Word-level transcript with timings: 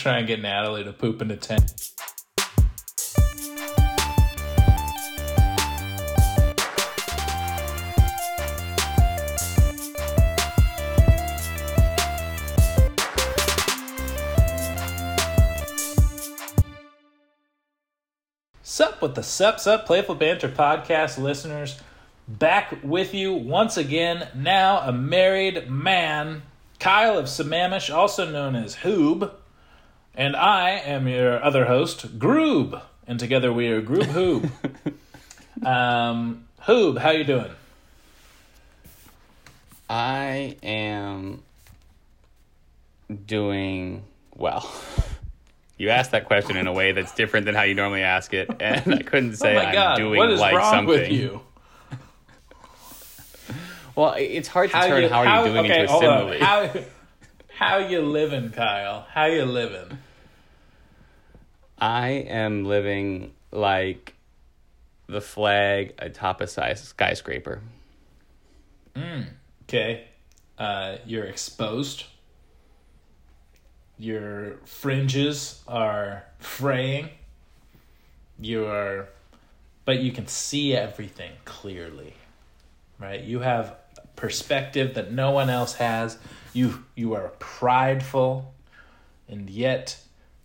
try 0.00 0.16
and 0.16 0.26
get 0.26 0.40
Natalie 0.40 0.82
to 0.82 0.92
poop 0.92 1.20
in 1.20 1.30
a 1.30 1.36
tent. 1.36 1.90
Sup 18.62 19.02
with 19.02 19.14
the 19.14 19.22
Sup 19.22 19.60
Sup 19.60 19.84
Playful 19.84 20.14
Banter 20.14 20.48
podcast 20.48 21.18
listeners. 21.18 21.78
Back 22.26 22.78
with 22.82 23.12
you 23.12 23.34
once 23.34 23.76
again, 23.76 24.28
now 24.34 24.78
a 24.78 24.92
married 24.92 25.68
man, 25.68 26.42
Kyle 26.78 27.18
of 27.18 27.26
Sammamish, 27.26 27.92
also 27.94 28.30
known 28.30 28.56
as 28.56 28.76
Hoob. 28.76 29.30
And 30.14 30.36
I 30.36 30.70
am 30.70 31.08
your 31.08 31.42
other 31.42 31.66
host, 31.66 32.18
Groob. 32.18 32.80
And 33.06 33.18
together 33.18 33.52
we 33.52 33.68
are 33.68 33.82
Groob 33.82 34.04
Hoob. 34.04 35.66
um, 35.66 36.46
Hoob, 36.62 36.98
how 36.98 37.10
you 37.10 37.24
doing? 37.24 37.50
I 39.88 40.56
am 40.62 41.42
doing 43.26 44.04
well. 44.36 44.70
You 45.78 45.88
asked 45.90 46.10
that 46.10 46.26
question 46.26 46.56
in 46.56 46.66
a 46.66 46.72
way 46.72 46.92
that's 46.92 47.12
different 47.14 47.46
than 47.46 47.54
how 47.54 47.62
you 47.62 47.74
normally 47.74 48.02
ask 48.02 48.34
it, 48.34 48.50
and 48.60 48.94
I 48.94 49.02
couldn't 49.02 49.36
say 49.36 49.56
oh 49.56 49.58
my 49.58 49.64
I'm 49.66 49.74
god, 49.74 49.96
doing 49.96 50.18
what 50.18 50.30
is 50.30 50.38
like 50.38 50.54
wrong 50.54 50.72
something. 50.72 50.86
with 50.86 51.10
you? 51.10 51.40
Well, 53.96 54.14
it's 54.16 54.46
hard 54.46 54.70
to 54.70 54.76
turn 54.76 55.10
how, 55.10 55.24
are 55.24 55.44
you 55.44 55.52
doing 55.52 55.64
okay, 55.64 55.80
into 55.80 55.94
a 55.94 55.98
simile. 55.98 56.38
How, 56.38 56.70
how 57.60 57.76
you 57.76 58.00
living, 58.00 58.48
Kyle? 58.48 59.06
How 59.12 59.26
you 59.26 59.44
living? 59.44 59.98
I 61.78 62.08
am 62.08 62.64
living 62.64 63.32
like 63.52 64.14
the 65.06 65.20
flag 65.20 65.92
atop 65.98 66.40
a 66.40 66.46
sky- 66.46 66.72
skyscraper. 66.72 67.60
Okay. 69.64 70.06
Uh, 70.58 70.96
you're 71.04 71.26
exposed. 71.26 72.04
Your 73.98 74.56
fringes 74.64 75.62
are 75.68 76.24
fraying. 76.38 77.10
You 78.40 78.64
are, 78.64 79.10
but 79.84 79.98
you 79.98 80.12
can 80.12 80.26
see 80.28 80.74
everything 80.74 81.32
clearly, 81.44 82.14
right? 82.98 83.20
You 83.20 83.40
have 83.40 83.76
perspective 84.20 84.94
that 84.94 85.10
no 85.10 85.30
one 85.30 85.50
else 85.50 85.74
has. 85.74 86.18
You 86.52 86.84
you 86.94 87.14
are 87.14 87.28
prideful, 87.38 88.54
and 89.28 89.48
yet 89.48 89.98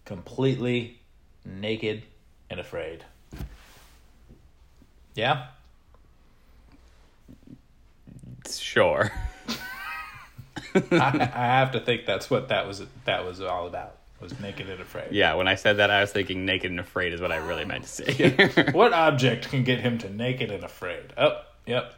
completely 0.05 1.01
naked 1.43 2.03
and 2.49 2.59
afraid. 2.59 3.03
Yeah. 5.13 5.47
Sure. 8.47 9.11
I, 10.75 11.29
I 11.33 11.45
have 11.45 11.71
to 11.71 11.79
think 11.79 12.05
that's 12.05 12.29
what 12.29 12.49
that 12.49 12.67
was. 12.67 12.83
That 13.05 13.25
was 13.25 13.41
all 13.41 13.67
about. 13.67 13.97
Was 14.21 14.39
naked 14.39 14.69
and 14.69 14.79
afraid. 14.79 15.11
Yeah, 15.11 15.33
when 15.33 15.47
I 15.47 15.55
said 15.55 15.77
that, 15.77 15.91
I 15.91 15.99
was 15.99 16.11
thinking 16.11 16.45
naked 16.45 16.71
and 16.71 16.79
afraid 16.79 17.13
is 17.13 17.19
what 17.19 17.33
I 17.33 17.37
really 17.37 17.65
meant 17.65 17.83
to 17.83 17.89
say. 17.89 18.71
What 18.71 18.93
object 18.93 19.49
can 19.49 19.63
get 19.63 19.81
him 19.81 19.97
to 19.99 20.09
naked 20.09 20.51
and 20.51 20.63
afraid? 20.63 21.13
Oh, 21.17 21.41
yep. 21.65 21.93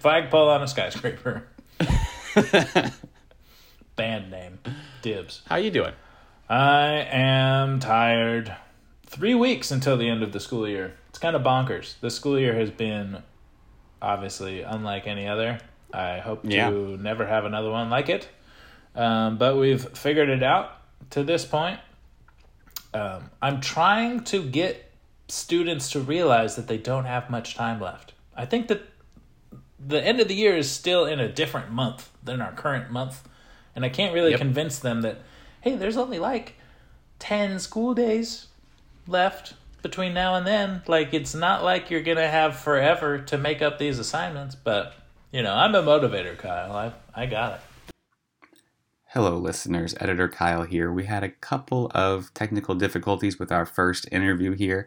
Flagpole 0.00 0.48
on 0.48 0.62
a 0.62 0.68
skyscraper. 0.68 1.46
Band 3.96 4.30
name. 4.30 4.58
Dibs. 5.02 5.42
How 5.46 5.56
you 5.56 5.70
doing? 5.70 5.92
I 6.48 7.06
am 7.10 7.80
tired. 7.80 8.54
Three 9.06 9.34
weeks 9.34 9.70
until 9.70 9.96
the 9.96 10.08
end 10.08 10.22
of 10.22 10.32
the 10.32 10.40
school 10.40 10.66
year. 10.68 10.94
It's 11.08 11.18
kind 11.18 11.34
of 11.36 11.42
bonkers. 11.42 11.94
The 12.00 12.10
school 12.10 12.38
year 12.38 12.54
has 12.54 12.70
been 12.70 13.22
obviously 14.00 14.62
unlike 14.62 15.06
any 15.06 15.26
other. 15.26 15.58
I 15.92 16.18
hope 16.18 16.42
to 16.44 16.48
Yeah. 16.48 16.70
never 16.70 17.26
have 17.26 17.44
another 17.44 17.70
one 17.70 17.90
like 17.90 18.08
it. 18.08 18.28
Um, 18.94 19.38
but 19.38 19.56
we've 19.56 19.82
figured 19.96 20.28
it 20.28 20.42
out 20.42 20.72
to 21.10 21.22
this 21.22 21.44
point. 21.44 21.80
Um, 22.94 23.30
I'm 23.42 23.60
trying 23.60 24.24
to 24.24 24.42
get 24.42 24.90
students 25.28 25.90
to 25.90 26.00
realize 26.00 26.56
that 26.56 26.66
they 26.66 26.78
don't 26.78 27.04
have 27.04 27.30
much 27.30 27.54
time 27.54 27.80
left. 27.80 28.14
I 28.36 28.46
think 28.46 28.68
that 28.68 28.82
the 29.84 30.04
end 30.04 30.20
of 30.20 30.28
the 30.28 30.34
year 30.34 30.56
is 30.56 30.70
still 30.70 31.06
in 31.06 31.18
a 31.20 31.28
different 31.28 31.70
month 31.70 32.10
than 32.22 32.40
our 32.40 32.52
current 32.52 32.90
month. 32.90 33.26
And 33.74 33.84
I 33.84 33.88
can't 33.88 34.12
really 34.12 34.32
Yep. 34.32 34.40
convince 34.40 34.78
them 34.78 35.02
that, 35.02 35.22
hey, 35.62 35.76
there's 35.76 35.96
only 35.96 36.18
like 36.18 36.54
10 37.18 37.58
school 37.58 37.94
days 37.94 38.48
left 39.06 39.54
between 39.82 40.12
now 40.12 40.34
and 40.34 40.46
then. 40.46 40.82
Like, 40.86 41.14
it's 41.14 41.34
not 41.34 41.64
like 41.64 41.90
you're 41.90 42.02
going 42.02 42.18
to 42.18 42.28
have 42.28 42.56
forever 42.56 43.18
to 43.18 43.38
make 43.38 43.62
up 43.62 43.78
these 43.78 43.98
assignments. 43.98 44.54
But, 44.54 44.94
you 45.32 45.42
know, 45.42 45.54
I'm 45.54 45.74
a 45.74 45.82
motivator, 45.82 46.36
Kyle. 46.36 46.72
I, 46.72 46.92
I 47.14 47.26
got 47.26 47.54
it. 47.54 47.60
Hello, 49.06 49.36
listeners. 49.36 49.94
Editor 49.98 50.28
Kyle 50.28 50.62
here. 50.62 50.92
We 50.92 51.04
had 51.06 51.24
a 51.24 51.30
couple 51.30 51.90
of 51.94 52.32
technical 52.34 52.74
difficulties 52.76 53.38
with 53.38 53.50
our 53.50 53.66
first 53.66 54.06
interview 54.12 54.52
here, 54.52 54.86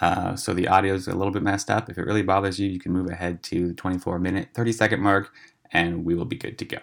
uh, 0.00 0.36
so 0.36 0.54
the 0.54 0.68
audio 0.68 0.94
is 0.94 1.08
a 1.08 1.14
little 1.14 1.32
bit 1.32 1.42
messed 1.42 1.70
up. 1.70 1.90
If 1.90 1.98
it 1.98 2.02
really 2.02 2.22
bothers 2.22 2.58
you, 2.58 2.68
you 2.68 2.78
can 2.78 2.92
move 2.92 3.08
ahead 3.10 3.42
to 3.44 3.68
the 3.68 3.74
24 3.74 4.18
minute, 4.18 4.48
30 4.54 4.72
second 4.72 5.00
mark, 5.00 5.32
and 5.72 6.04
we 6.04 6.14
will 6.14 6.24
be 6.24 6.36
good 6.36 6.58
to 6.58 6.64
go. 6.64 6.78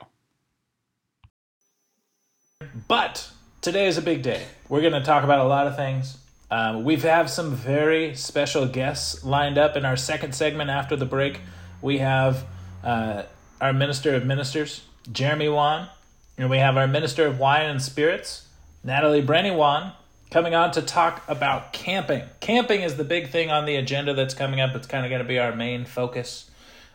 But 2.88 3.30
today 3.62 3.88
is 3.88 3.98
a 3.98 4.02
big 4.02 4.24
day. 4.24 4.46
We're 4.70 4.82
going 4.82 4.94
to 4.94 5.04
talk 5.04 5.24
about 5.24 5.40
a 5.40 5.48
lot 5.48 5.68
of 5.68 5.76
things. 5.76 6.18
Um, 6.50 6.84
we 6.84 6.96
have 6.98 7.30
some 7.30 7.56
very 7.56 8.16
special 8.16 8.68
guests 8.68 9.24
lined 9.24 9.58
up 9.58 9.76
in 9.76 9.86
our 9.86 9.98
second 9.98 10.34
segment 10.34 10.70
after 10.70 10.96
the 10.96 11.06
break. 11.06 11.42
We 11.82 11.98
have 11.98 12.46
uh, 12.84 13.24
our 13.60 13.74
Minister 13.74 14.16
of 14.16 14.26
Ministers, 14.26 14.86
Jeremy 15.12 15.50
Wan, 15.50 15.90
and 16.38 16.50
we 16.50 16.58
have 16.58 16.78
our 16.78 16.88
Minister 16.88 17.26
of 17.26 17.40
Wine 17.40 17.70
and 17.70 17.82
Spirits, 17.82 18.48
Natalie 18.84 19.22
Brenny 19.22 19.56
Wan, 19.56 19.92
coming 20.32 20.56
on 20.56 20.72
to 20.72 20.82
talk 20.82 21.24
about 21.28 21.74
camping. 21.74 22.24
Camping 22.40 22.82
is 22.82 22.98
the 22.98 23.04
big 23.04 23.30
thing 23.30 23.52
on 23.52 23.66
the 23.66 23.76
agenda 23.76 24.14
that's 24.14 24.34
coming 24.34 24.60
up. 24.60 24.76
It's 24.76 24.88
kind 24.88 25.06
of 25.06 25.10
going 25.10 25.22
to 25.22 25.28
be 25.28 25.40
our 25.40 25.56
main 25.56 25.86
focus 25.86 26.50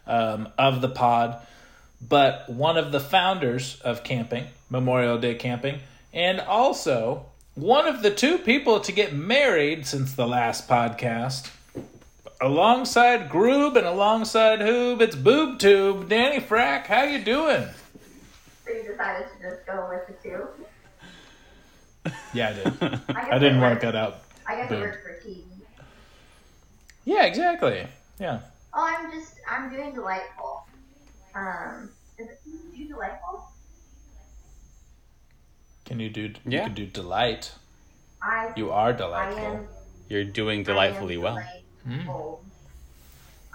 um, 0.07 0.49
of 0.59 0.81
the 0.81 0.89
pod 0.89 1.41
but 2.09 2.49
one 2.49 2.77
of 2.77 2.93
the 2.93 3.01
founders 3.01 3.81
of 3.83 4.03
camping, 4.03 4.47
Memorial 4.71 5.19
Day 5.19 5.35
Camping, 5.35 5.81
and 6.13 6.41
also 6.41 7.27
one 7.55 7.87
of 7.87 8.03
the 8.03 8.11
two 8.11 8.39
people 8.39 8.81
to 8.81 8.93
get 8.93 9.13
married 9.13 9.87
since 9.87 10.13
the 10.13 10.27
last 10.27 10.69
podcast. 10.69 11.51
Alongside 12.41 13.29
Groob 13.29 13.77
and 13.77 13.87
alongside 13.87 14.59
Hoob, 14.59 15.01
it's 15.01 15.15
Boob 15.15 15.61
Tube. 15.61 16.09
Danny 16.09 16.41
Frack, 16.41 16.87
how 16.87 17.05
you 17.05 17.21
doing? 17.23 17.69
So 18.67 18.73
you 18.73 18.83
decided 18.83 19.29
to 19.37 19.51
just 19.51 19.67
go 19.67 19.89
with 19.89 20.09
the 20.09 20.29
two? 20.29 20.49
Yeah, 22.35 22.49
I 22.49 22.53
did. 22.55 22.67
I, 23.17 23.31
I 23.33 23.39
didn't 23.39 23.59
it 23.59 23.61
want 23.61 23.73
worked- 23.75 23.81
to 23.83 23.87
cut 23.87 23.97
out. 23.97 24.19
I 24.47 24.57
guess 24.57 24.69
boob. 24.69 24.79
it 24.79 24.83
worked 24.83 25.03
for 25.05 25.29
TV. 25.29 25.43
Yeah, 27.05 27.25
exactly. 27.25 27.87
Yeah. 28.19 28.41
Oh, 28.75 28.85
I'm 28.99 29.11
just, 29.13 29.35
I'm 29.51 29.71
doing 29.71 29.95
delightful. 29.95 30.67
Um, 31.35 31.91
is 32.19 32.29
it, 32.29 32.41
do 32.45 32.51
you 32.51 32.59
do 32.87 32.89
delightful? 32.95 33.45
Can 35.85 36.01
you 36.01 36.11
do? 36.11 36.33
Yeah. 36.47 36.61
You 36.61 36.67
can 36.67 36.75
do 36.75 36.87
delight. 36.87 37.53
I, 38.23 38.53
You 38.57 38.71
are 38.73 38.91
I 38.91 38.93
delightful. 38.93 39.45
am 39.45 39.67
You're 40.09 40.25
doing 40.25 40.63
delightfully 40.63 41.15
I 41.15 41.19
am 41.19 41.23
well. 41.23 41.43
delightful. 41.83 42.45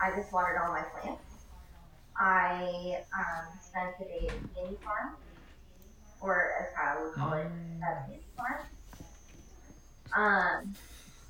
I 0.01 0.15
just 0.15 0.31
watered 0.31 0.57
all 0.63 0.71
my 0.71 0.81
plants. 0.81 1.21
I 2.19 2.99
um, 3.17 3.45
spent 3.61 3.97
the 3.99 4.05
day 4.05 4.27
at 4.29 4.35
the 4.55 4.61
mini 4.61 4.77
farm, 4.83 5.15
or 6.21 6.51
as 6.59 6.67
Kyle 6.75 7.03
would 7.05 7.13
call 7.13 7.33
it, 7.33 7.45
a 7.45 7.49
mini 7.49 7.79
farm. 7.79 8.11
Um, 10.15 10.75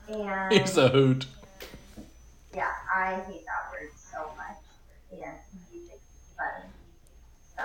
and 0.07 0.53
He's 0.53 0.77
a 0.77 0.87
hoot. 0.89 1.25
yeah, 2.55 2.69
I 2.93 3.15
hate 3.27 3.43
that 3.45 3.71
word 3.71 3.89
so 3.95 4.31
much. 4.37 4.57
And 5.11 5.37
music 5.71 5.99
funny. 6.37 6.69
So 7.57 7.63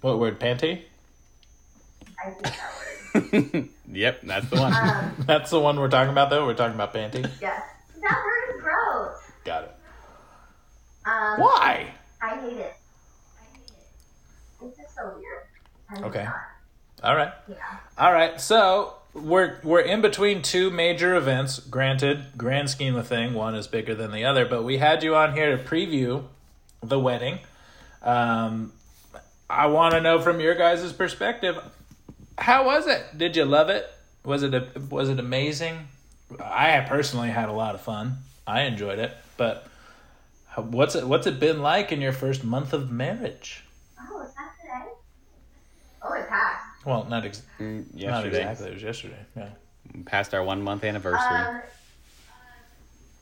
What 0.00 0.18
word? 0.18 0.38
Panty? 0.40 0.82
I 2.22 2.30
hate 2.30 2.42
that 2.42 2.72
word. 3.54 3.68
yep, 3.92 4.20
that's 4.22 4.48
the 4.50 4.56
one. 4.56 4.72
Um, 4.74 5.14
That's 5.26 5.50
the 5.50 5.60
one 5.60 5.78
we're 5.78 5.88
talking 5.88 6.12
about, 6.12 6.30
though. 6.30 6.46
We're 6.46 6.54
talking 6.54 6.74
about 6.74 6.92
panty. 6.94 7.22
yes. 7.40 7.62
That 8.00 8.22
word 8.24 8.56
is 8.56 8.62
gross. 8.62 9.16
Got 9.44 9.64
it. 9.64 9.74
Um, 11.04 11.40
Why? 11.40 11.88
I 12.22 12.36
hate 12.40 12.56
it. 12.58 12.74
It's 14.62 14.76
just 14.76 14.94
so 14.94 15.12
weird. 15.14 15.42
I'm 15.90 16.04
Okay. 16.04 16.24
Not, 16.24 16.34
All 17.02 17.16
right. 17.16 17.32
yeah. 17.48 17.56
All 17.98 18.12
right, 18.12 18.40
so 18.40 18.94
we're 19.14 19.58
we're 19.62 19.80
in 19.80 20.00
between 20.00 20.42
two 20.42 20.70
major 20.70 21.14
events. 21.14 21.58
Granted, 21.58 22.24
grand 22.36 22.70
scheme 22.70 22.96
of 22.96 23.06
thing, 23.06 23.34
one 23.34 23.54
is 23.54 23.66
bigger 23.66 23.94
than 23.94 24.12
the 24.12 24.24
other, 24.24 24.46
but 24.46 24.62
we 24.62 24.78
had 24.78 25.02
you 25.02 25.14
on 25.14 25.34
here 25.34 25.56
to 25.56 25.62
preview 25.62 26.24
the 26.82 26.98
wedding. 26.98 27.40
Um, 28.02 28.72
I 29.50 29.66
want 29.66 29.94
to 29.94 30.00
know 30.00 30.20
from 30.20 30.40
your 30.40 30.54
guys' 30.54 30.92
perspective, 30.92 31.58
how 32.38 32.64
was 32.64 32.86
it? 32.86 33.02
Did 33.16 33.36
you 33.36 33.44
love 33.44 33.68
it? 33.68 33.86
Was 34.24 34.42
it 34.42 34.54
a, 34.54 34.68
was 34.88 35.08
it 35.08 35.18
amazing? 35.18 35.88
I 36.42 36.80
personally 36.88 37.28
had 37.28 37.48
a 37.48 37.52
lot 37.52 37.74
of 37.74 37.80
fun. 37.82 38.18
I 38.46 38.62
enjoyed 38.62 38.98
it, 38.98 39.14
but 39.36 39.66
what's 40.56 40.94
it 40.94 41.06
what's 41.06 41.26
it 41.26 41.38
been 41.38 41.60
like 41.60 41.92
in 41.92 42.00
your 42.00 42.12
first 42.12 42.44
month 42.44 42.72
of 42.72 42.90
marriage? 42.90 43.64
Oh, 44.00 44.22
is 44.22 44.32
that 44.34 44.52
today? 44.60 44.92
Oh, 46.02 46.12
it's 46.14 46.28
passed. 46.28 46.51
Well, 46.84 47.04
not 47.04 47.24
ex- 47.24 47.42
Mm, 47.60 47.94
not 47.94 48.26
exactly. 48.26 48.68
It 48.68 48.74
was 48.74 48.82
yesterday. 48.82 49.24
Yeah. 49.36 49.48
past 50.06 50.34
our 50.34 50.42
one 50.42 50.62
month 50.62 50.84
anniversary. 50.84 51.18
Um, 51.36 51.62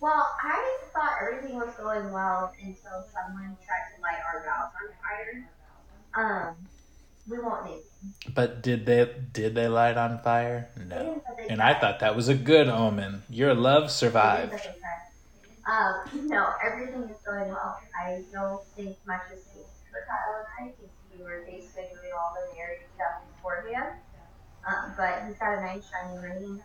well, 0.00 0.26
I 0.42 0.78
thought 0.94 1.12
everything 1.22 1.56
was 1.56 1.74
going 1.76 2.10
well 2.12 2.52
until 2.58 3.04
someone 3.12 3.56
tried 3.66 3.96
to 3.96 4.02
light 4.02 4.20
our 4.32 4.44
vows 4.44 4.72
on 4.80 4.88
fire. 5.02 6.48
Um, 6.48 6.56
we 7.28 7.38
won't 7.38 7.64
name. 7.66 7.80
But 8.34 8.62
did 8.62 8.86
they 8.86 9.12
did 9.32 9.54
they 9.54 9.68
light 9.68 9.96
on 9.98 10.18
fire? 10.20 10.68
No. 10.88 11.02
Names 11.02 11.22
that 11.28 11.50
And 11.50 11.60
I 11.60 11.78
thought 11.78 12.00
that 12.00 12.16
was 12.16 12.28
a 12.28 12.34
good 12.34 12.68
omen. 12.68 13.22
Your 13.28 13.54
love 13.54 13.82
Names 13.82 13.92
survived. 13.92 14.52
that 14.52 14.62
they 14.62 14.80
tried. 14.80 14.86
Um, 15.70 16.28
no, 16.28 16.48
everything 16.64 17.02
is 17.10 17.18
going 17.24 17.48
well. 17.50 17.78
I 18.02 18.24
don't 18.32 18.64
think 18.74 18.96
much 19.06 19.20
has 19.28 19.44
changed 19.52 19.68
for 19.92 20.00
Kyle 20.08 20.40
and 20.40 20.68
I 20.68 20.72
because 20.72 20.90
we 21.16 21.22
were 21.22 21.44
basically 21.46 21.84
doing 21.92 22.12
all 22.18 22.34
the 22.34 22.54
married 22.56 22.80
stuff 22.80 22.89
beforehand. 23.40 24.00
Um, 24.66 24.94
but 24.96 25.24
he's 25.26 25.38
got 25.38 25.58
a 25.58 25.60
nice 25.62 25.82
shiny 25.88 26.18
ring, 26.18 26.60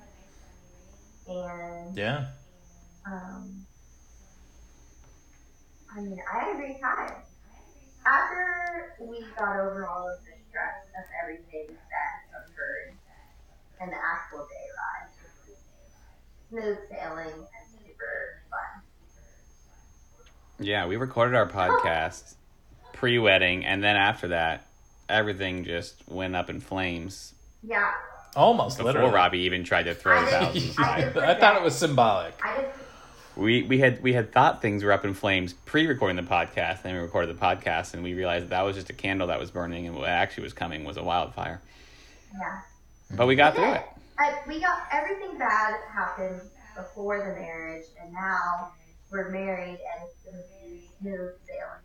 and 1.27 1.97
Yeah. 1.97 2.25
Um, 3.05 3.65
I 5.95 6.01
mean, 6.01 6.19
I 6.31 6.51
agree, 6.51 6.77
Kyle. 6.81 7.23
After 8.05 8.95
we 8.99 9.25
got 9.37 9.59
over 9.59 9.87
all 9.87 10.09
of 10.09 10.19
the 10.25 10.31
stress 10.49 10.85
of 10.97 11.05
everything 11.23 11.67
that 11.69 12.37
occurred 12.37 12.97
and 13.79 13.91
the 13.91 13.95
actual 13.95 14.39
day 14.39 14.67
ride, 14.77 15.09
it 15.23 15.49
was 15.49 15.57
smooth 16.49 16.77
sailing 16.89 17.33
and 17.33 17.79
super 17.85 18.43
fun. 18.51 18.83
Yeah, 20.59 20.85
we 20.87 20.97
recorded 20.97 21.35
our 21.35 21.47
podcast 21.49 22.35
pre 22.93 23.19
wedding, 23.19 23.65
and 23.65 23.81
then 23.83 23.95
after 23.95 24.27
that, 24.29 24.64
everything 25.09 25.63
just 25.63 25.95
went 26.07 26.35
up 26.35 26.49
in 26.49 26.59
flames 26.59 27.33
Yeah, 27.63 27.91
Almost 28.35 28.77
literally. 28.79 28.93
before 28.93 29.01
literally. 29.03 29.15
Robbie 29.15 29.39
even 29.39 29.63
tried 29.63 29.83
to 29.83 29.95
throw 29.95 30.17
I 30.17 30.29
vows 30.29 30.53
didn't- 30.53 30.77
in 30.77 30.83
I 30.83 31.11
fire. 31.11 31.25
I 31.25 31.33
thought 31.39 31.55
it 31.55 31.61
was 31.63 31.75
symbolic. 31.77 32.39
We 33.37 33.63
we 33.63 33.79
had 33.79 34.01
we 34.01 34.13
had 34.13 34.31
thought 34.31 34.61
things 34.61 34.83
were 34.83 34.91
up 34.93 35.03
in 35.03 35.13
flames 35.13 35.51
pre-recording 35.53 36.15
the 36.15 36.21
podcast, 36.23 36.83
then 36.83 36.95
we 36.95 37.01
recorded 37.01 37.35
the 37.35 37.41
podcast, 37.41 37.93
and 37.93 38.01
we 38.03 38.13
realized 38.13 38.45
that, 38.45 38.49
that 38.51 38.61
was 38.61 38.75
just 38.77 38.89
a 38.89 38.93
candle 38.93 39.27
that 39.27 39.39
was 39.39 39.51
burning, 39.51 39.87
and 39.87 39.95
what 39.95 40.07
actually 40.07 40.43
was 40.43 40.53
coming 40.53 40.85
was 40.85 40.95
a 40.97 41.03
wildfire. 41.03 41.61
Yeah. 42.33 42.59
But 43.11 43.27
we 43.27 43.35
got 43.35 43.55
through 43.55 43.73
it. 43.73 43.83
I, 44.17 44.29
uh, 44.29 44.35
we 44.47 44.61
got 44.61 44.79
everything 44.91 45.37
bad 45.37 45.75
happened 45.93 46.39
before 46.77 47.19
the 47.19 47.39
marriage, 47.39 47.85
and 48.01 48.13
now 48.13 48.71
we're 49.11 49.29
married 49.29 49.79
and 49.79 50.07
it's 50.09 50.23
going 50.23 50.37
to 50.37 50.69
be 50.69 50.81
smooth 51.01 51.31
sailing. 51.45 51.84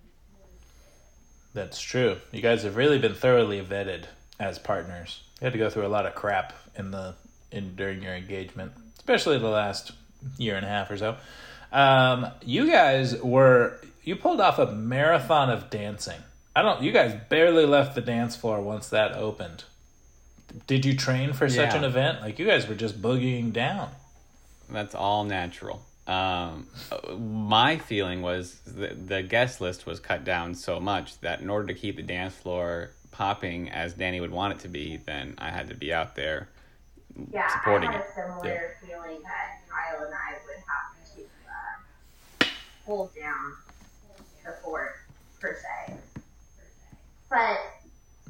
That's 1.54 1.80
true. 1.80 2.18
You 2.32 2.40
guys 2.42 2.62
have 2.62 2.76
really 2.76 2.98
been 2.98 3.14
thoroughly 3.14 3.60
vetted 3.64 4.04
as 4.38 4.58
partners. 4.58 5.22
You 5.40 5.46
had 5.46 5.52
to 5.52 5.58
go 5.58 5.68
through 5.70 5.86
a 5.86 5.88
lot 5.88 6.06
of 6.06 6.14
crap 6.14 6.52
in 6.76 6.90
the 6.90 7.14
in 7.50 7.74
during 7.74 8.02
your 8.02 8.14
engagement, 8.14 8.72
especially 8.96 9.38
the 9.38 9.48
last 9.48 9.92
year 10.38 10.56
and 10.56 10.64
a 10.64 10.68
half 10.68 10.90
or 10.90 10.96
so. 10.96 11.16
Um, 11.72 12.28
you 12.44 12.70
guys 12.70 13.20
were 13.20 13.80
you 14.04 14.16
pulled 14.16 14.40
off 14.40 14.58
a 14.58 14.70
marathon 14.72 15.50
of 15.50 15.70
dancing. 15.70 16.20
I 16.54 16.62
don't. 16.62 16.82
You 16.82 16.92
guys 16.92 17.14
barely 17.28 17.66
left 17.66 17.94
the 17.94 18.00
dance 18.00 18.36
floor 18.36 18.60
once 18.60 18.88
that 18.88 19.12
opened. 19.12 19.64
Did 20.66 20.84
you 20.84 20.96
train 20.96 21.32
for 21.32 21.48
such 21.48 21.72
Yeah. 21.72 21.76
an 21.78 21.84
event? 21.84 22.20
Like 22.22 22.38
you 22.38 22.46
guys 22.46 22.68
were 22.68 22.74
just 22.74 23.00
boogieing 23.00 23.52
down. 23.52 23.90
That's 24.68 24.94
all 24.94 25.24
natural. 25.24 25.82
Um, 26.10 26.66
my 27.46 27.78
feeling 27.78 28.20
was 28.20 28.58
the, 28.66 28.88
the 28.88 29.22
guest 29.22 29.60
list 29.60 29.86
was 29.86 30.00
cut 30.00 30.24
down 30.24 30.56
so 30.56 30.80
much 30.80 31.20
that 31.20 31.40
in 31.40 31.48
order 31.48 31.68
to 31.68 31.74
keep 31.74 31.96
the 31.96 32.02
dance 32.02 32.34
floor 32.34 32.90
popping 33.12 33.70
as 33.70 33.94
Danny 33.94 34.20
would 34.20 34.32
want 34.32 34.54
it 34.54 34.58
to 34.60 34.68
be, 34.68 34.96
then 34.96 35.34
I 35.38 35.50
had 35.50 35.68
to 35.68 35.74
be 35.76 35.92
out 35.94 36.16
there 36.16 36.48
Yeah, 37.32 37.46
supporting 37.52 37.90
I 37.90 37.92
had 37.92 38.00
it. 38.00 38.06
a 38.10 38.14
similar 38.14 38.76
feeling 38.84 39.22
that 39.22 39.60
Kyle 39.68 40.04
and 40.04 40.12
I 40.14 40.32
would 40.46 40.56
have 40.56 41.14
to 41.16 41.22
uh, 42.44 42.48
hold 42.84 43.14
down 43.14 43.52
the 44.44 44.52
fort 44.64 44.96
per 45.40 45.54
se. 45.86 45.94
But 47.28 47.58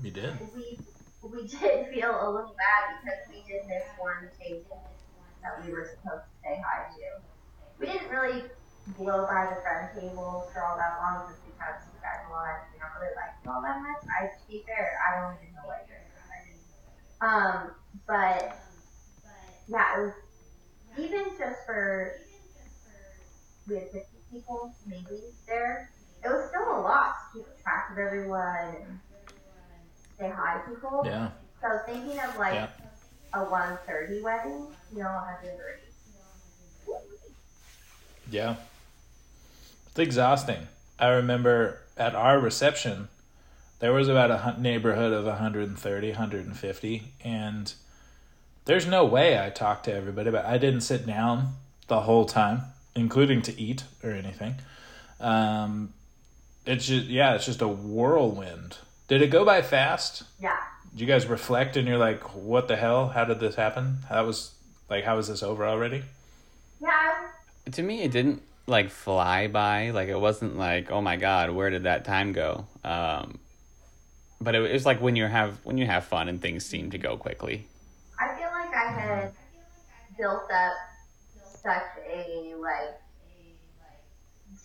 You 0.02 0.10
did. 0.10 0.34
we 0.54 0.78
we 1.22 1.46
did 1.46 1.88
feel 1.94 2.10
a 2.10 2.28
little 2.30 2.54
bad 2.58 3.00
because 3.02 3.20
we 3.30 3.36
did 3.50 3.66
miss 3.66 3.84
one 3.98 4.28
table 4.38 4.90
that 5.42 5.64
we 5.64 5.72
were 5.72 5.84
supposed 5.86 6.24
to 6.24 6.30
say 6.44 6.60
hi 6.62 6.90
to. 6.94 7.22
We 7.80 7.86
didn't 7.86 8.10
really 8.12 8.44
blow 8.86 9.24
by 9.26 9.48
the 9.54 9.60
friend 9.62 9.88
tables 9.96 10.52
for 10.52 10.64
all 10.64 10.76
that 10.76 11.00
long 11.00 11.28
just 11.32 11.40
because 11.44 11.80
you 11.88 11.96
guys 12.00 12.28
want 12.28 12.60
we 12.72 12.78
don't 12.78 12.92
really 13.00 13.14
like 13.16 13.32
you 13.40 13.50
all 13.50 13.62
that 13.62 13.80
much. 13.80 14.02
I 14.12 14.28
to 14.28 14.40
be 14.48 14.64
fair, 14.68 15.00
I 15.00 15.20
don't 15.20 15.40
even 15.40 15.54
know 15.54 15.64
what 15.64 15.86
you're 15.88 16.04
doing. 16.12 16.60
Um, 17.20 17.72
but 18.06 18.60
yeah, 19.68 19.96
it 19.96 20.00
was 20.04 20.14
even 20.96 21.24
just 21.38 21.64
for 21.66 22.12
we 23.66 23.76
had 23.76 23.90
50 23.92 24.04
people 24.30 24.74
maybe 24.86 25.32
there. 25.46 25.90
It 26.24 26.28
was 26.28 26.48
still 26.50 26.76
a 26.76 26.80
lot 26.82 27.14
to 27.32 27.38
keep 27.38 27.46
track 27.62 27.88
of 27.92 27.98
everyone 27.98 28.76
and 28.76 29.00
say 30.18 30.28
hi 30.28 30.60
to 30.60 30.74
people. 30.74 31.02
Yeah. 31.04 31.30
So 31.62 31.68
thinking 31.86 32.18
of 32.20 32.36
like 32.36 32.54
Yeah. 32.54 32.68
a 33.34 33.44
130 33.44 34.22
wedding, 34.22 34.74
you 34.92 34.98
know, 34.98 35.12
130. 35.12 35.89
Yeah. 38.30 38.56
It's 39.88 39.98
exhausting. 39.98 40.68
I 40.98 41.08
remember 41.08 41.80
at 41.96 42.14
our 42.14 42.38
reception, 42.38 43.08
there 43.80 43.92
was 43.92 44.08
about 44.08 44.30
a 44.30 44.60
neighborhood 44.60 45.12
of 45.12 45.24
130, 45.24 46.08
150, 46.08 47.02
and 47.24 47.74
there's 48.66 48.86
no 48.86 49.04
way 49.04 49.44
I 49.44 49.50
talked 49.50 49.84
to 49.86 49.94
everybody, 49.94 50.30
but 50.30 50.44
I 50.44 50.58
didn't 50.58 50.82
sit 50.82 51.06
down 51.06 51.54
the 51.88 52.00
whole 52.00 52.24
time, 52.24 52.62
including 52.94 53.42
to 53.42 53.60
eat 53.60 53.84
or 54.04 54.10
anything. 54.10 54.56
Um, 55.18 55.92
it's 56.66 56.86
just, 56.86 57.06
yeah, 57.06 57.34
it's 57.34 57.46
just 57.46 57.62
a 57.62 57.68
whirlwind. 57.68 58.78
Did 59.08 59.22
it 59.22 59.28
go 59.28 59.44
by 59.44 59.62
fast? 59.62 60.22
Yeah. 60.40 60.56
Did 60.92 61.00
you 61.00 61.06
guys 61.06 61.26
reflect 61.26 61.76
and 61.76 61.88
you're 61.88 61.98
like, 61.98 62.34
what 62.34 62.68
the 62.68 62.76
hell? 62.76 63.08
How 63.08 63.24
did 63.24 63.40
this 63.40 63.54
happen? 63.54 63.98
That 64.08 64.20
was 64.20 64.52
like, 64.88 65.04
how 65.04 65.18
is 65.18 65.28
this 65.28 65.42
over 65.42 65.66
already? 65.66 66.02
Yeah. 66.80 67.28
To 67.72 67.82
me 67.82 68.02
it 68.02 68.12
didn't 68.12 68.42
like 68.66 68.90
fly 68.90 69.48
by. 69.48 69.90
Like 69.90 70.08
it 70.08 70.18
wasn't 70.18 70.56
like 70.56 70.90
oh 70.90 71.00
my 71.00 71.16
god 71.16 71.50
where 71.50 71.70
did 71.70 71.84
that 71.84 72.04
time 72.04 72.32
go? 72.32 72.66
Um 72.84 73.38
but 74.40 74.54
it, 74.54 74.72
was 74.72 74.86
like 74.86 75.00
when 75.00 75.16
you 75.16 75.26
have 75.26 75.58
when 75.64 75.76
you 75.76 75.86
have 75.86 76.04
fun 76.04 76.28
and 76.28 76.40
things 76.40 76.64
seem 76.64 76.90
to 76.90 76.98
go 76.98 77.16
quickly. 77.16 77.66
I 78.18 78.34
feel 78.38 78.48
like 78.48 78.74
I 78.74 78.90
had 78.90 79.32
built 80.16 80.50
up 80.50 80.72
such 81.62 81.82
a 82.08 82.54
like 82.56 82.96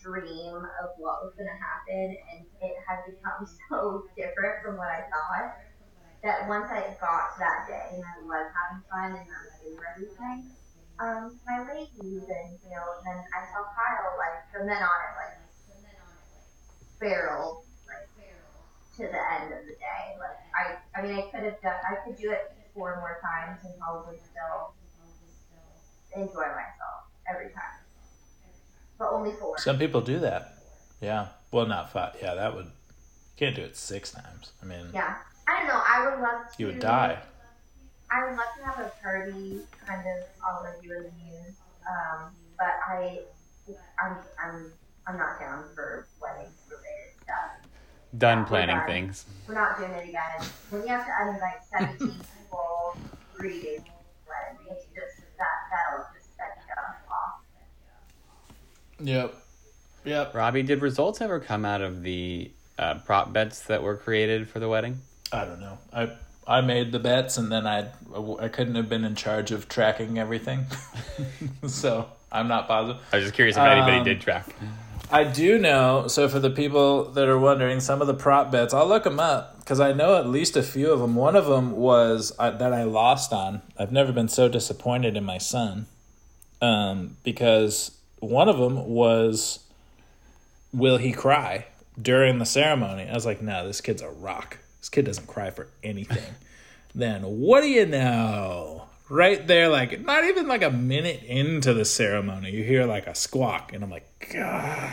dream 0.02 0.56
of 0.56 0.90
what 0.98 1.26
was 1.26 1.34
going 1.34 1.50
to 1.50 1.58
happen, 1.58 2.16
and 2.32 2.46
it 2.62 2.76
had 2.88 3.04
become 3.10 3.42
so 3.70 4.06
different 4.16 4.64
from 4.64 4.78
what 4.78 4.88
I 4.88 5.02
thought 5.10 5.58
that 6.24 6.48
once 6.48 6.70
I 6.72 6.96
got 7.02 7.34
to 7.34 7.40
that 7.40 7.68
day 7.68 7.98
and 7.98 8.04
I 8.04 8.22
was 8.26 8.48
having 8.54 8.84
fun 8.90 9.12
and 9.18 9.28
I 9.30 9.40
was 9.46 9.54
doing 9.62 9.78
everything, 9.94 10.52
um, 11.00 11.40
my 11.46 11.60
ladies 11.68 12.24
and 12.24 12.50
you 12.64 12.70
know, 12.72 12.86
and 12.98 13.04
then 13.06 13.20
I 13.36 13.42
saw 13.52 13.64
Kyle 13.75 14.16
like 14.18 14.48
from 14.52 14.68
then 14.68 14.82
on 14.82 15.00
it 15.04 15.14
like 15.20 15.36
barreled 17.00 17.64
like 17.88 18.08
to 18.98 19.04
the 19.04 19.22
end 19.42 19.54
of 19.54 19.66
the 19.66 19.74
day. 19.74 20.16
Like 20.20 20.40
I, 20.56 21.00
I 21.00 21.02
mean, 21.04 21.16
I 21.18 21.22
could 21.32 21.44
have 21.44 21.62
done, 21.62 21.75
I 21.90 21.96
could 22.06 22.18
do 22.18 22.32
it 22.32 22.52
four 22.74 22.96
more 22.98 23.20
times 23.22 23.60
and 23.64 23.74
probably 23.80 24.18
still 24.18 24.74
enjoy 26.16 26.48
myself 26.48 27.12
every 27.30 27.50
time. 27.52 27.80
But 28.98 29.12
only 29.12 29.32
four. 29.34 29.58
Some 29.58 29.78
people 29.78 30.02
do 30.02 30.20
that. 30.20 30.54
Yeah. 31.02 31.28
Well, 31.52 31.66
not 31.66 31.92
five. 31.92 32.16
Yeah, 32.22 32.36
that 32.36 32.56
would. 32.56 32.66
You 32.66 33.38
can't 33.38 33.56
do 33.56 33.64
it 33.64 33.75
six 33.75 34.12
times. 34.12 34.54
I 34.64 34.66
mean, 34.66 34.88
yeah. 34.94 35.16
I 35.48 35.60
don't 35.60 35.68
know. 35.68 35.82
I 35.86 36.10
would 36.10 36.22
love 36.22 36.52
to. 36.52 36.56
you 36.58 36.68
would 36.68 36.80
die. 36.80 37.20
I 38.15 38.24
would 38.24 38.38
love 38.38 38.45
to 38.57 38.63
have 38.63 38.79
a 38.79 38.91
party, 39.03 39.60
kind 39.86 40.01
of 40.07 40.24
all 40.48 40.65
of 40.65 40.81
you 40.81 40.95
in 40.95 41.03
the 41.03 41.10
news. 41.10 41.55
Um, 41.86 42.31
but 42.57 42.72
I, 42.88 43.19
I'm, 44.01 44.15
I'm, 44.41 44.72
I'm 45.05 45.17
not 45.17 45.38
down 45.38 45.65
for 45.75 46.07
wedding 46.22 46.50
related 46.69 47.12
stuff. 47.22 47.67
done 48.17 48.39
Yeah, 48.39 48.45
planning 48.45 48.77
we're 48.77 48.88
things 48.88 49.25
We're 49.45 49.55
not 49.55 49.77
doing 49.77 49.91
it 49.91 50.07
again. 50.07 50.48
When 50.69 50.84
you 50.84 50.88
have 50.88 51.05
to 51.05 51.12
uninvite 51.12 51.98
17 51.98 52.07
people, 52.39 52.98
three 53.36 53.62
days 53.62 53.81
wedding, 54.25 54.65
it's 54.72 54.86
just 54.86 55.17
that 55.38 55.67
that'll 55.69 56.05
just 56.13 56.38
set 56.38 56.57
you 56.65 57.12
off. 57.12 57.41
Yep. 59.01 59.36
Yep. 60.05 60.34
robbie 60.34 60.63
did 60.63 60.81
results 60.81 61.19
ever 61.19 61.41
come 61.41 61.65
out 61.65 61.81
of 61.81 62.01
the 62.01 62.50
uh, 62.79 62.93
prop 63.00 63.34
bets 63.34 63.63
that 63.63 63.84
were 63.84 63.98
created 63.98 64.48
for 64.48 64.60
the 64.60 64.69
wedding 64.69 65.01
I 65.34 65.43
don't 65.43 65.60
know. 65.60 65.77
I 65.91 66.10
I 66.48 66.62
made 66.62 66.92
the 66.92 67.00
bets, 67.00 67.38
and 67.38 67.52
then 67.52 67.66
I 67.66 67.88
I 68.40 68.48
couldn't 68.50 68.75
have 68.75 68.88
been 68.90 69.04
in 69.04 69.16
charge 69.16 69.52
of 69.52 69.68
tracking 69.68 70.20
everything, 70.20 70.66
so 71.68 72.08
I'm 72.32 72.48
not 72.48 72.68
positive. 72.68 73.02
I 73.12 73.18
was 73.18 73.25
just 73.25 73.36
curious 73.36 73.56
if 73.58 73.64
anybody 73.64 73.98
Um, 73.98 74.04
did 74.06 74.22
track. 74.22 74.46
I 75.12 75.24
do 75.24 75.58
know. 75.60 76.08
So 76.08 76.28
for 76.28 76.40
the 76.40 76.50
people 76.50 77.06
that 77.12 77.28
are 77.28 77.38
wondering, 77.38 77.80
some 77.80 78.02
of 78.02 78.08
the 78.08 78.14
prop 78.14 78.52
bets, 78.52 78.74
I'll 78.74 78.88
look 78.88 79.04
them 79.04 79.20
up 79.20 79.60
because 79.60 79.80
I 79.80 79.94
know 79.94 80.18
at 80.18 80.28
least 80.28 80.58
a 80.58 80.64
few 80.64 80.92
of 80.92 81.00
them. 81.00 81.16
One 81.16 81.36
of 81.36 81.46
them 81.46 81.74
was 81.74 82.34
uh, 82.40 82.52
that 82.52 82.74
I 82.74 82.84
lost 82.84 83.32
on. 83.32 83.62
I've 83.78 83.92
never 83.92 84.12
been 84.12 84.28
so 84.28 84.48
disappointed 84.50 85.16
in 85.16 85.24
my 85.24 85.38
son, 85.38 85.86
um, 86.62 87.18
because 87.24 87.92
one 88.20 88.50
of 88.50 88.58
them 88.58 88.88
was, 88.88 89.60
will 90.74 90.98
he 90.98 91.12
cry 91.12 91.68
during 92.02 92.40
the 92.40 92.46
ceremony? 92.46 93.08
I 93.10 93.14
was 93.14 93.25
like, 93.25 93.42
no, 93.42 93.66
this 93.68 93.82
kid's 93.82 94.02
a 94.02 94.10
rock. 94.10 94.58
This 94.86 94.89
kid 94.89 95.06
doesn't 95.06 95.25
cry 95.25 95.50
for 95.50 95.65
anything. 95.82 96.36
then 96.94 97.24
what 97.24 97.62
do 97.62 97.68
you 97.68 97.88
know? 97.88 98.84
Right 99.10 99.48
there, 99.48 99.68
like 99.68 100.00
not 100.01 100.25
even 100.25 100.48
like 100.48 100.62
a 100.62 100.70
minute 100.70 101.24
into 101.24 101.74
the 101.74 101.86
ceremony, 101.86 102.51
you 102.51 102.63
hear 102.63 102.86
like 102.86 103.08
a 103.08 103.15
squawk, 103.15 103.74
and 103.74 103.84
I'm 103.84 103.89
like, 103.89 104.06
God. 104.32 104.92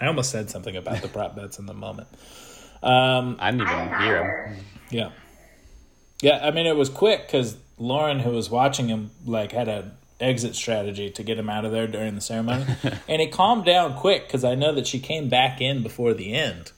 I 0.00 0.06
almost 0.06 0.30
said 0.30 0.48
something 0.48 0.74
about 0.74 1.02
the 1.02 1.08
prop 1.08 1.36
bets 1.36 1.58
in 1.58 1.66
the 1.66 1.74
moment. 1.74 2.08
Um, 2.82 3.36
I 3.38 3.50
didn't 3.50 3.68
even 3.68 4.00
hear 4.00 4.46
him. 4.46 4.64
yeah, 4.88 5.10
yeah. 6.22 6.40
I 6.42 6.50
mean, 6.50 6.64
it 6.64 6.76
was 6.76 6.88
quick 6.88 7.26
because 7.26 7.58
Lauren, 7.76 8.20
who 8.20 8.30
was 8.30 8.48
watching 8.48 8.88
him, 8.88 9.10
like 9.26 9.52
had 9.52 9.68
a 9.68 9.92
exit 10.20 10.54
strategy 10.54 11.10
to 11.10 11.22
get 11.22 11.38
him 11.38 11.50
out 11.50 11.66
of 11.66 11.72
there 11.72 11.86
during 11.86 12.14
the 12.14 12.22
ceremony, 12.22 12.64
and 13.08 13.20
he 13.20 13.28
calmed 13.28 13.66
down 13.66 13.94
quick 13.94 14.26
because 14.26 14.42
I 14.42 14.54
know 14.54 14.72
that 14.74 14.86
she 14.86 15.00
came 15.00 15.28
back 15.28 15.60
in 15.60 15.82
before 15.82 16.14
the 16.14 16.32
end, 16.32 16.72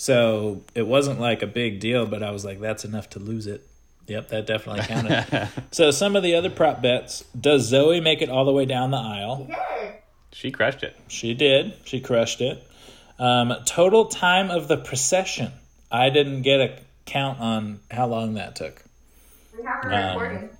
so 0.00 0.62
it 0.74 0.86
wasn't 0.86 1.20
like 1.20 1.42
a 1.42 1.46
big 1.46 1.78
deal. 1.78 2.06
But 2.06 2.22
I 2.22 2.30
was 2.30 2.42
like, 2.42 2.58
that's 2.58 2.86
enough 2.86 3.10
to 3.10 3.18
lose 3.18 3.46
it. 3.46 3.66
Yep, 4.06 4.28
that 4.28 4.46
definitely 4.46 4.82
counted. 4.82 5.48
so 5.72 5.90
some 5.90 6.16
of 6.16 6.22
the 6.22 6.34
other 6.36 6.48
prop 6.48 6.80
bets: 6.80 7.22
Does 7.38 7.64
Zoe 7.66 8.00
make 8.00 8.22
it 8.22 8.30
all 8.30 8.46
the 8.46 8.52
way 8.52 8.64
down 8.64 8.90
the 8.90 8.96
aisle? 8.96 9.46
She 10.32 10.50
crushed 10.50 10.82
it. 10.82 10.96
She 11.08 11.34
did. 11.34 11.74
She 11.84 12.00
crushed 12.00 12.40
it. 12.40 12.66
Um, 13.18 13.52
total 13.66 14.06
time 14.06 14.50
of 14.50 14.68
the 14.68 14.78
procession. 14.78 15.52
I 15.92 16.08
didn't 16.08 16.42
get 16.42 16.60
a 16.60 16.78
count 17.04 17.38
on 17.40 17.80
how 17.90 18.06
long 18.06 18.34
that 18.34 18.56
took. 18.56 18.82
We 19.56 19.64
have 19.64 19.84
a 19.84 19.94
Um, 19.94 20.18
recording. 20.18 20.50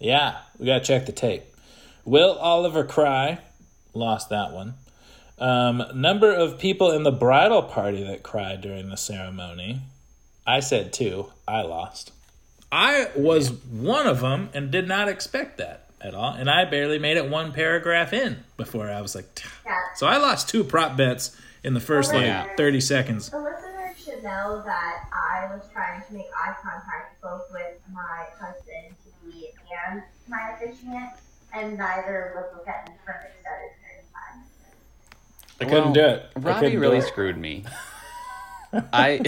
Yeah, 0.00 0.38
we 0.58 0.66
got 0.66 0.78
to 0.78 0.84
check 0.84 1.06
the 1.06 1.12
tape. 1.12 1.42
Will 2.04 2.32
Oliver 2.38 2.84
cry? 2.84 3.38
Lost 3.94 4.30
that 4.30 4.52
one. 4.52 4.74
Um, 5.42 5.82
number 5.94 6.32
of 6.32 6.58
people 6.58 6.92
in 6.92 7.02
the 7.02 7.10
bridal 7.10 7.62
party 7.64 8.04
that 8.04 8.22
cried 8.22 8.60
during 8.60 8.88
the 8.90 8.96
ceremony. 8.96 9.80
I 10.46 10.60
said 10.60 10.92
two. 10.92 11.32
I 11.48 11.62
lost. 11.62 12.12
I 12.70 13.08
was 13.16 13.50
one 13.50 14.06
of 14.06 14.20
them 14.20 14.50
and 14.54 14.70
did 14.70 14.86
not 14.86 15.08
expect 15.08 15.58
that 15.58 15.86
at 16.00 16.14
all. 16.14 16.32
And 16.32 16.48
I 16.48 16.64
barely 16.64 16.98
made 17.00 17.16
it 17.16 17.28
one 17.28 17.52
paragraph 17.52 18.12
in 18.12 18.44
before 18.56 18.88
I 18.88 19.00
was 19.00 19.14
like, 19.16 19.26
Yeah. 19.66 19.76
So 19.96 20.06
I 20.06 20.16
lost 20.18 20.48
two 20.48 20.62
prop 20.64 20.96
bets 20.96 21.36
in 21.64 21.74
the 21.74 21.80
first 21.80 22.12
like 22.12 22.22
Yeah. 22.22 22.46
30 22.56 22.80
seconds. 22.80 23.30
The 23.30 23.38
listeners 23.38 23.96
should 24.02 24.22
know 24.22 24.62
that 24.64 25.04
I 25.12 25.52
was 25.54 25.62
trying 25.72 26.02
to 26.06 26.12
make 26.14 26.26
eye 26.40 26.54
contact 26.62 27.20
both 27.20 27.42
with 27.52 27.78
my 27.92 28.26
husband 28.40 28.94
to 29.04 29.30
be 29.30 29.48
and 29.90 30.02
my 30.28 30.52
officiant, 30.54 31.10
and 31.52 31.76
neither 31.76 32.32
would 32.36 32.56
look 32.56 32.68
at 32.68 32.88
me 32.88 32.94
for 33.04 33.10
an 33.12 33.26
extended 33.26 33.42
period 33.44 33.70
of 33.70 33.76
time. 33.76 33.81
I 35.62 35.70
couldn't 35.70 35.92
do 35.92 36.00
it. 36.00 36.30
I 36.36 36.38
Robbie 36.38 36.76
really 36.76 36.98
it. 36.98 37.02
screwed 37.02 37.36
me. 37.36 37.64
I 38.92 39.20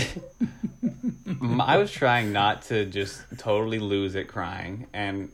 I 1.60 1.76
was 1.76 1.90
trying 1.92 2.32
not 2.32 2.62
to 2.62 2.86
just 2.86 3.22
totally 3.38 3.78
lose 3.78 4.14
it 4.14 4.28
crying 4.28 4.86
and 4.92 5.30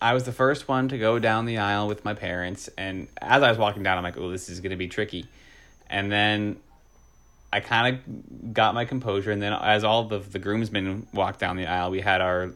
I 0.00 0.14
was 0.14 0.22
the 0.24 0.32
first 0.32 0.68
one 0.68 0.88
to 0.88 0.98
go 0.98 1.18
down 1.18 1.44
the 1.44 1.58
aisle 1.58 1.88
with 1.88 2.04
my 2.04 2.14
parents 2.14 2.68
and 2.78 3.08
as 3.20 3.42
I 3.42 3.48
was 3.48 3.58
walking 3.58 3.82
down 3.82 3.98
I'm 3.98 4.04
like, 4.04 4.16
"Oh, 4.16 4.30
this 4.30 4.48
is 4.48 4.60
going 4.60 4.70
to 4.70 4.76
be 4.76 4.88
tricky." 4.88 5.26
And 5.90 6.12
then 6.12 6.58
I 7.52 7.60
kind 7.60 7.96
of 7.96 8.52
got 8.54 8.74
my 8.74 8.84
composure 8.84 9.32
and 9.32 9.42
then 9.42 9.52
as 9.52 9.82
all 9.82 10.04
the 10.04 10.18
the 10.18 10.38
groomsmen 10.38 11.08
walked 11.12 11.40
down 11.40 11.56
the 11.56 11.66
aisle, 11.66 11.90
we 11.90 12.00
had 12.00 12.20
our 12.20 12.52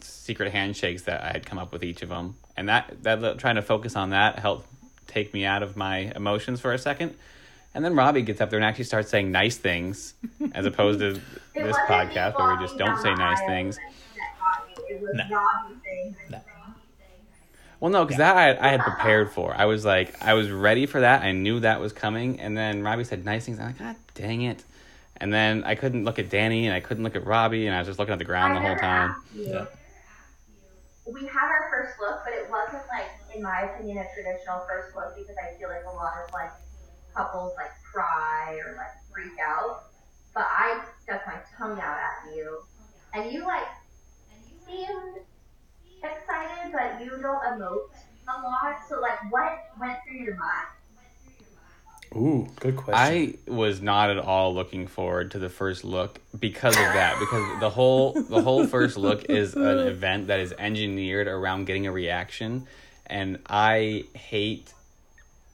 secret 0.00 0.52
handshakes 0.52 1.02
that 1.02 1.22
I 1.22 1.32
had 1.32 1.46
come 1.46 1.58
up 1.58 1.72
with 1.72 1.82
each 1.82 2.02
of 2.02 2.08
them. 2.08 2.36
And 2.56 2.68
that 2.68 3.02
that 3.02 3.38
trying 3.38 3.56
to 3.56 3.62
focus 3.62 3.96
on 3.96 4.10
that 4.10 4.38
helped 4.38 4.68
take 5.16 5.32
me 5.32 5.46
out 5.46 5.62
of 5.62 5.76
my 5.78 6.12
emotions 6.14 6.60
for 6.60 6.74
a 6.74 6.78
second. 6.78 7.14
And 7.74 7.82
then 7.82 7.94
Robbie 7.94 8.20
gets 8.22 8.40
up 8.42 8.50
there 8.50 8.58
and 8.58 8.64
actually 8.66 8.84
starts 8.84 9.08
saying 9.08 9.32
nice 9.32 9.56
things, 9.56 10.12
as 10.52 10.66
opposed 10.66 11.00
to 11.00 11.12
this 11.54 11.76
podcast 11.88 12.38
where 12.38 12.54
we 12.54 12.62
just 12.62 12.76
don't 12.76 12.98
say 13.00 13.14
nice 13.14 13.40
things. 13.46 13.76
that 13.76 14.38
got 14.38 14.78
you. 14.88 14.96
It 14.96 15.00
was 15.00 15.10
No. 15.14 15.24
Robbie 15.24 15.74
saying 15.84 16.16
nice 16.30 16.42
things. 16.42 16.42
Well, 17.80 17.90
no, 17.90 18.04
because 18.04 18.18
that 18.18 18.36
I, 18.36 18.56
I 18.66 18.70
had 18.70 18.80
prepared 18.80 19.30
for. 19.32 19.54
I 19.54 19.64
was 19.66 19.84
like, 19.86 20.22
I 20.22 20.34
was 20.34 20.50
ready 20.50 20.84
for 20.86 21.00
that. 21.00 21.22
I 21.22 21.32
knew 21.32 21.60
that 21.60 21.80
was 21.80 21.92
coming. 21.94 22.40
And 22.40 22.56
then 22.56 22.82
Robbie 22.82 23.04
said 23.04 23.24
nice 23.24 23.46
things. 23.46 23.58
I'm 23.58 23.66
like, 23.68 23.78
God 23.78 23.96
dang 24.14 24.42
it. 24.42 24.62
And 25.18 25.32
then 25.32 25.64
I 25.64 25.74
couldn't 25.76 26.04
look 26.04 26.18
at 26.18 26.28
Danny 26.28 26.66
and 26.66 26.74
I 26.74 26.80
couldn't 26.80 27.04
look 27.04 27.16
at 27.16 27.24
Robbie 27.26 27.66
and 27.66 27.74
I 27.74 27.78
was 27.78 27.86
just 27.88 27.98
looking 27.98 28.12
at 28.12 28.18
the 28.18 28.24
ground 28.24 28.54
the 28.56 28.60
whole 28.60 28.76
time. 28.76 29.14
Yeah. 29.34 29.64
We 31.06 31.20
had 31.26 31.44
our 31.46 31.68
first 31.70 31.98
look, 32.00 32.20
but 32.24 32.32
it 32.34 32.50
wasn't 32.50 32.82
like, 32.88 33.08
in 33.36 33.42
my 33.42 33.62
opinion, 33.62 33.98
a 33.98 34.06
traditional 34.14 34.64
first 34.66 34.96
look 34.96 35.14
because 35.16 35.36
I 35.36 35.56
feel 35.58 35.68
like 35.68 35.84
a 35.84 35.94
lot 35.94 36.12
of 36.24 36.32
like 36.32 36.50
couples 37.14 37.52
like 37.56 37.70
cry 37.92 38.58
or 38.64 38.76
like 38.76 38.96
freak 39.12 39.38
out. 39.40 39.84
But 40.34 40.46
I 40.48 40.82
stuck 41.02 41.26
my 41.26 41.38
tongue 41.56 41.80
out 41.80 41.96
at 41.96 42.34
you, 42.34 42.60
and 43.14 43.32
you 43.32 43.44
like 43.44 43.64
seemed 44.66 45.20
excited, 46.02 46.72
but 46.72 47.04
you 47.04 47.10
don't 47.22 47.42
emote 47.42 47.88
a 48.28 48.42
lot. 48.42 48.76
So 48.88 49.00
like, 49.00 49.30
what 49.30 49.52
went 49.80 49.98
through 50.06 50.18
your 50.18 50.36
mind? 50.36 50.68
Ooh, 52.14 52.46
good 52.60 52.76
question. 52.76 52.94
I 53.46 53.50
was 53.50 53.82
not 53.82 54.10
at 54.10 54.18
all 54.18 54.54
looking 54.54 54.86
forward 54.86 55.32
to 55.32 55.38
the 55.38 55.48
first 55.48 55.84
look 55.84 56.20
because 56.38 56.76
of 56.76 56.82
that. 56.82 57.18
Because 57.18 57.60
the 57.60 57.70
whole 57.70 58.12
the 58.12 58.40
whole 58.40 58.66
first 58.66 58.96
look 58.96 59.24
is 59.24 59.54
an 59.54 59.78
event 59.86 60.28
that 60.28 60.40
is 60.40 60.54
engineered 60.58 61.26
around 61.26 61.66
getting 61.66 61.86
a 61.86 61.92
reaction, 61.92 62.66
and 63.06 63.38
I 63.46 64.04
hate. 64.14 64.72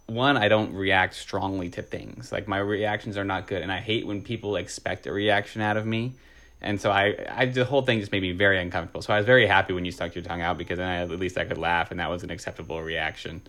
One, 0.06 0.36
I 0.36 0.48
don't 0.48 0.74
react 0.74 1.14
strongly 1.14 1.70
to 1.70 1.82
things. 1.82 2.32
Like 2.32 2.46
my 2.46 2.58
reactions 2.58 3.16
are 3.16 3.24
not 3.24 3.46
good, 3.46 3.62
and 3.62 3.72
I 3.72 3.78
hate 3.78 4.06
when 4.06 4.22
people 4.22 4.56
expect 4.56 5.06
a 5.06 5.12
reaction 5.12 5.62
out 5.62 5.76
of 5.76 5.86
me. 5.86 6.14
And 6.60 6.80
so 6.80 6.90
I, 6.90 7.16
I 7.30 7.46
the 7.46 7.64
whole 7.64 7.82
thing 7.82 8.00
just 8.00 8.12
made 8.12 8.22
me 8.22 8.32
very 8.32 8.60
uncomfortable. 8.60 9.02
So 9.02 9.12
I 9.12 9.16
was 9.16 9.26
very 9.26 9.46
happy 9.46 9.72
when 9.72 9.84
you 9.84 9.92
stuck 9.92 10.14
your 10.14 10.22
tongue 10.22 10.42
out 10.42 10.58
because 10.58 10.78
then 10.78 10.88
I, 10.88 11.02
at 11.02 11.10
least 11.10 11.38
I 11.38 11.44
could 11.44 11.58
laugh, 11.58 11.90
and 11.90 12.00
that 12.00 12.10
was 12.10 12.22
an 12.24 12.30
acceptable 12.30 12.82
reaction. 12.82 13.42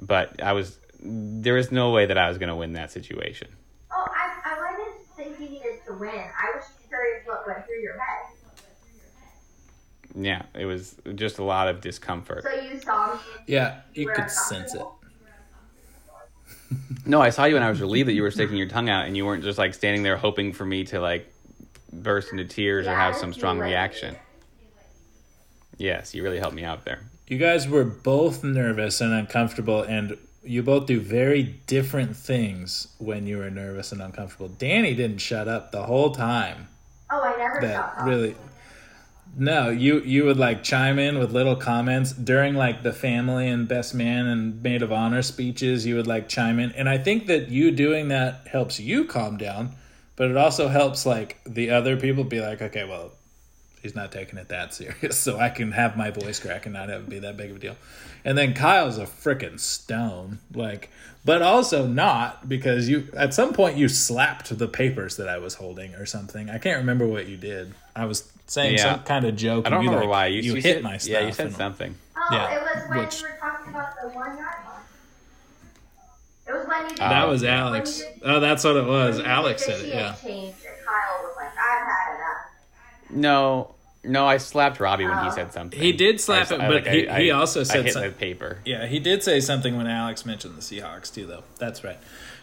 But 0.00 0.42
I 0.42 0.52
was 0.52 0.78
there 1.00 1.54
was 1.54 1.70
no 1.70 1.90
way 1.90 2.06
that 2.06 2.18
I 2.18 2.28
was 2.28 2.38
going 2.38 2.48
to 2.48 2.56
win 2.56 2.72
that 2.74 2.90
situation. 2.90 3.48
Oh, 3.92 4.06
I, 4.08 4.52
I 4.52 4.72
wasn't 4.72 5.06
think 5.16 5.40
you 5.40 5.48
needed 5.48 5.80
to 5.86 5.94
win. 5.94 6.10
I 6.10 6.56
was 6.56 6.64
just 6.66 6.88
curious 6.88 7.26
what 7.26 7.46
went 7.46 7.66
through 7.66 7.80
your 7.80 7.98
head. 7.98 8.32
Yeah, 10.18 10.42
it 10.54 10.64
was 10.64 10.96
just 11.14 11.38
a 11.38 11.44
lot 11.44 11.68
of 11.68 11.80
discomfort. 11.82 12.42
So 12.42 12.60
you 12.62 12.80
saw 12.80 13.14
me. 13.14 13.20
yeah, 13.46 13.80
you 13.94 14.08
could 14.08 14.30
sense 14.30 14.74
it. 14.74 14.82
No, 17.04 17.20
I 17.20 17.30
saw 17.30 17.44
you 17.44 17.54
and 17.56 17.64
I 17.64 17.68
was 17.70 17.80
relieved 17.80 18.08
that 18.08 18.14
you 18.14 18.22
were 18.22 18.30
sticking 18.30 18.56
your 18.56 18.66
tongue 18.68 18.88
out 18.88 19.06
and 19.06 19.16
you 19.16 19.24
weren't 19.24 19.44
just 19.44 19.58
like 19.58 19.74
standing 19.74 20.02
there 20.02 20.16
hoping 20.16 20.52
for 20.52 20.64
me 20.64 20.84
to 20.84 21.00
like 21.00 21.32
burst 21.92 22.32
into 22.32 22.44
tears 22.44 22.86
or 22.86 22.94
have 22.94 23.14
some 23.14 23.32
strong 23.32 23.58
what 23.58 23.64
reaction. 23.66 24.16
Yes, 25.78 26.14
you 26.14 26.22
really 26.22 26.38
helped 26.38 26.56
me 26.56 26.64
out 26.64 26.84
there. 26.84 27.00
You 27.28 27.38
guys 27.38 27.68
were 27.68 27.84
both 27.84 28.42
nervous 28.42 29.00
and 29.00 29.12
uncomfortable, 29.12 29.82
and 29.82 30.16
you 30.42 30.62
both 30.62 30.86
do 30.86 31.00
very 31.00 31.42
different 31.42 32.16
things 32.16 32.88
when 32.98 33.26
you 33.26 33.38
were 33.38 33.50
nervous 33.50 33.92
and 33.92 34.00
uncomfortable. 34.00 34.48
Danny 34.48 34.94
didn't 34.94 35.18
shut 35.18 35.48
up 35.48 35.72
the 35.72 35.82
whole 35.82 36.12
time. 36.12 36.68
Oh, 37.10 37.20
I 37.20 37.36
never 37.36 37.60
That 37.60 37.74
shot 37.74 37.98
up. 37.98 38.06
really. 38.06 38.34
No, 39.38 39.68
you 39.68 40.00
you 40.00 40.24
would 40.24 40.38
like 40.38 40.62
chime 40.62 40.98
in 40.98 41.18
with 41.18 41.30
little 41.30 41.56
comments 41.56 42.10
during 42.10 42.54
like 42.54 42.82
the 42.82 42.92
family 42.92 43.48
and 43.48 43.68
best 43.68 43.94
man 43.94 44.26
and 44.26 44.62
maid 44.62 44.82
of 44.82 44.90
honor 44.90 45.20
speeches. 45.20 45.84
You 45.84 45.96
would 45.96 46.06
like 46.06 46.26
chime 46.26 46.58
in, 46.58 46.72
and 46.72 46.88
I 46.88 46.96
think 46.96 47.26
that 47.26 47.50
you 47.50 47.70
doing 47.70 48.08
that 48.08 48.46
helps 48.46 48.80
you 48.80 49.04
calm 49.04 49.36
down, 49.36 49.76
but 50.16 50.30
it 50.30 50.38
also 50.38 50.68
helps 50.68 51.04
like 51.04 51.36
the 51.44 51.68
other 51.68 51.98
people 51.98 52.24
be 52.24 52.40
like, 52.40 52.62
okay, 52.62 52.84
well, 52.84 53.12
he's 53.82 53.94
not 53.94 54.10
taking 54.10 54.38
it 54.38 54.48
that 54.48 54.72
serious, 54.72 55.18
so 55.20 55.38
I 55.38 55.50
can 55.50 55.70
have 55.72 55.98
my 55.98 56.10
voice 56.10 56.40
crack 56.40 56.64
and 56.64 56.72
not 56.72 56.88
have 56.88 57.02
it 57.02 57.10
be 57.10 57.18
that 57.18 57.36
big 57.36 57.50
of 57.50 57.56
a 57.56 57.60
deal. 57.60 57.76
And 58.24 58.38
then 58.38 58.54
Kyle's 58.54 58.96
a 58.96 59.04
freaking 59.04 59.60
stone, 59.60 60.38
like, 60.54 60.90
but 61.26 61.42
also 61.42 61.86
not 61.86 62.48
because 62.48 62.88
you 62.88 63.08
at 63.14 63.34
some 63.34 63.52
point 63.52 63.76
you 63.76 63.88
slapped 63.88 64.56
the 64.56 64.68
papers 64.68 65.16
that 65.18 65.28
I 65.28 65.36
was 65.38 65.54
holding 65.54 65.94
or 65.96 66.06
something. 66.06 66.48
I 66.48 66.56
can't 66.58 66.78
remember 66.78 67.06
what 67.06 67.26
you 67.28 67.36
did. 67.36 67.74
I 67.94 68.06
was 68.06 68.30
saying 68.46 68.76
Yeah. 68.78 68.94
some 68.94 69.02
kind 69.02 69.24
of 69.26 69.36
joke. 69.36 69.66
I 69.66 69.70
don't 69.70 69.78
and 69.80 69.84
you, 69.84 69.90
remember 69.90 70.06
like, 70.06 70.10
why 70.10 70.26
you, 70.28 70.40
you, 70.40 70.54
you 70.54 70.62
hit 70.62 70.76
said, 70.76 70.82
my 70.82 70.96
stuff. 70.96 71.12
Yeah, 71.12 71.26
you 71.26 71.32
said 71.32 71.46
and- 71.48 71.54
something. 71.56 71.94
Oh, 72.16 72.28
Yeah, 72.32 72.54
it 72.56 72.62
was 72.62 72.88
when 72.88 72.98
which- 73.04 73.20
you 73.20 73.26
were 73.28 73.36
talking 73.40 73.68
about 73.74 73.88
the 74.02 74.08
one 74.08 74.28
yard 74.38 74.38
line. 74.38 74.82
It 76.48 76.52
was 76.52 76.66
when 76.68 76.82
you 76.84 76.88
did. 76.90 76.98
That 76.98 77.24
Oh, 77.24 77.30
was 77.30 77.42
okay. 77.42 77.52
Alex. 77.52 78.02
Oh, 78.22 78.40
that's 78.40 78.62
what 78.64 78.76
it 78.76 78.86
was. 78.86 79.16
when 79.16 79.16
you 79.16 79.22
did 79.24 79.26
Alex 79.30 79.64
said 79.66 79.80
it. 79.80 79.88
Yeah. 79.88 80.10
officiate 80.12 80.32
change, 80.34 80.54
and 80.66 80.86
Kyle 80.86 81.22
was 81.24 81.36
like, 81.36 81.48
"I've 81.50 81.86
had 81.86 82.14
enough." 82.14 83.10
No, 83.10 83.74
no, 84.06 84.26
I 84.26 84.36
slapped 84.38 84.80
Robbie 84.80 85.04
when 85.04 85.18
he 85.18 85.28
Oh. 85.28 85.34
said 85.34 85.52
something. 85.52 85.78
He 85.80 85.92
did 85.92 86.20
slap 86.20 86.50
I- 86.50 86.54
it, 86.54 86.60
I- 86.60 86.66
but 86.68 86.74
like, 86.84 86.86
he- 86.94 87.08
I- 87.08 87.20
he 87.22 87.30
I- 87.30 87.36
also 87.38 87.60
I 87.60 87.64
said 87.64 87.84
hit 87.84 87.92
some- 87.94 88.02
the 88.02 88.10
paper. 88.10 88.58
Yeah, 88.64 88.86
he 88.86 88.98
did 88.98 89.22
say 89.22 89.40
something 89.40 89.76
when 89.76 89.86
Alex 89.86 90.24
mentioned 90.24 90.56
the 90.56 90.62
Seahawks 90.62 91.12
too, 91.12 91.26
though. 91.26 91.44
That's 91.58 91.82
right. 91.84 91.98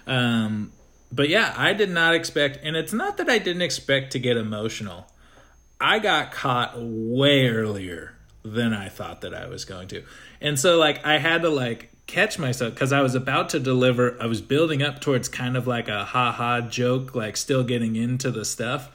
Um, 0.07 0.71
but 1.11 1.29
yeah, 1.29 1.53
I 1.57 1.73
did 1.73 1.89
not 1.89 2.13
expect, 2.15 2.59
and 2.63 2.75
it's 2.75 2.93
not 2.93 3.17
that 3.17 3.29
I 3.29 3.37
didn't 3.37 3.61
expect 3.61 4.11
to 4.13 4.19
get 4.19 4.37
emotional. 4.37 5.07
I 5.79 5.99
got 5.99 6.31
caught 6.31 6.73
way 6.77 7.47
earlier 7.47 8.13
than 8.43 8.73
I 8.73 8.89
thought 8.89 9.21
that 9.21 9.33
I 9.33 9.47
was 9.47 9.63
going 9.65 9.87
to, 9.89 10.03
and 10.41 10.59
so 10.59 10.77
like 10.77 11.05
I 11.05 11.17
had 11.19 11.41
to 11.43 11.49
like 11.49 11.89
catch 12.07 12.37
myself 12.37 12.73
because 12.73 12.91
I 12.91 13.01
was 13.01 13.15
about 13.15 13.49
to 13.49 13.59
deliver. 13.59 14.17
I 14.21 14.25
was 14.25 14.41
building 14.41 14.83
up 14.83 14.99
towards 14.99 15.29
kind 15.29 15.55
of 15.55 15.67
like 15.67 15.87
a 15.87 16.03
ha 16.03 16.31
ha 16.31 16.59
joke, 16.61 17.15
like 17.15 17.37
still 17.37 17.63
getting 17.63 17.95
into 17.95 18.29
the 18.31 18.43
stuff. 18.45 18.89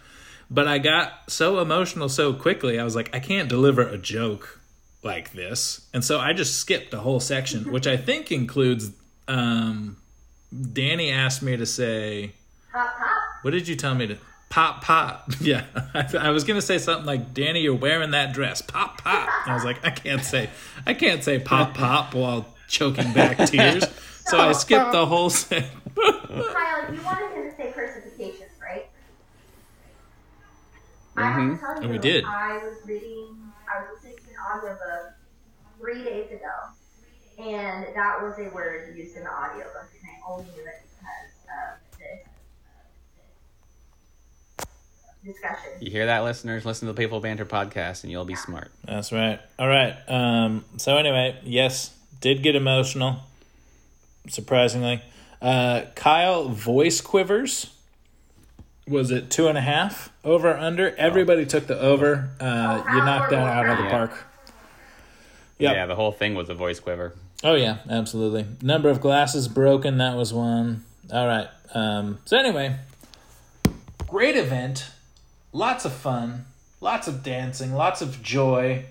But 0.50 0.66
I 0.66 0.78
got 0.78 1.12
so 1.30 1.58
emotional 1.60 2.08
so 2.08 2.32
quickly. 2.32 2.78
I 2.80 2.84
was 2.84 2.96
like, 2.96 3.14
I 3.14 3.20
can't 3.20 3.48
deliver 3.48 3.82
a 3.82 3.98
joke 3.98 4.60
like 5.02 5.32
this. 5.32 5.86
And 5.92 6.02
so 6.04 6.18
I 6.18 6.32
just 6.32 6.56
skipped 6.56 6.92
a 6.94 6.98
whole 7.00 7.20
section, 7.20 7.70
which 7.70 7.86
I 7.86 7.96
think 7.96 8.32
includes 8.32 8.90
um 9.26 9.96
Danny 10.72 11.10
asked 11.10 11.42
me 11.42 11.56
to 11.56 11.66
say, 11.66 12.32
Pop, 12.72 12.96
pop. 12.96 13.08
what 13.42 13.50
did 13.50 13.68
you 13.68 13.76
tell 13.76 13.94
me 13.94 14.06
to 14.06 14.16
pop 14.48 14.82
pop? 14.82 15.30
Yeah. 15.40 15.64
I, 15.92 16.06
I 16.18 16.30
was 16.30 16.44
going 16.44 16.58
to 16.58 16.64
say 16.66 16.78
something 16.78 17.04
like 17.04 17.34
Danny 17.34 17.60
you're 17.60 17.74
wearing 17.74 18.12
that 18.12 18.32
dress. 18.32 18.62
Pop 18.62 19.02
pop. 19.02 19.28
And 19.44 19.52
I 19.52 19.54
was 19.54 19.64
like 19.64 19.84
I 19.84 19.90
can't 19.90 20.24
say 20.24 20.48
I 20.86 20.94
can't 20.94 21.22
say 21.22 21.38
pop 21.38 21.74
pop 21.74 22.14
while 22.14 22.46
choking 22.68 23.12
back 23.12 23.36
tears. 23.50 23.84
So 24.26 24.38
I 24.38 24.52
skipped 24.52 24.92
the 24.92 25.04
whole 25.06 25.30
thing. 25.30 25.64
Kyle, 25.96 26.92
you 26.94 27.00
him 27.00 27.50
to 27.50 27.56
say 27.56 27.72
personifications, 27.74 28.50
right? 28.62 28.86
I 31.18 31.30
have 31.30 31.36
to 31.36 31.42
Mhm. 31.42 31.60
tell 31.60 31.74
you, 31.76 31.82
And 31.82 31.90
we 31.90 31.98
did. 31.98 32.24
I 32.24 32.58
was 32.58 32.76
reading, 32.86 33.52
I 33.72 33.80
was 33.80 33.88
listening 33.94 34.16
to 34.16 34.30
an 34.30 34.36
audiobook 34.58 35.12
three 35.78 36.04
days 36.04 36.30
ago, 36.30 36.54
and 37.38 37.86
that 37.94 38.22
was 38.22 38.38
a 38.38 38.48
word 38.54 38.96
used 38.96 39.16
in 39.16 39.24
the 39.24 39.30
audiobook, 39.32 39.88
and 40.00 40.10
I 40.10 40.30
only 40.30 40.44
knew 40.44 40.66
it 40.66 40.82
because 40.84 41.32
of 41.48 41.98
this 41.98 42.26
discussion. 45.24 45.70
You 45.80 45.90
hear 45.90 46.06
that, 46.06 46.20
listeners? 46.24 46.64
Listen 46.64 46.86
to 46.86 46.92
the 46.92 46.96
Playful 46.96 47.20
Banter 47.20 47.44
podcast, 47.44 48.02
and 48.02 48.10
you'll 48.10 48.24
be 48.24 48.34
smart. 48.34 48.70
That's 48.84 49.12
right. 49.12 49.40
All 49.58 49.68
right. 49.68 49.94
Um, 50.08 50.64
so 50.76 50.96
anyway, 50.96 51.38
yes, 51.44 51.94
did 52.20 52.42
get 52.42 52.56
emotional. 52.56 53.20
Surprisingly, 54.28 55.02
uh, 55.40 55.82
Kyle 55.94 56.48
voice 56.48 57.00
quivers. 57.00 57.70
Was 58.88 59.10
it 59.10 59.30
two 59.30 59.48
and 59.48 59.58
a 59.58 59.60
half 59.60 60.10
over 60.24 60.56
under? 60.56 60.94
Everybody 60.96 61.44
took 61.46 61.66
the 61.66 61.78
over. 61.78 62.30
Uh, 62.40 62.82
you 62.90 62.98
knocked 62.98 63.30
that 63.30 63.38
out 63.46 63.68
of 63.68 63.78
the 63.78 63.84
Yeah. 63.84 63.90
park. 63.90 64.24
Yep. 65.58 65.74
Yeah, 65.74 65.86
the 65.86 65.96
whole 65.96 66.12
thing 66.12 66.34
was 66.34 66.48
a 66.48 66.54
voice 66.54 66.78
quiver. 66.80 67.14
Oh 67.44 67.54
yeah, 67.54 67.78
absolutely. 67.90 68.46
Number 68.62 68.88
of 68.88 69.00
glasses 69.00 69.48
broken. 69.48 69.98
That 69.98 70.16
was 70.16 70.32
one. 70.32 70.84
All 71.12 71.26
right. 71.26 71.48
Um, 71.74 72.18
so 72.24 72.38
anyway, 72.38 72.76
great 74.06 74.36
event. 74.36 74.86
Lots 75.52 75.84
of 75.84 75.92
fun. 75.92 76.46
Lots 76.80 77.08
of 77.08 77.22
dancing. 77.22 77.74
Lots 77.74 78.00
of 78.02 78.22
joy. 78.22 78.84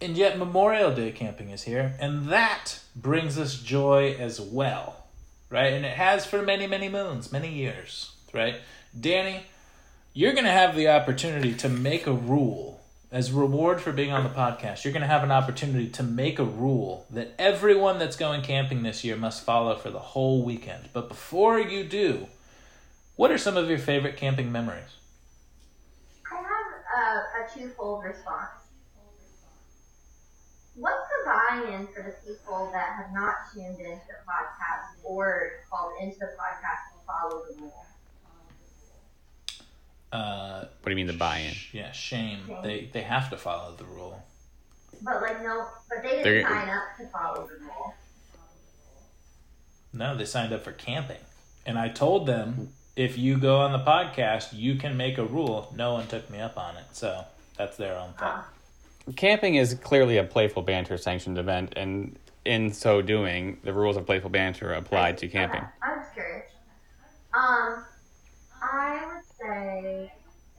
And 0.00 0.16
yet 0.16 0.38
Memorial 0.38 0.94
Day 0.94 1.10
camping 1.12 1.50
is 1.50 1.64
here, 1.64 1.94
and 2.00 2.28
that 2.30 2.78
brings 2.96 3.38
us 3.38 3.56
joy 3.56 4.16
as 4.18 4.40
well, 4.40 5.04
right? 5.50 5.74
And 5.74 5.84
it 5.84 5.92
has 5.96 6.24
for 6.24 6.40
many, 6.40 6.66
many 6.66 6.88
moons, 6.88 7.30
many 7.30 7.52
years, 7.52 8.12
right? 8.32 8.56
Danny, 8.98 9.44
you're 10.12 10.32
going 10.32 10.44
to 10.44 10.50
have 10.50 10.74
the 10.74 10.88
opportunity 10.88 11.54
to 11.54 11.68
make 11.68 12.06
a 12.06 12.12
rule 12.12 12.80
as 13.12 13.32
reward 13.32 13.80
for 13.80 13.92
being 13.92 14.12
on 14.12 14.22
the 14.24 14.30
podcast. 14.30 14.84
You're 14.84 14.92
going 14.92 15.02
to 15.02 15.08
have 15.08 15.24
an 15.24 15.32
opportunity 15.32 15.88
to 15.88 16.02
make 16.02 16.38
a 16.38 16.44
rule 16.44 17.06
that 17.10 17.34
everyone 17.38 17.98
that's 17.98 18.16
going 18.16 18.42
camping 18.42 18.82
this 18.82 19.02
year 19.04 19.16
must 19.16 19.44
follow 19.44 19.76
for 19.76 19.90
the 19.90 19.98
whole 19.98 20.42
weekend. 20.44 20.90
But 20.92 21.08
before 21.08 21.58
you 21.58 21.84
do, 21.84 22.28
what 23.16 23.30
are 23.30 23.38
some 23.38 23.56
of 23.56 23.68
your 23.68 23.78
favorite 23.78 24.16
camping 24.16 24.50
memories? 24.52 24.96
I 26.30 26.36
have 26.36 26.46
a, 26.96 27.44
a 27.44 27.58
twofold 27.58 28.04
response. 28.04 28.50
What's 30.76 31.08
the 31.08 31.30
buy-in 31.30 31.88
for 31.88 32.02
the 32.02 32.14
people 32.26 32.70
that 32.72 32.96
have 32.96 33.12
not 33.12 33.34
tuned 33.52 33.80
into 33.80 34.06
the 34.06 34.22
podcast 34.24 35.04
or 35.04 35.50
called 35.68 35.92
into 36.00 36.20
the 36.20 36.26
podcast 36.26 36.94
to 36.94 37.06
follow 37.06 37.42
the 37.48 37.60
rule? 37.60 37.86
Uh, 40.12 40.60
What 40.60 40.84
do 40.86 40.90
you 40.90 40.96
mean 40.96 41.06
the 41.06 41.12
buy-in? 41.12 41.54
yeah, 41.72 41.92
shame. 41.92 42.40
They 42.62 42.90
they 42.92 43.02
have 43.02 43.30
to 43.30 43.36
follow 43.36 43.74
the 43.76 43.84
rule. 43.84 44.22
But 45.02 45.22
like 45.22 45.42
no, 45.42 45.66
but 45.88 46.02
they 46.02 46.08
didn't 46.10 46.24
They're- 46.24 46.42
sign 46.42 46.68
up 46.68 46.82
to 46.98 47.06
follow 47.08 47.46
the 47.46 47.64
rule. 47.64 47.94
No, 49.92 50.16
they 50.16 50.24
signed 50.24 50.52
up 50.52 50.62
for 50.64 50.72
camping. 50.72 51.18
And 51.66 51.78
I 51.78 51.88
told 51.88 52.26
them 52.26 52.70
if 52.96 53.18
you 53.18 53.38
go 53.38 53.58
on 53.60 53.72
the 53.72 53.78
podcast, 53.78 54.48
you 54.52 54.76
can 54.76 54.96
make 54.96 55.18
a 55.18 55.24
rule. 55.24 55.72
No 55.76 55.94
one 55.94 56.06
took 56.06 56.28
me 56.30 56.40
up 56.40 56.56
on 56.58 56.76
it. 56.76 56.84
So 56.92 57.24
that's 57.56 57.76
their 57.76 57.96
own 57.96 58.10
thing. 58.10 58.28
Ah. 58.28 58.48
Camping 59.16 59.54
is 59.56 59.74
clearly 59.74 60.16
a 60.18 60.24
Playful 60.24 60.62
Banter 60.62 60.96
sanctioned 60.96 61.38
event, 61.38 61.72
and 61.76 62.16
in 62.44 62.72
so 62.72 63.02
doing, 63.02 63.58
the 63.64 63.72
rules 63.72 63.96
of 63.96 64.06
Playful 64.06 64.30
Banter 64.30 64.72
apply 64.72 65.12
to 65.12 65.28
camping. 65.28 65.60
Okay, 65.62 65.70
I 65.82 65.96
was 65.96 66.06
curious. 66.14 66.46
Um, 67.34 67.84
I 68.62 69.06
would 69.06 69.24
say, 69.40 70.12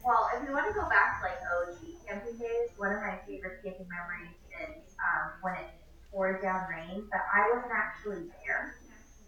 well, 0.04 0.30
if 0.36 0.48
we 0.48 0.54
want 0.54 0.68
to 0.68 0.74
go 0.74 0.90
back 0.90 1.22
to 1.22 1.30
like 1.30 1.40
OG 1.46 1.82
camping 2.08 2.38
days, 2.38 2.70
one 2.78 2.92
of 2.92 3.02
my 3.02 3.20
favorite 3.28 3.62
camping 3.64 3.88
memories 3.88 4.36
is 4.66 4.98
um, 4.98 5.32
when 5.42 5.54
it 5.56 5.70
poured 6.12 6.42
down 6.42 6.68
rain, 6.70 7.06
but 7.12 7.22
I 7.34 7.54
wasn't 7.54 7.72
actually 7.74 8.30
there. 8.44 8.76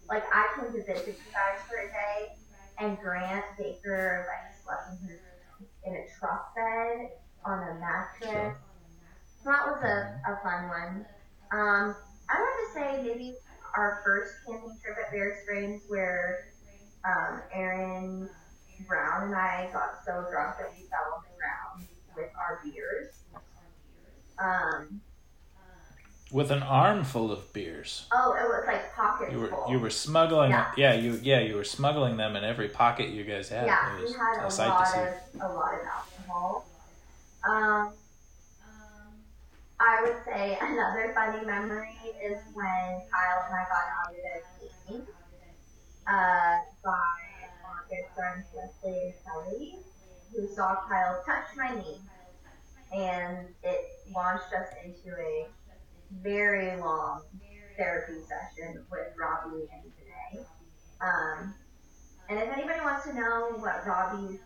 Like 0.09 0.23
I 0.33 0.49
came 0.57 0.73
to 0.73 0.83
visit 0.83 1.07
you 1.07 1.31
guys 1.31 1.61
for 1.69 1.77
a 1.77 1.87
day, 1.87 2.33
and 2.79 2.97
Grant 2.99 3.45
Baker 3.57 4.25
like 4.27 4.51
slept 4.65 5.01
in 5.01 5.07
his 5.07 5.19
in 5.85 5.93
a 5.93 6.03
truck 6.19 6.53
bed 6.55 7.09
on 7.45 7.59
a 7.59 7.73
mattress. 7.79 8.57
So 9.43 9.49
that 9.49 9.65
was 9.65 9.83
a, 9.83 10.31
a 10.31 10.39
fun 10.43 10.67
one. 10.67 11.05
Um, 11.51 11.95
I 12.29 12.35
want 12.35 12.73
to 12.73 12.79
say 12.79 13.03
maybe 13.03 13.35
our 13.75 14.01
first 14.05 14.33
camping 14.47 14.77
trip 14.83 14.97
at 15.05 15.11
Bear 15.11 15.37
Springs 15.43 15.83
where 15.87 16.39
um, 17.05 17.41
Aaron 17.53 18.29
And 19.23 19.35
I 19.35 19.69
got 19.71 20.03
so 20.05 20.25
drunk 20.29 20.57
that 20.57 20.71
we 20.77 20.83
fell 20.87 21.13
on 21.15 21.23
the 21.23 21.35
ground 21.37 21.87
with 22.15 22.29
our 22.37 22.59
beers. 22.63 23.13
Um, 24.39 25.01
With 26.31 26.49
an 26.51 26.63
armful 26.63 27.31
of 27.31 27.53
beers. 27.53 28.07
oh, 28.11 28.33
it 28.33 28.43
was 28.47 28.63
like 28.67 28.93
pockets 28.95 29.31
You 29.31 29.39
were 29.39 29.47
full. 29.47 29.65
you 29.69 29.79
were 29.79 29.89
smuggling 29.91 30.49
Yeah. 30.51 30.71
yeah. 30.75 30.93
you 30.93 31.19
yeah, 31.21 31.39
you 31.39 31.55
were 31.55 31.63
smuggling 31.63 32.17
them 32.17 32.35
in 32.35 32.43
every 32.43 32.67
pocket 32.69 33.09
you 33.09 33.23
guys 33.23 33.49
had. 33.49 33.67
yeah, 33.67 33.95
it 33.97 34.07
we 34.07 34.13
had 34.13 34.37
a 34.39 34.47
a 34.47 34.49
lot 34.67 34.87
see. 34.87 34.99
of 34.99 35.41
a 35.41 35.47
lot 35.53 35.73
of 35.75 35.79
alcohol. 35.85 36.65
Um, 37.47 37.93
I 39.79 40.01
would 40.03 40.17
say 40.25 40.57
another 40.61 41.11
funny 41.13 41.45
memory 41.45 41.95
is 42.23 42.39
when 42.53 43.01
Kyle 43.11 43.45
and 43.45 43.55
I 43.55 43.65
got 43.69 43.85
out 43.99 44.13
of 44.13 44.87
camping 44.87 45.07
uh, 46.07 46.57
by 46.83 47.19
good 47.93 48.09
friends 48.15 48.47
Leslie 48.55 48.99
and 49.05 49.13
Kelly, 49.23 49.75
who 50.31 50.47
saw 50.47 50.75
Kyle 50.89 51.21
touch 51.25 51.45
my 51.55 51.75
knee, 51.75 51.99
and 52.91 53.47
it 53.61 53.81
launched 54.15 54.51
us 54.53 54.67
into 54.83 55.15
a 55.15 55.47
very 56.23 56.79
long 56.79 57.21
therapy 57.77 58.19
session 58.21 58.83
with 58.89 59.13
Robbie 59.19 59.69
and 59.71 59.91
Janae. 59.93 60.45
Um, 61.01 61.53
and 62.29 62.39
if 62.39 62.49
anybody 62.49 62.79
wants 62.81 63.05
to 63.05 63.13
know 63.13 63.51
what 63.57 63.85
Robbie's 63.85 64.39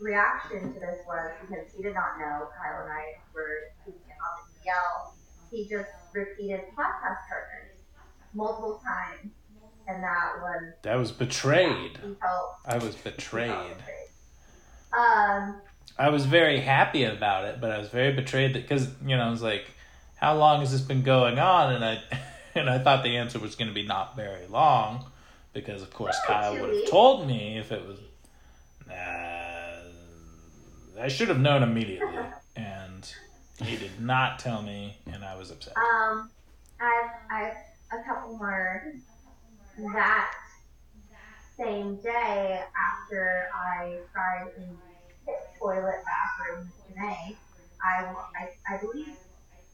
reaction 0.00 0.74
to 0.74 0.80
this 0.80 0.98
was, 1.06 1.30
because 1.42 1.72
he 1.76 1.82
did 1.82 1.94
not 1.94 2.18
know 2.18 2.48
Kyle 2.58 2.82
and 2.82 2.90
I 2.92 3.22
were 3.34 3.70
him 3.86 3.94
up 3.94 4.46
in 4.48 4.66
yell, 4.66 5.14
he 5.52 5.68
just 5.68 5.90
repeated 6.12 6.60
podcast 6.76 7.22
partners 7.28 7.78
multiple 8.34 8.80
times, 8.84 9.32
and 9.88 10.02
that 10.02 10.32
was 10.40 10.62
That 10.82 10.94
was 10.96 11.10
betrayed. 11.12 11.92
he 12.02 12.14
felt 12.14 12.56
I 12.66 12.78
was 12.78 12.94
betrayed. 12.94 13.48
betrayed. 13.50 14.08
Um, 14.96 15.60
I 15.98 16.10
was 16.10 16.24
very 16.26 16.60
happy 16.60 17.04
about 17.04 17.44
it, 17.46 17.60
but 17.60 17.70
I 17.70 17.78
was 17.78 17.88
very 17.88 18.12
betrayed 18.12 18.52
because 18.52 18.88
you 19.04 19.16
know 19.16 19.24
I 19.24 19.30
was 19.30 19.42
like, 19.42 19.66
how 20.16 20.36
long 20.36 20.60
has 20.60 20.70
this 20.72 20.80
been 20.80 21.02
going 21.02 21.38
on? 21.38 21.72
And 21.74 21.84
I 21.84 22.00
and 22.54 22.68
I 22.70 22.78
thought 22.78 23.02
the 23.02 23.16
answer 23.16 23.38
was 23.38 23.54
going 23.54 23.68
to 23.68 23.74
be 23.74 23.82
not 23.86 24.14
very 24.16 24.46
long, 24.48 25.06
because 25.52 25.82
of 25.82 25.92
course 25.92 26.16
Yeah, 26.28 26.34
Kyle 26.34 26.60
would 26.60 26.74
have 26.74 26.90
told 26.90 27.26
me 27.26 27.58
if 27.58 27.72
it 27.72 27.84
was. 27.86 27.98
Nah, 28.86 28.94
I 31.02 31.08
should 31.08 31.28
have 31.28 31.38
known 31.40 31.62
immediately, 31.62 32.16
and 32.56 33.12
he 33.62 33.76
did 33.76 34.00
not 34.00 34.38
tell 34.38 34.62
me, 34.62 34.96
and 35.12 35.24
I 35.24 35.36
was 35.36 35.50
upset. 35.50 35.74
um, 35.76 36.30
I've 36.80 37.10
I've 37.30 37.56
a 38.00 38.02
couple 38.04 38.36
more 38.36 38.92
that 39.92 40.30
same 41.56 42.00
day 42.02 42.62
after 42.76 43.48
I 43.54 43.98
tried 44.12 44.52
the 44.56 44.76
pit 45.26 45.36
toilet 45.58 46.02
room 46.50 46.72
today, 46.86 47.36
I, 47.82 48.04
I, 48.04 48.74
I 48.74 48.80
believe 48.80 49.14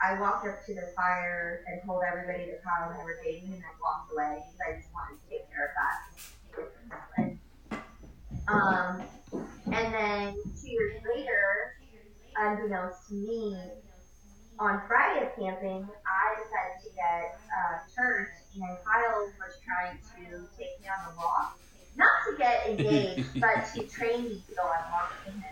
I 0.02 0.20
walked 0.20 0.46
up 0.46 0.64
to 0.66 0.74
the 0.74 0.92
fire 0.96 1.64
and 1.66 1.80
told 1.86 2.02
everybody 2.10 2.44
Kyle 2.62 2.90
and 2.90 3.00
I 3.00 3.04
were 3.04 3.18
dating 3.24 3.52
and 3.52 3.62
then 3.62 3.76
walked 3.80 4.12
away 4.12 4.44
because 4.44 4.60
I 4.60 4.76
just 4.76 4.92
wanted 4.92 5.16
to 5.22 5.26
take 5.30 5.48
care 5.48 5.64
of 5.68 5.74
that. 5.80 6.00
Um, 8.46 9.02
and 9.72 9.94
then 9.94 10.34
two 10.60 10.70
years 10.70 11.00
later, 11.16 11.74
unbeknownst 12.36 13.08
to 13.08 13.14
me, 13.14 13.56
on 14.58 14.82
Friday 14.86 15.26
of 15.26 15.32
camping, 15.34 15.88
I 16.06 16.24
decided 16.36 16.76
to 16.84 16.90
get 16.94 17.40
uh, 17.48 17.78
church, 17.96 18.30
and 18.62 18.78
Kyle 18.84 19.26
was 19.38 19.54
trying 19.64 19.98
to 20.14 20.46
take 20.56 20.80
me 20.80 20.86
on 20.86 21.10
the 21.10 21.16
walk. 21.18 21.58
Not 21.96 22.10
to 22.28 22.36
get 22.38 22.66
engaged, 22.68 23.28
but 23.40 23.66
to 23.74 23.82
train 23.86 24.24
me 24.24 24.42
to 24.48 24.54
go 24.54 24.62
on 24.62 24.92
walks 24.92 25.14
with 25.26 25.34
him. 25.34 25.44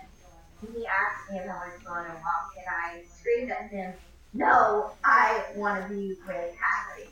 And 0.63 0.77
he 0.77 0.87
asked 0.87 1.31
me 1.31 1.39
if 1.39 1.51
I 1.51 1.55
wanted 1.55 1.79
to 1.79 1.85
go 1.85 1.93
on 1.93 2.07
a 2.07 2.15
walk, 2.15 2.55
and 2.57 2.67
I 2.71 3.03
screamed 3.19 3.51
at 3.51 3.71
him, 3.71 3.95
No, 4.33 4.93
I 5.05 5.45
want 5.57 5.83
to 5.83 5.89
be 5.93 6.17
with 6.27 6.55
Ashley. 6.59 7.09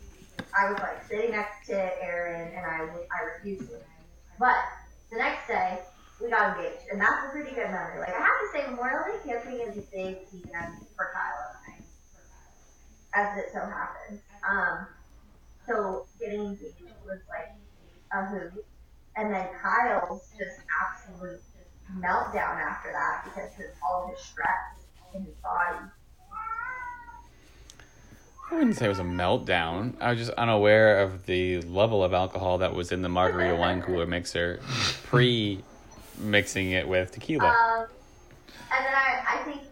I 0.59 0.71
was 0.71 0.81
like 0.81 1.05
sitting 1.09 1.33
next 1.33 1.67
to 1.67 1.75
Aaron, 2.03 2.53
and 2.57 2.67
I, 2.67 2.79
I 2.81 3.37
refused 3.37 3.71
it. 3.71 3.85
But 4.39 4.57
the 5.11 5.19
next 5.19 5.49
day, 5.49 5.79
we 6.21 6.31
got 6.31 6.57
engaged, 6.57 6.85
and 6.91 7.01
that's 7.01 7.27
a 7.27 7.31
pretty 7.31 7.51
good 7.51 7.71
memory. 7.71 8.01
Like, 8.01 8.15
I 8.15 8.19
have 8.19 8.41
to 8.41 8.49
say, 8.53 8.71
Memorial 8.71 9.05
Day 9.07 9.31
camping 9.31 9.61
is 9.61 9.79
a 9.79 9.87
big 9.91 10.19
weekend 10.33 10.87
for 10.97 11.11
Kyle 11.15 11.57
and 11.67 11.85
I, 13.15 13.21
as 13.21 13.39
it 13.39 13.53
so 13.53 13.61
happens. 13.61 14.21
Um, 14.49 14.87
so 15.71 16.07
getting 16.19 16.41
engaged 16.41 16.75
was 17.07 17.21
like 17.29 17.55
a 18.13 18.27
hoot. 18.27 18.65
And 19.17 19.33
then 19.33 19.47
Kyle's 19.61 20.29
just 20.39 20.61
absolute 20.83 21.41
meltdown 21.99 22.61
after 22.61 22.93
that 22.93 23.25
because 23.25 23.51
of 23.59 23.73
all 23.87 24.09
his 24.09 24.19
stress 24.21 24.47
in 25.15 25.25
his 25.25 25.35
body. 25.37 25.87
I 28.51 28.55
wouldn't 28.55 28.77
say 28.77 28.87
it 28.87 28.89
was 28.89 28.99
a 28.99 29.05
meltdown. 29.05 29.95
I 30.01 30.11
was 30.11 30.19
just 30.19 30.33
unaware 30.33 31.01
of 31.01 31.27
the 31.27 31.61
level 31.63 32.03
of 32.03 32.13
alcohol 32.13 32.59
that 32.59 32.75
was 32.75 32.91
in 32.91 33.03
the 33.03 33.09
margarita 33.09 33.55
wine 33.55 33.81
cooler 33.81 34.07
mixer 34.07 34.61
pre 35.05 35.63
mixing 36.19 36.73
it 36.73 36.89
with 36.89 37.13
tequila. 37.13 37.47
Um, 37.47 37.87
and 38.73 38.85
then 38.85 38.95
I, 38.95 39.23
I 39.29 39.43
think 39.45 39.63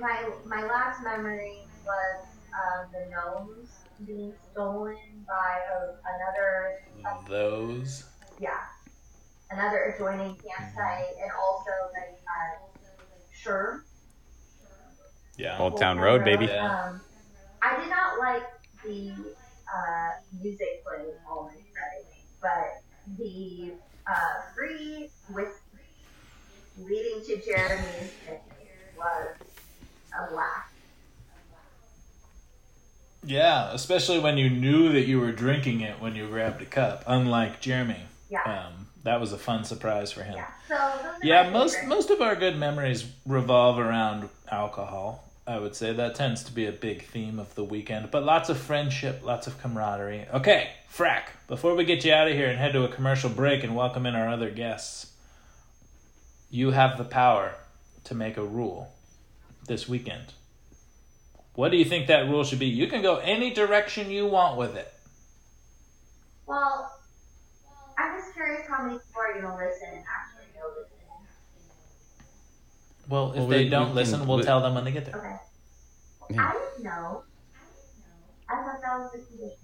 my 0.00 0.28
my 0.46 0.66
last 0.66 1.04
memory 1.04 1.58
was 1.84 2.26
um, 2.52 2.86
the 2.92 3.08
gnomes 3.10 3.70
being 4.04 4.32
stolen 4.50 4.96
by 5.28 5.60
a, 5.74 5.94
another 6.14 6.78
Those. 7.28 8.04
yeah 8.40 8.56
another 9.50 9.94
adjoining 9.94 10.36
campsite 10.36 11.06
and 11.22 11.30
also 11.38 11.70
the 11.94 12.14
uh, 12.26 12.66
sure 13.32 13.84
Yeah. 15.36 15.58
Old 15.58 15.78
Town 15.78 15.98
Road, 15.98 16.24
baby. 16.24 16.46
Yeah. 16.46 16.66
Um, 16.88 17.00
I 17.62 17.76
did 17.80 17.88
not 17.90 18.18
like 18.18 18.42
the 18.84 19.10
uh, 19.12 20.10
music 20.42 20.84
playing 20.84 21.12
all 21.28 21.46
night 21.46 21.64
Friday, 21.72 22.24
but 22.40 22.82
the 23.18 23.72
uh, 24.06 24.52
free 24.54 25.10
with 25.30 25.60
leading 26.78 27.24
to 27.26 27.40
Jeremy's 27.44 28.12
was 28.96 29.28
a 30.18 30.34
laugh. 30.34 30.67
Yeah, 33.24 33.72
especially 33.72 34.18
when 34.18 34.38
you 34.38 34.48
knew 34.48 34.92
that 34.92 35.06
you 35.06 35.20
were 35.20 35.32
drinking 35.32 35.80
it 35.80 36.00
when 36.00 36.14
you 36.14 36.26
grabbed 36.28 36.62
a 36.62 36.66
cup, 36.66 37.04
unlike 37.06 37.60
Jeremy. 37.60 38.02
Yeah. 38.30 38.42
Um, 38.42 38.86
that 39.04 39.20
was 39.20 39.32
a 39.32 39.38
fun 39.38 39.64
surprise 39.64 40.12
for 40.12 40.22
him. 40.22 40.36
Yeah. 40.36 40.46
So 40.68 41.16
Yeah, 41.22 41.50
most 41.50 41.76
most 41.86 42.10
of 42.10 42.20
our 42.20 42.36
good 42.36 42.56
memories 42.56 43.06
revolve 43.26 43.78
around 43.78 44.28
alcohol. 44.50 45.24
I 45.46 45.58
would 45.58 45.74
say 45.74 45.94
that 45.94 46.14
tends 46.14 46.42
to 46.44 46.52
be 46.52 46.66
a 46.66 46.72
big 46.72 47.06
theme 47.06 47.38
of 47.38 47.54
the 47.54 47.64
weekend, 47.64 48.10
but 48.10 48.22
lots 48.22 48.50
of 48.50 48.58
friendship, 48.58 49.22
lots 49.24 49.46
of 49.46 49.58
camaraderie. 49.62 50.26
Okay, 50.34 50.68
Frack, 50.94 51.22
before 51.46 51.74
we 51.74 51.84
get 51.84 52.04
you 52.04 52.12
out 52.12 52.28
of 52.28 52.34
here 52.34 52.50
and 52.50 52.58
head 52.58 52.74
to 52.74 52.84
a 52.84 52.88
commercial 52.88 53.30
break 53.30 53.64
and 53.64 53.74
welcome 53.74 54.04
in 54.04 54.14
our 54.14 54.28
other 54.28 54.50
guests, 54.50 55.12
you 56.50 56.72
have 56.72 56.98
the 56.98 57.04
power 57.04 57.54
to 58.04 58.14
make 58.14 58.36
a 58.36 58.44
rule 58.44 58.92
this 59.66 59.88
weekend. 59.88 60.34
What 61.58 61.72
do 61.72 61.76
you 61.76 61.84
think 61.84 62.06
that 62.06 62.28
rule 62.28 62.44
should 62.44 62.60
be? 62.60 62.66
You 62.66 62.86
can 62.86 63.02
go 63.02 63.16
any 63.16 63.50
direction 63.52 64.12
you 64.12 64.26
want 64.28 64.56
with 64.56 64.76
it. 64.76 64.92
Well, 66.46 66.88
I'm 67.98 68.16
just 68.16 68.32
curious 68.32 68.62
how 68.68 68.84
many 68.84 68.96
people 69.00 69.20
are 69.20 69.32
going 69.40 69.44
to 69.44 69.64
listen 69.66 69.88
and 69.88 70.04
actually 70.06 70.46
go 70.54 70.68
listen. 70.78 70.94
Well, 73.08 73.32
if 73.32 73.38
Well, 73.38 73.46
they 73.48 73.64
we- 73.64 73.70
don't 73.70 73.88
we 73.88 73.94
listen, 73.96 74.20
can- 74.20 74.28
we'll 74.28 74.36
we- 74.36 74.44
tell 74.44 74.60
them 74.60 74.76
when 74.76 74.84
they 74.84 74.92
get 74.92 75.06
there. 75.06 75.16
Okay. 75.16 75.36
Yeah. 76.36 76.48
I 76.48 76.52
didn't 76.52 76.84
know. 76.84 77.24
I 78.48 78.54
thought 78.62 78.80
that 78.80 78.98
was 79.00 79.10
the 79.10 79.18
condition. 79.18 79.56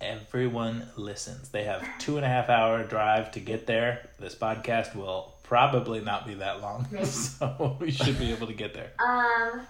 everyone 0.00 0.88
listens. 0.96 1.50
They 1.50 1.62
have 1.62 1.86
two 2.00 2.16
and 2.16 2.26
a 2.26 2.28
half 2.28 2.48
hour 2.48 2.82
drive 2.82 3.30
to 3.32 3.38
get 3.40 3.68
there. 3.68 4.10
This 4.18 4.34
podcast 4.34 4.96
will 4.96 5.34
probably 5.44 6.00
not 6.00 6.26
be 6.26 6.34
that 6.34 6.60
long, 6.60 6.88
Maybe. 6.90 7.04
so 7.06 7.76
we 7.78 7.92
should 7.92 8.18
be 8.18 8.32
able 8.32 8.48
to 8.48 8.54
get 8.54 8.74
there. 8.74 8.90
Um, 8.98 9.68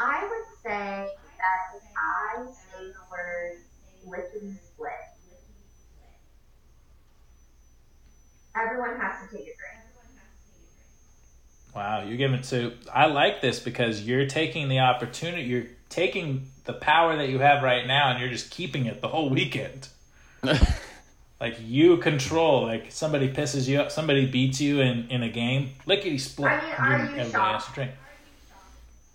I 0.00 0.22
would 0.22 0.46
say 0.62 1.08
that 1.36 1.76
if 1.76 1.82
I 1.94 2.46
say 2.46 2.86
the 2.86 2.92
word 3.10 3.58
lickety 4.06 4.54
split, 4.64 4.92
everyone 8.56 8.98
has 8.98 9.28
to 9.28 9.36
take 9.36 9.42
a 9.42 9.44
drink. 9.44 9.56
Wow, 11.76 12.02
you're 12.02 12.16
giving 12.16 12.42
so 12.42 12.72
I 12.92 13.06
like 13.06 13.42
this 13.42 13.60
because 13.60 14.00
you're 14.00 14.26
taking 14.26 14.68
the 14.68 14.80
opportunity. 14.80 15.42
You're 15.42 15.66
taking 15.90 16.50
the 16.64 16.72
power 16.72 17.16
that 17.16 17.28
you 17.28 17.38
have 17.38 17.62
right 17.62 17.86
now, 17.86 18.10
and 18.10 18.20
you're 18.20 18.30
just 18.30 18.50
keeping 18.50 18.86
it 18.86 19.02
the 19.02 19.08
whole 19.08 19.28
weekend. 19.28 19.88
Like 21.40 21.56
you 21.64 21.96
control. 21.96 22.64
Like 22.64 22.92
somebody 22.92 23.32
pisses 23.32 23.66
you 23.66 23.80
up, 23.80 23.90
somebody 23.90 24.26
beats 24.26 24.60
you 24.60 24.80
in 24.80 25.08
in 25.08 25.22
a 25.22 25.30
game. 25.30 25.70
Lickety 25.86 26.18
split. 26.18 26.50
I 26.50 26.60
mean, 26.60 26.72
are 26.72 26.90
you 26.98 27.20
everybody 27.20 27.32
shocked? 27.32 27.78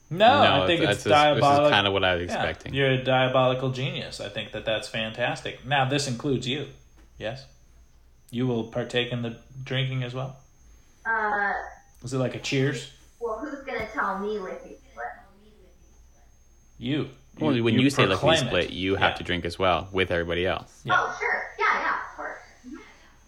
Has 0.09 0.17
to 0.17 0.17
drink. 0.17 0.19
No, 0.19 0.63
I 0.63 0.67
think 0.67 0.79
that's- 0.81 0.95
it's 0.97 1.03
diabolical. 1.05 1.57
This 1.63 1.67
is 1.67 1.71
kind 1.71 1.87
of 1.87 1.93
what 1.93 2.03
I 2.03 2.15
was 2.15 2.27
Yeah, 2.27 2.33
expecting. 2.43 2.73
you're 2.73 2.91
a 2.91 3.03
diabolical 3.03 3.71
genius. 3.71 4.19
I 4.21 4.29
think 4.29 4.51
that 4.51 4.65
that's 4.65 4.87
fantastic. 4.87 5.65
Now, 5.65 5.85
this 5.85 6.07
includes 6.07 6.47
you. 6.47 6.67
Yes? 7.17 7.45
You 8.31 8.47
will 8.47 8.65
partake 8.65 9.11
in 9.11 9.21
the 9.21 9.37
drinking 9.63 10.03
as 10.03 10.13
well? 10.13 10.37
Uh, 11.05 11.53
Is 12.03 12.13
it 12.13 12.17
like 12.17 12.35
a 12.35 12.39
cheers? 12.39 12.91
well, 13.19 13.39
who's 13.39 13.63
gonna 13.65 13.87
tell 13.93 14.19
me 14.19 14.37
lickety 14.39 14.75
split? 14.91 15.05
You. 16.77 17.09
Well, 17.39 17.61
when 17.63 17.79
you, 17.79 17.89
say 17.89 18.05
proclaim 18.05 18.31
lickety 18.31 18.47
split, 18.47 18.69
you 18.71 18.95
have 18.95 19.11
Yeah. 19.11 19.15
to 19.17 19.23
drink 19.23 19.45
as 19.45 19.57
well 19.59 19.87
with 19.91 20.09
everybody 20.11 20.45
else. 20.45 20.81
Yeah. 20.83 20.93
Oh, 20.97 21.15
sure. 21.19 21.43
Yeah, 21.59 21.79
yeah, 21.79 21.95
of 22.11 22.15
course. 22.17 22.39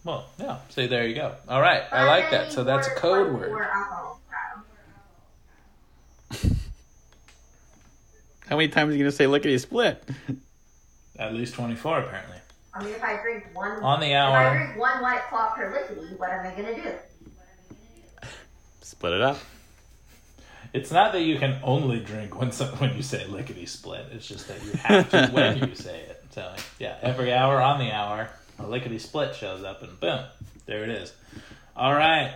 Well, 0.04 0.26
yeah. 0.38 0.58
So 0.70 0.86
there 0.86 1.06
you 1.06 1.14
go. 1.14 1.34
All 1.48 1.60
right. 1.60 1.82
I 1.92 2.04
like 2.04 2.30
that. 2.30 2.52
So 2.52 2.64
that's 2.64 2.86
a 2.86 2.90
more- 2.90 2.98
code 2.98 3.32
more 3.32 3.40
word. 3.50 3.62
alcohol, 3.62 4.20
Kyle. 6.30 6.50
How 8.47 8.47
many 8.58 8.68
times 8.68 8.90
are 8.90 8.96
you 8.96 9.04
going 9.04 9.10
to 9.10 9.16
say 9.16 9.26
lickety 9.26 9.56
split? 9.58 10.02
At 11.18 11.34
least 11.34 11.54
24, 11.54 12.00
apparently. 12.00 12.36
I 12.74 12.84
mean, 12.84 12.94
if 12.94 13.02
I 13.02 13.20
drink 13.20 13.46
one, 13.54 13.82
On 13.82 13.98
the 13.98 14.14
hour, 14.14 14.40
if 14.40 14.52
I 14.52 14.56
drink 14.56 14.78
one 14.78 15.02
white 15.02 15.22
claw 15.28 15.52
per 15.54 15.72
lickety, 15.72 16.14
what 16.16 16.30
am 16.30 16.46
I 16.46 16.50
gonna 16.50 16.74
do? 16.76 16.90
Split 18.82 19.14
it 19.14 19.20
up. 19.20 19.38
It's 20.72 20.92
not 20.92 21.12
that 21.12 21.22
you 21.22 21.38
can 21.38 21.58
only 21.64 21.98
drink 21.98 22.38
when 22.38 22.52
some, 22.52 22.68
when 22.76 22.94
you 22.94 23.02
say 23.02 23.26
lickety 23.26 23.66
split. 23.66 24.06
It's 24.12 24.28
just 24.28 24.46
that 24.48 24.62
you 24.64 24.72
have 24.72 25.10
to 25.10 25.28
when 25.32 25.58
you 25.58 25.74
say 25.74 26.02
it. 26.02 26.24
So 26.30 26.54
yeah, 26.78 26.96
every 27.02 27.32
hour 27.32 27.60
on 27.60 27.80
the 27.80 27.90
hour, 27.90 28.30
a 28.58 28.66
lickety 28.66 28.98
split 28.98 29.34
shows 29.34 29.64
up, 29.64 29.82
and 29.82 29.98
boom, 29.98 30.24
there 30.66 30.84
it 30.84 30.90
is. 30.90 31.12
All 31.74 31.94
right, 31.94 32.34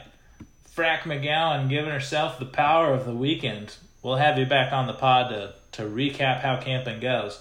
Frack 0.75 1.01
McGowan 1.01 1.69
giving 1.69 1.91
herself 1.91 2.39
the 2.41 2.47
power 2.47 2.93
of 2.93 3.05
the 3.05 3.15
weekend. 3.15 3.77
We'll 4.03 4.17
have 4.17 4.39
you 4.39 4.47
back 4.47 4.73
on 4.73 4.89
the 4.89 4.95
pod 4.95 5.29
to 5.29 5.55
to 5.73 5.83
recap 5.83 6.41
how 6.41 6.59
camping 6.59 7.01
goes. 7.01 7.41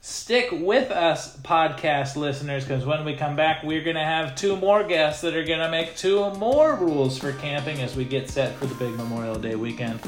Stick 0.00 0.50
with 0.52 0.90
us, 0.90 1.36
podcast 1.38 2.14
listeners, 2.14 2.64
because 2.64 2.84
when 2.84 3.04
we 3.06 3.16
come 3.16 3.36
back, 3.36 3.62
we're 3.62 3.82
going 3.82 3.96
to 3.96 4.04
have 4.04 4.36
two 4.36 4.54
more 4.54 4.84
guests 4.84 5.22
that 5.22 5.34
are 5.34 5.44
going 5.44 5.60
to 5.60 5.70
make 5.70 5.96
two 5.96 6.30
more 6.34 6.74
rules 6.76 7.18
for 7.18 7.32
camping 7.32 7.80
as 7.80 7.96
we 7.96 8.04
get 8.04 8.28
set 8.28 8.54
for 8.56 8.66
the 8.66 8.74
big 8.74 8.90
Memorial 8.96 9.38
Day 9.38 9.54
weekend. 9.54 9.98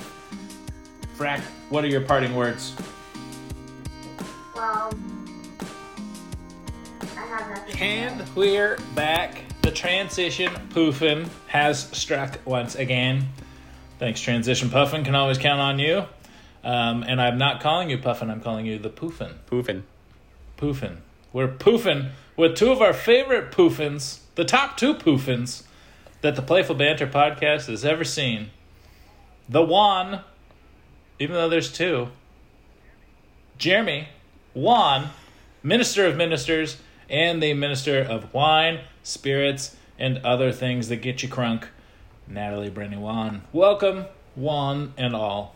Frack, 1.16 1.40
what 1.70 1.83
are 1.83 1.88
your 1.88 2.02
parting 2.02 2.37
words? 2.37 2.74
Well, 4.55 4.92
I 7.00 7.07
have 7.16 7.48
nothing. 7.48 7.81
And 7.81 8.35
we're 8.35 8.76
back. 8.94 9.44
The 9.62 9.70
transition 9.70 10.52
poofin 10.68 11.26
has 11.46 11.88
struck 11.96 12.38
once 12.44 12.74
again. 12.74 13.26
Thanks, 13.98 14.20
Transition 14.20 14.68
Puffin. 14.68 15.05
Can 15.05 15.14
always 15.14 15.38
count 15.38 15.59
on 15.59 15.79
you. 15.79 16.05
Um, 16.66 17.05
and 17.05 17.22
I'm 17.22 17.38
not 17.38 17.61
calling 17.61 17.90
you 17.90 17.96
Puffin, 17.96 18.29
I'm 18.29 18.40
calling 18.40 18.66
you 18.66 18.76
the 18.76 18.90
Poofin. 18.90 19.35
Poofin. 19.48 19.83
Poofin. 20.59 20.96
We're 21.33 21.46
poofing 21.46 22.11
with 22.37 22.57
two 22.57 22.72
of 22.72 22.83
our 22.83 22.92
favorite 22.92 23.52
poofins, 23.52 24.18
the 24.35 24.44
top 24.44 24.76
two 24.76 24.92
poofins, 24.94 25.62
that 26.22 26.35
the 26.35 26.42
Playful 26.42 26.74
Banter 26.74 27.07
podcast 27.07 27.66
has 27.66 27.85
ever 27.85 28.02
seen. 28.02 28.50
The 29.48 29.62
Juan, 29.62 30.22
even 31.20 31.37
though 31.37 31.48
there's 31.48 31.70
two, 31.70 32.09
Jeremy, 33.59 34.09
Juan, 34.52 35.11
Minister 35.62 36.05
of 36.05 36.16
Ministers, 36.16 36.79
and 37.09 37.40
the 37.40 37.55
Minister 37.55 38.00
of 38.00 38.35
Wine, 38.35 38.81
Spirits, 39.05 39.76
and 40.00 40.18
other 40.18 40.50
things 40.50 40.88
that 40.88 40.96
get 40.96 41.22
you 41.22 41.29
crunk, 41.29 41.66
Natalie 42.26 42.70
Brenny 42.70 42.98
Juan. 42.98 43.42
Welcome, 43.52 44.07
Juan 44.35 44.94
and 44.96 45.14
all. 45.14 45.56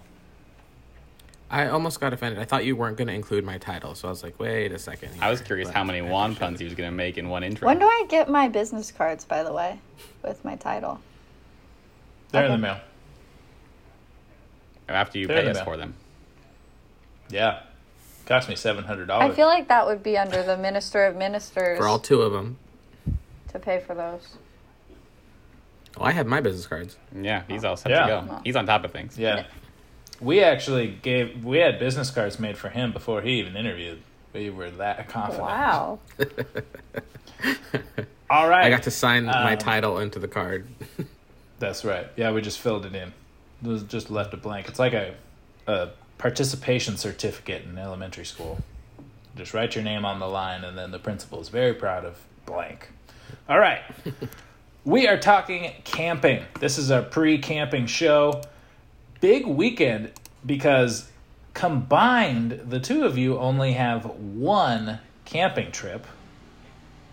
I 1.53 1.67
almost 1.67 1.99
got 2.01 2.13
offended. 2.13 2.39
I 2.41 2.45
thought 2.45 2.65
you 2.65 2.77
weren't 2.77 2.97
going 2.97 3.09
to 3.09 3.15
include 3.15 3.45
my 3.45 3.59
title, 3.59 3.95
so 3.97 4.07
I 4.07 4.11
was 4.11 4.23
like, 4.23 4.39
wait 4.39 4.71
a 4.71 4.79
second. 4.79 5.11
I 5.21 5.31
was 5.31 5.41
curious 5.41 5.69
but 5.69 5.75
how 5.75 5.83
many 5.85 5.99
I 5.99 6.03
Juan 6.03 6.31
appreciate 6.31 6.47
puns 6.47 6.59
he 6.61 6.65
was 6.65 6.75
going 6.75 6.89
to 6.89 6.95
make 6.97 7.19
in 7.19 7.29
one 7.29 7.43
intro. 7.43 7.67
When 7.67 7.79
do 7.81 7.87
I 7.87 8.05
get 8.09 8.31
my 8.31 8.49
business 8.49 8.93
cards, 8.93 9.25
by 9.25 9.43
the 9.43 9.53
way, 9.53 9.81
with 10.23 10.45
my 10.45 10.55
title? 10.55 11.01
They're 12.31 12.45
in 12.45 12.53
the 12.53 12.59
mail. 12.59 12.81
Oh, 14.89 14.93
after 14.93 15.19
you 15.19 15.27
They're 15.27 15.43
pay 15.43 15.49
us 15.51 15.59
the 15.59 15.65
for 15.65 15.77
them. 15.77 15.95
Yeah. 17.31 17.63
Cost 18.27 18.49
me 18.49 18.55
$700. 18.55 19.11
I 19.11 19.31
feel 19.33 19.47
like 19.49 19.67
that 19.69 19.87
would 19.87 20.05
be 20.05 20.17
under 20.17 20.45
the 20.45 20.57
Minister 20.57 21.05
of 21.05 21.17
Ministers 21.17 21.79
For 21.79 21.89
all 21.89 21.99
two 21.99 22.23
of 22.23 22.33
them. 22.33 22.59
to 23.53 23.59
pay 23.59 23.81
for 23.81 23.95
those. 23.95 24.37
Oh, 25.97 26.05
I 26.05 26.13
have 26.13 26.29
my 26.29 26.41
business 26.41 26.69
cards. 26.69 26.97
Yeah, 27.13 27.43
he's 27.49 27.65
all 27.65 27.77
set 27.77 27.91
Yeah. 27.91 28.07
to 28.21 28.27
go. 28.29 28.41
He's 28.45 28.55
on 28.55 28.67
top 28.67 28.85
of 28.85 28.93
things. 28.93 29.19
Yeah. 29.19 29.47
We 30.21 30.43
actually 30.43 30.89
gave 31.03 31.45
we 31.45 31.59
had 31.59 31.79
business 31.79 32.11
cards 32.11 32.39
made 32.39 32.59
for 32.59 32.69
him 32.69 32.93
before 32.93 33.23
he 33.23 33.39
even 33.39 33.57
interviewed. 33.57 34.03
We 34.33 34.51
were 34.51 34.71
that 34.73 35.09
confident. 35.09 35.43
Wow. 35.45 35.99
All 38.31 38.49
right. 38.49 38.67
I 38.67 38.71
got 38.71 38.85
to 38.85 38.91
sign 38.91 39.25
my 39.27 39.53
Um, 39.53 39.59
title 39.59 39.99
into 39.99 40.19
the 40.19 40.29
card. 40.29 40.69
That's 41.59 41.85
right. 41.85 42.07
Yeah, 42.17 42.31
we 42.33 42.41
just 42.43 42.59
filled 42.61 42.87
it 42.87 42.95
in. 42.95 43.13
It 43.65 43.69
was 43.69 43.83
just 43.83 44.11
left 44.11 44.33
a 44.35 44.37
blank. 44.37 44.69
It's 44.69 44.79
like 44.79 44.93
a 44.93 45.15
a 45.67 45.89
participation 46.19 46.97
certificate 46.97 47.65
in 47.65 47.79
elementary 47.79 48.25
school. 48.25 48.59
Just 49.37 49.55
write 49.55 49.75
your 49.75 49.85
name 49.85 50.05
on 50.05 50.19
the 50.21 50.29
line 50.29 50.65
and 50.65 50.77
then 50.77 50.91
the 50.91 50.99
principal 50.99 51.41
is 51.41 51.49
very 51.49 51.73
proud 51.75 52.05
of 52.05 52.19
blank. 52.47 52.91
All 53.49 53.59
right. 53.59 53.81
we 54.85 55.09
are 55.09 55.17
talking 55.19 55.73
camping. 55.85 56.45
This 56.59 56.79
is 56.79 56.91
our 56.91 57.03
pre-camping 57.03 57.87
show. 57.87 58.43
Big 59.21 59.47
weekend 59.47 60.13
because 60.45 61.09
combined 61.55 62.63
the 62.69 62.81
two 62.81 63.05
of 63.05 63.19
you 63.19 63.39
only 63.39 63.73
have 63.73 64.05
one 64.07 64.99
camping 65.25 65.71
trip. 65.73 66.07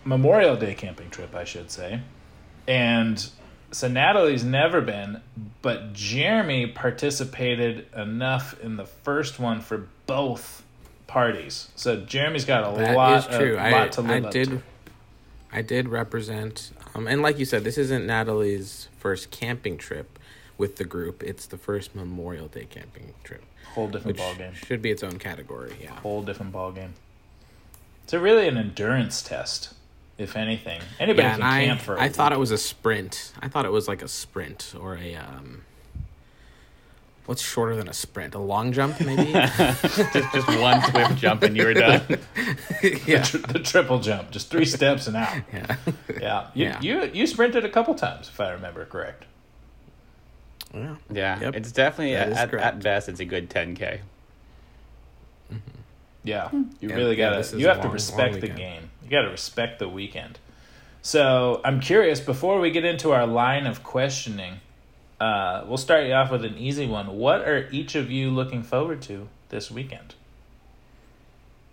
Memorial 0.04 0.56
Day 0.56 0.74
camping 0.74 1.10
trip, 1.10 1.34
I 1.34 1.44
should 1.44 1.70
say. 1.70 2.00
And 2.66 3.28
so 3.70 3.88
Natalie's 3.88 4.44
never 4.44 4.80
been, 4.80 5.20
but 5.60 5.92
Jeremy 5.92 6.66
participated 6.68 7.86
enough 7.94 8.58
in 8.60 8.76
the 8.76 8.86
first 8.86 9.38
one 9.38 9.60
for 9.60 9.86
both 10.06 10.62
parties. 11.06 11.68
So 11.76 12.00
Jeremy's 12.00 12.44
got 12.44 12.72
a 12.72 12.78
That 12.78 12.96
lot, 12.96 13.30
is 13.30 13.36
true. 13.36 13.56
A 13.56 13.60
I, 13.60 13.70
lot 13.70 13.92
to 13.92 14.00
I 14.02 14.04
live 14.04 14.24
up 14.26 14.32
did. 14.32 14.48
to. 14.50 14.62
I 15.50 15.62
did 15.62 15.88
represent, 15.88 16.72
um, 16.94 17.06
and 17.06 17.22
like 17.22 17.38
you 17.38 17.46
said, 17.46 17.64
this 17.64 17.78
isn't 17.78 18.06
Natalie's 18.06 18.88
first 18.98 19.30
camping 19.30 19.78
trip 19.78 20.18
with 20.58 20.76
the 20.76 20.84
group. 20.84 21.22
It's 21.22 21.46
the 21.46 21.56
first 21.56 21.94
Memorial 21.94 22.48
Day 22.48 22.66
camping 22.68 23.14
trip, 23.24 23.42
Whole 23.74 23.86
different 23.88 24.06
which 24.08 24.16
ball 24.18 24.34
game. 24.34 24.52
should 24.54 24.82
be 24.82 24.90
its 24.90 25.02
own 25.02 25.18
category. 25.18 25.74
Yeah. 25.80 25.92
Whole 26.00 26.22
different 26.22 26.52
ball 26.52 26.72
game. 26.72 26.94
It's 28.04 28.12
a 28.12 28.18
really 28.18 28.48
an 28.48 28.56
endurance 28.56 29.22
test, 29.22 29.74
if 30.18 30.36
anything. 30.36 30.80
Anybody 30.98 31.22
Yeah, 31.28 31.34
can 31.34 31.42
I, 31.42 31.64
camp 31.66 31.80
for. 31.80 31.96
a 31.96 32.00
I 32.02 32.08
thought 32.08 32.32
it 32.32 32.38
was 32.38 32.50
a 32.50 32.58
sprint. 32.58 33.32
I 33.40 33.48
thought 33.48 33.64
it 33.66 33.72
was 33.72 33.86
like 33.88 34.02
a 34.02 34.08
sprint 34.08 34.74
or 34.78 34.96
a 34.96 35.14
um. 35.14 35.62
What's 37.26 37.42
shorter 37.42 37.76
than 37.76 37.88
a 37.88 37.92
sprint? 37.92 38.34
A 38.34 38.38
long 38.38 38.72
jump, 38.72 38.98
maybe. 39.02 39.32
just, 39.34 40.12
just 40.32 40.48
one 40.58 40.82
swift 40.84 41.16
jump 41.16 41.42
and 41.42 41.54
you 41.54 41.66
were 41.66 41.74
done. 41.74 42.00
yeah. 43.06 43.22
Tr- 43.22 43.36
the 43.36 43.60
triple 43.62 43.98
jump, 44.00 44.30
just 44.30 44.50
three 44.50 44.64
steps 44.64 45.06
and 45.08 45.14
out. 45.18 45.36
Yeah. 45.52 45.76
Yeah, 46.18 46.46
you, 46.54 46.64
Yeah. 46.64 46.80
you 46.80 47.10
you 47.12 47.26
sprinted 47.26 47.66
a 47.66 47.68
couple 47.68 47.94
times, 47.94 48.28
if 48.30 48.40
I 48.40 48.52
remember 48.52 48.86
correct. 48.86 49.26
Yeah. 50.74 50.96
Yeah, 51.10 51.40
Yep. 51.40 51.56
it's 51.56 51.72
definitely 51.72 52.14
at, 52.14 52.30
at, 52.32 52.54
at 52.54 52.82
best 52.82 53.08
it's 53.08 53.20
a 53.20 53.24
good 53.24 53.48
10k. 53.50 54.00
Yeah, 56.24 56.50
you 56.52 56.68
Yeah, 56.80 56.94
really 56.94 57.16
yeah, 57.16 57.30
gotta. 57.30 57.36
this 57.38 57.52
you 57.54 57.66
a 57.68 57.72
have 57.74 57.82
to 57.82 57.88
respect 57.88 58.40
the 58.40 58.48
game. 58.48 58.90
You 59.02 59.08
gotta 59.10 59.30
respect 59.30 59.78
the 59.78 59.88
weekend. 59.88 60.38
So 61.00 61.60
I'm 61.64 61.80
curious. 61.80 62.20
Before 62.20 62.60
we 62.60 62.70
get 62.70 62.84
into 62.84 63.12
our 63.12 63.26
line 63.26 63.66
of 63.66 63.82
questioning, 63.82 64.54
uh, 65.20 65.64
we'll 65.66 65.78
start 65.78 66.06
you 66.06 66.12
off 66.12 66.30
with 66.30 66.44
an 66.44 66.58
easy 66.58 66.86
one. 66.86 67.06
What 67.16 67.42
are 67.48 67.68
each 67.70 67.94
of 67.94 68.10
you 68.10 68.30
looking 68.30 68.62
forward 68.62 69.00
to 69.02 69.28
this 69.48 69.70
weekend? 69.70 70.14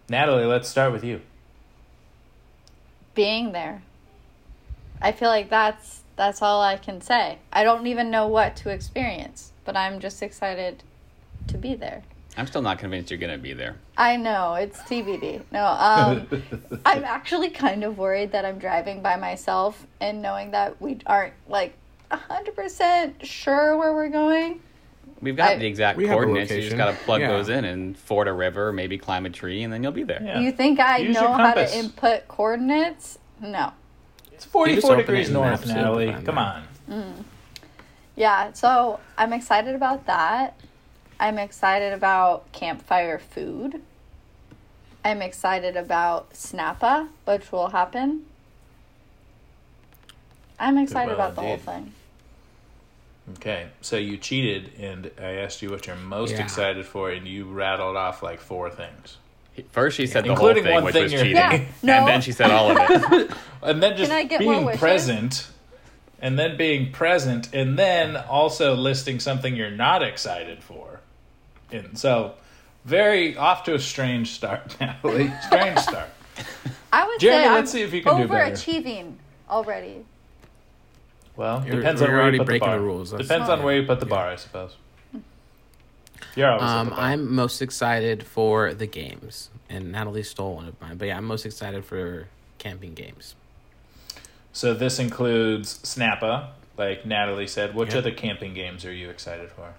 Natalie, 0.08 0.46
let's 0.46 0.70
start 0.70 0.94
with 0.94 1.04
you. 1.04 1.22
Being 3.14 3.52
there. 3.52 3.82
I 5.02 5.12
feel 5.12 5.30
like 5.30 5.50
that's 5.50 6.02
that's 6.16 6.42
all 6.42 6.62
I 6.62 6.78
can 6.78 7.02
say. 7.02 7.40
I 7.52 7.64
don't 7.64 7.88
even 7.88 8.10
know 8.12 8.28
what 8.28 8.56
to 8.58 8.70
experience, 8.70 9.52
but 9.66 9.76
I'm 9.76 10.00
just 10.00 10.22
excited 10.24 10.84
to 11.48 11.58
be 11.58 11.76
there. 11.76 12.04
I'm 12.38 12.48
still 12.48 12.62
not 12.62 12.80
convinced 12.80 13.10
you're 13.12 13.20
gonna 13.20 13.38
be 13.38 13.54
there. 13.54 13.78
I 13.98 14.18
know 14.18 14.56
it's 14.56 14.80
TBD. 14.82 15.42
No, 15.52 15.66
um, 15.66 16.28
I'm 16.86 17.04
actually 17.06 17.50
kind 17.50 17.84
of 17.84 17.98
worried 17.98 18.32
that 18.34 18.44
I'm 18.46 18.60
driving 18.60 19.02
by 19.02 19.16
myself 19.16 19.86
and 20.02 20.22
knowing 20.22 20.52
that 20.52 20.82
we 20.82 20.98
aren't 21.06 21.34
like 21.48 21.74
hundred 22.12 22.56
percent 22.56 23.26
sure 23.26 23.78
where 23.78 23.94
we're 23.94 24.10
going. 24.10 24.62
We've 25.22 25.36
got 25.36 25.52
I- 25.52 25.56
the 25.58 25.66
exact 25.66 25.98
We 25.98 26.08
have 26.08 26.18
a 26.18 26.22
coordinates. 26.22 26.52
You 26.52 26.62
just 26.62 26.76
gotta 26.78 26.98
plug 27.06 27.22
Yeah. 27.22 27.30
those 27.30 27.48
in 27.50 27.64
and 27.66 27.98
ford 27.98 28.28
a 28.28 28.34
river, 28.34 28.74
maybe 28.74 28.98
climb 28.98 29.26
a 29.26 29.30
tree, 29.30 29.64
and 29.64 29.72
then 29.72 29.82
you'll 29.82 29.92
be 29.94 30.04
there. 30.04 30.22
Yeah. 30.22 30.40
You 30.42 30.52
think 30.52 30.80
I 30.80 30.98
Use 30.98 31.16
know 31.16 31.32
how 31.32 31.54
to 31.54 31.78
input 31.78 32.28
coordinates? 32.28 33.18
No. 33.42 33.72
It's 34.36 34.46
44 34.46 34.76
just 34.76 34.86
open 34.86 35.00
it 35.00 35.04
degrees 35.04 35.28
in 35.28 35.34
north, 35.34 35.50
maps 35.50 35.68
Natalie. 35.68 36.12
Come 36.12 36.36
that. 36.36 36.38
on. 36.38 36.68
Mm. 36.90 37.24
Yeah, 38.16 38.54
so 38.54 39.00
I'm 39.18 39.34
excited 39.34 39.76
about 39.76 40.06
that. 40.08 40.60
I'm 41.20 41.38
excited 41.38 41.94
about 41.94 42.52
campfire 42.52 43.20
food. 43.20 43.82
I'm 45.04 45.22
excited 45.22 45.78
about 45.78 46.34
Snappa, 46.34 47.10
which 47.26 47.52
will 47.52 47.70
happen. 47.70 48.26
I'm 50.60 50.78
excited 50.78 51.18
well, 51.18 51.28
about 51.28 51.36
the 51.36 51.42
whole 51.42 51.58
thing. 51.58 51.94
Okay, 53.34 53.68
so 53.82 53.98
you 53.98 54.18
cheated, 54.18 54.72
and 54.80 55.12
I 55.20 55.34
asked 55.34 55.62
you 55.62 55.70
what 55.70 55.88
you're 55.88 55.96
most 55.96 56.34
Yeah. 56.34 56.44
excited 56.44 56.86
for, 56.86 57.10
and 57.10 57.28
you 57.28 57.46
rattled 57.46 57.96
off 57.96 58.22
like 58.22 58.40
four 58.40 58.70
things. 58.70 59.18
First, 59.72 59.98
she 59.98 60.08
said 60.08 60.26
the 60.26 60.36
whole 60.36 60.54
thing, 60.54 60.66
one 60.74 60.84
which 60.84 60.94
thing 60.94 61.04
was 61.04 61.12
cheating, 61.14 61.36
Yeah, 61.36 61.66
no. 61.82 61.94
and 61.94 62.08
then 62.08 62.22
she 62.22 62.32
said 62.32 62.52
all 62.52 62.72
of 62.72 62.78
it. 62.90 63.32
and 63.64 63.82
then 63.82 63.96
just 63.98 64.12
I 64.12 64.24
get 64.24 64.42
more 64.42 64.56
being 64.66 64.78
present 64.78 65.48
and 66.20 66.38
then 66.40 66.58
being 66.58 66.92
present 66.92 67.54
and 67.54 67.78
then 67.78 68.16
also 68.18 68.74
listing 68.76 69.20
something 69.20 69.56
you're 69.56 69.70
not 69.72 70.02
excited 70.04 70.64
for 70.64 71.00
and 71.72 71.98
so 71.98 72.34
very 72.86 73.36
off 73.38 73.64
to 73.66 73.74
a 73.76 73.80
strange 73.80 74.32
start 74.32 74.76
natalie 74.82 75.32
strange 75.46 75.78
start 75.80 76.08
I 76.94 77.06
would 77.06 77.20
Jeremy, 77.20 77.44
say 77.44 77.50
let's 77.52 77.60
I'm 77.72 77.78
see 77.78 77.82
if 77.82 77.94
you 77.94 78.02
can 78.02 78.22
do 78.22 78.28
better. 78.28 78.56
overachieving 78.56 79.14
already. 79.50 80.06
well 81.36 81.64
You're- 81.66 81.78
depends 81.78 82.00
you're 82.02 82.10
on 82.10 82.14
where 82.16 82.22
already 82.24 82.38
you 82.38 82.44
put 82.46 82.54
the 82.54 82.60
bar 82.60 82.78
the 82.78 82.82
rules. 82.84 83.12
That's 83.12 83.24
depends 83.28 83.50
on 83.50 83.58
fine. 83.58 83.66
where 83.66 83.76
you 83.80 83.86
put 83.86 84.00
the 84.00 84.06
bar 84.06 84.28
i 84.30 84.36
suppose 84.38 84.76
at 86.38 86.62
Um. 86.62 86.94
I'm 86.96 87.34
most 87.34 87.62
excited 87.62 88.24
for 88.24 88.74
the 88.74 88.88
games, 88.88 89.50
and 89.70 89.92
Natalie 89.92 90.24
stole 90.24 90.56
one 90.56 90.68
of 90.68 90.80
mine. 90.82 90.98
But 90.98 91.08
yeah, 91.10 91.18
I'm 91.18 91.26
most 91.26 91.46
excited 91.46 91.86
for 91.86 92.28
camping 92.58 92.94
games. 92.94 93.36
so 94.54 94.74
this 94.74 94.98
includes 95.00 95.80
snappa 95.84 96.48
like 96.78 97.06
natalie 97.06 97.46
said 97.48 97.76
which 97.76 97.92
Yeah. 97.92 98.00
other 98.00 98.12
camping 98.12 98.54
games 98.54 98.86
are 98.86 98.92
you 98.94 99.10
excited 99.10 99.50
for 99.52 99.74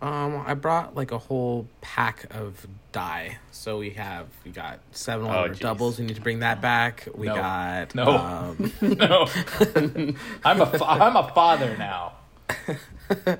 Um, 0.00 0.44
I 0.46 0.54
brought 0.54 0.94
like 0.94 1.10
a 1.10 1.18
whole 1.18 1.66
pack 1.80 2.32
of 2.32 2.66
die. 2.92 3.38
So 3.50 3.78
we 3.78 3.90
have 3.90 4.26
we 4.44 4.52
got 4.52 4.78
seven 4.92 5.26
Oh, 5.26 5.46
oh, 5.46 5.48
doubles. 5.48 5.98
We 5.98 6.06
need 6.06 6.14
to 6.14 6.22
bring 6.22 6.38
that 6.38 6.60
back. 6.62 7.08
We 7.12 7.26
No. 7.26 7.34
got 7.34 7.94
No. 7.96 8.06
Um, 8.16 8.72
no 8.80 9.26
i'm 10.44 10.60
a 10.60 10.66
fa- 10.66 10.84
i'm 10.88 11.16
a 11.16 11.28
father 11.34 11.76
now 11.76 12.12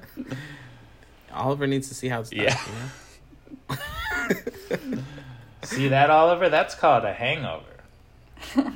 Oliver 1.39 1.67
needs 1.67 1.89
to 1.89 1.95
see 1.95 2.09
how 2.09 2.21
it's 2.21 2.31
done. 2.31 2.41
Yeah. 2.41 2.61
You 3.71 3.77
know? 4.91 5.03
see 5.63 5.89
that 5.89 6.11
oliver 6.11 6.49
that's 6.49 6.75
called 6.75 7.05
a 7.05 7.13
hangover 7.13 7.65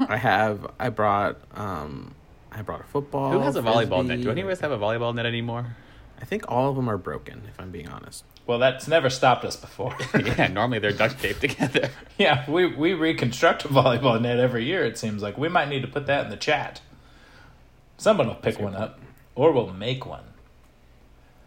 I 0.09 0.16
have. 0.16 0.70
I 0.79 0.88
brought. 0.88 1.38
Um, 1.55 2.14
I 2.51 2.62
brought 2.62 2.81
a 2.81 2.85
football. 2.85 3.33
Who 3.33 3.38
has 3.40 3.57
a 3.57 3.62
volleyball 3.62 4.05
net? 4.05 4.20
Do 4.20 4.31
any 4.31 4.42
of 4.42 4.48
us 4.48 4.61
have 4.61 4.72
a 4.72 4.79
volleyball 4.79 5.14
net 5.14 5.27
anymore? 5.27 5.77
I 6.20 6.25
think 6.25 6.44
all 6.48 6.68
of 6.68 6.77
them 6.77 6.88
are 6.88 6.98
broken. 6.98 7.42
If 7.48 7.59
I'm 7.59 7.70
being 7.70 7.88
honest. 7.88 8.25
Well, 8.46 8.59
that's 8.59 8.88
never 8.88 9.09
stopped 9.09 9.44
us 9.44 9.57
before. 9.57 9.96
yeah, 10.14 10.48
normally 10.48 10.81
they're 10.81 10.92
duct 10.92 11.20
taped 11.20 11.40
together. 11.40 11.90
yeah, 12.18 12.48
we, 12.51 12.66
we 12.66 12.92
reconstruct 12.92 13.64
a 13.64 13.68
volleyball 13.68 14.20
net 14.20 14.40
every 14.40 14.64
year, 14.64 14.85
it 14.85 14.98
seems 14.98 15.22
like. 15.22 15.38
We 15.38 15.48
might 15.48 15.68
need 15.68 15.83
to 15.83 15.88
put 15.88 16.07
that 16.07 16.25
in 16.25 16.31
the 16.31 16.37
chat. 16.37 16.81
Someone 17.98 18.27
will 18.27 18.35
pick 18.35 18.59
one 18.59 18.75
up, 18.75 18.98
or 19.37 19.53
we'll 19.53 19.72
make 19.72 20.05
one. 20.05 20.25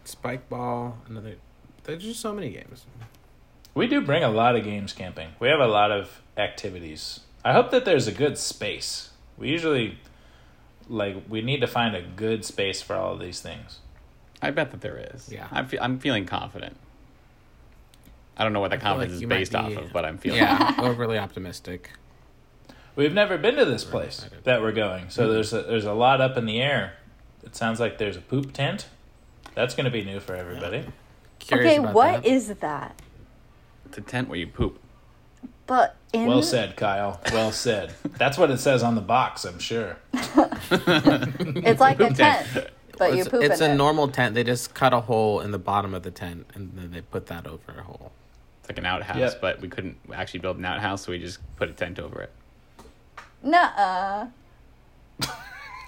Spike 0.06 0.48
ball, 0.48 0.98
another. 1.08 1.36
There's 1.84 2.02
just 2.02 2.20
so 2.20 2.32
many 2.32 2.50
games. 2.50 2.86
We 3.74 3.86
do 3.86 4.00
bring 4.00 4.24
a 4.24 4.30
lot 4.30 4.56
of 4.56 4.64
games 4.64 4.92
camping. 4.92 5.28
We 5.38 5.48
have 5.48 5.60
a 5.60 5.66
lot 5.66 5.90
of 5.92 6.22
activities. 6.36 7.20
I 7.44 7.52
hope 7.52 7.70
that 7.70 7.84
there's 7.84 8.06
a 8.06 8.12
good 8.12 8.38
space. 8.38 9.10
We 9.36 9.50
usually 9.50 9.98
like 10.88 11.16
we 11.28 11.42
need 11.42 11.60
to 11.60 11.66
find 11.66 11.94
a 11.94 12.02
good 12.02 12.44
space 12.44 12.80
for 12.82 12.94
all 12.94 13.14
of 13.14 13.20
these 13.20 13.40
things. 13.40 13.80
I 14.40 14.50
bet 14.50 14.70
that 14.70 14.80
there 14.80 15.10
is. 15.14 15.30
Yeah. 15.30 15.48
I'm, 15.50 15.66
fe- 15.66 15.78
I'm 15.78 15.98
feeling 15.98 16.26
confident. 16.26 16.76
I 18.36 18.44
don't 18.44 18.52
know 18.52 18.60
what 18.60 18.70
the 18.70 18.76
I 18.76 18.80
feel 18.80 18.88
like 18.90 18.98
confidence 18.98 19.22
is 19.22 19.28
might 19.28 19.36
based 19.36 19.54
off 19.54 19.76
of, 19.76 19.92
but 19.92 20.04
I'm 20.04 20.18
feeling. 20.18 20.40
Yeah, 20.40 20.74
overly 20.78 21.18
optimistic. 21.18 21.90
We've 22.94 23.14
never 23.14 23.38
been 23.38 23.56
to 23.56 23.64
this 23.64 23.84
place 23.84 24.28
that 24.44 24.60
we're 24.60 24.72
going, 24.72 25.10
so 25.10 25.22
mm-hmm. 25.22 25.32
there's 25.32 25.52
a, 25.52 25.62
there's 25.62 25.84
a 25.84 25.92
lot 25.92 26.20
up 26.20 26.36
in 26.36 26.44
the 26.46 26.60
air. 26.60 26.94
It 27.44 27.56
sounds 27.56 27.80
like 27.80 27.98
there's 27.98 28.16
a 28.16 28.20
poop 28.20 28.52
tent. 28.52 28.86
That's 29.56 29.74
going 29.74 29.86
to 29.86 29.90
be 29.90 30.04
new 30.04 30.20
for 30.20 30.36
everybody. 30.36 30.84
Curious 31.40 31.66
okay, 31.72 31.76
about 31.78 31.94
what 31.94 32.22
that. 32.22 32.26
is 32.30 32.48
that? 32.48 33.00
It's 33.86 33.96
a 33.98 34.02
tent 34.02 34.28
where 34.28 34.38
you 34.38 34.46
poop. 34.46 34.78
But 35.66 35.96
in 36.12 36.26
Well 36.26 36.42
said, 36.42 36.76
Kyle. 36.76 37.20
Well 37.32 37.50
said. 37.52 37.94
That's 38.18 38.36
what 38.38 38.50
it 38.50 38.58
says 38.58 38.82
on 38.82 38.94
the 38.94 39.00
box, 39.00 39.44
I'm 39.44 39.58
sure. 39.58 39.96
it's 40.12 41.80
like 41.80 41.98
a 42.00 42.08
Poop 42.08 42.16
tent, 42.16 42.46
tent. 42.52 42.68
but 42.98 43.14
you 43.14 43.20
it's, 43.20 43.28
poop 43.30 43.42
it's 43.42 43.60
in 43.62 43.70
a 43.70 43.74
it. 43.74 43.76
normal 43.76 44.08
tent. 44.08 44.34
They 44.34 44.44
just 44.44 44.74
cut 44.74 44.92
a 44.92 45.00
hole 45.00 45.40
in 45.40 45.50
the 45.52 45.58
bottom 45.58 45.94
of 45.94 46.02
the 46.02 46.10
tent, 46.10 46.46
and 46.54 46.72
then 46.76 46.92
they 46.92 47.00
put 47.00 47.26
that 47.28 47.46
over 47.46 47.72
a 47.78 47.82
hole. 47.82 48.12
It's 48.60 48.68
like 48.68 48.78
an 48.78 48.86
outhouse, 48.86 49.16
Yep. 49.16 49.40
but 49.40 49.60
we 49.62 49.68
couldn't 49.68 49.96
actually 50.12 50.40
build 50.40 50.58
an 50.58 50.66
outhouse, 50.66 51.04
so 51.06 51.12
we 51.12 51.18
just 51.18 51.38
put 51.56 51.68
a 51.70 51.72
tent 51.72 51.98
over 51.98 52.20
it. 52.20 52.30
Nuh-uh. 53.42 54.26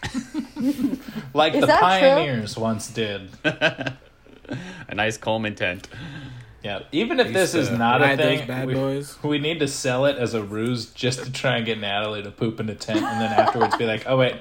Like 1.34 1.54
Is 1.54 1.60
the 1.60 1.66
that 1.66 1.78
true? 1.80 2.08
pioneers 2.08 2.56
once 2.56 2.88
did. 2.90 3.28
A 3.44 3.94
nice 4.94 5.16
Coleman 5.18 5.54
tent. 5.54 5.88
Yeah, 6.62 6.80
even 6.90 7.20
if 7.20 7.32
this 7.32 7.54
is 7.54 7.70
not 7.70 8.00
a 8.00 8.04
ride 8.04 8.18
those 8.18 8.38
thing, 8.38 8.48
bad 8.48 8.66
we, 8.66 8.74
boys. 8.74 9.16
we 9.22 9.38
need 9.38 9.60
to 9.60 9.68
sell 9.68 10.06
it 10.06 10.16
as 10.16 10.34
a 10.34 10.42
ruse 10.42 10.86
just 10.86 11.22
to 11.24 11.30
try 11.30 11.56
and 11.58 11.64
get 11.66 11.78
Natalie 11.78 12.22
to 12.22 12.30
poop 12.32 12.58
in 12.58 12.68
a 12.68 12.74
tent, 12.74 12.98
and 13.04 13.20
then 13.20 13.30
afterwards 13.30 13.76
be 13.76 13.86
like, 13.86 14.04
"Oh 14.08 14.16
wait, 14.16 14.34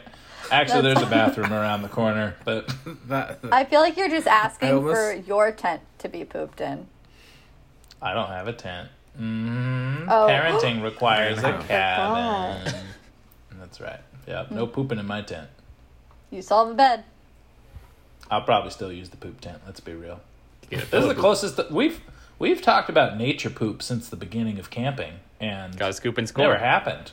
actually, 0.50 0.82
there's 0.82 1.02
a 1.02 1.06
bathroom 1.18 1.54
around 1.54 1.84
the 1.84 1.90
corner." 1.90 2.36
But 2.44 2.74
That, 3.08 3.40
I 3.52 3.66
feel 3.66 3.82
like 3.82 3.98
you're 3.98 4.10
just 4.10 4.26
asking 4.28 4.70
I 4.70 4.72
almost- 4.72 4.96
for 4.98 5.14
your 5.28 5.52
tent 5.52 5.82
to 6.00 6.10
be 6.10 6.26
pooped 6.26 6.60
in. 6.60 6.88
I 8.02 8.14
don't 8.14 8.30
have 8.30 8.48
a 8.48 8.54
tent. 8.54 8.90
Mm, 9.20 10.08
Oh. 10.10 10.28
Parenting 10.28 10.82
requires 10.84 11.38
a 11.40 11.42
forgot. 11.42 11.68
cabin. 11.68 12.74
That's 13.60 13.80
right. 13.82 14.00
Yeah, 14.28 14.46
no 14.50 14.68
pooping 14.68 15.00
in 15.00 15.06
my 15.06 15.22
tent. 15.22 15.50
You 16.30 16.42
solve 16.42 16.72
a 16.72 16.74
bed. 16.74 17.04
I'll 18.30 18.42
probably 18.42 18.72
still 18.72 18.92
use 18.92 19.10
the 19.10 19.18
poop 19.18 19.40
tent. 19.40 19.62
Let's 19.66 19.80
be 19.80 19.94
real. 19.94 20.20
Get 20.70 20.84
a 20.84 20.92
This 20.92 21.02
is 21.04 21.08
the 21.08 21.16
closest 21.16 21.56
that 21.58 21.72
we've 21.72 22.02
we've 22.40 22.62
talked 22.62 22.90
about 22.90 23.18
nature 23.18 23.50
poop 23.50 23.82
since 23.82 24.10
the 24.10 24.18
beginning 24.18 24.60
of 24.60 24.70
camping, 24.70 25.14
and 25.40 25.78
Got 25.78 25.92
a 25.92 25.94
scoop 25.94 26.18
and 26.18 26.28
score. 26.28 26.44
never 26.46 26.58
happened. 26.58 27.12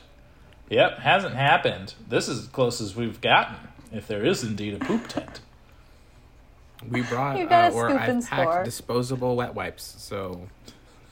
Yep, 0.69 0.99
hasn't 0.99 1.35
happened. 1.35 1.93
This 2.07 2.27
is 2.27 2.39
as 2.39 2.47
close 2.47 2.81
as 2.81 2.95
we've 2.95 3.21
gotten. 3.21 3.55
If 3.91 4.07
there 4.07 4.25
is 4.25 4.43
indeed 4.43 4.73
a 4.73 4.79
poop 4.79 5.07
tent. 5.07 5.39
we 6.89 7.01
brought 7.01 7.37
You 7.37 7.47
gotta 7.47 7.73
uh, 7.73 7.77
or 7.77 7.89
I've 7.89 8.25
packed 8.25 8.65
disposable 8.65 9.37
wet 9.37 9.55
wipes, 9.55 9.95
so 9.99 10.49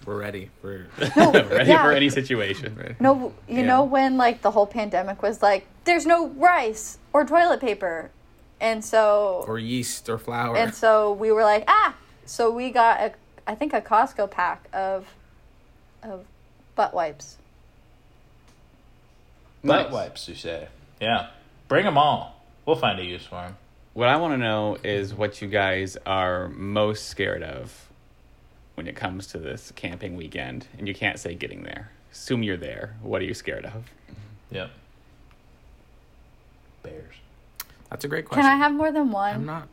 we're 0.06 0.20
ready 0.20 0.50
for. 0.62 0.86
Ready 0.98 1.70
Yeah. 1.70 1.84
for 1.84 1.92
any 1.92 2.10
situation. 2.10 2.96
No, 3.00 3.34
you 3.48 3.60
Yeah. 3.60 3.66
know 3.66 3.84
when 3.84 4.18
like 4.18 4.42
the 4.42 4.52
whole 4.52 4.68
pandemic 4.68 5.22
was 5.22 5.42
like, 5.42 5.66
there's 5.86 6.06
no 6.06 6.28
rice 6.30 6.98
or 7.13 7.26
toilet 7.26 7.60
paper, 7.62 8.10
and 8.62 8.84
so 8.84 9.44
or 9.48 9.60
yeast 9.60 10.10
or 10.10 10.18
flour. 10.18 10.56
and 10.58 10.74
so 10.74 11.12
we 11.13 11.32
were 11.32 11.44
like, 11.44 11.63
ah, 11.68 11.96
so 12.26 12.50
we 12.52 12.70
got 12.72 13.00
a, 13.02 13.13
I 13.46 13.56
think 13.56 13.74
a 13.74 13.82
Costco 13.82 14.30
pack 14.32 14.68
of, 14.74 15.06
of 16.02 16.26
butt 16.76 16.94
wipes. 16.94 17.38
Butt 19.63 19.86
Nice. 19.86 19.94
wipes, 19.94 20.28
you 20.30 20.36
say? 20.36 20.68
Yeah, 21.00 21.28
bring 21.68 21.86
them 21.86 21.98
all. 21.98 22.42
We'll 22.66 22.76
find 22.76 23.00
a 23.00 23.04
use 23.04 23.26
for 23.26 23.36
them. 23.42 23.58
What 23.94 24.10
I 24.10 24.16
want 24.18 24.34
to 24.34 24.38
know 24.38 24.78
is 24.84 25.13
what 25.13 25.42
you 25.42 25.48
guys 25.48 25.98
are 26.06 26.48
most 26.50 27.08
scared 27.08 27.44
of 27.44 27.89
when 28.76 28.88
it 28.88 28.96
comes 28.96 29.28
to 29.28 29.38
this 29.38 29.72
camping 29.76 30.16
weekend, 30.16 30.68
and 30.78 30.88
you 30.88 30.94
can't 30.94 31.20
say 31.20 31.36
getting 31.36 31.64
there. 31.64 31.92
Assume 32.12 32.44
you're 32.44 32.58
there. 32.58 32.96
What 33.02 33.22
are 33.22 33.26
you 33.26 33.34
scared 33.34 33.66
of? 33.66 33.72
Mm-hmm. 33.74 34.56
Yep. 34.56 34.72
Bears. 36.84 37.16
That's 37.90 38.06
a 38.06 38.08
great 38.08 38.26
question. 38.26 38.44
Can 38.44 38.52
I 38.52 38.58
have 38.58 38.74
more 38.74 38.92
than 38.92 39.12
one? 39.12 39.36
I'm 39.36 39.46
not. 39.46 39.68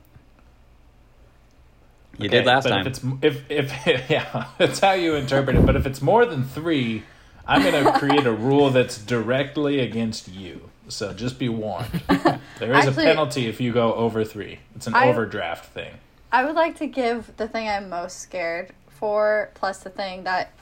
You 2.18 2.26
Okay, 2.26 2.38
did 2.38 2.46
last 2.46 2.64
but 2.64 2.70
time. 2.70 2.86
If 2.86 2.86
it's 2.86 3.50
if 3.50 3.80
if 3.86 4.10
yeah, 4.10 4.46
that's 4.58 4.78
how 4.80 4.92
you 4.92 5.14
interpret 5.14 5.56
it. 5.56 5.64
But 5.64 5.76
if 5.76 5.86
it's 5.86 6.02
more 6.02 6.26
than 6.26 6.44
three, 6.44 7.02
I'm 7.46 7.62
gonna 7.62 7.92
create 7.98 8.26
a 8.26 8.32
rule 8.32 8.70
that's 8.70 8.98
directly 8.98 9.80
against 9.80 10.28
you. 10.28 10.68
So 10.88 11.12
just 11.14 11.38
be 11.38 11.48
warned. 11.48 12.02
There 12.58 12.72
is 12.72 12.88
Actually- 12.88 13.04
a 13.04 13.08
penalty 13.08 13.46
if 13.46 13.58
you 13.58 13.72
go 13.72 13.94
over 13.94 14.22
three. 14.22 14.58
It's 14.76 14.86
an 14.86 14.94
I- 14.94 15.08
overdraft 15.08 15.72
thing. 15.72 15.94
I 16.30 16.44
would 16.44 16.54
like 16.54 16.76
to 16.76 16.86
give 16.86 17.34
the 17.38 17.48
thing 17.48 17.66
I'm 17.68 17.88
most 17.88 18.18
scared 18.18 18.72
for 19.00 19.48
plus 19.54 19.78
the 19.78 19.90
thing 19.90 20.22
that 20.24 20.52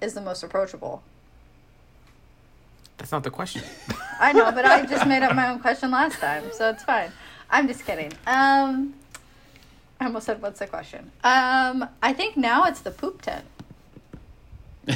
is 0.00 0.12
the 0.14 0.20
most 0.20 0.42
approachable. 0.42 1.02
That's 2.98 3.12
not 3.12 3.22
the 3.22 3.30
question. 3.30 3.62
I 4.20 4.32
know, 4.32 4.50
but 4.52 4.64
I 4.64 4.84
just 4.84 5.06
made 5.06 5.22
up 5.22 5.34
my 5.34 5.48
own 5.48 5.60
question 5.66 5.90
last 5.90 6.18
time, 6.18 6.44
so 6.52 6.70
it's 6.70 6.82
fine. 6.82 7.10
I'm 7.50 7.66
just 7.68 7.84
kidding. 7.86 8.12
Um, 8.26 8.94
I 10.00 10.06
almost 10.06 10.26
said, 10.26 10.42
"What's 10.42 10.58
the 10.58 10.66
question?" 10.66 11.10
Um, 11.22 11.88
I 12.02 12.12
think 12.12 12.36
now 12.36 12.64
it's 12.64 12.80
the 12.80 12.90
poop 12.90 13.22
tent. 13.22 13.44
You 14.86 14.94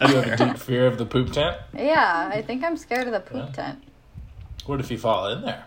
have 0.00 0.26
a 0.28 0.36
deep 0.36 0.58
fear 0.58 0.86
of 0.86 0.96
the 0.96 1.04
poop 1.06 1.32
tent. 1.32 1.56
Yeah, 1.74 2.30
I 2.32 2.42
think 2.42 2.64
I'm 2.64 2.76
scared 2.76 3.06
of 3.06 3.12
the 3.12 3.20
poop 3.20 3.46
Yeah. 3.48 3.52
tent. 3.52 3.82
What 4.66 4.80
if 4.80 4.90
you 4.90 4.98
fall 4.98 5.28
in 5.30 5.42
there? 5.42 5.64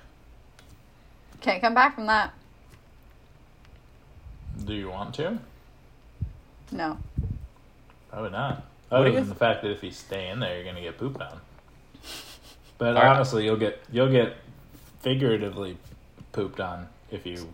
Can't 1.42 1.62
come 1.62 1.74
back 1.74 1.96
from 1.96 2.06
that. 2.08 2.34
Do 4.64 4.74
you 4.74 4.90
want 4.90 5.16
to? 5.16 5.40
No. 6.72 6.98
Probably 8.10 8.30
not. 8.32 8.66
What 8.90 9.02
Other 9.02 9.10
do 9.10 9.16
than 9.16 9.30
the 9.30 9.36
fact 9.36 9.62
that 9.62 9.72
if 9.72 9.84
you 9.84 9.92
stay 9.92 10.30
in 10.30 10.40
there, 10.40 10.56
you're 10.56 10.66
gonna 10.66 10.82
get 10.82 10.98
pooped 10.98 11.22
on. 11.22 11.40
But 12.78 12.96
All 12.98 13.04
right. 13.04 13.16
honestly, 13.16 13.46
you'll 13.46 13.58
get 13.58 13.82
you'll 13.92 14.12
get 14.12 14.36
figuratively 15.02 15.78
pooped 16.32 16.60
on 16.60 16.88
if 17.10 17.26
you 17.26 17.52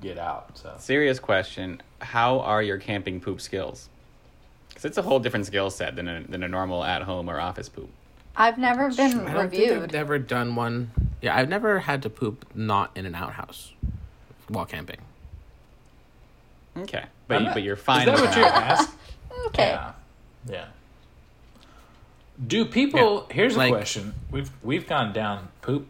get 0.00 0.18
out. 0.18 0.56
So 0.58 0.74
Serious 0.78 1.18
question. 1.18 1.80
How 2.00 2.40
are 2.40 2.62
your 2.62 2.78
camping 2.78 3.20
poop 3.20 3.40
skills? 3.40 3.88
Because 4.68 4.84
it's 4.84 4.98
a 4.98 5.02
whole 5.02 5.18
different 5.18 5.46
skill 5.46 5.70
set 5.70 5.96
than 5.96 6.06
a, 6.08 6.22
than 6.22 6.42
a 6.42 6.48
normal 6.48 6.84
at 6.84 7.02
home 7.02 7.30
or 7.30 7.40
office 7.40 7.68
poop. 7.68 7.88
I've 8.36 8.58
never 8.58 8.90
been 8.90 9.20
I 9.26 9.32
don't 9.32 9.50
think 9.50 9.70
I've 9.70 9.80
reviewed. 9.80 9.94
ever 9.94 10.18
done 10.18 10.54
one. 10.56 10.90
Yeah, 11.22 11.34
I've 11.36 11.48
never 11.48 11.78
had 11.80 12.02
to 12.02 12.10
poop 12.10 12.44
not 12.54 12.90
in 12.94 13.06
an 13.06 13.14
outhouse 13.14 13.72
while 14.48 14.66
camping. 14.66 14.98
Okay. 16.78 17.04
But, 17.28 17.42
you, 17.42 17.48
but 17.54 17.62
you're 17.62 17.76
fine 17.76 18.00
Is 18.00 18.06
that 18.06 18.12
with 18.20 18.30
what 18.30 18.36
you're 18.36 18.44
that. 18.44 18.70
asking? 18.70 18.98
Okay. 19.48 19.68
Yeah. 19.68 19.92
Yeah. 20.48 20.64
Do 22.44 22.64
people? 22.64 23.26
Here's 23.30 23.56
a 23.56 23.68
question. 23.68 24.14
We've 24.30 24.50
we've 24.62 24.86
gone 24.86 25.12
down 25.12 25.48
poop 25.62 25.86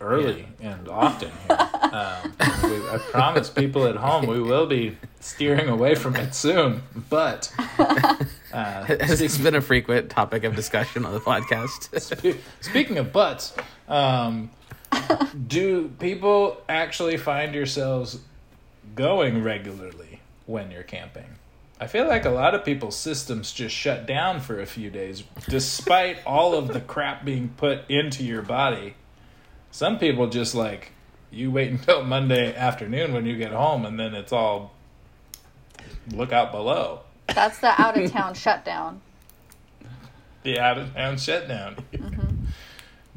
early 0.00 0.46
and 0.60 0.88
often 0.88 1.30
here. 1.48 1.58
Um, 1.94 2.34
we, 2.64 2.88
I 2.88 2.98
promise 3.12 3.50
people 3.50 3.86
at 3.86 3.94
home 3.94 4.26
we 4.26 4.40
will 4.40 4.66
be 4.66 4.98
steering 5.20 5.68
away 5.68 5.94
from 5.94 6.16
it 6.16 6.34
soon. 6.34 6.82
But 7.08 7.52
uh, 7.78 8.16
Has 8.52 9.20
this 9.20 9.38
been 9.38 9.54
a 9.54 9.60
frequent 9.60 10.10
topic 10.10 10.42
of 10.42 10.56
discussion 10.56 11.04
on 11.04 11.12
the 11.12 11.20
podcast? 11.20 12.00
Spe- 12.00 12.40
Speaking 12.60 12.98
of 12.98 13.12
butts, 13.12 13.54
um, 13.86 14.50
do 15.46 15.88
people 16.00 16.60
actually 16.68 17.16
find 17.16 17.54
yourselves 17.54 18.18
going 18.94 19.42
regularly 19.42 20.20
when 20.46 20.70
you're 20.70 20.82
camping? 20.82 21.36
I 21.80 21.86
feel 21.86 22.06
like 22.06 22.24
a 22.24 22.30
lot 22.30 22.54
of 22.54 22.64
people's 22.64 22.96
systems 22.96 23.52
just 23.52 23.74
shut 23.74 24.06
down 24.06 24.40
for 24.40 24.60
a 24.60 24.66
few 24.66 24.90
days, 24.90 25.24
despite 25.48 26.18
all 26.26 26.54
of 26.54 26.68
the 26.68 26.80
crap 26.80 27.24
being 27.24 27.48
put 27.56 27.88
into 27.90 28.22
your 28.22 28.42
body. 28.42 28.94
Some 29.70 29.98
people 29.98 30.28
just 30.28 30.54
like 30.54 30.92
you 31.30 31.50
wait 31.50 31.70
until 31.70 32.02
Monday 32.04 32.54
afternoon 32.54 33.12
when 33.12 33.26
you 33.26 33.36
get 33.36 33.52
home, 33.52 33.84
and 33.84 33.98
then 33.98 34.14
it's 34.14 34.32
all 34.32 34.72
look 36.12 36.32
out 36.32 36.52
below. 36.52 37.00
That's 37.34 37.58
the 37.58 37.78
out 37.80 37.98
of 37.98 38.10
town 38.12 38.34
shutdown. 38.34 39.00
the 40.42 40.60
out 40.60 40.78
of 40.78 40.94
town 40.94 41.18
shutdown. 41.18 41.76
Mm-hmm. 41.92 42.44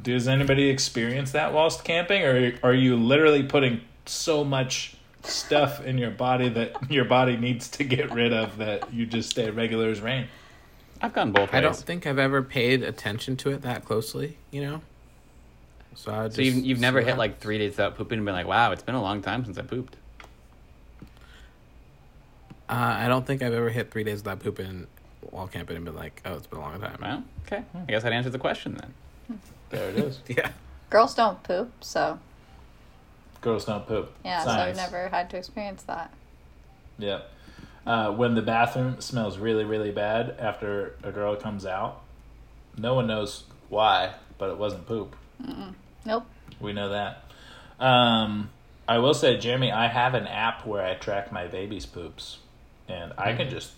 Does 0.02 0.28
anybody 0.28 0.70
experience 0.70 1.32
that 1.32 1.54
whilst 1.54 1.84
camping, 1.84 2.24
or 2.24 2.54
are 2.64 2.74
you 2.74 2.96
literally 2.96 3.44
putting 3.44 3.82
so 4.06 4.44
much 4.44 4.97
stuff 5.24 5.84
in 5.84 5.97
your 5.97 6.11
body 6.11 6.49
that 6.49 6.89
your 6.91 7.05
body 7.05 7.36
needs 7.38 7.70
to 7.70 7.84
get 7.84 8.11
rid 8.13 8.34
of 8.34 8.57
that 8.57 8.93
you 8.93 9.05
just 9.05 9.30
stay 9.30 9.49
regular 9.49 9.89
as 9.89 10.01
rain? 10.01 10.28
I've 11.01 11.13
gone 11.13 11.32
both 11.32 11.51
ways. 11.51 11.57
I 11.57 11.61
don't 11.61 11.76
think 11.76 12.07
I've 12.07 12.18
ever 12.20 12.41
paid 12.41 12.82
attention 12.84 13.36
to 13.38 13.51
it 13.51 13.61
that 13.61 13.86
closely, 13.86 14.38
you 14.51 14.61
know? 14.61 14.82
So, 15.95 16.11
I 16.11 16.30
So 16.30 16.41
you've, 16.41 16.55
you've 16.65 16.80
never 16.80 17.01
so 17.01 17.05
hit 17.05 17.15
I- 17.15 17.18
like 17.18 17.39
three 17.39 17.57
days 17.57 17.72
without 17.72 17.95
pooping 17.95 18.18
and 18.20 18.26
been 18.26 18.34
like, 18.36 18.47
wow, 18.47 18.72
it's 18.72 18.84
been 18.84 18.95
a 18.95 19.01
long 19.01 19.22
time 19.22 19.45
since 19.45 19.57
I 19.57 19.61
pooped. 19.63 19.95
Uh, 22.70 22.74
I 22.99 23.07
don't 23.07 23.26
think 23.26 23.41
I've 23.41 23.53
ever 23.53 23.70
hit 23.70 23.91
three 23.91 24.03
days 24.03 24.20
without 24.20 24.39
pooping 24.39 24.88
while 25.22 25.47
camping 25.47 25.76
and 25.78 25.86
been 25.86 25.95
like, 25.95 26.22
oh, 26.26 26.34
it's 26.36 26.47
been 26.47 26.59
a 26.59 26.61
long 26.61 26.80
time. 26.82 26.97
Well, 27.01 27.24
okay. 27.45 27.63
I 27.76 27.91
guess 27.91 28.03
I'd 28.03 28.13
answer 28.13 28.30
the 28.30 28.39
question 28.39 28.78
then. 28.80 29.39
There 29.70 29.89
it 29.89 29.97
is. 29.97 30.20
Yeah. 30.28 30.51
Girls 30.89 31.13
don't 31.13 31.41
poop, 31.43 31.72
so 31.82 32.18
Girls 33.42 33.66
don't 33.66 33.88
poop. 33.88 34.12
yeah, 34.26 34.44
so 34.44 34.50
I've 34.50 34.76
never 34.76 35.08
had 35.10 35.30
to 35.32 35.38
experience 35.38 35.84
that. 35.84 36.14
Yeah. 36.98 37.22
Uh, 37.86 38.12
when 38.12 38.36
the 38.36 38.42
bathroom 38.42 39.00
smells 39.00 39.38
really, 39.38 39.64
really 39.64 39.92
bad 39.92 40.36
after 40.40 40.96
a 41.04 41.12
girl 41.12 41.36
comes 41.36 41.66
out, 41.66 42.02
no 42.78 42.94
one 42.94 43.08
knows 43.08 43.44
why, 43.70 44.14
but 44.38 44.50
it 44.50 44.58
wasn't 44.58 44.86
poop. 44.88 45.16
Nope. 46.06 46.26
We 46.60 46.74
know 46.74 46.90
that. 46.90 47.24
Um, 47.80 48.50
I 48.88 48.98
will 49.00 49.14
say, 49.14 49.38
Jeremy, 49.38 49.72
I 49.72 49.88
have 49.88 50.16
an 50.16 50.28
app 50.28 50.66
where 50.66 50.84
I 50.84 50.96
track 50.96 51.32
my 51.32 51.48
baby's 51.48 51.86
poops, 51.86 52.40
and 52.88 53.14
I 53.18 53.34
can 53.34 53.50
just 53.50 53.72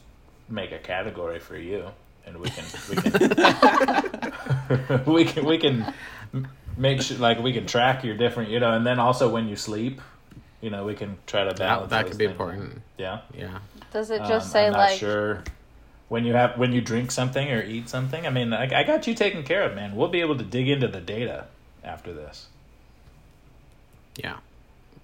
make 0.48 0.72
a 0.72 0.80
category 0.80 1.40
for 1.40 1.58
you, 1.58 1.86
and 2.26 2.38
we 2.38 2.50
can 2.50 2.64
we 2.90 2.96
can 3.20 5.04
we 5.06 5.26
can 5.26 5.46
we 5.46 5.58
can 5.58 5.94
make 6.80 7.02
sure 7.02 7.18
like 7.18 7.40
we 7.40 7.54
can 7.54 7.68
track 7.68 8.04
your 8.04 8.16
different, 8.16 8.50
you 8.50 8.60
know, 8.60 8.72
and 8.74 8.86
then 8.88 9.00
also 9.00 9.30
when 9.30 9.48
you 9.48 9.56
sleep, 9.56 10.02
you 10.62 10.70
know, 10.70 10.86
we 10.86 10.96
can 10.96 11.18
try 11.28 11.42
to 11.44 11.50
That, 11.50 11.58
balance. 11.58 11.90
that 11.92 12.02
those 12.04 12.10
could 12.12 12.18
be 12.18 12.26
things. 12.26 12.32
important. 12.32 12.82
Yeah. 12.98 13.22
Yeah. 13.38 13.60
Does 13.92 14.10
it 14.10 14.22
Um, 14.22 14.28
just 14.28 14.52
say 14.52 14.66
I'm 14.68 14.72
not 14.74 14.78
like 14.80 14.98
sure 15.00 15.44
when 16.08 16.26
you 16.26 16.34
have 16.34 16.58
when 16.58 16.72
you 16.74 16.82
drink 16.82 17.12
something 17.12 17.52
or 17.52 17.62
eat 17.62 17.88
something. 17.90 18.26
I 18.26 18.30
mean, 18.30 18.54
I, 18.54 18.80
I 18.80 18.84
got 18.84 19.06
you 19.08 19.14
taken 19.14 19.44
care 19.44 19.64
of, 19.64 19.76
man. 19.76 19.96
We'll 19.96 20.08
be 20.10 20.22
able 20.22 20.38
to 20.38 20.44
dig 20.44 20.68
into 20.70 20.88
the 20.88 21.02
data 21.02 21.46
after 21.84 22.14
this. 22.14 22.48
Yeah, 24.16 24.38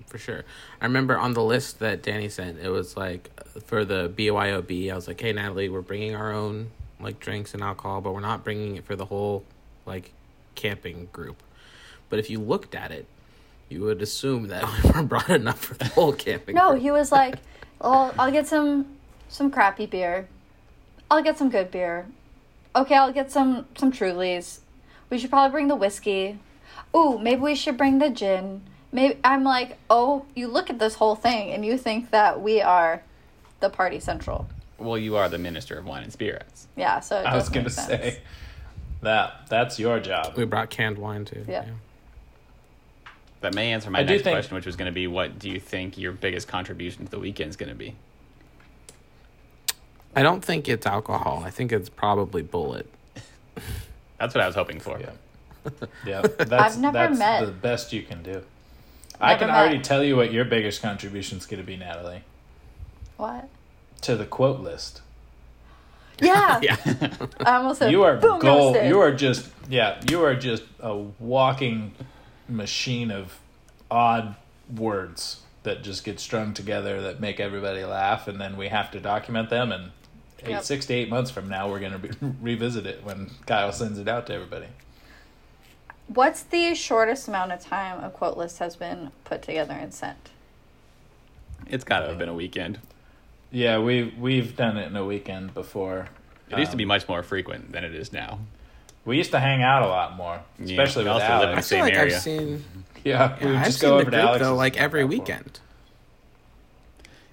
for 0.07 0.17
sure. 0.17 0.43
I 0.81 0.85
remember 0.85 1.17
on 1.17 1.33
the 1.33 1.43
list 1.43 1.79
that 1.79 2.03
Danny 2.03 2.27
sent, 2.29 2.59
it 2.59 2.69
was 2.69 2.97
like 2.97 3.29
for 3.65 3.85
the 3.85 4.09
BYOB. 4.09 4.91
I 4.91 4.95
was 4.95 5.07
like, 5.07 5.21
"Hey, 5.21 5.31
Natalie, 5.33 5.69
we're 5.69 5.81
bringing 5.81 6.15
our 6.15 6.31
own 6.33 6.71
like 6.99 7.19
drinks 7.19 7.53
and 7.53 7.61
alcohol, 7.63 8.01
but 8.01 8.13
we're 8.13 8.19
not 8.19 8.43
bringing 8.43 8.75
it 8.75 8.85
for 8.85 8.95
the 8.95 9.05
whole 9.05 9.43
like 9.85 10.11
camping 10.55 11.07
group." 11.13 11.41
But 12.09 12.19
if 12.19 12.29
you 12.29 12.39
looked 12.39 12.75
at 12.75 12.91
it, 12.91 13.05
you 13.69 13.81
would 13.81 14.01
assume 14.01 14.47
that 14.47 14.63
we 14.83 14.91
were 14.91 15.03
brought 15.03 15.29
enough 15.29 15.59
for 15.59 15.73
the 15.73 15.85
whole 15.85 16.13
camping. 16.13 16.55
No, 16.55 16.71
group. 16.71 16.81
he 16.81 16.91
was 16.91 17.11
like, 17.11 17.35
"Oh, 17.81 18.13
I'll 18.17 18.31
get 18.31 18.47
some 18.47 18.85
some 19.29 19.51
crappy 19.51 19.85
beer. 19.85 20.27
I'll 21.09 21.23
get 21.23 21.37
some 21.37 21.49
good 21.49 21.71
beer. 21.71 22.07
Okay, 22.75 22.95
I'll 22.95 23.13
get 23.13 23.31
some 23.31 23.65
some 23.75 23.91
Trulies. 23.91 24.59
We 25.09 25.17
should 25.17 25.29
probably 25.29 25.51
bring 25.51 25.67
the 25.67 25.75
whiskey. 25.75 26.39
Ooh, 26.95 27.17
maybe 27.19 27.41
we 27.41 27.55
should 27.55 27.77
bring 27.77 27.99
the 27.99 28.09
gin. 28.09 28.61
Maybe 28.91 29.19
I'm 29.23 29.43
like, 29.43 29.77
"Oh, 29.89 30.25
you 30.35 30.47
look 30.47 30.69
at 30.69 30.79
this 30.79 30.95
whole 30.95 31.15
thing 31.15 31.51
and 31.51 31.65
you 31.65 31.77
think 31.77 32.11
that 32.11 32.41
we 32.41 32.61
are 32.61 33.01
the 33.59 33.69
party 33.69 33.99
central." 33.99 34.47
Well, 34.77 34.97
you 34.97 35.15
are 35.15 35.29
the 35.29 35.37
minister 35.37 35.77
of 35.77 35.85
wine 35.85 36.03
and 36.03 36.11
spirits. 36.11 36.67
Yeah, 36.75 36.99
so 36.99 37.17
it 37.19 37.25
I 37.25 37.35
was 37.35 37.49
gonna 37.49 37.63
make 37.63 37.71
sense. 37.73 37.87
say 37.87 38.19
that 39.01 39.47
that's 39.49 39.79
your 39.79 39.99
job. 39.99 40.35
we 40.35 40.45
brought 40.45 40.69
canned 40.69 40.97
wine 40.97 41.25
too. 41.25 41.45
Yeah. 41.47 41.65
That 43.45 43.53
may 43.53 43.73
answer 43.73 43.91
my 43.91 43.99
I 43.99 44.03
next 44.03 44.23
think- 44.23 44.33
question, 44.33 44.55
which 44.55 44.65
was 44.65 44.75
going 44.75 44.87
to 44.87 44.91
be, 44.91 45.05
what 45.05 45.37
do 45.37 45.51
you 45.51 45.59
think 45.59 45.99
your 45.99 46.11
biggest 46.11 46.47
contribution 46.47 47.05
to 47.05 47.11
the 47.11 47.19
weekend 47.19 47.51
is 47.51 47.55
going 47.55 47.69
to 47.69 47.75
be? 47.75 47.93
I 50.15 50.23
don't 50.23 50.43
think 50.43 50.67
it's 50.67 50.87
alcohol. 50.87 51.43
I 51.45 51.51
think 51.51 51.71
it's 51.71 51.87
probably 51.87 52.41
Bulleit. 52.41 52.87
That's 54.19 54.33
what 54.33 54.43
I 54.43 54.47
was 54.47 54.55
hoping 54.55 54.79
for. 54.79 54.99
Yeah. 54.99 55.11
Yeah, 56.05 56.21
that's, 56.21 56.75
I've 56.75 56.79
never 56.79 56.93
that's 56.93 57.17
met- 57.19 57.45
the 57.47 57.51
best 57.51 57.91
you 57.91 58.03
can 58.03 58.21
do. 58.21 58.43
I 59.19 59.33
can 59.35 59.47
met. 59.47 59.57
already 59.57 59.79
tell 59.79 60.03
you 60.03 60.15
what 60.15 60.31
your 60.31 60.45
biggest 60.45 60.79
contribution 60.81 61.39
is 61.39 61.47
going 61.47 61.59
to 61.59 61.65
be, 61.65 61.75
Natalie, 61.75 62.21
What? 63.17 63.49
to 64.01 64.15
the 64.15 64.25
quote 64.25 64.59
list. 64.59 65.01
Yeah. 66.19 66.59
Yeah. 66.63 66.77
I 67.45 67.55
almost 67.57 67.79
said 67.79 67.91
You 67.91 68.03
are 68.03 68.15
boom 68.17 68.39
gold. 68.39 68.75
You 68.75 68.99
are 68.99 69.11
just 69.11 69.49
yeah. 69.67 69.99
You 70.07 70.23
are 70.23 70.35
just 70.35 70.63
a 70.79 70.95
walking 71.19 71.93
machine 72.47 73.11
of 73.11 73.39
odd 73.89 74.35
words 74.75 75.41
that 75.63 75.83
just 75.83 76.03
get 76.03 76.19
strung 76.19 76.53
together 76.53 77.01
that 77.01 77.19
make 77.19 77.39
everybody 77.39 77.83
laugh, 77.83 78.27
and 78.27 78.39
then 78.39 78.55
we 78.57 78.67
have 78.67 78.91
to 78.91 78.99
document 78.99 79.49
them. 79.49 79.71
And 79.71 79.91
eight, 80.43 80.49
Yep. 80.51 80.63
six 80.63 80.85
to 80.87 80.93
eight 80.93 81.09
months 81.09 81.31
from 81.31 81.49
now, 81.49 81.69
we're 81.69 81.79
gonna 81.79 82.01
revisit 82.41 82.85
it 82.85 83.03
when 83.03 83.31
Kyle 83.47 83.71
sends 83.71 83.97
it 83.99 84.07
out 84.07 84.27
to 84.27 84.33
everybody. 84.33 84.67
What's 86.07 86.43
the 86.43 86.75
shortest 86.75 87.27
amount 87.27 87.51
of 87.51 87.59
time 87.61 88.03
a 88.03 88.09
quote 88.11 88.37
list 88.37 88.59
has 88.59 88.75
been 88.75 89.11
put 89.23 89.41
together 89.41 89.73
and 89.73 89.91
sent? 89.91 90.29
It's 91.67 91.83
got 91.83 92.01
to 92.01 92.09
have 92.09 92.19
been 92.19 92.29
a 92.29 92.33
weekend. 92.33 92.77
Yeah, 93.51 93.79
we 93.79 94.13
we've 94.19 94.55
done 94.55 94.77
it 94.77 94.85
in 94.87 94.95
a 94.95 95.03
weekend 95.05 95.55
before. 95.55 96.09
It 96.51 96.59
used 96.59 96.69
to 96.71 96.77
be 96.77 96.83
Um, 96.83 96.89
much 96.89 97.07
more 97.07 97.23
frequent 97.23 97.71
than 97.71 97.83
it 97.83 97.95
is 97.95 98.13
now. 98.13 98.37
We 99.05 99.17
used 99.17 99.31
to 99.31 99.39
hang 99.39 99.61
out 99.61 99.83
a 99.83 99.87
lot 99.87 100.15
more, 100.15 100.41
especially 100.63 101.03
we 101.03 101.09
with 101.11 101.21
also 101.21 101.33
live 101.33 101.43
in 101.43 101.49
I 101.49 101.51
Alex. 101.53 101.69
feel 101.69 101.77
Same 101.77 101.85
like 101.85 101.93
area. 101.93 102.15
I've 102.15 102.21
seen. 102.21 102.63
Yeah, 103.03 103.35
we 103.39 103.45
Yeah, 103.45 103.47
would 103.51 103.55
I've 103.57 103.65
just 103.65 103.79
seen 103.79 103.89
go 103.89 103.95
the 103.97 104.01
over 104.01 104.11
to 104.11 104.17
group 104.17 104.27
Alex. 104.29 104.43
though, 104.43 104.55
like 104.55 104.77
every 104.77 105.03
weekend. 105.05 105.59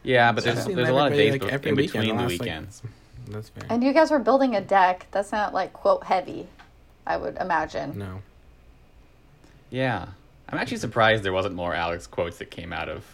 Yeah, 0.02 0.32
but 0.32 0.46
I've 0.46 0.54
there's, 0.54 0.66
seen 0.66 0.76
there's 0.76 0.88
a 0.88 0.92
lot 0.92 1.12
of 1.12 1.16
days 1.18 1.32
like, 1.40 1.44
every 1.50 1.70
in 1.70 1.76
weekend 1.76 2.02
between 2.02 2.16
the 2.16 2.22
last, 2.22 2.30
like- 2.32 2.40
weekends. 2.40 2.82
That's 3.28 3.48
fair. 3.50 3.64
And 3.70 3.82
you 3.84 3.92
guys 3.92 4.10
were 4.10 4.18
building 4.18 4.56
a 4.56 4.60
deck. 4.60 5.06
That's 5.12 5.32
not 5.32 5.54
like 5.54 5.72
quote 5.72 6.04
heavy, 6.04 6.46
I 7.06 7.16
would 7.16 7.36
imagine. 7.38 7.98
no. 7.98 8.20
Yeah. 9.70 10.06
I'm 10.50 10.58
actually 10.58 10.76
surprised 10.78 11.22
there 11.22 11.32
wasn't 11.32 11.54
more 11.54 11.74
Alex 11.74 12.06
quotes 12.06 12.36
that 12.38 12.50
came 12.50 12.74
out 12.74 12.90
of 12.90 13.04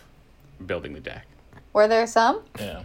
building 0.66 0.92
the 0.92 0.98
deck. 1.00 1.24
Were 1.72 1.86
there 1.86 2.04
some? 2.08 2.40
Yeah. 2.58 2.82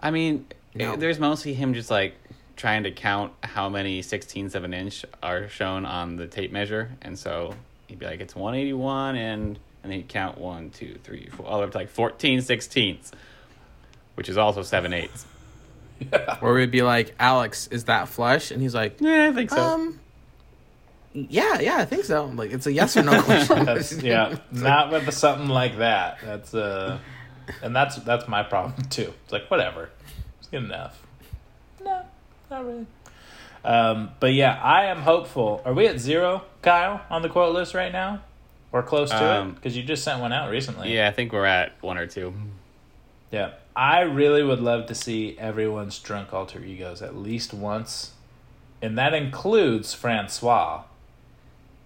I 0.00 0.10
mean, 0.10 0.46
No. 0.74 0.94
eh, 0.94 0.96
there's 0.96 1.18
mostly 1.18 1.52
him 1.52 1.74
just 1.74 1.90
like 1.90 2.14
trying 2.56 2.84
to 2.84 2.90
count 2.90 3.32
how 3.42 3.68
many 3.68 4.02
16ths 4.02 4.54
of 4.54 4.64
an 4.64 4.74
inch 4.74 5.04
are 5.22 5.48
shown 5.48 5.84
on 5.86 6.16
the 6.16 6.26
tape 6.26 6.52
measure, 6.52 6.90
and 7.02 7.18
so 7.18 7.54
he'd 7.88 7.98
be 7.98 8.06
like, 8.06 8.20
"It's 8.20 8.34
181," 8.36 9.16
and 9.16 9.58
and 9.82 9.90
then 9.90 9.98
he'd 9.98 10.08
count 10.08 10.38
one, 10.38 10.70
two, 10.70 10.96
three, 11.02 11.26
four, 11.32 11.44
all 11.46 11.54
the 11.54 11.58
way 11.58 11.64
up 11.64 11.72
to 11.72 11.78
like 11.78 11.88
14 11.90 12.38
16ths, 12.38 13.10
which 14.14 14.28
is 14.28 14.36
also 14.36 14.62
seven 14.62 14.92
eighths. 14.92 15.26
Where 16.40 16.54
we'd 16.54 16.70
be 16.70 16.82
like, 16.82 17.14
Alex, 17.18 17.66
is 17.68 17.84
that 17.84 18.08
flush? 18.08 18.50
And 18.52 18.62
he's 18.62 18.74
like, 18.74 19.00
Yeah, 19.00 19.28
I 19.28 19.32
think 19.32 19.50
so. 19.50 19.60
um, 19.60 20.00
yeah, 21.14 21.60
yeah, 21.60 21.76
I 21.76 21.84
think 21.84 22.04
so. 22.04 22.26
Like, 22.26 22.52
it's 22.52 22.66
a 22.66 22.72
yes 22.72 22.96
or 22.96 23.02
no 23.02 23.20
question. 23.24 23.64
That's 23.64 23.92
yeah, 24.00 24.36
not 24.50 24.90
with 24.90 25.12
something 25.12 25.48
like 25.48 25.78
that. 25.78 26.18
That's 26.24 26.54
uh, 26.54 26.98
and 27.62 27.74
that's 27.76 27.96
that's 27.96 28.26
my 28.28 28.42
problem 28.42 28.82
too. 28.88 29.12
It's 29.24 29.32
like 29.32 29.50
whatever, 29.50 29.90
it's 30.38 30.48
good 30.48 30.64
enough. 30.64 31.01
No, 32.52 32.58
not 32.58 32.66
really. 32.66 32.86
Um, 33.64 34.10
but 34.20 34.34
yeah, 34.34 34.60
I 34.62 34.86
am 34.86 34.98
hopeful. 35.02 35.62
Are 35.64 35.72
we 35.72 35.86
at 35.86 35.98
zero, 36.00 36.42
Kyle, 36.62 37.00
on 37.10 37.22
the 37.22 37.28
quote 37.28 37.54
list 37.54 37.74
right 37.74 37.92
now, 37.92 38.20
or 38.72 38.82
close 38.82 39.10
to 39.10 39.16
it? 39.16 39.22
Um, 39.22 39.52
Because 39.54 39.76
you 39.76 39.82
just 39.82 40.02
sent 40.04 40.20
one 40.20 40.32
out 40.32 40.50
recently. 40.50 40.94
yeah, 40.94 41.08
I 41.08 41.12
think 41.12 41.32
we're 41.32 41.46
at 41.46 41.80
one 41.82 41.96
or 41.96 42.06
two. 42.06 42.34
Yeah, 43.30 43.52
I 43.74 44.00
really 44.00 44.42
would 44.42 44.60
love 44.60 44.86
to 44.86 44.94
see 44.94 45.36
everyone's 45.38 45.98
drunk 45.98 46.34
alter 46.34 46.62
egos 46.62 47.00
at 47.02 47.16
least 47.16 47.54
once, 47.54 48.12
and 48.82 48.98
that 48.98 49.14
includes 49.14 49.94
Francois, 49.94 50.82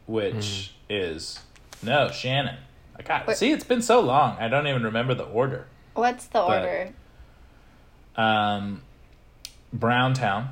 which 0.07 0.73
is 0.89 1.41
no 1.83 2.11
Shannon. 2.11 2.57
I 2.99 3.03
got 3.03 3.27
Wait. 3.27 3.37
see. 3.37 3.53
It's 3.53 3.64
been 3.64 3.83
so 3.83 4.01
long. 4.01 4.37
I 4.39 4.49
don't 4.49 4.67
even 4.67 4.83
remember 4.83 5.14
the 5.14 5.25
order. 5.25 5.67
What's 5.95 6.25
the 6.27 6.41
But- 6.41 6.62
order? 6.62 6.93
Um, 8.17 8.83
Browntown 9.73 10.51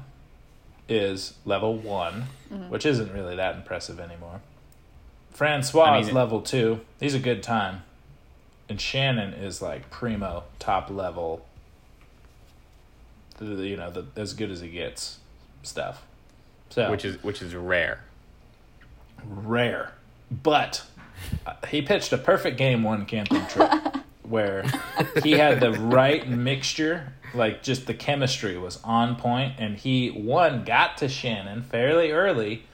is 0.88 1.34
level 1.44 1.76
one, 1.76 2.24
which 2.68 2.84
isn't 2.84 3.12
really 3.12 3.36
that 3.36 3.56
impressive 3.56 3.98
anymore. 3.98 4.40
Francois 5.30 5.84
I 5.84 5.98
is 6.00 6.12
level 6.12 6.40
two. 6.42 6.80
He's 7.00 7.14
a 7.14 7.18
good 7.18 7.42
time. 7.42 7.82
And 8.68 8.80
Shannon 8.80 9.32
is 9.34 9.60
like 9.60 9.90
primo, 9.90 10.44
top 10.58 10.90
level. 10.90 11.44
The, 13.38 13.44
the- 13.46 13.66
you 13.66 13.76
know, 13.76 13.90
the 13.90 14.06
as 14.16 14.32
good 14.34 14.50
as 14.50 14.62
it 14.62 14.68
gets 14.68 15.18
stuff. 15.62 16.02
So 16.70 16.90
which 16.90 17.04
is 17.04 17.22
which 17.22 17.42
is 17.42 17.54
rare. 17.54 18.00
rare. 19.26 19.92
But 20.30 20.84
uh, 21.46 21.54
he 21.68 21.82
pitched 21.82 22.12
a 22.12 22.18
perfect 22.18 22.56
game 22.56 22.82
one 22.82 23.06
camping 23.06 23.46
trip 23.46 23.70
where 24.22 24.64
he 25.22 25.32
had 25.32 25.60
the 25.60 25.72
right 25.72 26.28
mixture, 26.28 27.12
like 27.34 27.62
just 27.62 27.86
the 27.86 27.94
chemistry 27.94 28.56
was 28.58 28.80
on 28.84 29.16
point, 29.16 29.54
and 29.58 29.76
he 29.76 30.08
one 30.08 30.64
got 30.64 30.98
to 30.98 31.08
Shannon 31.08 31.62
fairly 31.62 32.10
early, 32.10 32.64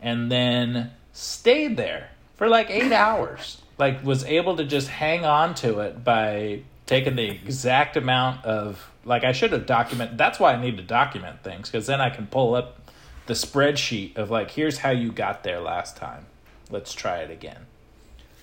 and 0.00 0.30
then 0.30 0.92
stayed 1.12 1.76
there 1.76 2.10
for 2.36 2.48
like 2.48 2.70
eight 2.70 2.92
hours. 2.92 3.60
Like 3.78 4.04
was 4.04 4.24
able 4.24 4.56
to 4.56 4.64
just 4.64 4.88
hang 4.88 5.24
on 5.24 5.54
to 5.56 5.80
it 5.80 6.04
by 6.04 6.62
taking 6.86 7.16
the 7.16 7.28
exact 7.28 7.96
amount 7.96 8.44
of 8.44 8.90
like 9.04 9.24
I 9.24 9.32
should 9.32 9.52
have 9.52 9.66
document. 9.66 10.16
That's 10.16 10.38
why 10.38 10.54
I 10.54 10.60
need 10.60 10.76
to 10.76 10.82
document 10.82 11.42
things 11.42 11.70
because 11.70 11.86
then 11.86 12.00
I 12.00 12.10
can 12.10 12.26
pull 12.26 12.54
up 12.54 12.90
the 13.26 13.34
spreadsheet 13.34 14.16
of 14.16 14.30
like 14.30 14.52
here's 14.52 14.78
how 14.78 14.90
you 14.90 15.10
got 15.10 15.42
there 15.42 15.60
last 15.60 15.96
time 15.96 16.26
let's 16.70 16.92
try 16.92 17.18
it 17.18 17.30
again. 17.30 17.66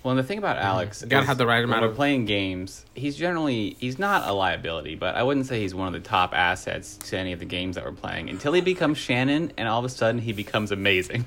Well, 0.03 0.11
and 0.11 0.19
the 0.19 0.23
thing 0.23 0.39
about 0.39 0.57
mm. 0.57 0.63
Alex, 0.63 1.01
You 1.03 1.07
gotta 1.09 1.27
have 1.27 1.37
the 1.37 1.45
right 1.45 1.63
amount 1.63 1.85
of- 1.85 1.95
playing 1.95 2.25
games. 2.25 2.85
He's 2.95 3.15
generally 3.15 3.75
he's 3.79 3.99
not 3.99 4.27
a 4.27 4.33
liability, 4.33 4.95
but 4.95 5.15
I 5.15 5.23
wouldn't 5.23 5.45
say 5.45 5.59
he's 5.61 5.75
one 5.75 5.87
of 5.87 5.93
the 5.93 5.99
top 6.07 6.33
assets 6.33 6.97
to 7.09 7.17
any 7.17 7.33
of 7.33 7.39
the 7.39 7.45
games 7.45 7.75
that 7.75 7.85
we're 7.85 7.91
playing 7.91 8.29
until 8.29 8.53
he 8.53 8.61
becomes 8.61 8.97
Shannon, 8.97 9.51
and 9.57 9.67
all 9.67 9.79
of 9.79 9.85
a 9.85 9.89
sudden 9.89 10.21
he 10.21 10.33
becomes 10.33 10.71
amazing. 10.71 11.25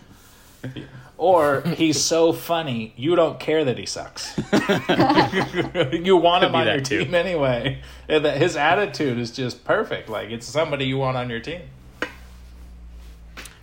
Or 1.17 1.61
he's 1.61 2.03
so 2.03 2.33
funny, 2.33 2.93
you 2.97 3.15
don't 3.15 3.39
care 3.39 3.65
that 3.65 3.79
he 3.79 3.87
sucks. 3.87 4.37
you 4.53 6.17
want 6.17 6.43
Could 6.43 6.49
him 6.49 6.53
be 6.53 6.59
on 6.59 6.67
your 6.67 6.81
too. 6.81 7.05
team 7.05 7.15
anyway. 7.15 7.81
And 8.09 8.25
that 8.25 8.37
his 8.39 8.57
attitude 8.57 9.19
is 9.21 9.31
just 9.31 9.65
perfect. 9.65 10.09
Like 10.09 10.31
it's 10.31 10.45
somebody 10.45 10.87
you 10.87 10.99
want 10.99 11.17
on 11.17 11.31
your 11.31 11.39
team. 11.39 11.61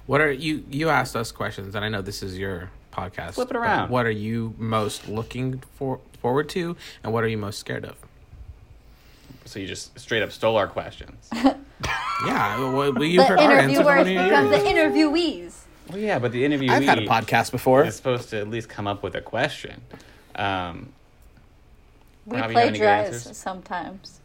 What 0.06 0.22
are 0.22 0.32
you? 0.32 0.64
You 0.70 0.88
asked 0.90 1.16
us 1.16 1.34
questions, 1.34 1.76
and 1.76 1.84
I 1.84 1.90
know 1.90 2.02
this 2.02 2.24
is 2.24 2.38
your 2.38 2.70
podcast. 2.92 3.34
Flip 3.36 3.50
it 3.52 3.56
around. 3.58 3.90
What 3.90 4.06
are 4.06 4.12
you 4.12 4.54
most 4.58 5.08
looking 5.08 5.64
for 5.76 6.00
forward 6.22 6.50
to, 6.50 6.76
and 7.04 7.12
what 7.14 7.24
are 7.24 7.28
you 7.28 7.38
most 7.38 7.60
scared 7.60 7.86
of? 7.86 7.96
So 9.46 9.60
you 9.60 9.68
just 9.68 9.98
straight 10.00 10.22
up 10.24 10.32
stole 10.32 10.58
our 10.58 10.68
questions. 10.68 11.30
Yeah, 12.24 12.60
well, 12.60 12.94
well, 12.94 13.04
you 13.04 13.18
The 13.20 13.26
heard 13.26 13.40
our 13.40 13.52
answers. 13.54 13.80
interviewers 13.80 13.86
What 13.86 13.98
are 14.06 14.10
you- 14.12 14.24
become 14.24 14.52
the 14.52 14.58
interviewees. 14.58 15.54
well, 15.90 15.98
yeah, 15.98 16.20
but 16.20 16.32
the 16.32 16.46
interview 16.46 16.72
I've 16.72 16.84
had 16.84 17.00
a 17.00 17.08
podcast 17.08 17.50
before. 17.50 17.84
is 17.84 17.96
supposed 17.96 18.30
to 18.30 18.38
at 18.40 18.48
least 18.48 18.70
come 18.70 18.86
up 18.86 19.02
with 19.02 19.16
a 19.16 19.22
question. 19.22 19.82
Um, 20.36 20.94
We 22.28 22.38
Rob, 22.38 22.52
you 22.52 22.58
have 22.58 22.68
any 22.68 22.78
good 22.78 22.86
plagiarize 22.86 23.36
sometimes. 23.38 24.20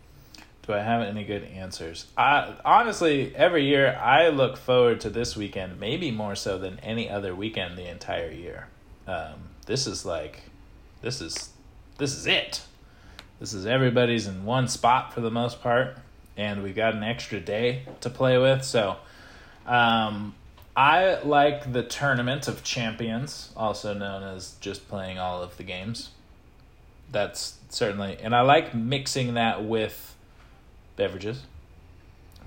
Do 0.66 0.72
I 0.72 0.80
have 0.80 1.02
any 1.02 1.22
good 1.22 1.44
answers? 1.44 2.06
I 2.16 2.54
honestly, 2.64 3.34
every 3.36 3.66
year 3.66 3.96
I 4.02 4.28
look 4.28 4.56
forward 4.56 5.00
to 5.02 5.10
this 5.10 5.36
weekend, 5.36 5.78
maybe 5.78 6.10
more 6.10 6.34
so 6.34 6.58
than 6.58 6.80
any 6.80 7.08
other 7.08 7.34
weekend 7.36 7.78
the 7.78 7.88
entire 7.88 8.30
year. 8.32 8.66
Um, 9.06 9.50
this 9.66 9.86
is 9.86 10.04
like, 10.04 10.42
this 11.02 11.20
is, 11.20 11.50
this 11.98 12.16
is 12.16 12.26
it. 12.26 12.62
This 13.38 13.54
is 13.54 13.64
everybody's 13.64 14.26
in 14.26 14.44
one 14.44 14.66
spot 14.66 15.14
for 15.14 15.20
the 15.20 15.30
most 15.30 15.62
part, 15.62 15.98
and 16.36 16.64
we've 16.64 16.74
got 16.74 16.94
an 16.94 17.04
extra 17.04 17.38
day 17.38 17.82
to 18.00 18.10
play 18.10 18.36
with. 18.36 18.64
So, 18.64 18.96
um, 19.66 20.34
I 20.76 21.20
like 21.22 21.72
the 21.72 21.84
tournament 21.84 22.48
of 22.48 22.64
champions, 22.64 23.50
also 23.56 23.94
known 23.94 24.22
as 24.22 24.56
just 24.60 24.88
playing 24.88 25.18
all 25.18 25.42
of 25.42 25.56
the 25.58 25.62
games. 25.62 26.10
That's 27.12 27.58
certainly, 27.68 28.18
and 28.20 28.34
I 28.34 28.40
like 28.40 28.74
mixing 28.74 29.34
that 29.34 29.64
with 29.64 30.15
beverages, 30.97 31.42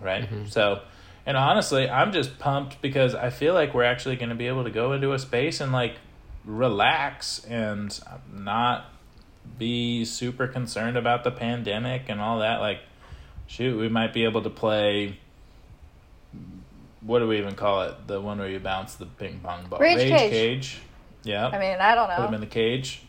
right? 0.02 0.24
Mm-hmm. 0.24 0.48
So, 0.48 0.82
and 1.26 1.38
honestly, 1.38 1.90
I'm 1.90 2.12
just 2.12 2.40
pumped 2.40 2.82
because 2.82 3.16
I 3.16 3.30
feel 3.30 3.54
like 3.54 3.74
we're 3.74 3.84
actually 3.84 4.16
going 4.16 4.30
to 4.30 4.36
be 4.36 4.48
able 4.48 4.64
to 4.64 4.72
go 4.72 4.94
into 4.94 5.14
a 5.14 5.20
space 5.20 5.62
and 5.62 5.72
like 5.72 5.96
relax 6.46 7.44
and 7.46 8.00
not 8.34 8.86
be 9.58 10.06
super 10.06 10.48
concerned 10.48 10.98
about 10.98 11.24
the 11.24 11.32
pandemic 11.32 12.04
and 12.08 12.20
all 12.20 12.40
that. 12.40 12.60
Like, 12.60 12.80
shoot, 13.48 13.78
we 13.78 13.90
might 13.90 14.14
be 14.14 14.24
able 14.24 14.42
to 14.44 14.50
play. 14.50 15.18
What 17.02 17.20
do 17.20 17.28
we 17.28 17.38
even 17.38 17.56
call 17.56 17.84
it? 17.84 18.08
The 18.08 18.20
one 18.20 18.40
where 18.40 18.50
you 18.50 18.60
bounce 18.60 18.96
the 18.96 19.06
ping 19.06 19.40
pong 19.42 19.68
ball. 19.68 19.80
Rage 19.80 20.10
cage. 20.10 20.32
cage. 20.32 20.82
Yeah. 21.24 21.48
I 21.48 21.60
mean, 21.60 21.78
I 21.80 21.96
don't 21.96 22.10
know. 22.10 22.16
Put 22.16 22.26
them 22.26 22.34
in 22.36 22.42
the 22.42 22.48
cage. 22.48 23.02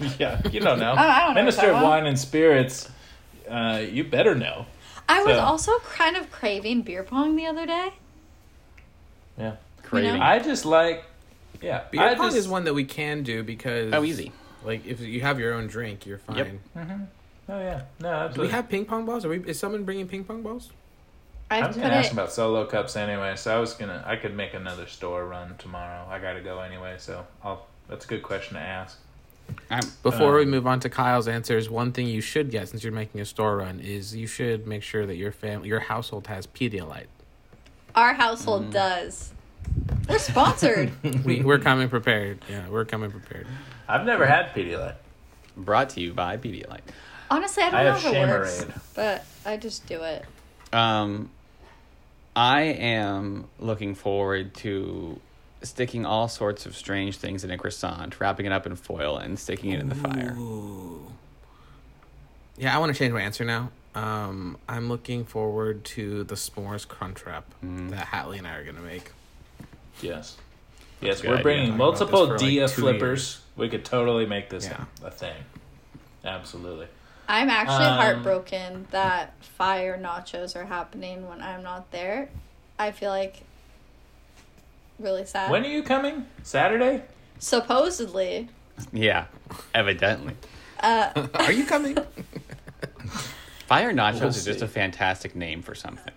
yeah, 0.18 0.40
you 0.50 0.60
don't 0.60 0.78
know. 0.78 0.94
I 0.96 1.20
don't 1.20 1.34
know 1.34 1.40
Minister 1.40 1.62
what 1.62 1.74
of 1.76 1.80
that 1.80 1.84
Wine 1.84 2.06
and 2.06 2.18
Spirits, 2.18 2.88
uh, 3.48 3.84
you 3.90 4.04
better 4.04 4.34
know. 4.34 4.66
I 5.08 5.22
was 5.22 5.36
also 5.36 5.78
kind 5.80 6.16
of 6.16 6.30
craving 6.30 6.82
beer 6.82 7.02
pong 7.02 7.36
the 7.36 7.46
other 7.46 7.66
day. 7.66 7.92
Yeah. 9.38 9.56
craving. 9.82 10.20
I 10.20 10.38
just 10.38 10.64
like, 10.64 11.04
yeah. 11.60 11.84
Beer 11.90 12.00
I 12.00 12.14
pong 12.14 12.26
just, 12.26 12.38
is 12.38 12.48
one 12.48 12.64
that 12.64 12.74
we 12.74 12.84
can 12.84 13.22
do 13.22 13.42
because 13.42 13.92
Oh, 13.92 14.04
easy. 14.04 14.32
Like 14.64 14.86
if 14.86 15.00
you 15.00 15.20
have 15.20 15.38
your 15.38 15.54
own 15.54 15.66
drink, 15.66 16.06
you're 16.06 16.18
fine. 16.18 16.60
Yep. 16.74 16.88
Oh 17.46 17.58
yeah, 17.58 17.82
no, 18.00 18.30
Do 18.32 18.40
we 18.40 18.48
have 18.48 18.70
ping 18.70 18.86
pong 18.86 19.04
balls? 19.04 19.24
Are 19.26 19.28
we? 19.28 19.38
Is 19.40 19.58
someone 19.58 19.84
bringing 19.84 20.08
ping 20.08 20.24
pong 20.24 20.42
balls? 20.42 20.70
I 21.50 21.60
I'm 21.60 21.72
gonna 21.72 21.88
ask 21.88 22.08
it. 22.08 22.14
about 22.14 22.32
solo 22.32 22.64
cups 22.64 22.96
anyway, 22.96 23.36
so 23.36 23.54
I 23.54 23.60
was 23.60 23.74
gonna, 23.74 24.02
I 24.06 24.16
could 24.16 24.34
make 24.34 24.54
another 24.54 24.86
store 24.86 25.26
run 25.26 25.54
tomorrow. 25.58 26.06
I 26.08 26.18
gotta 26.18 26.40
go 26.40 26.60
anyway, 26.60 26.96
so 26.98 27.26
I'll. 27.42 27.66
That's 27.86 28.06
a 28.06 28.08
good 28.08 28.22
question 28.22 28.54
to 28.54 28.62
ask. 28.62 28.98
I'm, 29.70 29.82
Before 30.02 30.34
we 30.36 30.42
Um, 30.42 30.50
move 30.50 30.66
on 30.66 30.80
to 30.80 30.88
Kyle's 30.90 31.26
answers, 31.28 31.68
one 31.70 31.92
thing 31.92 32.06
you 32.06 32.20
should 32.20 32.50
get 32.50 32.68
since 32.68 32.84
you're 32.84 32.92
making 32.92 33.20
a 33.20 33.24
store 33.24 33.56
run 33.56 33.80
is 33.80 34.14
you 34.14 34.26
should 34.26 34.66
make 34.66 34.82
sure 34.82 35.06
that 35.06 35.16
your 35.16 35.32
family, 35.32 35.68
your 35.68 35.80
household 35.80 36.26
has 36.28 36.46
Pedialyte. 36.46 37.06
Our 37.94 38.14
Mm. 38.14 38.16
household 38.16 38.70
does. 38.70 39.32
We're 40.08 40.18
sponsored. 40.18 40.92
We, 41.24 41.42
we're 41.42 41.58
coming 41.58 41.88
prepared. 41.88 42.38
Yeah, 42.48 42.68
we're 42.68 42.84
coming 42.84 43.10
prepared. 43.10 43.46
I've 43.88 44.04
never 44.04 44.26
had 44.26 44.52
Pedialyte. 44.54 44.96
brought 45.56 45.90
to 45.90 46.00
you 46.00 46.12
by 46.12 46.36
Pedialyte. 46.36 46.80
Honestly, 47.30 47.62
I 47.62 47.70
don't 47.70 47.80
I 47.80 47.84
know 47.84 47.92
have 47.92 48.04
if 48.04 48.12
it 48.14 48.28
works, 48.28 48.66
but 48.94 49.24
I 49.46 49.56
just 49.56 49.86
do 49.86 50.02
it. 50.02 50.24
Um, 50.72 51.30
I 52.36 52.62
am 52.62 53.46
looking 53.58 53.94
forward 53.94 54.54
to 54.56 55.20
sticking 55.64 56.04
all 56.06 56.28
sorts 56.28 56.66
of 56.66 56.76
strange 56.76 57.16
things 57.16 57.44
in 57.44 57.50
a 57.50 57.58
croissant, 57.58 58.18
wrapping 58.20 58.46
it 58.46 58.52
up 58.52 58.66
in 58.66 58.76
foil, 58.76 59.16
and 59.16 59.38
sticking 59.38 59.70
it 59.72 59.80
in 59.80 59.88
the 59.88 59.94
fire. 59.94 60.34
Ooh. 60.38 61.10
Yeah, 62.56 62.74
I 62.74 62.78
want 62.78 62.92
to 62.92 62.98
change 62.98 63.12
my 63.12 63.20
answer 63.22 63.44
now. 63.44 63.70
Um, 63.94 64.58
I'm 64.68 64.88
looking 64.88 65.24
forward 65.24 65.84
to 65.86 66.24
the 66.24 66.34
s'mores 66.34 66.86
crunch 66.86 67.24
wrap 67.26 67.44
Mm. 67.64 67.90
that 67.90 68.06
Hatley 68.06 68.38
and 68.38 68.46
I 68.46 68.56
are 68.56 68.64
gonna 68.64 68.80
make. 68.80 69.12
Yes. 70.00 70.36
Yes, 71.00 71.22
we're 71.22 71.32
idea. 71.34 71.42
bringing 71.42 71.66
Talking 71.70 71.74
about 71.80 71.90
this 71.92 72.00
multiple 72.00 72.26
for, 72.26 72.32
like, 72.32 72.40
Dia 72.40 72.68
flippers. 72.68 73.00
years. 73.00 73.40
We 73.56 73.68
could 73.68 73.84
totally 73.84 74.26
make 74.26 74.50
this 74.50 74.66
Yeah. 74.66 74.84
a 75.04 75.10
thing. 75.10 75.36
Absolutely. 76.24 76.86
I'm 77.28 77.48
actually 77.50 77.84
Um, 77.86 77.96
heartbroken 77.98 78.86
that 78.90 79.32
fire 79.42 79.98
nachos 79.98 80.56
are 80.56 80.64
happening 80.66 81.28
when 81.28 81.40
I'm 81.42 81.62
not 81.62 81.90
there. 81.90 82.28
I 82.78 82.90
feel 82.90 83.10
like 83.10 83.42
really 84.98 85.24
sad. 85.26 85.50
When 85.50 85.64
are 85.64 85.68
you 85.68 85.82
coming? 85.82 86.26
Saturday? 86.42 87.02
Supposedly, 87.38 88.48
Yeah, 88.92 89.26
evidently. 89.74 90.34
uh, 90.80 91.26
Are 91.34 91.52
you 91.52 91.64
coming? 91.66 91.96
Fire 93.66 93.92
nachos 93.92 94.20
We'll 94.20 94.28
is 94.30 94.44
just 94.44 94.62
a 94.62 94.68
fantastic 94.68 95.34
name 95.34 95.62
for 95.62 95.74
something. 95.74 96.12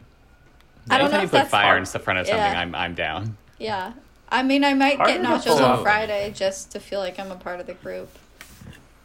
I 0.90 0.98
don't 0.98 1.06
Anytime 1.08 1.12
know 1.12 1.18
you 1.20 1.26
if 1.26 1.32
put 1.32 1.38
that's 1.38 1.50
fire 1.50 1.64
hard. 1.66 1.78
in 1.80 1.84
the 1.92 2.00
front 2.00 2.20
of 2.20 2.28
something, 2.28 2.44
Yeah. 2.44 2.60
I'm 2.60 2.76
I'm 2.76 2.94
down. 2.96 3.38
yeah. 3.60 3.94
I 4.30 4.44
mean, 4.44 4.66
I 4.66 4.74
might 4.74 4.98
get 4.98 5.22
nachos 5.22 5.62
on. 5.62 5.82
Friday 5.84 6.34
just 6.36 6.72
to 6.72 6.82
feel 6.82 7.00
like 7.00 7.18
I'm 7.18 7.32
a 7.32 7.36
part 7.38 7.62
of 7.62 7.66
the 7.68 7.74
group. 7.76 8.10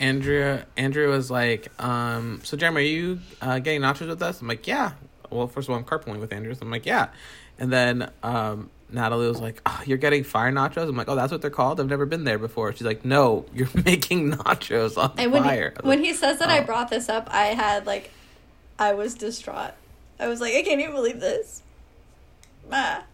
Andrea 0.01 0.67
Andrea 0.77 1.09
was 1.09 1.31
like, 1.31 1.69
um, 1.83 2.41
so 2.43 2.57
Jeremy, 2.57 2.81
are 2.81 2.85
you 2.85 3.21
uh, 3.41 3.59
getting 3.61 3.83
nachos 3.83 4.09
with 4.09 4.21
us? 4.23 4.41
I'm 4.41 4.49
like, 4.49 4.67
yeah. 4.67 4.93
Well, 5.31 5.47
first 5.47 5.69
of 5.69 5.73
all, 5.73 5.79
I'm 5.79 5.85
carpooling 5.85 6.19
with 6.21 6.33
Andrea, 6.33 6.55
so 6.57 6.63
I'm 6.63 6.71
like, 6.73 6.87
yeah. 6.87 7.09
And 7.59 7.73
then 7.73 8.11
um, 8.25 8.69
Natalie 8.93 9.29
was 9.29 9.41
like, 9.41 9.61
oh, 9.67 9.83
you're 9.87 9.99
getting 9.99 10.25
fire 10.25 10.53
nachos? 10.53 10.89
I'm 10.89 10.97
like, 10.97 11.09
oh, 11.09 11.15
that's 11.15 11.33
what 11.33 11.41
they're 11.41 11.51
called? 11.51 11.81
I've 11.81 11.89
never 11.89 12.07
been 12.07 12.25
there 12.25 12.39
before. 12.39 12.73
She's 12.73 12.83
like, 12.83 13.05
no, 13.05 13.47
you're 13.55 13.69
making 13.85 14.33
nachos 14.33 14.97
on 14.97 15.13
And 15.19 15.33
when 15.33 15.45
fire. 15.45 15.75
he, 15.83 15.89
when 15.89 15.99
like, 15.99 16.07
he 16.07 16.15
says 16.15 16.39
that 16.39 16.49
I 16.49 16.61
oh. 16.61 16.65
brought 16.65 16.91
this 16.91 17.09
up, 17.09 17.29
I 17.31 17.47
had 17.47 17.87
like, 17.87 18.11
I 18.79 18.93
was 18.95 19.15
distraught. 19.15 19.75
I 20.19 20.29
was 20.29 20.41
like, 20.41 20.55
I 20.55 20.63
can't 20.63 20.81
even 20.81 20.95
believe 20.95 21.21
this. 21.21 21.63
Ah. 22.71 23.05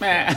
Meh. 0.00 0.36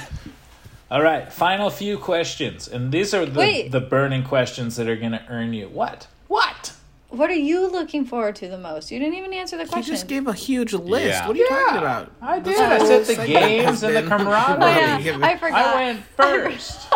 All 0.91 1.01
right, 1.01 1.31
final 1.33 1.71
few 1.71 1.97
questions. 1.97 2.67
And 2.67 2.91
these 2.91 3.13
are 3.13 3.25
the, 3.25 3.39
Wait. 3.39 3.71
the 3.71 3.81
burning 3.81 4.23
questions 4.23 4.75
that 4.75 4.87
are 4.87 4.95
going 4.95 5.13
to 5.13 5.23
earn 5.29 5.53
you. 5.53 5.67
What? 5.67 6.07
What? 6.27 6.74
What 7.15 7.29
are 7.29 7.35
you 7.35 7.71
looking 7.71 8.05
forward 8.05 8.35
to 8.37 8.47
the 8.47 8.57
most? 8.57 8.91
You 8.91 8.99
didn't 8.99 9.15
even 9.15 9.33
answer 9.33 9.57
the 9.57 9.65
question. 9.65 9.83
You 9.83 9.97
just 9.97 10.07
gave 10.07 10.27
a 10.27 10.33
huge 10.33 10.73
list. 10.73 11.05
Yeah. 11.05 11.27
What 11.27 11.35
are 11.35 11.39
you 11.39 11.47
Yeah, 11.49 11.57
talking 11.57 11.77
about? 11.77 12.11
I 12.21 12.39
This 12.39 12.57
did. 12.57 12.71
I 12.71 12.79
said 12.85 13.05
the 13.05 13.25
games 13.25 13.83
and 13.83 13.95
the 13.95 14.03
camaraderie. 14.03 14.63
Oh, 14.63 14.97
yeah. 14.99 15.19
I 15.21 15.37
forgot. 15.37 15.75
I 15.75 15.75
went 15.75 16.03
first. 16.17 16.87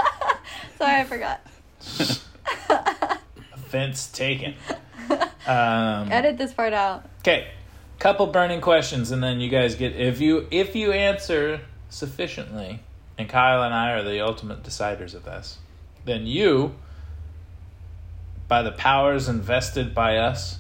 Sorry, 0.78 0.96
I 0.96 1.04
forgot. 1.06 1.42
Offense 3.54 4.08
taken. 4.12 4.56
Um, 5.48 6.12
Edit 6.12 6.38
this 6.38 6.54
part 6.54 6.74
out. 6.74 7.10
Okay, 7.22 7.48
couple 7.98 8.28
burning 8.28 8.62
questions, 8.62 9.10
and 9.10 9.24
then 9.24 9.40
you 9.40 9.50
guys 9.50 9.74
get 9.74 9.96
if 9.96 10.22
you 10.22 10.48
if 10.52 10.76
you 10.76 10.92
answer 10.92 11.62
sufficiently, 11.90 12.82
and 13.18 13.28
Kyle 13.28 13.64
and 13.64 13.74
I 13.74 13.94
are 13.94 14.04
the 14.04 14.24
ultimate 14.24 14.62
deciders 14.62 15.16
of 15.16 15.26
this, 15.26 15.58
then 16.06 16.28
you, 16.28 16.76
by 18.50 18.64
the 18.64 18.72
powers 18.72 19.30
invested 19.30 19.96
by 19.96 20.18
us, 20.18 20.58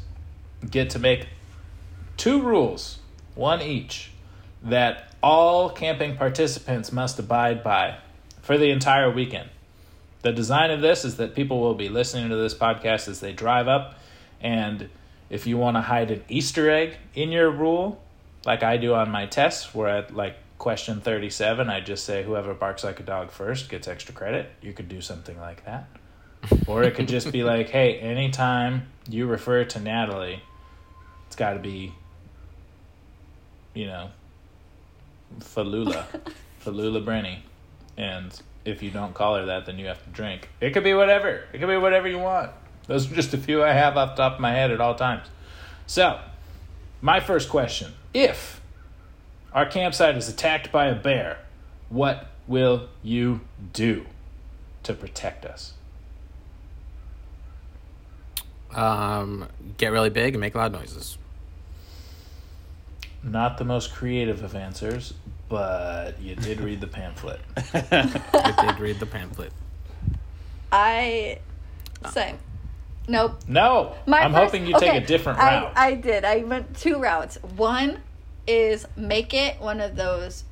get 0.69 0.91
to 0.91 0.99
make 0.99 1.27
two 2.15 2.41
rules, 2.41 2.99
one 3.35 3.61
each, 3.61 4.11
that 4.63 5.13
all 5.21 5.69
camping 5.69 6.15
participants 6.15 6.91
must 6.93 7.19
abide 7.19 7.63
by 7.63 7.97
for 8.41 8.57
the 8.57 8.69
entire 8.69 9.11
weekend. 9.11 9.49
The 10.21 10.31
design 10.31 10.69
of 10.69 10.81
this 10.81 11.03
is 11.03 11.17
that 11.17 11.35
people 11.35 11.59
will 11.59 11.73
be 11.73 11.89
listening 11.89 12.29
to 12.29 12.35
this 12.35 12.53
podcast 12.53 13.07
as 13.07 13.19
they 13.19 13.33
drive 13.33 13.67
up, 13.67 13.95
and 14.39 14.89
if 15.29 15.47
you 15.47 15.57
want 15.57 15.75
to 15.77 15.81
hide 15.81 16.11
an 16.11 16.23
Easter 16.29 16.69
egg 16.69 16.97
in 17.15 17.31
your 17.31 17.49
rule, 17.49 18.01
like 18.45 18.63
I 18.63 18.77
do 18.77 18.93
on 18.93 19.09
my 19.09 19.25
tests, 19.25 19.73
where 19.73 19.89
at 19.89 20.15
like 20.15 20.35
question 20.59 21.01
37, 21.01 21.69
I 21.69 21.79
just 21.79 22.05
say 22.05 22.23
whoever 22.23 22.53
barks 22.53 22.83
like 22.83 22.99
a 22.99 23.03
dog 23.03 23.31
first 23.31 23.69
gets 23.69 23.87
extra 23.87 24.13
credit. 24.13 24.51
You 24.61 24.73
could 24.73 24.89
do 24.89 25.01
something 25.01 25.39
like 25.39 25.65
that. 25.65 25.87
Or 26.67 26.83
it 26.83 26.95
could 26.95 27.07
just 27.07 27.31
be 27.31 27.43
like, 27.43 27.69
hey, 27.69 27.99
anytime 27.99 28.87
you 29.09 29.25
refer 29.25 29.63
to 29.65 29.79
Natalie, 29.79 30.41
it's 31.27 31.35
got 31.35 31.53
to 31.53 31.59
be, 31.59 31.93
you 33.73 33.85
know, 33.85 34.09
Falula, 35.39 36.05
Falula 36.65 37.03
Brenny. 37.03 37.39
And 37.97 38.39
if 38.65 38.81
you 38.81 38.91
don't 38.91 39.13
call 39.13 39.35
her 39.35 39.45
that, 39.47 39.65
then 39.65 39.77
you 39.77 39.87
have 39.87 40.03
to 40.03 40.09
drink. 40.09 40.49
It 40.61 40.71
could 40.71 40.83
be 40.83 40.93
whatever. 40.93 41.45
It 41.53 41.59
could 41.59 41.67
be 41.67 41.77
whatever 41.77 42.07
you 42.07 42.19
want. 42.19 42.51
Those 42.87 43.11
are 43.11 43.15
just 43.15 43.33
a 43.33 43.37
few 43.37 43.63
I 43.63 43.73
have 43.73 43.97
off 43.97 44.15
the 44.15 44.23
top 44.23 44.35
of 44.35 44.39
my 44.39 44.51
head 44.51 44.71
at 44.71 44.81
all 44.81 44.95
times. 44.95 45.27
So, 45.85 46.19
my 47.01 47.19
first 47.19 47.49
question 47.49 47.93
if 48.13 48.61
our 49.53 49.65
campsite 49.65 50.17
is 50.17 50.29
attacked 50.29 50.71
by 50.71 50.87
a 50.87 50.95
bear, 50.95 51.39
what 51.89 52.27
will 52.47 52.89
you 53.03 53.41
do 53.73 54.05
to 54.83 54.93
protect 54.93 55.45
us? 55.45 55.73
Um, 58.73 59.47
get 59.77 59.91
really 59.91 60.09
big 60.09 60.33
and 60.35 60.41
make 60.41 60.55
loud 60.55 60.71
noises. 60.71 61.17
Not 63.23 63.57
the 63.57 63.65
most 63.65 63.93
creative 63.93 64.43
of 64.43 64.55
answers, 64.55 65.13
but 65.49 66.21
you 66.21 66.35
did 66.35 66.61
read 66.61 66.79
the 66.79 66.87
pamphlet. 66.87 67.41
I 67.73 68.65
did 68.65 68.79
read 68.79 68.99
the 68.99 69.05
pamphlet. 69.05 69.51
I 70.71 71.39
same. 72.11 72.37
Nope. 73.07 73.39
No, 73.47 73.95
My 74.05 74.19
I'm 74.19 74.31
first- 74.31 74.45
hoping 74.45 74.67
you 74.67 74.79
take 74.79 74.93
a 75.01 75.05
different 75.05 75.39
I, 75.39 75.61
route. 75.63 75.73
I 75.75 75.93
did. 75.95 76.23
I 76.23 76.43
went 76.43 76.77
two 76.77 76.99
routes. 76.99 77.37
One 77.55 78.01
is 78.45 78.87
make 78.95 79.33
it 79.33 79.59
one 79.59 79.81
of 79.81 79.95
those 79.95 80.43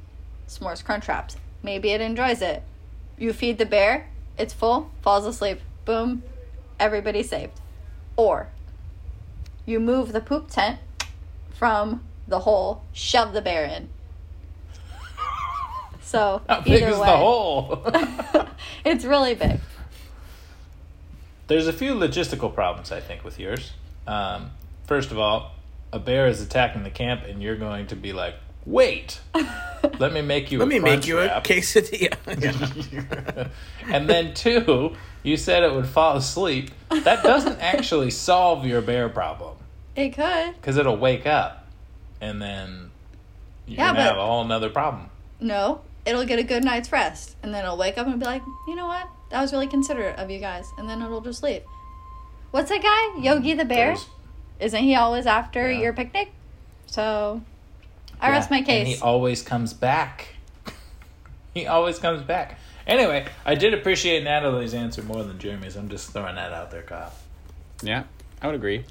s'mores 0.47 0.83
crunch 0.83 1.07
wraps. 1.07 1.37
Maybe 1.61 1.91
it 1.91 2.01
enjoys 2.01 2.41
it. 2.41 2.63
You 3.17 3.31
feed 3.33 3.57
the 3.59 3.65
bear, 3.65 4.09
it's 4.37 4.53
full, 4.53 4.91
falls 5.01 5.25
asleep. 5.25 5.59
Boom, 5.85 6.23
everybody 6.79 7.23
saved. 7.23 7.53
Or 8.17 8.49
you 9.65 9.79
move 9.79 10.11
the 10.11 10.21
poop 10.21 10.49
tent 10.49 10.79
from 11.53 12.03
the 12.27 12.39
hole, 12.39 12.83
shove 12.91 13.31
the 13.33 13.41
bear 13.41 13.65
in. 13.65 13.89
So 16.01 16.41
How 16.47 16.61
big 16.61 16.83
is 16.83 16.97
way, 16.97 17.05
the 17.05 17.17
hole? 17.17 17.85
it's 18.85 19.03
really 19.03 19.35
big. 19.35 19.59
There's 21.47 21.67
a 21.67 21.73
few 21.73 21.93
logistical 21.93 22.53
problems, 22.53 22.93
I 22.93 23.01
think, 23.01 23.25
with 23.25 23.37
yours. 23.37 23.73
Um, 24.07 24.51
first 24.85 25.11
of 25.11 25.19
all, 25.19 25.51
a 25.91 25.99
bear 25.99 26.27
is 26.27 26.41
attacking 26.41 26.83
the 26.83 26.89
camp, 26.89 27.23
and 27.25 27.43
you're 27.43 27.57
going 27.57 27.87
to 27.87 27.95
be 27.97 28.13
like, 28.13 28.35
"Wait, 28.67 29.19
let 29.99 30.13
me 30.13 30.21
make 30.21 30.51
you 30.51 30.59
Let 30.59 30.65
a 30.65 30.69
me 30.69 30.79
make 30.79 31.07
you 31.07 31.17
wrap." 31.19 31.45
a 31.45 31.49
quesadilla. 31.49 33.49
and 33.91 34.09
then 34.09 34.33
two, 34.33 34.95
you 35.23 35.37
said 35.37 35.63
it 35.63 35.73
would 35.73 35.87
fall 35.87 36.17
asleep. 36.17 36.71
That 36.89 37.23
doesn't 37.23 37.59
actually 37.59 38.11
solve 38.11 38.65
your 38.65 38.81
bear 38.81 39.09
problem 39.09 39.57
It 39.95 40.09
could. 40.09 40.55
because 40.55 40.77
it'll 40.77 40.97
wake 40.97 41.25
up, 41.25 41.67
and 42.21 42.41
then 42.41 42.91
you're 43.65 43.77
Yeah, 43.77 43.87
gonna 43.87 43.99
but- 43.99 44.03
have 44.03 44.17
a 44.17 44.25
whole 44.25 44.43
nother 44.43 44.69
problem. 44.69 45.09
No, 45.39 45.81
it'll 46.05 46.25
get 46.25 46.39
a 46.39 46.43
good 46.43 46.63
night's 46.63 46.91
rest, 46.91 47.35
and 47.43 47.53
then 47.53 47.63
it'll 47.63 47.77
wake 47.77 47.97
up 47.97 48.07
and 48.07 48.19
be 48.19 48.25
like, 48.25 48.41
you 48.67 48.75
know 48.75 48.87
what? 48.87 49.07
That 49.31 49.41
was 49.41 49.51
really 49.53 49.67
considerate 49.67 50.17
of 50.17 50.29
you 50.31 50.39
guys, 50.39 50.65
and 50.77 50.89
then 50.89 51.01
it'll 51.01 51.21
just 51.21 51.43
leave. 51.43 51.61
What's 52.51 52.69
that 52.69 52.81
guy, 52.81 53.21
Yogi 53.21 53.53
the 53.53 53.65
Bear? 53.65 53.87
There's- 53.95 54.07
Isn't 54.59 54.83
he 54.83 54.95
always 54.95 55.25
after 55.27 55.69
Yeah. 55.71 55.79
your 55.79 55.93
picnic? 55.93 56.31
So, 56.87 57.41
I 58.19 58.27
Yeah, 58.29 58.33
rest 58.33 58.49
my 58.51 58.57
And 58.57 58.65
case. 58.65 58.87
he 58.97 59.01
always 59.01 59.41
comes 59.41 59.73
back. 59.73 60.35
he 61.53 61.67
always 61.67 61.99
comes 61.99 62.21
back. 62.23 62.59
Anyway, 62.85 63.25
I 63.45 63.55
did 63.55 63.73
appreciate 63.73 64.23
Natalie's 64.23 64.73
answer 64.73 65.03
more 65.03 65.23
than 65.23 65.37
Jeremy's. 65.39 65.75
I'm 65.75 65.89
just 65.89 66.11
throwing 66.11 66.35
that 66.35 66.53
out 66.53 66.71
there, 66.71 66.83
Kyle. 66.83 67.13
Yeah, 67.83 68.03
I 68.41 68.47
would 68.47 68.55
agree. 68.55 68.77
Am 68.79 68.85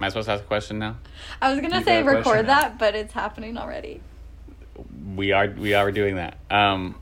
I 0.00 0.08
supposed 0.08 0.26
to 0.26 0.32
ask 0.32 0.44
a 0.44 0.46
question 0.46 0.78
now? 0.78 0.96
I 1.42 1.50
was 1.50 1.60
gonna 1.60 1.78
You 1.78 1.84
say 1.84 2.02
got 2.02 2.08
a 2.08 2.12
question 2.12 2.32
record 2.32 2.46
now. 2.46 2.60
that, 2.60 2.78
but 2.78 2.94
it's 2.94 3.12
happening 3.12 3.58
already. 3.58 4.00
We 5.14 5.32
are 5.32 5.48
we 5.48 5.74
are 5.74 5.90
doing 5.92 6.16
that. 6.16 6.36
Um, 6.50 6.96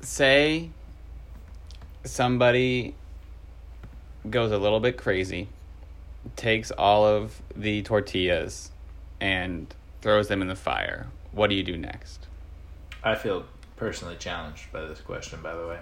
say 0.00 0.70
somebody 2.04 2.94
goes 4.28 4.52
a 4.52 4.58
little 4.58 4.80
bit 4.80 4.96
crazy, 4.96 5.48
takes 6.34 6.70
all 6.70 7.06
of 7.06 7.40
the 7.54 7.82
tortillas 7.82 8.70
and 9.20 9.72
throws 10.00 10.28
them 10.28 10.42
in 10.42 10.48
the 10.48 10.56
fire. 10.56 11.06
What 11.32 11.50
do 11.50 11.56
you 11.56 11.62
do 11.62 11.76
next? 11.76 12.26
I 13.02 13.14
feel 13.14 13.44
personally 13.76 14.16
challenged 14.16 14.72
by 14.72 14.82
this 14.82 15.00
question, 15.00 15.40
by 15.42 15.54
the 15.54 15.66
way. 15.66 15.78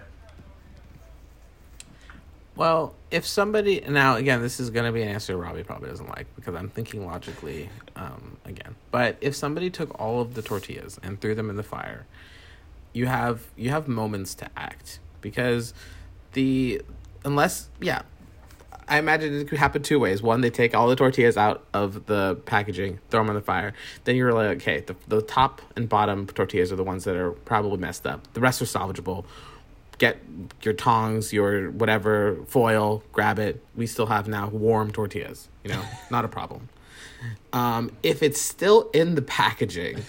Well, 2.57 2.95
if 3.11 3.27
somebody 3.27 3.81
now 3.81 4.17
again, 4.17 4.41
this 4.41 4.61
is 4.61 4.71
gonna 4.71 4.93
be 4.93 5.03
an 5.03 5.09
answer 5.09 5.37
Robbie 5.37 5.65
probably 5.65 5.89
doesn't 5.89 6.09
like 6.09 6.27
because 6.37 6.55
I'm 6.55 6.69
thinking 6.69 7.05
logically 7.05 7.69
um, 7.97 8.37
again. 8.45 8.77
But 8.93 9.17
if 9.21 9.35
somebody 9.35 9.71
took 9.71 9.99
all 10.01 10.21
of 10.21 10.35
the 10.35 10.43
tortillas 10.43 11.01
and 11.03 11.21
threw 11.21 11.35
them 11.35 11.51
in 11.51 11.57
the 11.57 11.65
fire, 11.65 12.07
you 12.93 13.07
have 13.07 13.49
you 13.57 13.71
have 13.71 13.89
moments 13.89 14.35
to 14.37 14.49
act 14.57 15.01
because 15.21 15.75
the 16.35 16.81
unless 17.25 17.71
yeah, 17.81 18.03
I 18.89 18.99
imagine 18.99 19.41
it 19.41 19.49
could 19.49 19.59
happen 19.59 19.83
two 19.83 19.99
ways. 19.99 20.22
One, 20.22 20.41
they 20.41 20.51
take 20.51 20.75
all 20.75 20.89
the 20.89 20.97
tortillas 20.97 21.37
out 21.37 21.64
of 21.72 22.07
the 22.07 22.37
packaging, 22.45 22.99
throw 23.11 23.20
them 23.20 23.31
on 23.31 23.35
the 23.35 23.41
fire. 23.43 23.72
Then 24.05 24.16
you're 24.16 24.33
like, 24.33 24.57
okay, 24.59 24.81
the, 24.81 24.97
the 25.09 25.22
top 25.22 25.62
and 25.77 25.89
bottom 25.89 26.27
tortillas 26.27 26.72
are 26.72 26.77
the 26.77 26.85
ones 26.85 27.05
that 27.05 27.16
are 27.16 27.33
probably 27.33 27.79
messed 27.79 28.07
up. 28.07 28.33
The 28.35 28.41
rest 28.41 28.61
are 28.61 28.66
salvageable. 28.66 29.25
Get 29.99 30.18
your 30.62 30.75
tongs, 30.75 31.33
your 31.33 31.70
whatever 31.70 32.37
foil, 32.47 33.03
grab 33.12 33.39
it. 33.39 33.64
We 33.75 33.87
still 33.87 34.07
have 34.07 34.29
now 34.29 34.49
warm 34.49 34.91
tortillas. 34.91 35.49
You 35.62 35.70
know, 35.70 35.85
not 36.11 36.25
a 36.25 36.29
problem. 36.29 36.68
Um, 37.53 37.91
if 38.03 38.22
it's 38.22 38.41
still 38.41 38.91
in 38.93 39.14
the 39.14 39.22
packaging, 39.22 40.03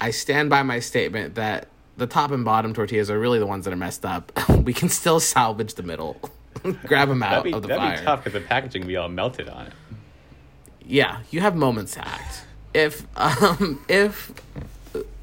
I 0.00 0.10
stand 0.10 0.50
by 0.50 0.62
my 0.62 0.80
statement 0.80 1.34
that 1.34 1.68
the 1.96 2.06
top 2.06 2.30
and 2.30 2.44
bottom 2.44 2.74
tortillas 2.74 3.10
are 3.10 3.18
really 3.18 3.38
the 3.38 3.46
ones 3.46 3.64
that 3.64 3.72
are 3.72 3.76
messed 3.76 4.04
up. 4.04 4.32
we 4.64 4.72
can 4.72 4.88
still 4.88 5.20
salvage 5.20 5.74
the 5.74 5.82
middle. 5.82 6.20
Grab 6.86 7.08
them 7.08 7.22
out 7.22 7.30
That'd 7.30 7.44
be, 7.44 7.52
of 7.52 7.62
the 7.62 7.68
that'd 7.68 7.82
fire. 7.82 7.98
be 7.98 8.04
tough 8.04 8.24
because 8.24 8.40
the 8.40 8.46
packaging 8.46 8.82
would 8.82 8.88
be 8.88 8.96
all 8.96 9.08
melted 9.08 9.48
on 9.48 9.66
it. 9.66 9.72
Yeah, 10.86 11.20
you 11.30 11.40
have 11.40 11.56
moments 11.56 11.94
hacked. 11.94 12.44
If 12.72 13.06
um 13.16 13.84
if 13.88 14.32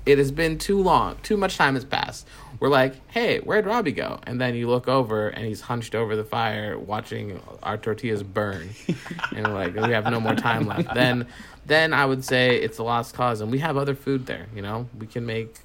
it 0.06 0.18
has 0.18 0.32
been 0.32 0.58
too 0.58 0.82
long, 0.82 1.18
too 1.24 1.38
much 1.38 1.58
time 1.58 1.76
has 1.76 1.86
passed, 1.86 2.28
we're 2.60 2.70
like, 2.70 2.96
hey, 3.10 3.40
where'd 3.40 3.66
Robbie 3.66 3.92
go? 3.92 4.20
And 4.24 4.40
then 4.40 4.56
you 4.56 4.70
look 4.70 4.88
over 4.88 5.30
and 5.30 5.46
he's 5.46 5.62
hunched 5.62 5.96
over 5.96 6.16
the 6.16 6.24
fire 6.24 6.78
watching 6.78 7.40
our 7.64 7.78
tortillas 7.78 8.24
burn. 8.24 8.70
and 9.36 9.48
we're 9.48 9.54
like, 9.54 9.76
we 9.76 9.92
have 9.92 10.06
no 10.06 10.20
more 10.20 10.36
time 10.36 10.66
left. 10.68 10.94
Then 10.94 11.28
then 11.66 11.94
I 11.94 12.06
would 12.06 12.24
say 12.24 12.56
it's 12.56 12.78
a 12.78 12.84
lost 12.84 13.14
cause 13.16 13.42
and 13.42 13.52
we 13.52 13.60
have 13.60 13.78
other 13.78 13.96
food 13.96 14.26
there, 14.26 14.48
you 14.56 14.62
know? 14.62 14.88
We 14.98 15.08
can 15.08 15.26
make 15.26 15.56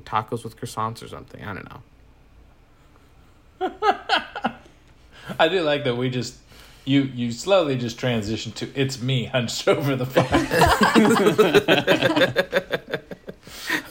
tacos 0.00 0.44
with 0.44 0.56
croissants 0.60 1.02
or 1.02 1.08
something. 1.08 1.42
I 1.44 1.54
don't 1.54 1.68
know. 3.60 4.50
I 5.38 5.48
do 5.48 5.62
like 5.62 5.84
that 5.84 5.96
we 5.96 6.10
just 6.10 6.36
you 6.84 7.02
you 7.02 7.32
slowly 7.32 7.76
just 7.76 7.98
transition 7.98 8.52
to 8.52 8.68
it's 8.80 9.00
me 9.00 9.24
hunched 9.32 9.66
over 9.68 9.96
the 9.96 10.06
fire. 10.06 10.26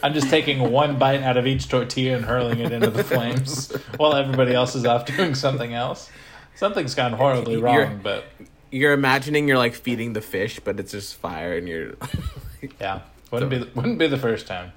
I'm 0.03 0.13
just 0.13 0.29
taking 0.29 0.71
one 0.71 0.99
bite 0.99 1.21
out 1.23 1.35
of 1.37 1.47
each 1.47 1.67
tortilla 1.67 2.15
and 2.17 2.25
hurling 2.25 2.59
it 2.59 2.71
into 2.71 2.89
the 2.91 3.03
flames 3.03 3.71
while 3.97 4.13
everybody 4.13 4.53
else 4.53 4.75
is 4.75 4.85
off 4.85 5.05
doing 5.05 5.33
something 5.35 5.73
else. 5.73 6.09
Something's 6.55 6.93
gone 6.95 7.13
horribly 7.13 7.57
wrong, 7.57 7.75
You're- 7.75 7.95
but 8.01 8.25
You're 8.71 8.93
imagining 8.93 9.47
you're 9.47 9.57
like 9.57 9.73
feeding 9.73 10.13
the 10.13 10.21
fish, 10.21 10.59
but 10.63 10.79
it's 10.79 10.91
just 10.91 11.15
fire 11.15 11.57
and 11.57 11.67
you're 11.67 11.93
yeah, 12.79 13.01
wouldn't 13.31 13.49
be 13.49 13.59
wouldn't 13.73 13.97
be 13.99 14.07
the 14.07 14.17
first 14.17 14.47
time. 14.47 14.71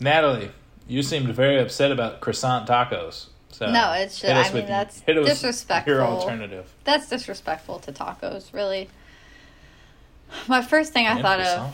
Natalie, 0.00 0.50
you 0.88 1.02
seemed 1.02 1.28
very 1.34 1.58
upset 1.60 1.92
about 1.92 2.20
croissant 2.20 2.66
tacos. 2.68 3.26
So 3.52 3.70
No, 3.70 3.92
it's 3.92 4.18
just- 4.20 4.50
I 4.50 4.54
mean, 4.54 4.66
that's 4.66 5.00
hit 5.00 5.18
us 5.18 5.24
with 5.24 5.32
disrespectful. 5.32 5.92
Your 5.92 6.02
alternative. 6.02 6.72
That's 6.84 7.08
disrespectful 7.08 7.78
to 7.80 7.92
tacos, 7.92 8.52
really. 8.52 8.88
My 10.46 10.62
first 10.62 10.92
thing 10.92 11.06
I 11.06 11.12
And 11.12 11.22
thought 11.22 11.40
of 11.40 11.72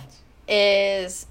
is 0.49 1.27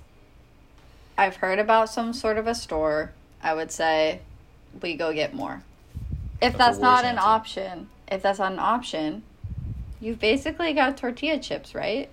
I've 1.18 1.38
heard 1.38 1.60
about 1.60 1.90
some 1.90 2.14
sort 2.14 2.38
of 2.38 2.48
a 2.48 2.56
store. 2.56 3.12
I 3.42 3.54
would 3.54 3.72
say 3.72 4.20
we 4.82 4.96
go 4.96 5.14
get 5.14 5.34
more. 5.34 5.64
If 6.42 6.58
That's 6.58 6.58
that's, 6.58 6.80
not 6.80 7.04
an 7.06 7.16
answer. 7.18 7.22
option, 7.28 7.90
if 8.12 8.22
that's 8.22 8.40
not 8.40 8.52
an 8.52 8.60
option, 8.60 9.24
you've 10.00 10.20
basically 10.20 10.74
got 10.74 10.98
tortilla 10.98 11.40
chips, 11.40 11.74
right? 11.74 12.10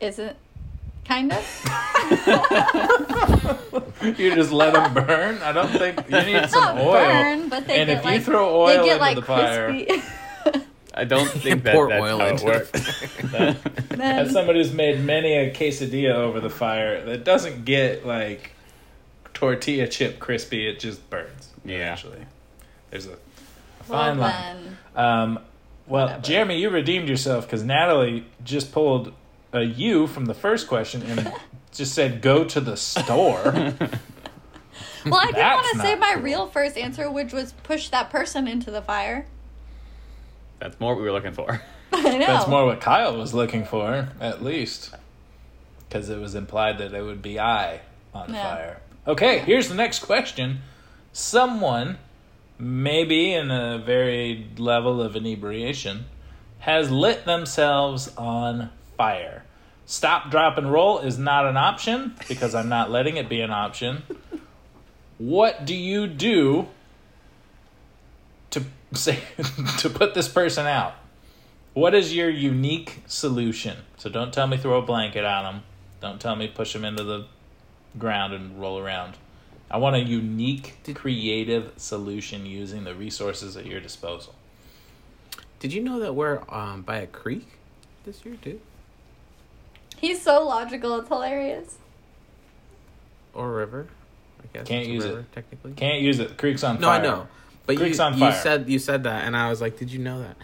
Is 0.00 0.18
it? 0.18 0.36
Kind 1.04 1.32
of. 1.32 1.42
You 4.02 4.34
just 4.34 4.50
let 4.50 4.74
them 4.74 4.92
burn. 4.94 5.40
I 5.42 5.52
don't 5.52 5.70
think 5.70 5.96
you 6.10 6.22
need 6.22 6.50
some 6.50 6.76
not 6.76 6.78
oil. 6.78 6.92
burn, 6.92 7.48
but 7.48 7.66
they 7.68 7.78
and 7.80 7.88
get 7.88 7.98
if 7.98 8.04
like 8.04 8.14
you 8.14 8.20
throw 8.20 8.60
oil 8.60 8.66
they 8.66 8.74
into 8.74 8.86
get 8.86 9.00
like 9.00 9.14
the 9.16 9.22
fire, 9.22 9.68
crispy. 9.70 10.60
I 10.94 11.04
don't 11.04 11.28
think 11.30 11.62
that 11.62 11.74
Pour 11.74 11.88
that's 11.88 12.02
oil 12.02 12.18
how 12.18 12.24
it 12.26 12.30
into 12.32 12.44
the 12.44 12.50
works. 12.50 13.92
As 14.00 14.32
somebody 14.32 14.58
who's 14.58 14.72
made 14.72 15.00
many 15.04 15.34
a 15.34 15.52
quesadilla 15.54 16.14
over 16.14 16.40
the 16.40 16.50
fire, 16.50 17.04
that 17.04 17.24
doesn't 17.24 17.64
get 17.64 18.04
like 18.04 18.50
tortilla 19.34 19.86
chip 19.86 20.18
crispy. 20.18 20.66
It 20.66 20.80
just 20.80 21.08
burns. 21.08 21.50
Yeah. 21.64 21.78
Actually, 21.78 22.26
there's 22.90 23.06
a 23.06 23.10
well, 23.88 23.88
fine 23.88 24.18
line. 24.18 24.76
then, 24.94 25.04
Um, 25.04 25.38
well, 25.86 26.06
Whatever. 26.06 26.22
Jeremy, 26.22 26.60
you 26.60 26.70
redeemed 26.70 27.08
yourself 27.08 27.46
because 27.46 27.62
Natalie 27.62 28.26
just 28.44 28.72
pulled 28.72 29.12
a 29.52 29.62
U 29.62 30.06
from 30.06 30.26
the 30.26 30.34
first 30.34 30.66
question 30.68 31.02
and 31.02 31.32
just 31.72 31.94
said, 31.94 32.20
"Go 32.22 32.44
to 32.44 32.60
the 32.60 32.76
store." 32.76 33.42
well, 33.44 33.54
I 35.20 35.26
did 35.26 35.34
That's 35.36 35.56
want 35.64 35.72
to 35.74 35.78
say 35.80 35.94
my 35.96 36.12
cool. 36.14 36.22
real 36.22 36.46
first 36.46 36.76
answer, 36.76 37.10
which 37.10 37.32
was 37.32 37.52
push 37.62 37.88
that 37.88 38.10
person 38.10 38.46
into 38.48 38.70
the 38.70 38.82
fire. 38.82 39.26
That's 40.58 40.78
more 40.80 40.94
what 40.94 41.00
we 41.02 41.04
were 41.08 41.12
looking 41.12 41.32
for. 41.32 41.60
I 41.92 42.18
know. 42.18 42.26
That's 42.26 42.48
more 42.48 42.64
what 42.66 42.80
Kyle 42.80 43.16
was 43.16 43.34
looking 43.34 43.64
for, 43.64 44.08
at 44.20 44.42
least, 44.42 44.94
because 45.88 46.08
it 46.08 46.18
was 46.18 46.34
implied 46.34 46.78
that 46.78 46.94
it 46.94 47.02
would 47.02 47.20
be 47.20 47.38
I 47.38 47.80
on 48.14 48.32
Yeah. 48.32 48.42
fire. 48.42 48.80
Okay, 49.06 49.40
here's 49.40 49.68
the 49.68 49.74
next 49.74 49.98
question. 50.00 50.60
Someone, 51.12 51.98
maybe 52.58 53.34
in 53.34 53.50
a 53.50 53.78
very 53.78 54.46
level 54.56 55.02
of 55.02 55.16
inebriation, 55.16 56.06
has 56.60 56.90
lit 56.90 57.24
themselves 57.24 58.14
on 58.16 58.70
fire. 59.02 59.42
Stop, 59.84 60.30
drop, 60.30 60.56
and 60.58 60.72
roll 60.72 61.00
is 61.00 61.18
not 61.18 61.44
an 61.44 61.56
option 61.56 62.14
because 62.28 62.54
I'm 62.54 62.68
not 62.68 62.88
letting 62.88 63.16
it 63.16 63.28
be 63.28 63.40
an 63.40 63.50
option. 63.50 64.04
What 65.18 65.66
do 65.66 65.74
you 65.74 66.06
do 66.06 66.68
to 68.50 68.62
say 68.92 69.18
to 69.78 69.90
put 69.90 70.14
this 70.14 70.28
person 70.28 70.66
out? 70.66 70.94
What 71.74 71.96
is 71.96 72.14
your 72.14 72.30
unique 72.30 73.02
solution? 73.08 73.78
So 73.96 74.08
don't 74.08 74.32
tell 74.32 74.46
me 74.46 74.56
throw 74.56 74.78
a 74.78 74.82
blanket 74.82 75.24
on 75.24 75.42
them. 75.42 75.62
Don't 76.00 76.20
tell 76.20 76.36
me 76.36 76.46
push 76.46 76.72
them 76.72 76.84
into 76.84 77.02
the 77.02 77.26
ground 77.98 78.34
and 78.34 78.60
roll 78.60 78.78
around. 78.78 79.14
I 79.68 79.78
want 79.78 79.96
a 79.96 80.00
unique, 80.00 80.76
creative 80.94 81.72
solution 81.76 82.46
using 82.46 82.84
the 82.84 82.94
resources 82.94 83.56
at 83.56 83.66
your 83.66 83.80
disposal. 83.80 84.36
Did 85.58 85.72
you 85.72 85.82
know 85.82 85.98
that 85.98 86.14
we're 86.14 86.42
um, 86.48 86.82
by 86.82 86.98
a 86.98 87.08
creek 87.08 87.48
this 88.04 88.24
year, 88.24 88.36
too? 88.40 88.60
He's 90.02 90.20
so 90.20 90.44
logical. 90.44 90.96
It's 90.98 91.08
hilarious. 91.08 91.78
Or 93.32 93.48
a 93.48 93.56
river? 93.56 93.86
I 94.42 94.46
guess 94.58 94.66
Can't 94.66 94.82
it's 94.82 94.88
a 94.88 94.92
use 94.92 95.04
it. 95.04 95.32
technically. 95.32 95.72
Can't 95.72 96.00
use 96.02 96.18
it. 96.18 96.36
Creek's 96.36 96.62
on 96.64 96.80
no, 96.80 96.88
fire. 96.88 97.00
I 97.00 97.02
know. 97.02 97.28
But 97.64 97.76
Creek's 97.76 97.98
you, 97.98 98.04
on 98.04 98.18
you 98.18 98.32
said 98.32 98.68
you 98.68 98.78
said 98.80 99.04
that, 99.04 99.24
and 99.24 99.36
I 99.36 99.48
was 99.48 99.60
like, 99.60 99.78
"Did 99.78 99.90
you 99.92 100.00
know 100.00 100.20
that?" 100.20 100.36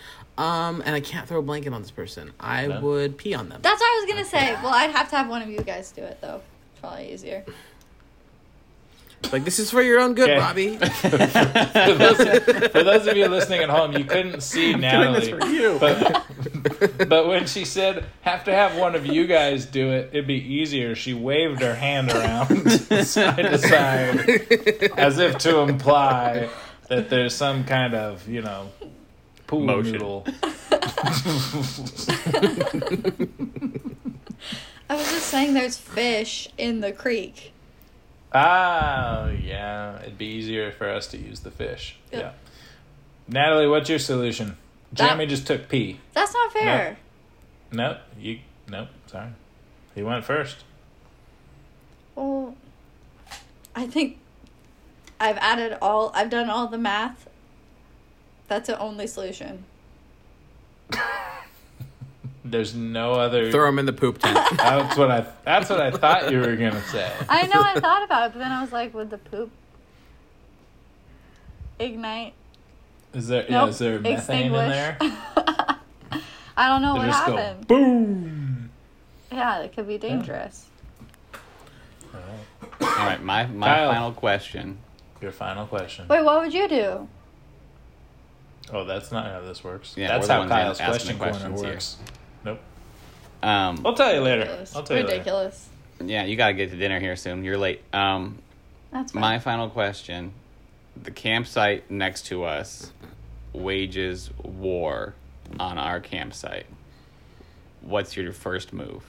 Um, 0.42 0.80
and 0.86 0.94
I 0.94 1.00
can't 1.00 1.26
throw 1.28 1.40
a 1.40 1.42
blanket 1.42 1.72
on 1.74 1.82
this 1.82 1.90
person. 1.90 2.30
I 2.38 2.68
No. 2.68 2.80
would 2.80 3.18
pee 3.18 3.34
on 3.34 3.48
them. 3.48 3.58
That's 3.60 3.80
what 3.80 3.86
I 3.86 4.00
was 4.04 4.08
gonna 4.14 4.24
say. 4.24 4.54
Well, 4.62 4.72
I'd 4.72 4.92
have 4.92 5.10
to 5.10 5.16
have 5.16 5.28
one 5.28 5.42
of 5.42 5.48
you 5.50 5.58
guys 5.60 5.90
do 5.90 6.02
it 6.02 6.18
though. 6.20 6.40
It's 6.72 6.80
probably 6.80 7.12
easier. 7.12 7.44
Like 9.32 9.44
this 9.44 9.58
is 9.58 9.70
for 9.70 9.82
your 9.82 10.00
own 10.00 10.14
good, 10.14 10.30
Okay. 10.30 10.38
Robbie. 10.38 10.76
for, 10.78 11.08
those, 11.08 12.16
for 12.70 12.82
those 12.82 13.06
of 13.06 13.16
you 13.16 13.26
listening 13.28 13.60
at 13.62 13.68
home, 13.68 13.92
you 13.92 14.04
couldn't 14.04 14.40
see 14.42 14.74
Natalie, 14.74 15.32
but 15.78 16.24
but 17.08 17.26
when 17.28 17.46
she 17.46 17.64
said 17.66 18.06
have 18.22 18.44
to 18.44 18.52
have 18.54 18.76
one 18.76 18.94
of 18.94 19.04
you 19.04 19.26
guys 19.26 19.66
do 19.66 19.90
it, 19.90 20.10
it'd 20.12 20.26
be 20.26 20.42
easier. 20.42 20.94
She 20.94 21.12
waved 21.14 21.60
her 21.60 21.74
hand 21.74 22.10
around 22.10 22.70
side 23.04 23.36
to 23.42 23.58
side, 23.58 24.18
as 24.96 25.18
if 25.18 25.36
to 25.38 25.58
imply 25.60 26.48
that 26.88 27.10
there's 27.10 27.34
some 27.34 27.64
kind 27.64 27.94
of 27.94 28.26
you 28.28 28.40
know 28.40 28.70
pool 29.46 29.64
Motion. 29.64 29.92
noodle. 29.92 30.26
I 34.90 34.94
was 34.96 35.10
just 35.10 35.26
saying 35.26 35.52
there's 35.54 35.76
fish 35.76 36.48
in 36.56 36.80
the 36.80 36.92
creek. 36.92 37.52
Ah, 38.32 39.28
yeah, 39.28 40.00
it'd 40.02 40.18
be 40.18 40.26
easier 40.26 40.70
for 40.72 40.88
us 40.88 41.06
to 41.08 41.16
use 41.18 41.40
the 41.40 41.50
fish. 41.50 41.96
Yep. 42.12 42.20
Yeah, 42.20 42.32
Natalie, 43.26 43.68
what's 43.68 43.88
your 43.88 43.98
solution? 43.98 44.56
That- 44.92 45.06
Jeremy 45.08 45.26
just 45.26 45.46
took 45.46 45.68
pee. 45.68 46.00
That's 46.12 46.32
not 46.34 46.52
fair. 46.52 46.98
Nope, 47.72 47.98
you 48.18 48.40
nope. 48.68 48.88
Sorry, 49.06 49.28
he 49.94 50.02
went 50.02 50.24
first. 50.24 50.64
Well, 52.14 52.54
I 53.74 53.86
think 53.86 54.18
I've 55.20 55.36
added 55.38 55.76
all. 55.82 56.10
I've 56.14 56.30
done 56.30 56.48
all 56.50 56.66
the 56.66 56.78
math. 56.78 57.28
That's 58.48 58.66
the 58.68 58.78
only 58.78 59.06
solution. 59.06 59.64
There's 62.50 62.74
no 62.74 63.12
other. 63.14 63.50
Throw 63.50 63.66
them 63.66 63.78
in 63.78 63.86
the 63.86 63.92
poop 63.92 64.18
tent. 64.18 64.38
That's 64.56 64.96
what 64.96 65.10
I. 65.10 65.26
That's 65.44 65.68
what 65.70 65.80
I 65.80 65.90
thought 65.90 66.30
you 66.30 66.38
were 66.40 66.56
gonna 66.56 66.82
say. 66.84 67.10
I 67.28 67.46
know 67.46 67.60
I 67.60 67.78
thought 67.78 68.02
about 68.04 68.30
it, 68.30 68.32
but 68.34 68.38
then 68.38 68.52
I 68.52 68.60
was 68.62 68.72
like, 68.72 68.94
would 68.94 69.10
the 69.10 69.18
poop 69.18 69.50
ignite? 71.78 72.34
Is 73.14 73.28
there? 73.28 73.46
Yeah, 73.48 73.66
is 73.66 73.78
there 73.78 73.98
methane 74.00 74.46
in 74.46 74.52
there? 74.52 74.96
I 76.56 76.66
don't 76.68 76.82
know 76.82 76.94
They 76.94 76.98
what 77.00 77.06
just 77.06 77.26
go 77.26 77.36
happened. 77.36 77.68
boom. 77.68 78.70
Yeah, 79.30 79.60
it 79.60 79.74
could 79.74 79.86
be 79.86 79.98
dangerous. 79.98 80.66
All 82.14 82.20
right, 82.80 83.22
my 83.22 83.46
my 83.46 83.66
Kyle. 83.66 83.92
final 83.92 84.12
question. 84.12 84.78
Your 85.20 85.32
final 85.32 85.66
question. 85.66 86.06
Wait, 86.08 86.24
what 86.24 86.40
would 86.42 86.54
you 86.54 86.68
do? 86.68 87.08
Oh, 88.72 88.84
that's 88.84 89.10
not 89.10 89.26
how 89.26 89.40
this 89.40 89.64
works. 89.64 89.94
Yeah, 89.96 90.08
that's 90.08 90.28
how 90.28 90.46
Kyle's 90.46 90.78
question 90.78 91.18
the 91.18 91.24
corner 91.24 91.32
questions 91.50 91.96
here. 91.98 92.06
Works. 92.44 92.60
Nope. 93.42 93.48
Um, 93.48 93.82
I'll 93.86 93.94
tell 93.94 94.12
you 94.14 94.20
later. 94.20 94.40
Ridiculous. 94.40 94.76
I'll 94.76 94.82
tell 94.82 94.96
you 94.96 95.02
later. 95.04 95.12
Ridiculous. 95.18 95.68
yeah, 96.04 96.24
you 96.24 96.36
gotta 96.36 96.54
get 96.54 96.70
to 96.70 96.76
dinner 96.76 96.98
here 97.00 97.16
soon. 97.16 97.44
You're 97.44 97.58
late. 97.58 97.82
Um, 97.92 98.38
That's 98.90 99.12
fine. 99.12 99.20
my 99.20 99.38
final 99.38 99.68
question: 99.70 100.32
The 101.00 101.10
campsite 101.10 101.90
next 101.90 102.26
to 102.26 102.44
us 102.44 102.92
wages 103.52 104.30
war 104.42 105.14
on 105.58 105.78
our 105.78 106.00
campsite. 106.00 106.66
What's 107.80 108.16
your 108.16 108.32
first 108.32 108.72
move? 108.72 109.04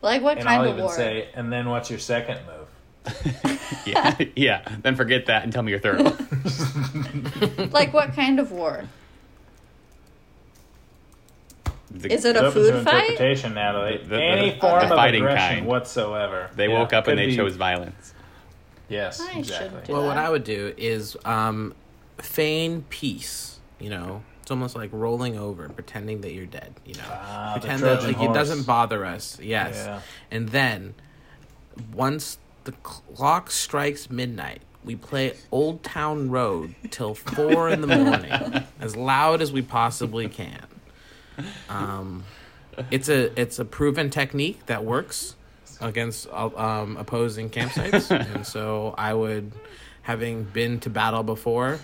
like 0.00 0.20
what 0.22 0.36
And 0.38 0.46
kind 0.46 0.62
I'll 0.62 0.68
of 0.68 0.72
even 0.74 0.84
war? 0.84 0.92
say, 0.94 1.28
and 1.34 1.52
then 1.52 1.68
what's 1.68 1.88
your 1.90 1.98
second 1.98 2.40
move? 2.46 3.58
yeah, 3.86 4.16
yeah. 4.36 4.62
Then 4.82 4.96
forget 4.96 5.26
that 5.26 5.44
and 5.44 5.52
tell 5.52 5.62
me 5.62 5.70
your 5.72 5.80
third 5.80 6.00
one. 6.04 7.70
like 7.70 7.92
what 7.92 8.12
kind 8.14 8.38
of 8.40 8.50
war? 8.52 8.84
The- 11.94 12.12
Is 12.12 12.24
it 12.24 12.36
a 12.36 12.40
open 12.46 12.62
to 12.64 12.72
food 12.72 12.84
fight? 12.84 12.94
interpretation, 13.10 13.54
Natalie. 13.54 13.98
The- 13.98 14.02
the- 14.04 14.08
the- 14.16 14.22
Any 14.22 14.50
the 14.52 14.60
form 14.60 14.82
of 14.82 14.88
fighting 14.88 15.22
aggression 15.22 15.56
kind. 15.56 15.66
whatsoever. 15.66 16.50
They 16.56 16.68
Yeah, 16.68 16.78
woke 16.78 16.92
up 16.92 17.06
and 17.08 17.18
they 17.18 17.26
be- 17.26 17.36
chose 17.36 17.56
violence. 17.56 18.14
Yes, 18.88 19.20
I 19.20 19.38
exactly. 19.38 19.80
do 19.86 19.92
well, 19.92 20.06
what. 20.06 20.18
I 20.18 20.28
would 20.28 20.44
do 20.44 20.74
is 20.76 21.16
um, 21.24 21.74
feign 22.18 22.84
peace. 22.90 23.58
You 23.78 23.90
know, 23.90 24.22
it's 24.40 24.50
almost 24.50 24.76
like 24.76 24.90
rolling 24.92 25.38
over, 25.38 25.68
pretending 25.68 26.20
that 26.22 26.32
you're 26.32 26.46
dead. 26.46 26.74
You 26.84 26.94
know, 26.94 27.04
Ah, 27.10 27.56
pretend 27.58 27.82
that 27.82 28.02
like 28.04 28.20
it 28.20 28.32
doesn't 28.32 28.64
bother 28.64 29.04
us. 29.04 29.38
Yes, 29.42 29.74
Yeah. 29.86 30.00
and 30.30 30.48
then 30.50 30.94
once 31.94 32.38
the 32.64 32.72
clock 32.72 33.50
strikes 33.50 34.08
midnight, 34.10 34.62
we 34.84 34.94
play 34.96 35.34
Old 35.50 35.82
Town 35.82 36.30
Road 36.30 36.74
till 36.90 37.14
four 37.14 37.68
in 37.68 37.80
the 37.80 37.86
morning, 37.88 38.64
as 38.80 38.94
loud 38.96 39.40
as 39.42 39.52
we 39.52 39.62
possibly 39.62 40.28
can. 40.28 40.60
Um, 41.68 42.24
it's 42.90 43.08
a 43.08 43.38
it's 43.40 43.58
a 43.58 43.64
proven 43.64 44.10
technique 44.10 44.64
that 44.66 44.84
works 44.84 45.36
against 45.80 46.28
uh, 46.32 46.50
um, 46.56 46.96
opposing 46.96 47.50
campsites, 47.50 48.10
and 48.34 48.46
so 48.46 48.94
I 48.96 49.14
would, 49.14 49.52
having 50.02 50.44
been 50.44 50.80
to 50.80 50.90
battle 50.90 51.22
before, 51.22 51.78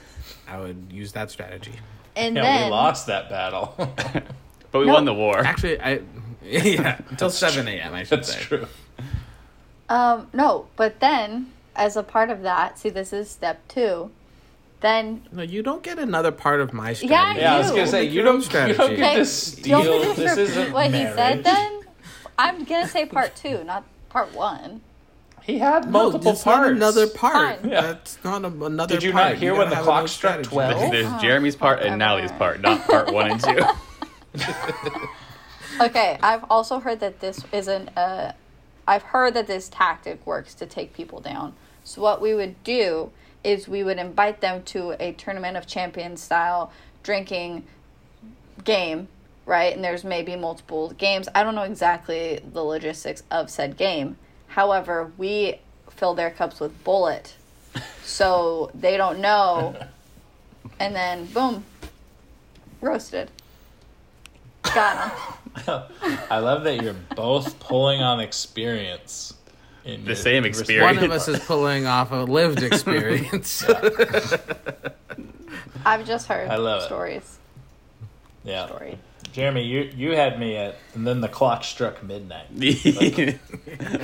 I 0.49 0.61
would 0.61 0.87
use 0.91 1.13
that 1.13 1.31
strategy. 1.31 1.73
And 2.17 2.35
Yeah, 2.37 2.43
then 2.43 2.65
we 2.67 2.71
lost 2.71 3.07
that 3.07 3.29
battle. 3.29 3.75
But 4.71 4.81
we 4.81 4.87
No. 4.87 4.93
won 4.95 5.07
the 5.07 5.15
war. 5.15 5.39
Actually, 5.39 5.81
I 5.81 6.01
yeah 6.43 7.01
until 7.09 7.31
seven 7.31 7.67
a.m. 7.69 7.95
I 7.95 8.03
should 8.03 8.19
That's 8.19 8.35
say. 8.35 8.41
true. 8.41 8.67
Um, 9.89 10.29
no, 10.35 10.67
but 10.77 11.01
then 11.01 11.53
as 11.75 11.97
a 11.97 12.03
part 12.03 12.29
of 12.29 12.43
that, 12.43 12.79
see, 12.79 12.91
this 12.91 13.13
is 13.13 13.31
step 13.31 13.67
two. 13.69 14.11
Then 14.81 15.27
No, 15.33 15.43
you 15.43 15.63
don't 15.63 15.83
get 15.83 15.99
another 15.99 16.31
part 16.31 16.61
of 16.61 16.73
my 16.73 16.93
strategy. 16.93 17.41
Yeah, 17.41 17.55
I 17.57 17.59
was 17.59 17.71
gonna 17.71 17.87
say 17.87 18.05
you 18.05 18.23
don't. 18.23 18.43
You 18.45 18.75
don't 18.75 18.97
get 18.97 19.17
to 19.17 19.25
steal. 19.27 19.79
want 19.81 20.09
me 20.11 20.15
to 20.15 20.21
This 20.21 20.37
isn't 20.39 20.73
what 20.73 20.91
marriage. 20.93 21.09
he 21.11 21.15
said. 21.17 21.45
Then 21.45 21.81
I'm 22.39 22.65
gonna 22.65 22.87
say 22.89 23.05
part 23.07 23.35
two, 23.35 23.65
not 23.65 23.85
part 24.09 24.33
one. 24.35 24.81
He 25.43 25.59
had 25.59 25.87
No, 25.87 25.91
multiple 25.91 26.33
it's 26.33 26.45
not 26.47 26.57
parts. 26.59 26.71
another 26.73 27.07
part. 27.09 27.61
Fine. 27.61 27.71
Yeah. 27.71 27.81
That's 27.81 28.19
not 28.23 28.45
a, 28.45 28.49
another. 28.49 28.95
Did 28.95 29.03
you 29.03 29.13
part. 29.13 29.31
not 29.33 29.39
hear 29.39 29.53
gotta 29.55 29.61
when 29.63 29.71
the 29.71 29.83
clock 29.83 30.07
struck 30.09 30.33
strategy. 30.45 30.51
12? 30.51 30.91
There's 30.93 31.07
Oh, 31.07 31.19
Jeremy's 31.21 31.57
part 31.57 31.81
and 31.81 31.93
whatever. 32.01 32.21
Natalie's 32.21 32.33
part, 32.39 32.61
not 32.61 32.87
part 32.87 33.13
one 33.13 33.31
and 33.33 33.41
two. 33.43 33.61
Okay, 35.81 36.19
I've 36.23 36.45
also 36.51 36.81
heard 36.81 36.99
that 37.01 37.21
this 37.21 37.45
isn't 37.53 37.89
a. 37.97 38.35
I've 38.87 39.03
heard 39.05 39.35
that 39.35 39.47
this 39.47 39.69
tactic 39.69 40.27
works 40.27 40.55
to 40.55 40.67
take 40.67 40.93
people 40.93 41.21
down. 41.21 41.55
So 41.85 42.03
what 42.03 42.21
we 42.21 42.35
would 42.35 42.63
do 42.65 43.13
is 43.49 43.67
we 43.67 43.83
would 43.83 43.99
invite 43.99 44.43
them 44.43 44.63
to 44.63 44.95
a 45.03 45.13
tournament 45.13 45.57
of 45.57 45.67
champions 45.67 46.23
style 46.23 46.71
drinking 47.03 47.65
game, 48.63 49.09
right? 49.47 49.75
And 49.75 49.83
there's 49.83 50.05
maybe 50.05 50.37
multiple 50.37 50.91
games. 50.91 51.29
I 51.35 51.43
don't 51.43 51.55
know 51.55 51.63
exactly 51.63 52.41
the 52.53 52.63
logistics 52.63 53.23
of 53.31 53.51
said 53.51 53.79
game. 53.79 54.19
However, 54.49 55.11
we 55.17 55.61
fill 55.89 56.15
their 56.15 56.31
cups 56.31 56.61
with 56.61 56.85
Bulleit. 56.85 57.33
So 58.03 58.71
they 58.75 58.97
don't 58.97 59.21
know. 59.21 59.77
And 60.81 60.95
then 60.95 61.27
boom. 61.27 61.65
Roasted. 62.81 63.33
Got 64.63 65.11
him. 65.11 65.83
I 66.31 66.39
love 66.39 66.63
that 66.65 66.83
you're 66.83 66.95
both 67.17 67.59
pulling 67.59 68.01
on 68.01 68.21
experience. 68.21 69.35
In 69.89 70.05
The 70.05 70.15
same 70.15 70.45
experience. 70.45 70.97
One 70.99 71.03
of 71.03 71.11
us 71.11 71.27
is 71.29 71.41
pulling 71.41 71.87
off 71.87 72.13
a 72.13 72.17
lived 72.17 72.63
experience. 72.63 73.65
I've 75.87 76.07
just 76.07 76.27
heard 76.27 76.51
I 76.51 76.57
love 76.57 76.83
it. 76.83 76.85
stories. 76.85 77.39
Yeah, 78.45 78.67
Story. 78.67 78.99
Jeremy, 79.33 79.65
you 79.65 79.91
you 79.97 80.15
had 80.15 80.39
me 80.39 80.57
at, 80.57 80.77
and 80.95 81.07
then 81.07 81.23
the 81.23 81.29
clock 81.29 81.65
struck 81.65 82.03
midnight. 82.03 82.49
that 82.55 83.39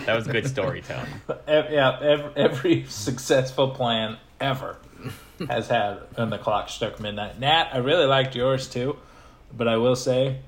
was 0.09 0.27
good 0.27 0.49
storytelling. 0.49 1.11
Ev- 1.47 1.71
yeah, 1.71 1.99
every, 2.01 2.31
every 2.35 2.85
successful 2.87 3.69
plan 3.71 4.17
ever 4.41 4.79
has 5.51 5.69
had 5.69 5.99
and 6.17 6.33
the 6.33 6.39
clock 6.39 6.71
struck 6.71 6.99
midnight. 6.99 7.39
Nat, 7.39 7.69
I 7.75 7.79
really 7.79 8.07
liked 8.07 8.35
yours 8.35 8.69
too, 8.69 8.97
but 9.55 9.69
I 9.69 9.77
will 9.77 9.97
say, 9.97 10.39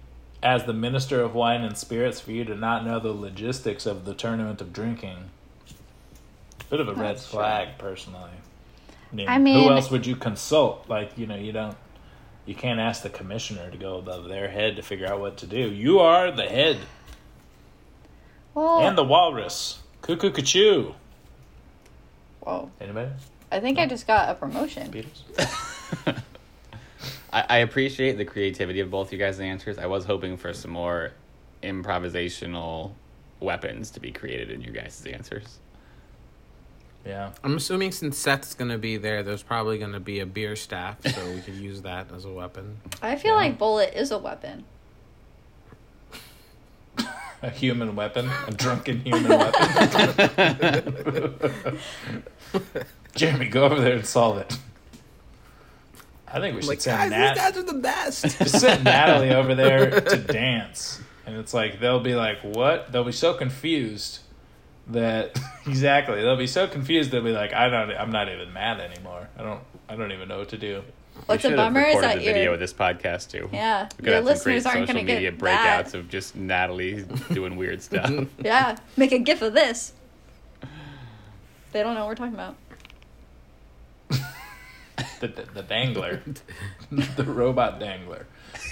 as 0.46 0.62
the 0.64 0.72
minister 0.72 1.20
of 1.22 1.34
wine 1.34 1.62
and 1.62 1.76
spirits, 1.76 2.20
for 2.20 2.30
you 2.30 2.44
to 2.44 2.54
not 2.54 2.84
know 2.86 3.00
the 3.00 3.10
logistics 3.12 3.84
of 3.84 4.04
the 4.04 4.14
tournament 4.14 4.60
of 4.60 4.72
drinking, 4.72 5.16
bit 6.70 6.78
of 6.78 6.86
a 6.88 6.94
red 6.94 7.16
That's 7.16 7.28
true. 7.28 7.40
flag, 7.40 7.78
personally. 7.78 8.30
I 9.12 9.14
mean, 9.14 9.28
I 9.28 9.38
mean- 9.38 9.64
who 9.64 9.74
else 9.74 9.90
would 9.90 10.06
you 10.06 10.14
consult? 10.14 10.88
Like, 10.88 11.18
you 11.18 11.26
know, 11.26 11.34
you 11.36 11.50
don't. 11.50 11.76
You 12.44 12.54
can't 12.54 12.78
ask 12.78 13.02
the 13.02 13.10
commissioner 13.10 13.72
to 13.72 13.76
go 13.76 13.98
above 13.98 14.28
their 14.28 14.48
head 14.48 14.76
to 14.76 14.82
figure 14.82 15.08
out 15.08 15.18
what 15.18 15.36
to 15.38 15.48
do. 15.48 15.58
You 15.68 15.98
are 15.98 16.30
the 16.30 16.44
head 16.44 16.78
Well, 18.54 18.86
and 18.86 18.96
the 18.96 19.02
walrus. 19.02 19.80
Cuckoo, 20.00 20.30
cuckoo. 20.30 20.92
whoa. 22.40 22.70
Anybody? 22.80 23.10
I 23.50 23.58
think 23.58 23.80
I 23.80 23.86
just 23.86 24.06
got 24.06 24.28
a 24.28 24.34
promotion. 24.34 24.92
Peters? 24.92 25.24
I, 27.36 27.44
I 27.50 27.58
appreciate 27.58 28.16
the 28.16 28.24
creativity 28.24 28.80
of 28.80 28.90
both 28.90 29.12
you 29.12 29.18
guys' 29.18 29.40
answers. 29.40 29.76
I 29.76 29.84
was 29.84 30.06
hoping 30.06 30.38
for 30.38 30.54
some 30.54 30.70
more 30.70 31.12
improvisational 31.62 32.92
weapons 33.40 33.90
to 33.90 34.00
be 34.00 34.10
created 34.10 34.50
in 34.50 34.62
your 34.62 34.72
guys' 34.72 35.04
answers. 35.04 35.58
Yeah. 37.04 37.32
I'm 37.44 37.58
assuming 37.58 37.92
since 37.92 38.16
Seth's 38.16 38.54
gonna 38.54 38.78
be 38.78 38.96
there, 38.96 39.22
there's 39.22 39.42
probably 39.42 39.78
gonna 39.78 40.00
be 40.00 40.20
a 40.20 40.26
beer 40.26 40.56
staff, 40.56 40.96
so 41.06 41.30
we 41.30 41.42
could 41.42 41.56
use 41.56 41.82
that 41.82 42.10
as 42.10 42.24
a 42.24 42.32
weapon. 42.32 42.78
I 43.02 43.16
feel 43.16 43.34
like 43.34 43.58
Bulleit 43.58 43.94
is 43.94 44.12
a 44.12 44.18
weapon. 44.18 44.64
A 47.42 47.50
human 47.50 47.94
weapon, 47.94 48.30
a 48.46 48.50
drunken 48.50 49.00
human 49.00 49.28
weapon. 49.28 49.60
Jeremy, 53.14 53.48
go 53.48 53.64
over 53.64 53.78
there 53.78 53.96
and 53.96 54.06
solve 54.06 54.38
it. 54.38 54.56
I 56.36 56.40
think 56.40 56.54
we 56.54 56.60
should 56.60 56.68
like, 56.68 56.80
send 56.82 57.10
Nat. 57.12 57.56
are 57.56 57.62
the 57.62 57.72
best. 57.72 58.24
Just 58.38 58.60
send 58.60 58.84
Natalie 58.84 59.30
over 59.30 59.54
there 59.54 60.02
to 60.02 60.18
dance, 60.18 61.00
and 61.24 61.34
it's 61.36 61.54
like 61.54 61.80
they'll 61.80 62.00
be 62.00 62.14
like, 62.14 62.42
"What?" 62.42 62.92
They'll 62.92 63.04
be 63.04 63.12
so 63.12 63.32
confused 63.32 64.18
that 64.88 65.38
exactly 65.66 66.20
they'll 66.20 66.36
be 66.36 66.46
so 66.46 66.66
confused 66.68 67.10
they'll 67.10 67.24
be 67.24 67.32
like, 67.32 67.54
"I 67.54 67.70
don't. 67.70 67.90
I'm 67.92 68.10
not 68.10 68.28
even 68.28 68.52
mad 68.52 68.80
anymore. 68.80 69.30
I 69.38 69.44
don't. 69.44 69.62
I 69.88 69.96
don't 69.96 70.12
even 70.12 70.28
know 70.28 70.38
what 70.40 70.50
to 70.50 70.58
do." 70.58 70.82
What's 71.24 71.42
we 71.42 71.48
a 71.48 71.52
should 71.52 71.58
have 71.58 71.72
bummer 71.72 71.80
is 71.80 71.94
recorded 71.94 72.10
that 72.10 72.18
the 72.18 72.24
video 72.26 72.42
your 72.42 72.52
of 72.52 72.60
this 72.60 72.74
podcast 72.74 73.30
too. 73.30 73.48
yeah 73.50 73.88
We 73.96 74.04
could 74.04 74.04
your 74.04 74.14
have 74.16 74.24
some 74.24 74.44
great 74.44 74.56
listeners 74.56 74.66
aren't 74.66 74.80
social 74.80 74.94
going 74.94 75.06
to 75.06 75.12
media 75.14 75.30
get 75.30 75.40
breakouts 75.40 75.92
that. 75.92 75.94
of 75.94 76.10
just 76.10 76.36
Natalie 76.36 77.06
doing 77.32 77.56
weird 77.56 77.80
stuff. 77.80 78.26
Yeah, 78.44 78.76
make 78.98 79.12
a 79.12 79.18
gif 79.18 79.40
of 79.40 79.54
this. 79.54 79.94
They 81.72 81.82
don't 81.82 81.94
know 81.94 82.00
what 82.00 82.08
we're 82.08 82.14
talking 82.16 82.34
about. 82.34 82.56
The 85.20 85.28
the, 85.28 85.42
the 85.54 85.62
dangler, 85.62 86.20
the 86.90 87.24
robot 87.24 87.78
dangler. 87.80 88.26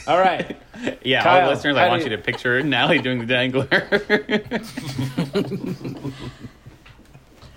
All 0.07 0.19
right. 0.19 0.57
yeah, 1.03 1.19
all 1.19 1.25
Kyle, 1.25 1.47
the 1.49 1.55
listeners, 1.55 1.77
I 1.77 1.89
want 1.89 2.05
you 2.05 2.11
you- 2.11 2.17
to 2.17 2.23
picture 2.23 2.63
Natalie 2.63 2.99
doing 3.01 3.19
the 3.19 3.27
dangler. 3.27 3.69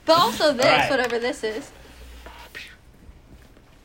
But 0.06 0.20
also 0.20 0.54
this, 0.54 0.66
Alright. 0.66 0.90
whatever 0.90 1.20
this 1.20 1.44
is. 1.44 1.70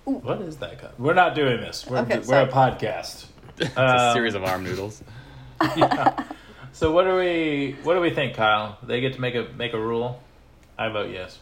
What 0.05 0.41
is 0.43 0.57
that? 0.59 0.81
Called? 0.81 0.93
We're 0.99 1.15
not 1.15 1.35
doing 1.35 1.61
this. 1.61 1.85
We're 1.87 1.99
Okay, 1.99 2.21
we're 2.21 2.43
a 2.43 2.49
podcast. 2.49 3.27
it's 3.59 3.77
a 3.77 4.09
Um, 4.09 4.15
series 4.15 4.35
of 4.37 4.45
arm 4.45 4.63
noodles. 4.65 5.03
Yeah. 5.77 6.25
So 6.73 6.91
what 6.93 7.05
do 7.05 7.17
we 7.17 7.77
what 7.83 7.95
do 7.95 8.01
we 8.01 8.11
think, 8.11 8.35
Kyle? 8.35 8.79
They 8.83 9.01
get 9.01 9.15
to 9.15 9.21
make 9.21 9.35
a 9.35 9.47
make 9.57 9.73
a 9.75 9.81
rule. 9.81 10.21
I 10.79 10.89
vote 10.89 11.11
yes. 11.11 11.39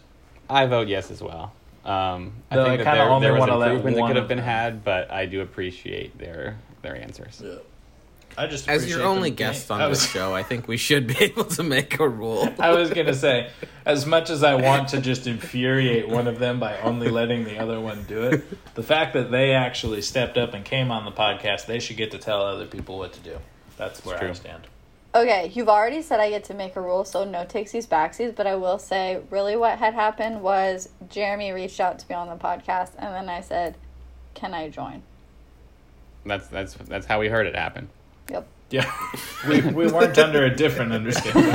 I 0.48 0.66
vote 0.66 0.88
yes 0.88 1.10
as 1.10 1.22
well. 1.22 1.52
Um, 1.84 2.34
I 2.50 2.56
Though 2.56 2.64
I 2.64 2.68
think 2.68 2.84
that 2.84 2.94
there, 2.94 3.08
only 3.08 3.26
there 3.26 3.32
was 3.32 3.40
wanna 3.40 3.54
improvement 3.64 3.96
that 3.96 4.06
could 4.06 4.16
have 4.16 4.28
been 4.28 4.38
had, 4.38 4.84
but 4.84 5.10
I 5.10 5.26
do 5.26 5.40
appreciate 5.40 6.18
their 6.18 6.58
their 6.82 6.96
answers. 6.96 7.42
I 8.38 8.46
just 8.46 8.68
As 8.68 8.88
your 8.88 9.02
only 9.02 9.30
them 9.30 9.36
guest 9.36 9.68
being- 9.68 9.80
on 9.80 9.86
I 9.86 9.88
this 9.88 10.08
show, 10.08 10.34
I 10.34 10.42
think 10.44 10.68
we 10.68 10.76
should 10.76 11.06
be 11.06 11.16
able 11.20 11.44
to 11.44 11.62
make 11.62 11.98
a 11.98 12.08
rule. 12.08 12.48
I 12.58 12.72
was 12.72 12.90
gonna 12.90 13.14
say, 13.14 13.50
as 13.84 14.06
much 14.06 14.30
as 14.30 14.44
I 14.44 14.54
want 14.54 14.88
to 14.90 15.00
just 15.00 15.26
infuriate 15.26 16.08
one 16.08 16.26
of 16.28 16.38
them 16.38 16.60
by 16.60 16.78
only 16.80 17.08
letting 17.08 17.44
the 17.44 17.58
other 17.58 17.80
one 17.80 18.04
do 18.04 18.22
it, 18.24 18.74
the 18.74 18.82
fact 18.82 19.14
that 19.14 19.30
they 19.30 19.52
actually 19.52 20.02
stepped 20.02 20.38
up 20.38 20.54
and 20.54 20.64
came 20.64 20.90
on 20.90 21.04
the 21.04 21.10
podcast, 21.12 21.66
they 21.66 21.80
should 21.80 21.96
get 21.96 22.12
to 22.12 22.18
tell 22.18 22.42
other 22.42 22.66
people 22.66 22.98
what 22.98 23.12
to 23.14 23.20
do. 23.20 23.36
That's 23.76 24.04
where 24.04 24.22
I 24.22 24.32
stand. 24.32 24.66
Okay, 25.12 25.50
you've 25.54 25.68
already 25.68 26.02
said 26.02 26.20
I 26.20 26.30
get 26.30 26.44
to 26.44 26.54
make 26.54 26.76
a 26.76 26.80
rule, 26.80 27.04
so 27.04 27.24
no 27.24 27.44
takesies 27.44 27.88
backsies. 27.88 28.34
But 28.34 28.46
I 28.46 28.54
will 28.54 28.78
say, 28.78 29.20
really, 29.30 29.56
what 29.56 29.78
had 29.78 29.92
happened 29.94 30.40
was 30.42 30.88
Jeremy 31.08 31.50
reached 31.50 31.80
out 31.80 31.98
to 31.98 32.06
me 32.08 32.14
on 32.14 32.28
the 32.28 32.36
podcast, 32.36 32.90
and 32.96 33.12
then 33.14 33.28
I 33.28 33.40
said, 33.40 33.74
"Can 34.34 34.54
I 34.54 34.68
join?" 34.68 35.02
That's 36.24 36.46
that's 36.46 36.74
that's 36.74 37.06
how 37.06 37.18
we 37.18 37.28
heard 37.28 37.46
it 37.48 37.56
happen. 37.56 37.88
Yep. 38.30 38.46
Yeah, 38.70 38.88
we, 39.48 39.60
we 39.62 39.88
weren't 39.88 40.16
under 40.16 40.44
a 40.44 40.54
different 40.54 40.92
understanding. 40.92 41.42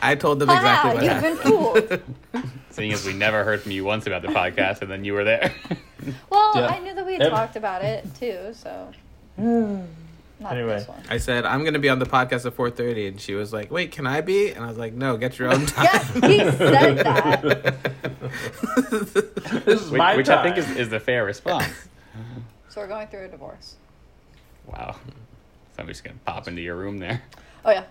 I 0.00 0.14
told 0.18 0.38
them 0.38 0.48
exactly 0.48 0.90
Haha, 0.90 0.94
what 0.94 1.02
you've 1.04 1.12
happened. 1.12 1.36
been 1.42 1.42
fooled. 1.52 2.02
Seeing 2.70 2.92
as 2.94 3.04
we 3.04 3.12
never 3.12 3.44
heard 3.44 3.60
from 3.60 3.72
you 3.72 3.84
once 3.84 4.06
about 4.06 4.22
the 4.22 4.28
podcast, 4.28 4.80
and 4.80 4.90
then 4.90 5.04
you 5.04 5.12
were 5.12 5.24
there. 5.24 5.52
Well, 6.30 6.52
Yeah. 6.54 6.68
I 6.68 6.78
knew 6.78 6.94
that 6.94 7.04
we 7.04 7.12
had 7.12 7.22
Ev- 7.22 7.32
talked 7.32 7.56
about 7.56 7.82
it 7.84 8.06
too, 8.18 8.54
so. 8.54 8.88
Hmm. 9.36 9.82
Not 10.42 10.52
Anyway. 10.56 10.78
this 10.78 10.88
one. 10.88 11.02
I 11.08 11.18
said 11.18 11.44
I'm 11.46 11.64
gonna 11.64 11.78
be 11.78 11.88
on 11.88 11.98
the 11.98 12.06
podcast 12.06 12.44
at 12.46 12.54
4:30, 12.56 13.08
and 13.08 13.20
she 13.20 13.34
was 13.34 13.52
like, 13.52 13.70
"Wait, 13.70 13.92
can 13.92 14.06
I 14.06 14.20
be?" 14.20 14.50
And 14.50 14.64
I 14.64 14.68
was 14.68 14.76
like, 14.78 14.92
"No, 14.92 15.16
get 15.16 15.38
your 15.38 15.52
own 15.52 15.66
time." 15.66 15.84
Yes, 15.84 16.12
he 16.14 16.38
said 16.38 16.98
that. 16.98 17.74
This 19.64 19.80
is 19.82 19.90
which 19.90 19.98
my 19.98 20.16
which 20.16 20.26
time. 20.26 20.38
I 20.38 20.42
think 20.42 20.56
is, 20.58 20.70
is 20.76 20.88
the 20.88 21.00
fair 21.00 21.24
response. 21.24 21.66
So 22.68 22.80
we're 22.80 22.86
going 22.86 23.06
through 23.08 23.26
a 23.26 23.28
divorce. 23.28 23.74
Wow. 24.66 24.96
Somebody's 25.76 26.00
gonna 26.00 26.16
pop 26.24 26.48
into 26.48 26.62
your 26.62 26.74
room 26.76 26.98
there. 26.98 27.22
Oh 27.66 27.70
yeah, 27.70 27.84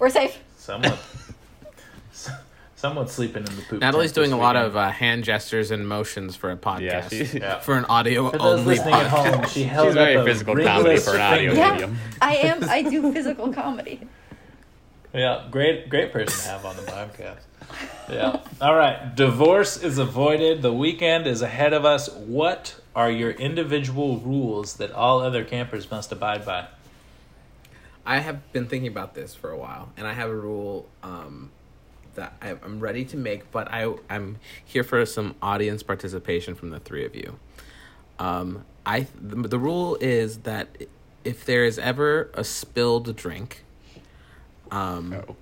we're 0.00 0.10
safe. 0.10 0.36
someone. 0.56 0.98
Someone's 2.78 3.10
sleeping 3.10 3.44
in 3.44 3.56
the 3.56 3.62
poop. 3.62 3.80
Natalie's 3.80 4.12
tent 4.12 4.26
doing 4.26 4.32
a 4.32 4.36
lot 4.40 4.54
weekend. 4.54 4.66
of 4.68 4.76
uh, 4.76 4.90
hand 4.90 5.24
gestures 5.24 5.72
and 5.72 5.88
motions 5.88 6.36
for 6.36 6.50
a 6.50 6.54
Yeah, 6.54 6.58
podcast. 7.02 7.10
she, 7.32 7.38
Yeah. 7.40 7.58
For 7.58 7.76
an 7.76 7.84
audio 7.86 8.30
For 8.30 8.38
those 8.38 8.60
only 8.60 8.76
listening 8.76 8.94
at 8.94 9.06
home, 9.08 9.46
she 9.48 9.64
held 9.64 9.88
she's 9.88 9.94
very 9.94 10.14
up 10.16 10.22
a 10.22 10.24
physical 10.24 10.54
comedy 10.56 10.98
for 11.00 11.16
an 11.16 11.20
audio 11.20 11.50
finger. 11.50 11.56
Yeah, 11.56 11.70
medium. 11.72 11.98
I 12.22 12.36
am. 12.36 12.64
I 12.70 12.82
do 12.82 13.12
physical 13.12 13.52
comedy. 13.52 14.00
Yeah, 15.14 15.46
great, 15.50 15.88
great 15.88 16.12
person 16.12 16.38
to 16.44 16.48
have 16.50 16.66
on 16.66 16.76
the 16.76 16.82
podcast. 16.82 17.38
Yeah. 18.10 18.40
All 18.60 18.74
right. 18.76 19.16
Divorce 19.16 19.82
is 19.82 19.96
avoided. 19.96 20.60
The 20.60 20.72
weekend 20.72 21.26
is 21.26 21.40
ahead 21.40 21.72
of 21.72 21.86
us. 21.86 22.10
What 22.12 22.76
are 22.94 23.10
your 23.10 23.30
individual 23.30 24.18
rules 24.18 24.74
that 24.74 24.92
all 24.92 25.20
other 25.20 25.44
campers 25.44 25.90
must 25.90 26.12
abide 26.12 26.44
by? 26.44 26.66
I 28.04 28.18
have 28.18 28.52
been 28.52 28.66
thinking 28.66 28.88
about 28.88 29.14
this 29.14 29.34
for 29.34 29.50
a 29.50 29.56
while, 29.56 29.88
and 29.96 30.06
I 30.06 30.12
have 30.12 30.28
a 30.28 30.36
rule 30.36 30.86
um, 31.02 31.50
that 32.18 32.34
I, 32.42 32.50
I'm 32.50 32.80
ready 32.80 33.04
to 33.06 33.16
make, 33.16 33.50
but 33.50 33.68
I 33.72 33.94
I'm 34.10 34.36
here 34.64 34.84
for 34.84 35.04
some 35.06 35.34
audience 35.40 35.82
participation 35.82 36.54
from 36.54 36.70
the 36.70 36.80
three 36.80 37.04
of 37.04 37.14
you. 37.14 37.38
Um, 38.18 38.64
I 38.84 39.06
the, 39.20 39.36
the 39.48 39.58
rule 39.58 39.96
is 40.00 40.38
that 40.38 40.68
if 41.24 41.44
there 41.44 41.64
is 41.64 41.78
ever 41.78 42.30
a 42.34 42.44
spilled 42.44 43.14
drink, 43.16 43.64
um, 44.70 45.14
Oh. 45.28 45.36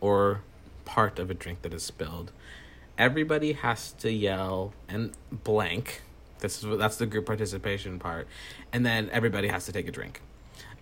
or 0.00 0.42
part 0.84 1.18
of 1.18 1.30
a 1.30 1.34
drink 1.34 1.62
that 1.62 1.74
is 1.74 1.82
spilled, 1.82 2.32
everybody 2.96 3.52
has 3.52 3.92
to 3.92 4.10
yell 4.12 4.72
and 4.88 5.12
blank. 5.32 6.02
This 6.40 6.62
is 6.62 6.78
that's 6.78 6.96
the 6.96 7.06
group 7.06 7.26
participation 7.26 7.98
part, 7.98 8.28
and 8.72 8.84
then 8.86 9.08
everybody 9.12 9.48
has 9.48 9.64
to 9.66 9.72
take 9.72 9.88
a 9.88 9.92
drink. 9.92 10.20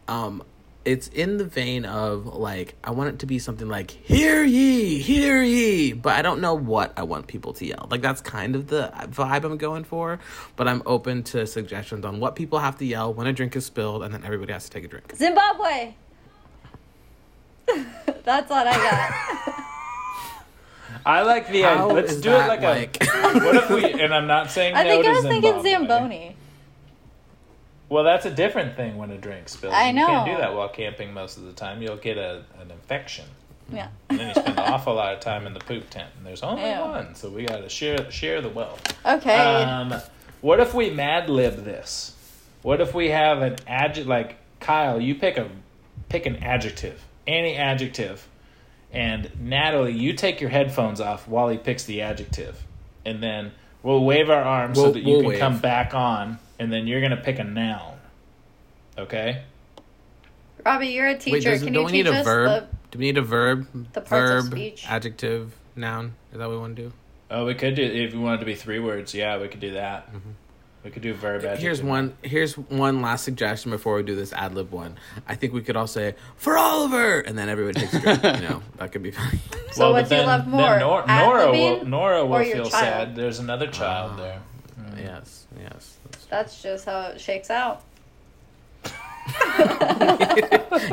Um, 0.08 0.42
it's 0.86 1.08
in 1.08 1.36
the 1.36 1.44
vein 1.44 1.84
of 1.84 2.26
like 2.26 2.76
I 2.84 2.92
want 2.92 3.10
it 3.10 3.18
to 3.18 3.26
be 3.26 3.38
something 3.38 3.68
like 3.68 3.90
"Hear 3.90 4.44
ye, 4.44 4.98
hear 5.00 5.42
ye," 5.42 5.92
but 5.92 6.14
I 6.14 6.22
don't 6.22 6.40
know 6.40 6.54
what 6.54 6.92
I 6.96 7.02
want 7.02 7.26
people 7.26 7.52
to 7.54 7.66
yell. 7.66 7.88
Like 7.90 8.00
that's 8.00 8.20
kind 8.20 8.54
of 8.54 8.68
the 8.68 8.92
vibe 9.08 9.44
I'm 9.44 9.58
going 9.58 9.84
for, 9.84 10.20
but 10.54 10.68
I'm 10.68 10.82
open 10.86 11.24
to 11.24 11.46
suggestions 11.46 12.04
on 12.04 12.20
what 12.20 12.36
people 12.36 12.60
have 12.60 12.78
to 12.78 12.86
yell 12.86 13.12
when 13.12 13.26
a 13.26 13.32
drink 13.32 13.56
is 13.56 13.66
spilled, 13.66 14.04
and 14.04 14.14
then 14.14 14.24
everybody 14.24 14.52
has 14.52 14.64
to 14.64 14.70
take 14.70 14.84
a 14.84 14.88
drink. 14.88 15.12
Zimbabwe. 15.14 15.94
That's 18.24 18.48
what 18.48 18.66
I 18.68 18.76
got. 18.76 19.64
I 21.04 21.22
like 21.22 21.48
the 21.50 21.62
How 21.62 21.86
idea. 21.86 21.94
Let's 21.94 22.12
is 22.12 22.20
do 22.22 22.30
it 22.30 22.46
like, 22.46 22.62
like- 22.62 23.02
a. 23.02 23.06
What 23.40 23.56
if 23.56 23.70
we? 23.70 23.92
And 24.00 24.14
I'm 24.14 24.26
not 24.28 24.50
saying 24.50 24.74
I 24.76 24.84
no 24.84 24.90
think 24.90 25.04
to 25.04 25.10
I 25.10 25.12
was 25.14 25.24
thinking 25.24 25.62
Zamboni. 25.62 26.35
Well, 27.88 28.02
that's 28.04 28.26
a 28.26 28.30
different 28.30 28.76
thing 28.76 28.96
when 28.98 29.10
a 29.10 29.18
drink 29.18 29.48
spills. 29.48 29.74
I 29.74 29.92
know. 29.92 30.02
You 30.02 30.06
can't 30.08 30.26
do 30.30 30.36
that 30.38 30.54
while 30.54 30.68
camping 30.68 31.12
most 31.14 31.36
of 31.36 31.44
the 31.44 31.52
time. 31.52 31.82
You'll 31.82 31.96
get 31.96 32.18
a, 32.18 32.42
an 32.60 32.70
infection. 32.70 33.26
Yeah. 33.72 33.88
And 34.10 34.18
then 34.18 34.28
you 34.28 34.34
spend 34.34 34.58
an 34.58 34.72
awful 34.72 34.94
lot 34.94 35.14
of 35.14 35.20
time 35.20 35.46
in 35.46 35.52
the 35.54 35.60
poop 35.60 35.88
tent. 35.90 36.08
And 36.16 36.26
there's 36.26 36.42
only 36.42 36.68
Ew. 36.70 36.80
one, 36.80 37.14
so 37.14 37.28
we 37.30 37.44
got 37.46 37.58
to 37.62 37.68
share 37.68 38.10
share 38.10 38.40
the 38.40 38.48
wealth. 38.48 38.82
Okay. 39.06 39.36
Um, 39.62 39.94
what 40.40 40.60
if 40.60 40.74
we 40.74 40.90
Mad 40.90 41.28
Lib 41.30 41.64
this? 41.64 42.14
What 42.62 42.80
if 42.80 42.94
we 42.94 43.10
have 43.10 43.42
an 43.42 43.56
adjective 43.68 44.06
like 44.08 44.36
Kyle? 44.60 45.00
You 45.00 45.14
pick 45.14 45.36
a 45.36 45.48
pick 46.08 46.26
an 46.26 46.36
adjective, 46.42 47.04
any 47.26 47.56
adjective, 47.56 48.26
and 48.92 49.30
Natalie, 49.40 49.92
you 49.92 50.12
take 50.12 50.40
your 50.40 50.50
headphones 50.50 51.00
off 51.00 51.26
while 51.28 51.48
he 51.48 51.58
picks 51.58 51.84
the 51.84 52.02
adjective, 52.02 52.64
and 53.04 53.22
then 53.22 53.52
we'll 53.82 54.04
wave 54.04 54.30
our 54.30 54.42
arms 54.42 54.76
so 54.76 54.84
We'll- 54.84 54.92
that 54.94 55.00
you 55.00 55.06
we'll 55.12 55.20
can 55.22 55.28
wave. 55.30 55.38
come 55.40 55.58
back 55.60 55.94
on, 55.94 56.38
and 56.58 56.72
then 56.72 56.86
you're 56.86 57.00
gonna 57.00 57.16
pick 57.16 57.38
a 57.38 57.44
noun. 57.44 57.98
Okay. 58.98 59.42
Robbie, 60.64 60.88
you're 60.88 61.06
a 61.08 61.18
teacher. 61.18 61.34
Wait, 61.36 61.44
does, 61.44 61.62
Can 61.62 61.72
do 61.72 61.80
you 61.80 61.84
we 61.86 61.92
teach 61.92 62.04
need 62.06 62.10
a 62.12 62.18
us 62.20 62.24
verb? 62.24 62.68
Do 62.90 62.98
we 62.98 63.04
need 63.06 63.18
a 63.18 63.22
verb? 63.22 63.66
the 63.92 64.00
parts 64.00 64.30
of 64.30 64.44
verb, 64.44 64.52
speech? 64.52 64.84
adjective, 64.88 65.54
noun. 65.76 66.14
Is 66.32 66.38
that 66.38 66.46
what 66.48 66.50
we 66.54 66.58
want 66.58 66.76
to 66.76 66.82
do? 66.82 66.92
Oh, 67.30 67.44
we 67.44 67.54
could 67.54 67.74
do 67.74 67.82
if 67.82 68.14
you 68.14 68.20
wanted 68.20 68.40
to 68.40 68.46
be 68.46 68.54
three 68.54 68.78
words. 68.78 69.12
Yeah, 69.14 69.38
we 69.38 69.48
could 69.48 69.60
do 69.60 69.72
that. 69.72 70.08
We 70.84 70.90
could 70.92 71.02
do 71.02 71.12
verb. 71.14 71.40
Adjective. 71.44 71.58
Mm-hmm. 71.58 71.62
Here's 71.62 71.82
one. 71.82 72.16
Here's 72.22 72.54
one 72.56 73.02
last 73.02 73.24
suggestion 73.24 73.70
before 73.72 73.96
we 73.96 74.02
do 74.04 74.14
this 74.14 74.32
ad 74.32 74.54
lib 74.54 74.70
one. 74.70 74.96
I 75.28 75.34
think 75.34 75.52
we 75.52 75.60
could 75.62 75.76
all 75.76 75.88
say 75.88 76.14
for 76.36 76.56
Oliver, 76.56 77.20
and 77.20 77.36
then 77.36 77.48
everybody 77.48 77.80
takes 77.80 77.94
a 77.94 78.00
drink. 78.00 78.22
you 78.22 78.48
know, 78.48 78.62
that 78.78 78.92
could 78.92 79.02
be 79.02 79.10
funny. 79.10 79.40
So 79.72 79.92
what 79.92 80.02
but 80.04 80.08
do 80.08 80.14
you 80.14 80.20
then- 80.22 80.26
love 80.28 80.46
more, 80.46 80.78
Nor- 80.78 81.04
ad 81.10 81.26
Nora 81.26 81.50
will, 81.50 81.80
libbing 81.80 81.86
Nora 81.88 82.24
will 82.26 82.44
feel 82.44 82.54
child? 82.64 82.70
sad. 82.70 83.16
There's 83.16 83.40
another 83.40 83.66
child 83.66 84.12
Ah. 84.14 84.16
there. 84.16 84.40
yes, 84.96 85.46
yes. 85.60 85.95
That's- 86.30 86.52
That's 86.52 86.62
just 86.62 86.84
how 86.86 87.00
it 87.08 87.20
shakes 87.20 87.50
out. 87.50 87.82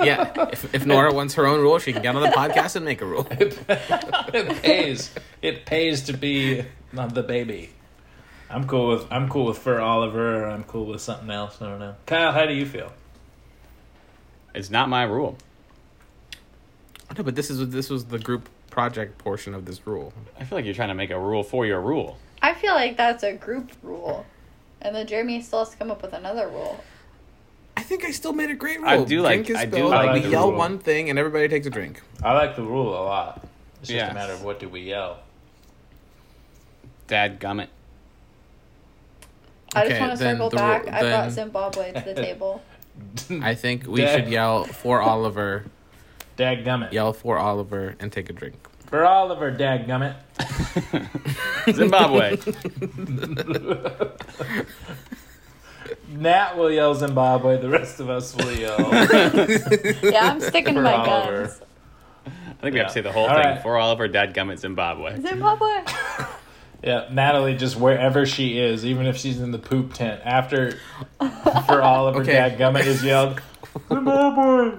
yeah. 0.03 0.33
If, 0.51 0.73
if 0.73 0.85
Nora 0.85 1.13
wants 1.13 1.35
her 1.35 1.45
own 1.45 1.59
rule, 1.61 1.77
she 1.79 1.93
can 1.93 2.01
get 2.01 2.15
on 2.15 2.21
the 2.23 2.29
podcast 2.29 2.75
and 2.75 2.83
make 2.85 3.01
a 3.01 3.05
rule. 3.05 3.27
it 3.31 4.61
pays. 4.63 5.11
It 5.41 5.65
pays 5.65 6.03
to 6.03 6.13
be 6.13 6.65
not 6.91 7.13
the 7.13 7.21
baby. 7.23 7.69
I'm 8.49 8.65
cool 8.67 8.89
with 8.89 9.11
I'm 9.11 9.29
cool 9.29 9.45
with 9.45 9.57
Fur 9.59 9.79
Oliver. 9.79 10.43
Or 10.45 10.49
I'm 10.49 10.63
cool 10.63 10.85
with 10.85 11.01
something 11.01 11.29
else. 11.29 11.61
I 11.61 11.69
don't 11.69 11.79
know. 11.79 11.95
Kyle, 12.05 12.31
how 12.31 12.45
do 12.45 12.53
you 12.53 12.65
feel? 12.65 12.91
It's 14.55 14.69
not 14.69 14.89
my 14.89 15.03
rule. 15.03 15.37
No, 17.15 17.23
but 17.23 17.35
this 17.35 17.49
is 17.51 17.69
this 17.69 17.89
was 17.89 18.05
the 18.05 18.19
group 18.19 18.49
project 18.71 19.17
portion 19.19 19.53
of 19.53 19.65
this 19.65 19.85
rule. 19.85 20.11
I 20.39 20.43
feel 20.45 20.57
like 20.57 20.65
you're 20.65 20.73
trying 20.73 20.89
to 20.89 20.95
make 20.95 21.11
a 21.11 21.19
rule 21.19 21.43
for 21.43 21.65
your 21.65 21.81
rule. 21.81 22.17
I 22.41 22.53
feel 22.55 22.73
like 22.73 22.97
that's 22.97 23.23
a 23.23 23.33
group 23.33 23.71
rule. 23.83 24.25
And 24.83 24.95
then 24.95 25.07
Jeremy 25.07 25.41
still 25.41 25.59
has 25.59 25.69
to 25.69 25.77
come 25.77 25.89
up 25.91 26.01
with 26.01 26.13
another 26.13 26.47
rule. 26.47 26.83
I 27.75 27.81
think 27.83 28.05
I 28.05 28.11
still 28.11 28.33
made 28.33 28.49
a 28.49 28.55
great 28.55 28.79
rule. 28.79 28.89
I 28.89 29.03
do 29.03 29.21
like- 29.21 29.45
Drink 29.45 29.49
is 29.51 29.55
I 29.57 29.65
do 29.65 29.87
like 29.87 30.13
we 30.13 30.19
the 30.21 30.29
yell 30.29 30.49
rule. 30.49 30.57
one 30.59 30.77
thing 30.77 31.09
and 31.09 31.17
everybody 31.17 31.47
takes 31.47 31.65
a 31.65 31.69
drink. 31.69 32.01
I 32.21 32.33
like 32.33 32.55
the 32.55 32.61
rule 32.63 32.89
a 32.89 33.01
lot. 33.03 33.45
It's 33.79 33.89
just 33.89 33.97
Yeah. 33.97 34.11
a 34.11 34.13
matter 34.13 34.33
of 34.33 34.43
what 34.43 34.59
do 34.59 34.69
we 34.69 34.81
yell. 34.81 35.19
Dad 37.07 37.39
gummit. 37.39 37.67
I 39.75 39.87
just 39.87 39.99
want 39.99 40.11
to 40.11 40.17
circle 40.17 40.49
the 40.51 40.55
back. 40.57 40.83
ru- 40.85 40.91
I 40.91 41.01
brought 41.01 41.31
Zimbabwe 41.31 41.91
to 41.93 42.01
the 42.01 42.13
table. 42.13 42.61
I 43.41 43.55
think 43.55 43.87
we 43.87 44.01
Dad- 44.01 44.23
should 44.25 44.31
yell 44.31 44.65
for 44.65 45.01
Oliver, 45.01 45.65
Dad 46.37 46.63
gummit. 46.63 46.91
yell 46.93 47.11
for 47.11 47.39
Oliver, 47.39 47.95
and 47.99 48.11
take 48.11 48.29
a 48.29 48.33
drink. 48.33 48.55
For 48.93 49.03
Oliver, 49.03 49.51
dadgummit. 49.51 50.13
Zimbabwe. 51.73 52.37
Nat 56.09 56.55
will 56.59 56.69
yell 56.69 56.93
Zimbabwe. 56.93 57.59
The 57.59 57.69
rest 57.69 57.99
of 57.99 58.11
us 58.11 58.35
will 58.35 58.51
yell. 58.51 58.77
Yeah, 60.03 60.29
I'm 60.29 60.39
sticking 60.39 60.75
to 60.75 60.81
my 60.83 60.93
Oliver. 60.93 61.45
guns. 61.45 61.61
I 62.27 62.29
think 62.61 62.73
we 62.73 62.79
have 62.81 62.89
to 62.89 62.93
say 62.93 63.01
the 63.01 63.11
whole 63.11 63.25
All 63.25 63.33
thing. 63.35 63.43
right. 63.43 63.61
For 63.63 63.77
Oliver, 63.79 64.07
Dad 64.07 64.35
gummit, 64.35 64.59
Zimbabwe. 64.59 65.19
Zimbabwe. 65.19 65.69
Yeah, 66.83 67.07
Natalie, 67.11 67.55
just 67.55 67.77
wherever 67.77 68.25
she 68.27 68.59
is, 68.59 68.85
even 68.85 69.07
if 69.07 69.15
she's 69.17 69.39
in 69.39 69.51
the 69.51 69.57
poop 69.57 69.93
tent, 69.93 70.21
after 70.23 70.77
for 71.65 71.81
Oliver, 71.81 72.21
Okay. 72.21 72.33
dadgummit 72.33 72.85
is 72.85 73.01
yelled 73.03 73.41
Zimbabwe. 73.87 74.73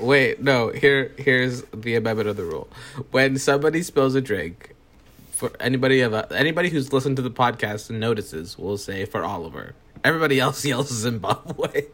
Wait, 0.00 0.40
no. 0.40 0.68
Here, 0.70 1.12
here's 1.18 1.62
the 1.72 1.94
amendment 1.94 2.28
of 2.28 2.36
the 2.36 2.44
rule. 2.44 2.68
When 3.10 3.38
somebody 3.38 3.82
spills 3.82 4.14
a 4.14 4.20
drink, 4.20 4.74
for 5.30 5.50
anybody 5.58 6.00
of 6.00 6.14
anybody 6.32 6.68
who's 6.68 6.92
listened 6.92 7.16
to 7.16 7.22
the 7.22 7.30
podcast 7.30 7.90
and 7.90 7.98
notices, 8.00 8.56
will 8.58 8.78
say 8.78 9.04
for 9.04 9.24
Oliver. 9.24 9.74
Everybody 10.02 10.38
else 10.40 10.64
yells 10.64 10.88
Zimbabwe. 10.90 11.86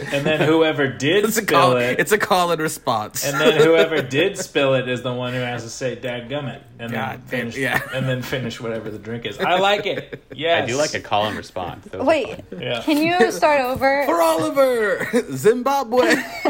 And 0.00 0.24
then 0.26 0.40
whoever 0.40 0.86
did 0.88 1.24
It's 1.24 1.36
a 1.38 1.42
spill 1.42 1.60
call. 1.60 1.76
it, 1.76 1.98
It's 1.98 2.12
a 2.12 2.18
call 2.18 2.50
and 2.52 2.60
response. 2.60 3.24
and 3.24 3.40
then 3.40 3.60
whoever 3.60 4.02
did 4.02 4.36
spill 4.38 4.74
it 4.74 4.88
is 4.88 5.02
the 5.02 5.12
one 5.12 5.32
who 5.32 5.40
has 5.40 5.62
to 5.64 5.70
say 5.70 5.96
"dadgummit" 5.96 6.60
and 6.78 6.90
then 6.90 7.00
God 7.00 7.20
damn- 7.30 7.50
finish, 7.50 7.56
yeah. 7.56 7.80
and 7.94 8.08
then 8.08 8.22
finish 8.22 8.60
whatever 8.60 8.90
the 8.90 8.98
drink 8.98 9.24
is. 9.26 9.38
I 9.38 9.58
like 9.58 9.86
it. 9.86 10.22
Yes, 10.36 10.64
I 10.64 10.66
do 10.66 10.76
like 10.76 10.92
a 10.92 11.00
call 11.00 11.26
and 11.26 11.36
response. 11.36 11.86
Those 11.86 12.04
Wait. 12.04 12.38
Yeah. 12.58 12.82
can 12.82 12.98
you 12.98 13.32
start 13.32 13.60
over? 13.62 14.04
for 14.06 14.20
Oliver, 14.20 15.08
Zimbabwe. 15.32 16.14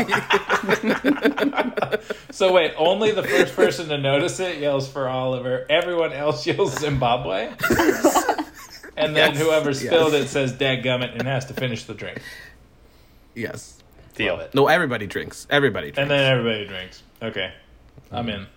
So 2.30 2.52
wait, 2.52 2.74
only 2.76 3.12
the 3.12 3.22
first 3.22 3.54
person 3.56 3.88
to 3.88 3.96
notice 3.98 4.38
it 4.40 4.58
yells 4.58 4.86
for 4.90 5.08
Oliver. 5.08 5.64
Everyone 5.70 6.12
else 6.12 6.46
yells 6.46 6.78
Zimbabwe. 6.78 7.50
And 8.98 9.14
then 9.16 9.34
Yes, 9.34 9.38
whoever 9.38 9.72
spilled 9.74 10.12
yes. 10.12 10.24
it 10.24 10.28
says 10.28 10.52
"dadgummit" 10.52 11.12
and 11.14 11.22
has 11.22 11.46
to 11.46 11.54
finish 11.54 11.84
the 11.84 11.94
drink. 11.94 12.20
Yes. 13.36 13.78
Deal. 14.14 14.34
Love 14.34 14.42
it. 14.46 14.54
No, 14.54 14.66
everybody 14.68 15.06
drinks. 15.06 15.46
Everybody 15.50 15.90
drinks. 15.92 15.98
And 15.98 16.10
then 16.10 16.32
everybody 16.32 16.66
drinks. 16.66 17.02
Okay, 17.22 17.52
I'm 18.10 18.28
in. 18.28 18.46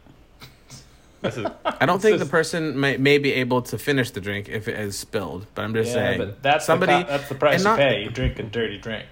This 1.22 1.36
is 1.36 1.46
I 1.66 1.86
don't 1.86 2.02
think 2.02 2.18
the 2.20 2.26
person 2.26 2.80
may, 2.80 2.96
may 2.96 3.18
be 3.18 3.34
able 3.34 3.62
to 3.64 3.78
finish 3.78 4.12
the 4.12 4.22
drink 4.22 4.48
if 4.48 4.70
it 4.70 4.80
is 4.80 4.98
spilled, 4.98 5.48
but 5.54 5.64
I'm 5.64 5.74
just 5.74 5.90
Yeah, 5.90 5.94
saying 5.96 6.18
but 6.20 6.42
that's 6.42 6.66
somebody 6.66 6.94
the 6.94 7.04
co- 7.04 7.10
that's 7.10 7.28
the 7.28 7.36
price 7.36 7.54
and 7.56 7.64
you 7.64 7.70
not- 7.72 7.78
pay. 7.78 8.04
You 8.04 8.10
drink 8.10 8.40
a 8.40 8.44
dirty 8.44 8.78
drink. 8.78 9.06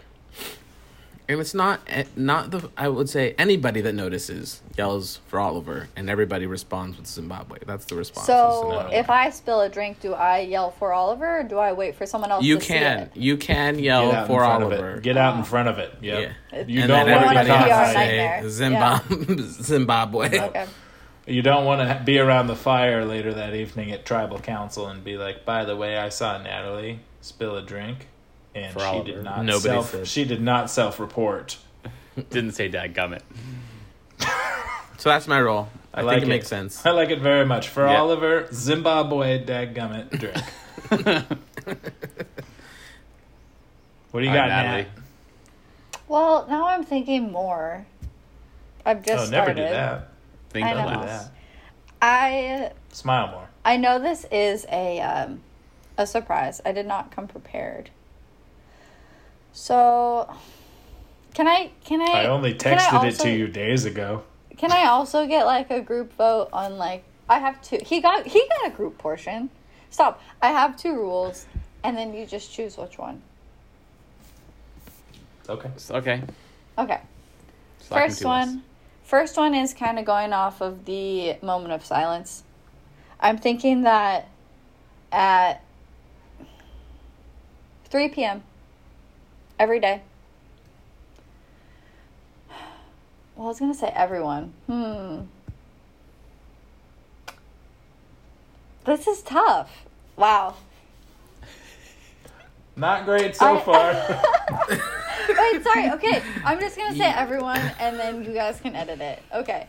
And 1.30 1.42
it's 1.42 1.54
not 1.54 1.82
eh, 1.88 2.06
not 2.16 2.52
the 2.52 2.70
I 2.78 2.88
would 2.88 3.10
say 3.10 3.36
anybody 3.38 3.82
that 3.82 3.94
notices 3.94 4.62
yells 4.78 5.20
for 5.28 5.40
Oliver 5.42 5.90
and 5.98 6.10
everybody 6.10 6.46
responds 6.46 6.98
with 6.98 7.06
Zimbabwe. 7.06 7.60
That's 7.66 7.84
the 7.86 7.96
response. 7.96 8.28
So 8.28 8.88
if 8.94 9.10
I 9.10 9.30
spill 9.32 9.62
a 9.62 9.68
drink, 9.70 10.00
do 10.00 10.14
I 10.14 10.40
yell 10.40 10.72
for 10.72 10.94
Oliver 10.94 11.40
or 11.40 11.44
do 11.44 11.58
I 11.58 11.74
wait 11.74 11.96
for 11.96 12.06
someone 12.06 12.32
else 12.32 12.46
you 12.46 12.60
to 12.60 12.66
can 12.66 13.14
see 13.14 13.20
you 13.20 13.36
can 13.36 13.78
yell 13.78 14.12
out 14.12 14.22
in 14.22 14.28
for 14.28 14.40
front 14.40 14.64
of 14.64 14.72
Oliver. 14.72 14.96
it. 14.96 15.04
Get 15.04 15.18
out 15.18 15.36
in 15.38 15.44
front 15.44 15.68
of 15.68 15.80
it. 15.80 15.94
Yep. 16.02 16.32
Yeah. 16.54 16.64
You 16.66 16.80
and 16.82 16.88
don't 16.88 17.06
then 17.08 17.22
want 17.26 17.38
to 17.38 17.44
be 17.44 17.50
want 17.50 17.50
a 17.50 17.54
has 17.54 17.68
PR 17.68 17.86
to 17.88 17.94
say 17.94 18.18
nightmare. 18.18 18.50
Zimbabwe. 18.50 19.38
Zimbabwe. 19.48 20.40
Okay. 20.40 20.66
You 21.26 21.42
don't 21.42 21.66
want 21.66 21.82
to 21.82 22.02
be 22.06 22.20
around 22.20 22.48
the 22.48 22.56
fire 22.56 23.04
later 23.04 23.34
that 23.34 23.54
evening 23.54 23.92
at 23.92 24.06
tribal 24.06 24.40
council 24.40 24.88
and 24.88 25.04
be 25.04 25.18
like, 25.18 25.44
"By 25.44 25.66
the 25.66 25.76
way, 25.76 25.98
I 25.98 26.08
saw 26.08 26.38
Natalie 26.42 27.02
spill 27.20 27.58
a 27.58 27.62
drink, 27.62 28.08
and 28.64 28.74
For 28.74 28.80
she 28.80 28.86
Oliver. 28.86 29.12
did 29.12 29.24
not 29.24 29.46
Nobody 29.46 29.60
self 29.62 29.92
said. 29.92 30.08
she 30.08 30.26
did 30.26 30.42
not 30.42 30.70
self 30.70 31.00
report." 31.00 31.58
didn't 32.30 32.54
say 32.54 32.68
Dad 32.68 32.94
gummit. 32.96 33.22
So 35.00 35.10
that's 35.10 35.28
my 35.28 35.40
role. 35.40 35.70
I, 35.94 36.02
like 36.02 36.16
think 36.16 36.26
it, 36.26 36.30
makes 36.30 36.48
sense. 36.48 36.84
I 36.84 36.90
like 36.90 37.12
it 37.12 37.22
very 37.22 37.46
much. 37.46 37.70
For 37.70 37.86
Yeah. 37.88 38.00
Oliver, 38.02 38.48
Zimbabwe 38.52 39.44
dad 39.46 39.76
gummit 39.76 40.10
drink. 40.10 40.38
what 44.12 44.20
do 44.20 44.26
you 44.26 44.30
All 44.30 44.36
got, 44.36 44.42
right, 44.42 44.48
Natalie. 44.48 44.82
Nat? 44.84 44.90
Well, 46.08 46.48
now 46.50 46.66
I'm 46.68 46.84
thinking 46.84 47.32
more. 47.32 47.86
I've 48.86 49.06
just 49.06 49.28
oh, 49.28 49.32
never 49.32 49.46
started. 49.54 49.56
do 49.56 49.70
that. 49.70 50.10
Think 50.50 50.66
I 50.66 50.72
out 50.72 50.78
know. 50.78 50.84
Do 50.94 50.96
loud. 50.96 51.08
that. 51.08 51.32
I 52.02 52.72
Smile 52.92 53.28
more. 53.28 53.50
I 53.66 53.78
know 53.78 54.00
this 54.00 54.26
is 54.32 54.66
a 54.72 55.00
um, 55.02 55.42
a 55.98 56.08
surprise. 56.08 56.60
I 56.66 56.72
did 56.72 56.86
not 56.88 57.12
come 57.12 57.28
prepared. 57.28 57.90
So, 59.58 60.32
can 61.34 61.48
I 61.48 61.72
can 61.84 62.00
I? 62.00 62.26
I 62.26 62.26
only 62.28 62.54
can 62.54 62.76
I 62.76 62.78
texted 62.78 63.04
it 63.06 63.20
to 63.22 63.32
you 63.32 63.48
days 63.48 63.86
ago. 63.86 64.24
Can 64.56 64.72
I 64.72 64.86
also 64.86 65.26
get 65.26 65.48
like 65.48 65.72
a 65.72 65.82
group 65.82 66.14
vote 66.14 66.50
on 66.54 66.78
like 66.78 67.04
I 67.28 67.40
have 67.40 67.60
two. 67.64 67.80
He 67.84 68.00
got 68.00 68.28
he 68.28 68.48
got 68.48 68.72
a 68.72 68.76
group 68.76 69.00
portion. 69.00 69.50
Stop. 69.90 70.22
I 70.44 70.50
have 70.50 70.78
two 70.78 70.94
rules, 70.94 71.48
and 71.84 71.98
then 71.98 72.14
you 72.14 72.28
just 72.28 72.54
choose 72.54 72.78
which 72.78 73.00
one. 73.00 73.24
Okay. 75.50 75.72
Okay. 75.90 76.22
Okay. 76.78 77.02
Slacking 77.80 78.10
First 78.10 78.22
to 78.22 78.30
us. 78.30 78.48
one. 78.48 78.64
First 79.06 79.38
one 79.38 79.56
is 79.56 79.74
kind 79.74 79.98
of 79.98 80.06
going 80.06 80.34
off 80.34 80.62
of 80.62 80.86
the 80.86 81.36
moment 81.42 81.74
of 81.74 81.84
silence. 81.84 82.44
I'm 83.20 83.40
thinking 83.40 83.82
that 83.82 84.30
at 85.12 85.64
3 87.86 88.10
p.m. 88.10 88.44
every 89.60 89.80
day. 89.80 90.02
Well, 93.36 93.46
I 93.46 93.50
was 93.50 93.60
going 93.60 93.72
to 93.72 93.78
say 93.78 93.92
everyone. 93.96 94.54
Hmm. 94.68 95.22
This 98.86 99.06
is 99.08 99.22
tough. 99.22 99.86
Wow. 100.16 100.56
Not 102.76 103.06
great 103.06 103.36
so 103.36 103.58
I- 103.58 103.62
far. 103.62 104.80
Wait, 105.30 105.64
sorry. 105.64 105.92
Okay, 105.92 106.22
I'm 106.46 106.60
just 106.60 106.78
gonna 106.78 106.96
say 106.96 107.12
everyone, 107.12 107.60
and 107.80 108.00
then 108.00 108.24
you 108.24 108.32
guys 108.34 108.62
can 108.62 108.76
edit 108.76 109.02
it. 109.02 109.22
Okay. 109.34 109.68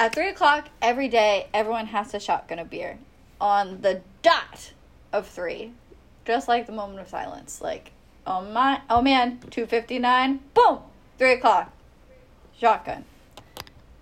At 0.00 0.12
three 0.14 0.28
o'clock 0.30 0.68
every 0.80 1.08
day, 1.08 1.46
everyone 1.54 1.86
has 1.86 2.10
to 2.12 2.18
shotgun 2.18 2.58
a 2.58 2.64
beer 2.64 2.98
on 3.40 3.80
the 3.82 4.00
dot 4.22 4.72
of 5.12 5.26
three, 5.28 5.72
just 6.24 6.48
like 6.48 6.66
the 6.66 6.72
moment 6.72 6.98
of 7.00 7.08
silence. 7.08 7.60
Like, 7.60 7.92
oh 8.26 8.42
my, 8.42 8.80
oh 8.88 9.02
man, 9.02 9.38
two 9.50 9.66
fifty 9.66 9.98
nine, 9.98 10.40
boom, 10.54 10.78
three 11.18 11.32
o'clock, 11.32 11.72
shotgun. 12.58 13.04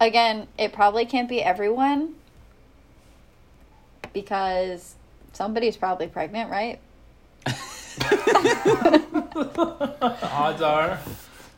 Again, 0.01 0.47
it 0.59 0.73
probably 0.73 1.05
can't 1.05 1.29
be 1.29 1.43
everyone 1.43 2.15
because 4.13 4.95
somebody's 5.33 5.77
probably 5.77 6.07
pregnant, 6.07 6.51
right? 6.51 6.81
Odds 10.23 10.63
are. 10.63 10.99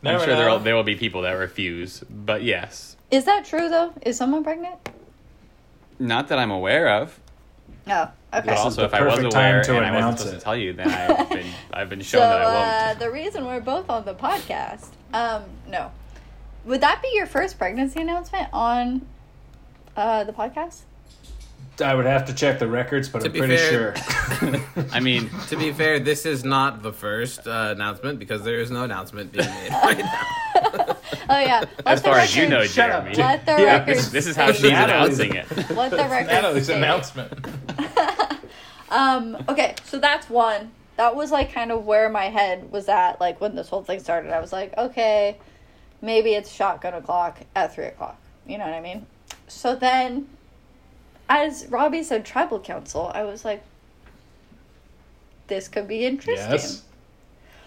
I'm 0.04 0.18
sure 0.18 0.34
there 0.34 0.50
will, 0.50 0.58
there 0.58 0.74
will 0.74 0.82
be 0.82 0.96
people 0.96 1.22
that 1.22 1.32
refuse, 1.32 2.00
but 2.10 2.42
yes. 2.42 2.96
Is 3.10 3.24
that 3.26 3.44
true 3.44 3.68
though? 3.68 3.92
Is 4.02 4.16
someone 4.16 4.42
pregnant? 4.42 4.76
Not 5.98 6.28
that 6.28 6.38
I'm 6.38 6.50
aware 6.50 6.88
of. 6.88 7.20
Oh, 7.86 8.10
okay. 8.33 8.47
But 8.47 8.55
is 8.55 8.61
also, 8.61 8.80
the 8.83 8.87
if 8.87 8.95
I 8.95 9.03
was 9.05 9.14
perfect 9.16 9.33
time 9.33 9.51
aware 9.55 9.62
to 9.64 9.76
and 9.76 9.87
I 9.87 9.95
wasn't 9.95 10.18
supposed 10.18 10.35
it. 10.35 10.39
to 10.39 10.45
tell 10.45 10.57
you, 10.57 10.72
then 10.72 10.89
I've 10.89 11.28
been 11.30 11.47
I've 11.72 11.89
been 11.89 12.01
shown 12.01 12.20
so 12.22 12.28
that 12.28 12.41
I 12.43 12.45
uh, 12.45 12.87
won't. 12.89 12.99
the 13.01 13.11
reason 13.11 13.47
we're 13.47 13.61
both 13.61 13.89
on 13.91 14.05
the 14.05 14.14
podcast, 14.14 14.87
um, 15.12 15.43
no, 15.68 15.91
would 16.64 16.80
that 16.80 17.03
be 17.03 17.11
your 17.14 17.26
first 17.26 17.59
pregnancy 17.59 18.01
announcement 18.01 18.49
on 18.53 19.07
uh, 19.97 20.24
the 20.24 20.33
podcast? 20.33 20.83
I 21.83 21.95
would 21.95 22.05
have 22.07 22.26
to 22.26 22.35
check 22.35 22.59
the 22.59 22.68
records, 22.68 23.09
but 23.09 23.20
To 23.22 23.26
I'm 23.26 23.33
pretty 23.33 23.57
fair- 23.57 23.97
sure. 23.97 24.57
I 24.93 25.01
mean, 25.01 25.30
To 25.49 25.57
be 25.57 25.72
fair, 25.72 25.99
this 25.99 26.26
is 26.26 26.45
not 26.45 26.83
the 26.83 26.93
first 26.93 27.47
uh, 27.49 27.68
announcement 27.74 28.18
because 28.18 28.43
there 28.45 28.61
is 28.61 28.70
no 28.70 28.85
announcement 28.85 29.33
being 29.33 29.47
made 29.49 29.70
right 29.70 29.99
now. 29.99 30.91
Oh 31.28 31.38
yeah, 31.38 31.60
let 31.60 31.86
as 31.86 32.02
the 32.02 32.08
far 32.08 32.18
as 32.18 32.34
you 32.36 32.42
record- 32.44 32.50
know, 32.58 32.64
Shut 32.64 32.90
up, 32.90 33.04
Jeremy, 33.04 33.16
let 33.22 33.46
the 33.46 33.52
Yeah, 33.52 33.72
record. 33.78 33.96
this, 33.96 34.08
this 34.08 34.26
is 34.26 34.36
how 34.36 34.52
she's 34.52 34.62
Natalie's- 34.62 35.18
announcing 35.18 35.34
it. 35.34 35.70
Let 35.76 35.90
the 35.90 35.96
record. 35.98 36.26
Natalie's 36.28 36.64
state. 36.64 36.76
announcement. 36.76 37.32
Um. 38.90 39.42
Okay, 39.48 39.74
so 39.84 39.98
that's 39.98 40.28
one. 40.28 40.70
That 40.96 41.16
was 41.16 41.30
like 41.30 41.50
kind 41.50 41.72
of 41.72 41.86
where 41.86 42.10
my 42.10 42.26
head 42.26 42.70
was 42.70 42.90
at, 42.90 43.18
like 43.22 43.40
when 43.40 43.54
this 43.54 43.70
whole 43.70 43.82
thing 43.82 44.00
started. 44.00 44.30
I 44.30 44.38
was 44.38 44.52
like, 44.52 44.76
okay, 44.76 45.38
maybe 46.02 46.34
it's 46.34 46.52
shotgun 46.52 46.92
o'clock 46.92 47.38
at 47.56 47.74
three 47.74 47.86
o'clock. 47.86 48.20
You 48.46 48.58
know 48.58 48.64
what 48.66 48.74
I 48.74 48.82
mean? 48.82 49.06
So 49.48 49.74
then, 49.74 50.28
as 51.26 51.66
Robbie 51.70 52.02
said, 52.02 52.26
tribal 52.26 52.60
council. 52.60 53.10
I 53.14 53.22
was 53.22 53.46
like, 53.46 53.62
this 55.46 55.68
could 55.68 55.88
be 55.88 56.04
interesting. 56.04 56.50
Yes. 56.50 56.82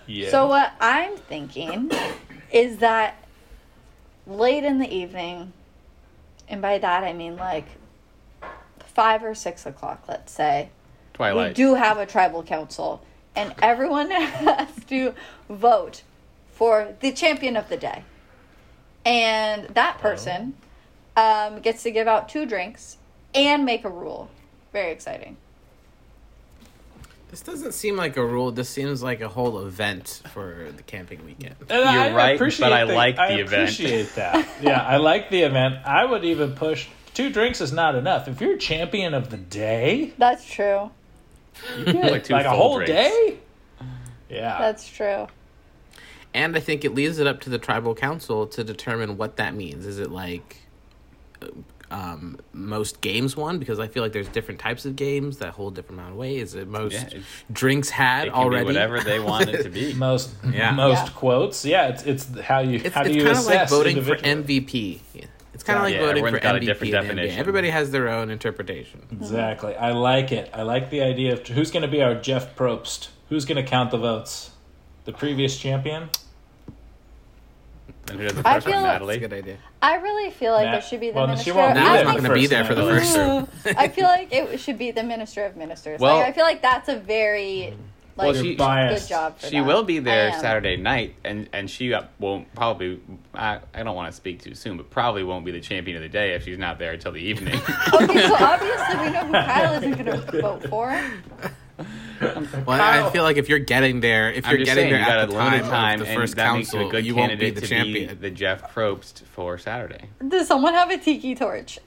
Yeah. 0.05 0.29
So 0.29 0.45
what 0.47 0.73
I'm 0.79 1.17
thinking 1.17 1.89
is 2.51 2.77
that 2.77 3.15
late 4.27 4.63
in 4.63 4.79
the 4.79 4.93
evening, 4.93 5.53
and 6.47 6.61
by 6.61 6.77
that 6.77 7.03
I 7.03 7.13
mean 7.13 7.35
like 7.35 7.67
five 8.79 9.23
or 9.23 9.35
six 9.35 9.65
o'clock, 9.65 10.05
let's 10.07 10.31
say, 10.31 10.69
Twilight. 11.13 11.49
we 11.49 11.53
do 11.53 11.75
have 11.75 11.97
a 11.97 12.05
tribal 12.05 12.43
council, 12.43 13.03
and 13.35 13.53
everyone 13.61 14.09
has 14.11 14.69
to 14.85 15.13
vote 15.49 16.03
for 16.51 16.95
the 17.01 17.11
champion 17.11 17.57
of 17.57 17.69
the 17.69 17.77
day, 17.77 18.03
and 19.05 19.67
that 19.69 19.99
person 19.99 20.55
um, 21.17 21.59
gets 21.59 21.83
to 21.83 21.91
give 21.91 22.07
out 22.07 22.29
two 22.29 22.45
drinks 22.45 22.97
and 23.33 23.65
make 23.65 23.83
a 23.83 23.89
rule. 23.89 24.29
Very 24.71 24.91
exciting. 24.91 25.37
This 27.35 27.41
doesn't 27.41 27.73
seem 27.73 27.97
like 27.97 28.15
a 28.15 28.25
rule. 28.25 28.49
This 28.53 28.69
seems 28.69 29.03
like 29.03 29.19
a 29.19 29.27
whole 29.27 29.65
event 29.67 30.21
for 30.31 30.69
the 30.73 30.83
camping 30.83 31.25
weekend. 31.25 31.55
And 31.69 31.69
You're 31.69 31.85
I 31.85 32.13
right, 32.13 32.35
appreciate 32.35 32.65
but 32.65 32.71
I 32.71 32.85
the- 32.85 32.93
like 32.93 33.17
I 33.19 33.33
the 33.35 33.41
event. 33.41 33.53
I 33.59 33.63
appreciate 33.63 34.15
that. 34.15 34.47
yeah, 34.61 34.81
I 34.81 34.95
like 34.95 35.29
the 35.29 35.41
event. 35.41 35.85
I 35.85 36.05
would 36.05 36.23
even 36.23 36.53
push 36.53 36.87
two 37.13 37.29
drinks 37.29 37.59
is 37.59 37.73
not 37.73 37.95
enough. 37.95 38.29
If 38.29 38.39
you're 38.39 38.55
champion 38.55 39.13
of 39.13 39.31
the 39.31 39.35
day, 39.37 40.13
That's 40.17 40.45
true. 40.49 40.91
you 41.77 41.83
get 41.83 42.09
Like 42.09 42.29
like 42.29 42.45
a 42.45 42.51
whole 42.51 42.77
drinks. 42.77 42.93
day. 42.93 43.37
Yeah, 44.29 44.57
That's 44.57 44.87
true. 44.87 45.27
And 46.33 46.55
I 46.55 46.61
think 46.61 46.85
it 46.85 46.95
leaves 46.95 47.19
it 47.19 47.27
up 47.27 47.41
to 47.41 47.49
the 47.49 47.59
tribal 47.59 47.95
council 47.95 48.47
to 48.47 48.63
determine 48.63 49.17
what 49.17 49.35
that 49.35 49.53
means. 49.55 49.85
Is 49.85 49.99
it 49.99 50.09
like 50.09 50.55
um, 51.91 52.37
most 52.53 53.01
games 53.01 53.35
won? 53.37 53.59
Because 53.59 53.79
I 53.79 53.87
feel 53.87 54.01
like 54.03 54.11
there's 54.11 54.27
different 54.29 54.59
types 54.59 54.85
of 54.85 54.95
games 54.95 55.37
that 55.37 55.53
hold 55.53 55.75
different 55.75 55.99
amount 55.99 56.13
of 56.13 56.17
weight. 56.17 56.39
Is 56.39 56.55
it 56.55 56.67
most 56.67 56.93
Yeah, 57.13 57.19
drinks 57.51 57.89
had 57.89 58.27
It 58.27 58.31
can 58.33 58.39
already? 58.39 58.63
be 58.63 58.67
whatever 58.73 58.99
they 59.01 59.19
want 59.19 59.49
it 59.49 59.63
to 59.63 59.69
be. 59.69 59.93
most 59.95 60.31
Yeah. 60.51 60.71
most 60.71 61.05
Yeah. 61.05 61.09
quotes. 61.13 61.65
Yeah, 61.65 61.87
it's 61.89 62.03
it's 62.03 62.39
how 62.41 62.59
you 62.59 62.81
It's, 62.83 62.93
how 62.95 63.03
do 63.03 63.09
it's 63.09 63.15
you 63.17 63.23
kind 63.25 63.37
of 63.37 63.45
like 63.45 63.55
assess 63.55 63.69
voting 63.69 64.01
for. 64.03 64.15
MVP. 64.15 64.99
Yeah. 65.13 65.25
It's 65.53 65.63
kind 65.63 65.77
of 65.77 65.83
like 65.85 65.93
Yeah, 65.95 66.01
voting 66.01 66.25
for 66.27 66.39
got 66.39 66.55
a 66.55 66.59
MVP. 66.59 66.65
different 66.65 66.93
in 66.93 66.99
NBA. 66.99 67.01
definition. 67.07 67.39
Everybody 67.39 67.69
has 67.69 67.91
their 67.91 68.09
own 68.09 68.29
interpretation. 68.29 69.03
Exactly. 69.11 69.75
I 69.75 69.91
like 69.91 70.31
it. 70.31 70.49
I 70.53 70.63
like 70.63 70.89
the 70.89 71.01
idea 71.01 71.33
of 71.33 71.47
who's 71.47 71.71
going 71.71 71.83
to 71.83 71.87
be 71.87 72.01
our 72.01 72.15
Jeff 72.15 72.55
Probst. 72.57 73.07
Who's 73.29 73.45
going 73.45 73.63
to 73.63 73.69
count 73.69 73.91
the 73.91 73.97
votes? 73.97 74.51
The 75.05 75.13
previous 75.13 75.57
champion. 75.57 76.09
And 78.09 78.19
who 78.19 78.27
does 78.27 78.35
the 78.37 78.47
I 78.47 78.53
first 78.55 78.65
one, 78.67 78.73
feel- 78.75 78.81
That's 78.83 78.89
a 78.89 78.93
Natalie? 78.99 79.17
good 79.19 79.33
idea. 79.33 79.57
I 79.81 79.95
really 79.95 80.29
feel 80.31 80.53
like 80.53 80.65
Nat- 80.65 80.71
there 80.73 80.81
should 80.81 80.99
be 80.99 81.09
the 81.09 81.15
well, 81.15 81.25
she 81.37 81.51
minister. 81.51 81.53
won't 81.55 81.71
of 81.71 81.83
be 81.83 81.89
there 81.89 82.03
not 82.05 82.11
going 82.17 82.23
to 82.29 82.33
be 82.33 82.47
there 82.47 82.63
for 82.65 82.75
the 82.75 82.83
first. 82.83 83.17
Ooh, 83.17 83.47
I 83.77 83.87
feel 83.87 84.05
like 84.05 84.31
it 84.31 84.59
should 84.59 84.77
be 84.77 84.91
the 84.91 85.03
minister 85.03 85.43
of 85.45 85.55
ministers. 85.55 85.99
Well- 85.99 86.17
like 86.17 86.27
I 86.27 86.31
feel 86.31 86.43
like 86.45 86.61
that's 86.61 86.87
a 86.89 86.97
very 86.99 87.73
like 88.17 88.25
Well, 88.27 88.33
good 88.33 88.43
she- 88.45 88.55
biased. 88.55 89.09
job 89.09 89.37
for 89.39 89.47
She 89.47 89.57
that. 89.59 89.65
will 89.65 89.83
be 89.83 89.99
there 89.99 90.31
Saturday 90.39 90.77
night, 90.77 91.15
and 91.25 91.49
and 91.51 91.69
she 91.69 91.93
uh, 91.93 92.03
won't 92.19 92.53
probably. 92.55 93.01
I, 93.33 93.59
I 93.73 93.83
don't 93.83 93.95
want 93.95 94.09
to 94.11 94.15
speak 94.15 94.41
too 94.41 94.55
soon, 94.55 94.77
but 94.77 94.89
probably 94.89 95.23
won't 95.23 95.43
be 95.43 95.51
the 95.51 95.59
champion 95.59 95.97
of 95.97 96.03
the 96.03 96.07
day 96.09 96.33
if 96.33 96.45
she's 96.45 96.57
not 96.57 96.79
there 96.79 96.93
until 96.93 97.11
the 97.11 97.19
evening. 97.19 97.55
Okay, 97.93 98.27
so 98.27 98.35
obviously 98.39 98.97
we 99.01 99.09
know 99.11 99.25
who 99.25 99.33
Kyle 99.33 99.73
isn't 99.73 99.91
going 99.91 100.05
to 100.05 100.41
vote 100.41 100.69
for. 100.69 100.97
Well, 102.65 102.81
I 102.81 103.09
feel 103.11 103.23
like 103.23 103.35
if 103.35 103.49
you're 103.49 103.59
getting 103.59 103.99
there, 103.99 104.31
if 104.31 104.47
you're 104.47 104.57
getting 104.59 104.75
saying, 104.75 104.93
there 104.93 105.01
you 105.01 105.05
at 105.05 105.29
the 105.29 105.35
time, 105.35 105.63
time, 105.63 106.01
of 106.01 106.07
the 106.07 106.13
first 106.13 106.35
that 106.37 106.53
makes 106.53 106.73
you 106.73 106.79
council, 106.79 106.99
you 106.99 107.13
won't 107.15 107.37
be 107.37 107.49
the 107.49 107.61
to 107.61 107.67
champion. 107.67 108.09
be 108.09 108.15
the 108.15 108.29
Jeff 108.31 108.73
Probst 108.73 109.23
for 109.23 109.57
Saturday. 109.57 110.09
Does 110.25 110.47
someone 110.47 110.73
have 110.73 110.89
a 110.89 110.97
tiki 110.97 111.35
torch? 111.35 111.79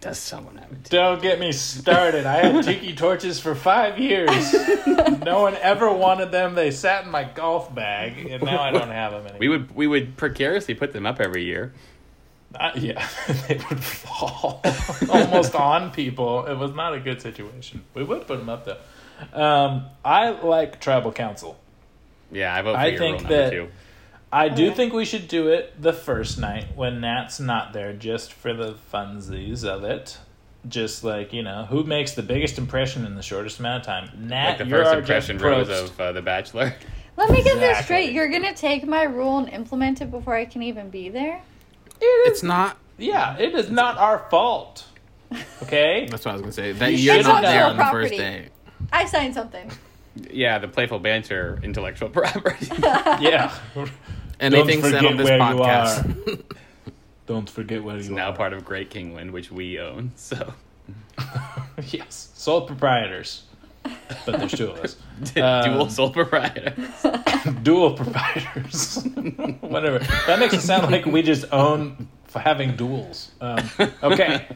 Does 0.00 0.18
someone 0.18 0.56
have 0.56 0.70
a 0.70 0.74
it? 0.74 0.84
Don't 0.90 1.20
get 1.20 1.38
me 1.38 1.52
started. 1.52 2.24
I 2.24 2.46
had 2.46 2.64
tiki 2.64 2.94
torches 2.94 3.38
for 3.38 3.54
five 3.54 3.98
years. 3.98 4.54
no 5.24 5.42
one 5.42 5.56
ever 5.56 5.92
wanted 5.92 6.30
them. 6.30 6.54
They 6.54 6.70
sat 6.70 7.04
in 7.04 7.10
my 7.10 7.24
golf 7.24 7.74
bag, 7.74 8.26
and 8.26 8.42
now 8.42 8.62
I 8.62 8.70
don't 8.70 8.88
have 8.90 9.12
them 9.12 9.22
anymore. 9.22 9.38
We 9.40 9.48
would 9.48 9.76
we 9.76 9.86
would 9.86 10.16
precariously 10.16 10.74
put 10.74 10.92
them 10.92 11.04
up 11.04 11.20
every 11.20 11.44
year. 11.44 11.72
Uh, 12.54 12.72
yeah, 12.76 13.06
they 13.48 13.60
would 13.68 13.82
fall 13.82 14.62
almost 15.10 15.54
on 15.54 15.90
people. 15.92 16.46
It 16.46 16.56
was 16.56 16.72
not 16.72 16.94
a 16.94 17.00
good 17.00 17.20
situation. 17.20 17.84
We 17.94 18.02
would 18.02 18.26
put 18.26 18.38
them 18.38 18.48
up 18.48 18.64
though. 18.64 18.78
Um, 19.32 19.86
I 20.04 20.30
like 20.30 20.80
tribal 20.80 21.12
council. 21.12 21.58
Yeah, 22.32 22.54
I 22.54 22.62
vote 22.62 22.74
for 22.74 22.78
I 22.78 22.86
your 22.86 22.98
think 22.98 23.12
rule 23.20 23.22
number 23.30 23.36
that- 23.44 23.50
two. 23.50 23.68
I 24.32 24.48
do 24.48 24.66
Okay. 24.66 24.74
think 24.76 24.92
we 24.92 25.04
should 25.04 25.26
do 25.26 25.48
it 25.48 25.82
the 25.82 25.92
first 25.92 26.38
night 26.38 26.66
when 26.76 27.00
Nat's 27.00 27.40
not 27.40 27.72
there, 27.72 27.92
just 27.92 28.32
for 28.32 28.54
the 28.54 28.74
funsies 28.92 29.64
of 29.64 29.82
it. 29.82 30.18
Just 30.68 31.02
like 31.02 31.32
you 31.32 31.42
know, 31.42 31.64
who 31.68 31.82
makes 31.82 32.12
the 32.12 32.22
biggest 32.22 32.56
impression 32.58 33.04
in 33.04 33.16
the 33.16 33.22
shortest 33.22 33.58
amount 33.58 33.80
of 33.80 33.86
time? 33.86 34.10
Nat, 34.28 34.48
Like 34.50 34.58
the 34.58 34.66
you're 34.66 34.78
first 34.84 34.92
our 34.92 34.98
impression 35.00 35.38
Jeff 35.38 35.44
rose 35.44 35.68
of 35.68 36.00
uh, 36.00 36.12
The 36.12 36.22
Bachelor. 36.22 36.74
Let 37.16 37.30
me 37.30 37.42
get 37.42 37.58
this 37.58 37.78
straight. 37.84 38.12
You're 38.12 38.28
going 38.28 38.44
to 38.44 38.54
take 38.54 38.86
my 38.86 39.02
rule 39.02 39.38
and 39.38 39.48
implement 39.48 40.00
it 40.00 40.10
before 40.12 40.34
I 40.36 40.44
can 40.44 40.62
even 40.62 40.90
be 40.90 41.08
there? 41.08 41.40
It's 42.00 42.42
not. 42.42 42.76
Yeah, 42.98 43.36
it 43.38 43.54
is 43.54 43.68
not 43.70 43.98
our 43.98 44.26
fault. 44.30 44.84
Okay. 45.62 46.06
That's 46.10 46.24
what 46.24 46.30
I 46.32 46.34
was 46.34 46.42
gonna 46.42 46.52
say. 46.52 46.72
That 46.72 46.92
You 46.92 46.98
you're 46.98 47.16
should 47.16 47.26
not 47.26 47.44
have 47.44 47.52
there 47.52 47.60
done 47.62 47.70
on 47.72 47.76
the 47.78 47.84
first 47.90 48.10
day. 48.12 48.48
I 48.92 49.04
signed 49.06 49.34
something. 49.34 49.70
Yeah, 50.30 50.58
the 50.58 50.68
playful 50.68 50.98
banter, 50.98 51.60
intellectual 51.62 52.08
property. 52.18 52.66
Yeah. 53.20 53.54
Anything 54.40 54.82
said 54.82 55.04
on 55.04 55.16
this 55.16 55.28
podcast. 55.30 56.42
Don't 57.26 57.48
forget 57.48 57.84
where 57.84 57.96
it's 57.96 58.08
you 58.08 58.14
now 58.14 58.30
are. 58.30 58.36
part 58.36 58.52
of 58.52 58.64
Great 58.64 58.90
Kingland, 58.90 59.30
which 59.32 59.52
we 59.52 59.78
own. 59.78 60.10
So 60.16 60.52
yes, 61.88 62.30
sole 62.34 62.62
proprietors. 62.62 63.44
but 64.26 64.38
there's 64.38 64.52
two 64.52 64.70
of 64.70 64.78
us. 64.78 64.96
Dual 65.34 65.82
Um, 65.82 65.90
sole 65.90 66.10
proprietor. 66.10 66.74
dual 67.62 67.92
proprietors. 67.94 69.02
Whatever. 69.60 70.00
That 70.26 70.38
makes 70.40 70.54
it 70.54 70.60
sound 70.62 70.90
like 70.90 71.06
we 71.06 71.22
just 71.22 71.44
own 71.52 72.08
f- 72.34 72.42
having 72.42 72.74
duels. 72.76 73.30
Um, 73.40 73.58
okay, 74.02 74.46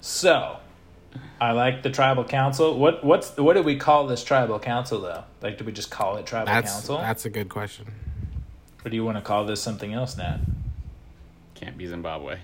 so 0.00 0.56
I 1.40 1.52
like 1.52 1.82
the 1.82 1.90
tribal 1.90 2.24
council. 2.24 2.78
What 2.78 3.04
what's 3.04 3.36
what 3.36 3.54
do 3.54 3.62
we 3.62 3.76
call 3.76 4.06
this 4.06 4.24
tribal 4.24 4.58
council 4.58 5.00
though? 5.00 5.24
Like, 5.42 5.58
do 5.58 5.64
we 5.64 5.72
just 5.72 5.90
call 5.90 6.16
it 6.16 6.26
tribal 6.26 6.46
That's 6.52 6.72
council, 6.72 6.98
that's 6.98 7.24
a 7.26 7.30
good 7.30 7.48
question. 7.48 7.86
or 8.84 8.90
do 8.90 8.96
you 8.96 9.04
want 9.04 9.16
to 9.18 9.22
call 9.22 9.44
this 9.44 9.60
something 9.60 9.92
else, 9.92 10.16
Nat? 10.16 10.38
Can't 11.54 11.76
be 11.76 11.86
Zimbabwe. 11.86 12.38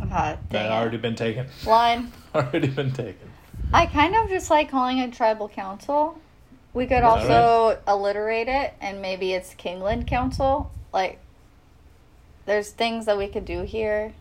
Ah, 0.00 0.06
That 0.08 0.48
dang 0.48 0.66
it. 0.66 0.72
already 0.72 0.96
been 0.96 1.14
taken. 1.14 1.46
Line. 1.66 2.12
Already 2.34 2.68
been 2.68 2.92
taken. 2.92 3.30
I 3.72 3.86
kind 3.86 4.14
of 4.16 4.28
just 4.28 4.50
like 4.50 4.70
calling 4.70 4.98
it 4.98 5.12
tribal 5.12 5.48
council. 5.48 6.20
We 6.74 6.84
could 6.86 7.02
That's 7.02 7.24
also 7.30 7.78
alliterate 7.86 8.48
it 8.48 8.74
and 8.80 9.00
maybe 9.00 9.32
it's 9.32 9.54
Kingland 9.54 10.06
Council. 10.06 10.70
Like, 10.92 11.18
there's 12.44 12.70
things 12.70 13.06
that 13.06 13.16
we 13.16 13.28
could 13.28 13.44
do 13.46 13.62
here. 13.62 14.12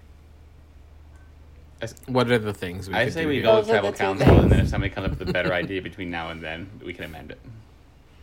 What 2.08 2.30
are 2.32 2.38
the 2.40 2.54
things 2.54 2.88
we 2.90 2.96
I 2.96 3.06
could 3.06 3.14
say 3.14 3.22
do 3.24 3.28
we 3.28 3.42
go 3.42 3.58
with 3.58 3.68
Those 3.68 3.74
tribal 3.74 3.94
council, 3.94 4.26
things. 4.28 4.44
and 4.44 4.52
then 4.52 4.60
if 4.62 4.70
somebody 4.70 4.94
comes 4.94 5.06
up 5.12 5.20
with 5.20 5.30
a 5.30 5.32
better 5.34 5.54
idea 5.64 5.82
between 5.82 6.10
now 6.12 6.30
and 6.30 6.42
then, 6.42 6.70
we 6.84 6.94
can 6.94 7.06
amend 7.06 7.32
it. 7.32 7.40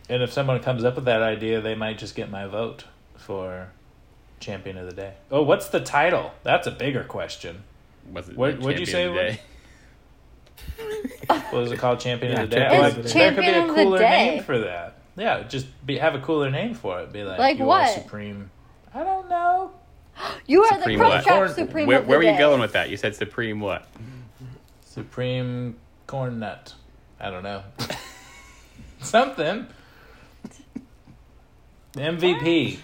And 0.09 0.21
if 0.21 0.31
someone 0.33 0.59
comes 0.61 0.83
up 0.83 0.95
with 0.95 1.05
that 1.05 1.21
idea, 1.21 1.61
they 1.61 1.75
might 1.75 1.97
just 1.97 2.15
get 2.15 2.29
my 2.29 2.45
vote 2.47 2.85
for 3.15 3.69
champion 4.39 4.77
of 4.77 4.85
the 4.85 4.93
day. 4.93 5.13
Oh, 5.31 5.43
what's 5.43 5.69
the 5.69 5.79
title? 5.79 6.31
That's 6.43 6.67
a 6.67 6.71
bigger 6.71 7.03
question. 7.03 7.63
Was 8.11 8.27
it 8.29 8.37
What- 8.37 8.59
what'd 8.59 8.79
you 8.79 8.85
say 8.85 9.05
of 9.05 9.13
the 9.13 9.27
it? 9.29 9.39
What 11.51 11.63
is 11.63 11.71
it 11.71 11.79
called? 11.79 11.99
Champion 11.99 12.33
Yeah, 12.33 12.41
of 12.43 12.49
the 12.49 12.55
day. 12.55 12.67
Oh, 12.69 12.85
of 12.87 12.97
like, 12.97 13.05
Day. 13.05 13.11
there 13.13 13.33
could 13.33 13.41
be 13.41 13.47
a 13.47 13.67
cooler 13.73 13.99
name 13.99 14.43
for 14.43 14.59
that. 14.59 14.97
Yeah, 15.15 15.43
just 15.43 15.67
be, 15.85 15.97
have 15.97 16.15
a 16.15 16.19
cooler 16.19 16.49
name 16.49 16.73
for 16.73 16.99
it. 17.01 17.11
Be 17.13 17.23
like, 17.23 17.39
Like 17.39 17.57
you 17.59 17.65
what? 17.65 17.89
are 17.89 18.01
supreme. 18.01 18.49
I 18.93 19.03
don't 19.03 19.29
know. 19.29 19.71
You 20.45 20.63
are 20.63 20.77
Supreme 20.77 20.99
the 20.99 21.05
what? 21.05 21.23
Crunchwrap 21.25 21.55
Supreme 21.55 21.87
Where, 21.87 21.99
of 21.99 22.03
the 22.05 22.09
where 22.09 22.17
were 22.19 22.23
you 22.23 22.31
day. 22.31 22.37
going 22.37 22.59
with 22.59 22.73
that? 22.73 22.89
You 22.89 22.97
said 22.97 23.15
supreme 23.15 23.59
what? 23.59 23.87
Supreme 24.85 25.75
corn 26.07 26.39
nut. 26.39 26.73
I 27.19 27.29
don't 27.29 27.43
know. 27.43 27.63
Something. 28.99 29.67
MVP. 31.93 32.77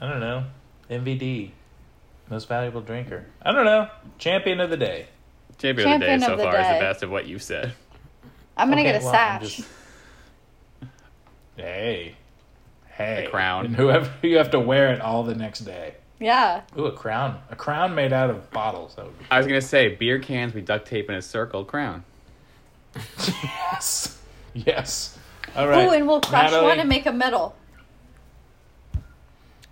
I 0.00 0.08
don't 0.08 0.20
know. 0.20 0.44
MVD. 0.90 1.50
Most 2.28 2.48
valuable 2.48 2.80
drinker. 2.80 3.26
I 3.42 3.52
don't 3.52 3.64
know. 3.64 3.88
Champion 4.18 4.60
of 4.60 4.70
the 4.70 4.76
day. 4.76 5.06
Champion, 5.58 5.70
of 5.94 6.00
the 6.00 6.06
Champion 6.06 6.20
day 6.20 6.26
so 6.26 6.36
the 6.36 6.42
far 6.42 6.60
is 6.60 6.66
the 6.66 6.80
best 6.80 7.02
of 7.02 7.10
what 7.10 7.26
you've 7.26 7.42
said. 7.42 7.72
I'm 8.56 8.68
gonna 8.68 8.82
Okay, 8.82 8.92
get 8.92 9.00
a 9.02 9.04
well, 9.04 9.12
sash. 9.12 9.56
just- 9.56 9.68
Hey. 11.56 12.14
Hey. 12.88 13.26
A 13.26 13.30
crown. 13.30 13.66
And 13.66 13.76
whoever 13.82 14.10
you 14.22 14.38
have 14.38 14.50
to 14.52 14.60
wear 14.60 14.92
it 14.92 15.00
all 15.00 15.22
the 15.22 15.34
next 15.34 15.60
day. 15.60 15.94
Yeah. 16.22 16.62
Ooh, 16.78 16.84
a 16.86 16.92
crown. 16.92 17.40
A 17.50 17.56
crown 17.56 17.94
made 17.96 18.12
out 18.12 18.30
of 18.30 18.48
bottles. 18.52 18.94
That 18.94 19.06
would 19.06 19.18
be 19.18 19.24
I 19.30 19.38
was 19.38 19.46
gonna 19.46 19.60
say 19.60 19.96
beer 19.96 20.18
cans 20.20 20.54
we 20.54 20.60
duct 20.60 20.86
tape 20.86 21.08
in 21.10 21.16
a 21.16 21.22
circle 21.22 21.64
crown. 21.64 22.04
Yes. 23.42 24.18
Yes. 24.54 25.18
All 25.56 25.66
right. 25.66 25.86
Ooh, 25.86 25.90
and 25.90 26.06
we'll 26.06 26.20
crush 26.20 26.50
Natalie? 26.50 26.66
one 26.68 26.78
and 26.80 26.88
make 26.88 27.06
a 27.06 27.12
medal. 27.12 27.56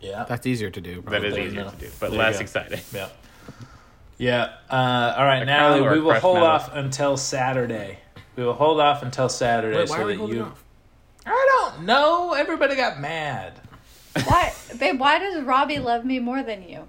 Yeah. 0.00 0.24
That's 0.28 0.46
easier 0.46 0.70
to 0.70 0.80
do. 0.80 1.02
That 1.02 1.24
is 1.24 1.34
there 1.34 1.42
you 1.42 1.48
easier 1.50 1.64
go. 1.64 1.70
to 1.70 1.76
do, 1.76 1.88
but 2.00 2.10
There 2.10 2.12
you 2.12 2.18
less 2.18 2.36
go. 2.36 2.42
exciting. 2.42 2.80
Yeah. 2.92 3.08
Yeah. 4.18 4.42
Uh, 4.70 5.14
all 5.16 5.24
right, 5.24 5.42
A 5.42 5.44
Natalie, 5.44 5.80
crown 5.80 5.88
or 5.88 5.92
we 5.94 6.00
will 6.00 6.10
crushed 6.10 6.22
hold 6.22 6.34
metal? 6.36 6.48
off 6.48 6.74
until 6.74 7.16
Saturday. 7.16 7.98
We 8.36 8.44
will 8.44 8.54
hold 8.54 8.80
off 8.80 9.02
until 9.02 9.28
Saturday 9.28 9.76
Wait, 9.76 9.88
why 9.90 9.96
so 9.96 10.02
are 10.02 10.06
we 10.06 10.12
that 10.14 10.18
holding 10.18 10.36
you. 10.38 10.42
off? 10.44 10.64
I 11.26 11.48
don't 11.74 11.84
know. 11.84 12.32
Everybody 12.32 12.74
got 12.76 12.98
mad. 13.00 13.60
Why, 14.24 14.52
babe? 14.78 14.98
Why 14.98 15.18
does 15.18 15.42
Robbie 15.42 15.78
love 15.78 16.04
me 16.04 16.18
more 16.18 16.42
than 16.42 16.68
you? 16.68 16.88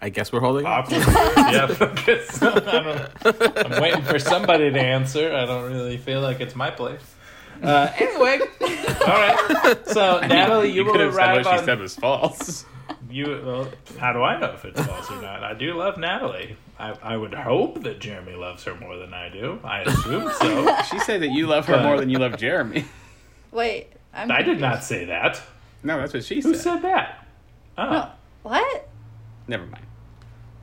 I 0.00 0.10
guess 0.10 0.32
we're 0.32 0.40
holding 0.40 0.66
off. 0.66 0.90
Yeah. 0.90 1.66
I 1.80 2.02
guess 2.04 2.28
so. 2.38 2.50
I 2.52 2.60
don't, 2.60 3.66
I'm 3.74 3.82
waiting 3.82 4.02
for 4.02 4.18
somebody 4.18 4.70
to 4.70 4.78
answer. 4.80 5.32
I 5.34 5.46
don't 5.46 5.70
really 5.72 5.96
feel 5.96 6.20
like 6.20 6.40
it's 6.40 6.54
my 6.54 6.70
place. 6.70 7.00
Uh, 7.62 7.90
anyway, 7.96 8.40
all 8.60 9.06
right. 9.06 9.78
So 9.86 10.20
Natalie, 10.20 10.68
you, 10.68 10.74
you 10.74 10.84
will 10.84 10.92
could 10.92 11.00
have 11.02 11.14
said 11.14 11.22
arrive 11.22 11.44
what 11.46 11.52
she 11.54 11.58
on. 11.60 11.64
said 11.64 11.78
was 11.78 11.94
false. 11.96 12.66
You 13.10 13.42
well, 13.44 13.68
how 13.98 14.12
do 14.12 14.22
I 14.22 14.38
know 14.38 14.52
if 14.52 14.64
it's 14.64 14.80
false 14.80 15.10
or 15.10 15.20
not? 15.22 15.44
I 15.44 15.54
do 15.54 15.74
love 15.74 15.96
Natalie. 15.98 16.56
I, 16.78 16.96
I 17.02 17.16
would 17.16 17.34
hope 17.34 17.82
that 17.84 18.00
Jeremy 18.00 18.34
loves 18.34 18.64
her 18.64 18.74
more 18.74 18.96
than 18.96 19.14
I 19.14 19.28
do. 19.28 19.60
I 19.62 19.82
assume 19.82 20.30
so. 20.40 20.76
She 20.90 20.98
said 20.98 21.22
that 21.22 21.30
you 21.30 21.46
love 21.46 21.66
her 21.66 21.82
more 21.82 21.98
than 21.98 22.10
you 22.10 22.18
love 22.18 22.36
Jeremy. 22.36 22.84
Wait, 23.52 23.88
I'm. 24.12 24.30
I 24.30 24.42
did 24.42 24.60
not 24.60 24.82
say 24.82 25.04
that. 25.04 25.40
No, 25.82 25.98
that's 25.98 26.12
what 26.14 26.24
she 26.24 26.36
Who 26.36 26.42
said. 26.42 26.48
Who 26.50 26.56
said 26.56 26.82
that? 26.82 27.26
Oh, 27.78 27.90
No, 27.90 28.10
what? 28.42 28.88
Never 29.46 29.66
mind. 29.66 29.84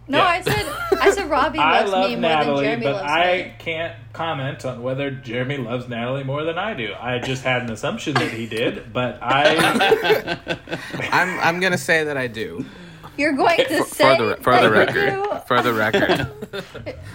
No, 0.08 0.18
Yeah. 0.18 0.26
I 0.26 0.42
said 0.42 0.66
I 1.00 1.12
said 1.12 1.30
Robbie 1.30 1.60
I 1.60 1.80
loves 1.82 1.92
love 1.92 2.10
me 2.10 2.16
more 2.16 2.22
Natalie, 2.22 2.56
than 2.68 2.82
Jeremy 2.82 2.84
but 2.84 2.94
loves 2.96 3.12
I 3.12 3.26
me. 3.44 3.54
can't 3.60 3.96
comment 4.14 4.66
on 4.66 4.84
whether 4.84 5.12
Jeremy 5.12 5.58
loves 5.58 5.88
Natalie 5.88 6.24
more 6.24 6.44
than 6.44 6.58
I 6.58 6.74
do. 6.74 6.94
I 7.00 7.20
just 7.20 7.44
had 7.44 7.62
an 7.62 7.72
assumption 7.72 8.14
that 8.16 8.32
he 8.32 8.46
did, 8.48 8.92
but 8.92 9.20
I 9.22 10.38
I'm 11.12 11.40
I'm 11.40 11.60
gonna 11.60 11.78
say 11.78 12.04
that 12.06 12.18
I 12.18 12.28
do. 12.28 12.66
You're 13.18 13.34
going 13.34 13.58
to 13.58 13.84
For, 13.84 13.90
say 13.90 14.18
for 14.18 14.26
the 14.26 14.36
for 14.38 14.60
the 14.62 14.72
record. 14.72 15.42
For 15.48 15.62
the 15.62 15.74
record. 15.74 16.32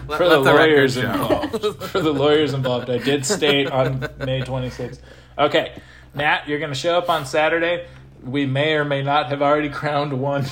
Let- 0.09 0.19
for 0.19 0.29
the 0.29 0.39
let 0.39 0.55
lawyers 0.55 0.95
show. 0.95 1.01
involved. 1.11 1.63
For 1.91 2.01
the 2.01 2.13
lawyers 2.13 2.53
involved, 2.55 2.91
I 2.91 2.99
did 2.99 3.25
state 3.27 3.71
on 3.71 4.01
May 4.19 4.43
26th. 4.43 5.01
Okay, 5.39 5.73
Nat, 6.15 6.47
you're 6.47 6.59
going 6.59 6.71
to 6.73 6.79
show 6.79 6.97
up 6.99 7.09
on 7.09 7.25
Saturday. 7.27 7.87
We 8.27 8.45
may 8.45 8.75
or 8.75 8.85
may 8.85 9.03
not 9.03 9.29
have 9.29 9.41
already 9.41 9.69
crowned 9.71 10.13
one 10.21 10.43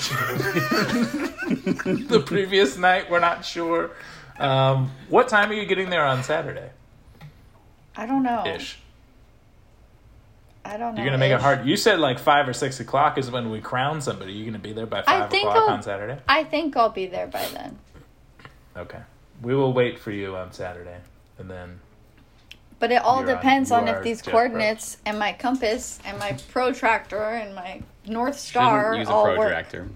the 1.91 2.23
previous 2.25 2.79
night, 2.79 3.11
we're 3.11 3.19
not 3.21 3.45
sure. 3.45 3.91
Um, 4.39 4.93
what 5.09 5.29
time 5.29 5.51
are 5.51 5.55
you 5.55 5.67
getting 5.67 5.91
there 5.91 6.05
on 6.05 6.23
Saturday? 6.23 6.71
I 7.97 8.07
don't 8.07 8.23
know. 8.23 8.47
Ish. 8.47 8.79
I 10.65 10.77
don't 10.77 10.95
know. 10.95 11.03
You're 11.03 11.07
gonna 11.11 11.19
make 11.19 11.33
it 11.33 11.41
hard. 11.41 11.67
You 11.67 11.77
said 11.77 12.01
like 12.01 12.19
five 12.19 12.49
or 12.49 12.53
six 12.53 12.81
o'clock 12.81 13.19
is 13.19 13.31
when 13.31 13.51
we 13.51 13.61
crown 13.61 14.01
somebody. 14.01 14.33
You're 14.33 14.47
gonna 14.47 14.59
be 14.59 14.73
there 14.73 14.87
by 14.87 15.03
five 15.03 15.33
o'clock 15.33 15.57
I'll- 15.57 15.71
on 15.71 15.83
Saturday. 15.83 16.19
I 16.29 16.45
think 16.45 16.77
I'll 16.77 16.89
be 16.91 17.07
there 17.07 17.27
by 17.27 17.45
then. 17.53 17.79
Okay, 18.77 19.01
we 19.43 19.55
will 19.55 19.73
wait 19.73 19.99
for 19.99 20.11
you 20.11 20.37
on 20.37 20.53
Saturday, 20.53 20.99
and 21.39 21.51
then 21.51 21.81
But 22.79 22.93
it 22.93 23.03
all 23.03 23.25
You're 23.25 23.37
depends 23.37 23.71
you 23.71 23.77
on 23.77 23.89
if 23.89 24.03
these 24.03 24.21
Jeff 24.21 24.33
coordinates 24.33 24.99
and 25.07 25.19
my 25.19 25.33
compass 25.33 25.99
and 26.05 26.19
my 26.19 26.37
protractor 26.51 27.23
and 27.23 27.55
my 27.55 27.83
North 28.07 28.39
Star 28.39 28.93
doesn't 28.93 29.01
use 29.01 29.09
a 29.09 29.13
all 29.13 29.25
work. 29.27 29.37
protractor. 29.39 29.89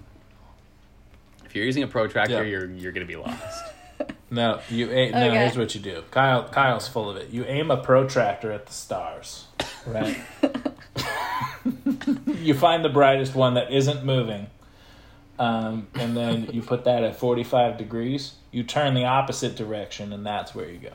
If 1.45 1.55
you're 1.55 1.65
using 1.65 1.83
a 1.83 1.87
protractor, 1.87 2.43
Yeah. 2.43 2.49
you're 2.49 2.71
you're 2.71 2.91
gonna 2.91 3.05
be 3.05 3.15
lost. 3.15 3.63
no, 4.31 4.59
you 4.69 4.89
aim, 4.91 5.11
no. 5.11 5.27
Okay. 5.27 5.37
Here's 5.37 5.57
what 5.57 5.75
you 5.75 5.81
do. 5.81 6.03
Kyle, 6.11 6.47
Kyle's 6.47 6.87
full 6.87 7.09
of 7.09 7.17
it. 7.17 7.29
You 7.29 7.43
aim 7.45 7.69
a 7.69 7.77
protractor 7.77 8.51
at 8.51 8.65
the 8.65 8.73
stars, 8.73 9.45
right? 9.85 10.17
you 12.27 12.53
find 12.53 12.83
the 12.83 12.89
brightest 12.89 13.35
one 13.35 13.55
that 13.55 13.71
isn't 13.71 14.05
moving, 14.05 14.47
um, 15.37 15.87
and 15.95 16.15
then 16.15 16.49
you 16.51 16.61
put 16.61 16.85
that 16.85 17.03
at 17.03 17.15
45 17.17 17.77
degrees. 17.77 18.33
You 18.51 18.63
turn 18.63 18.93
the 18.93 19.05
opposite 19.05 19.55
direction, 19.55 20.13
and 20.13 20.25
that's 20.25 20.55
where 20.55 20.69
you 20.69 20.79
go. 20.79 20.93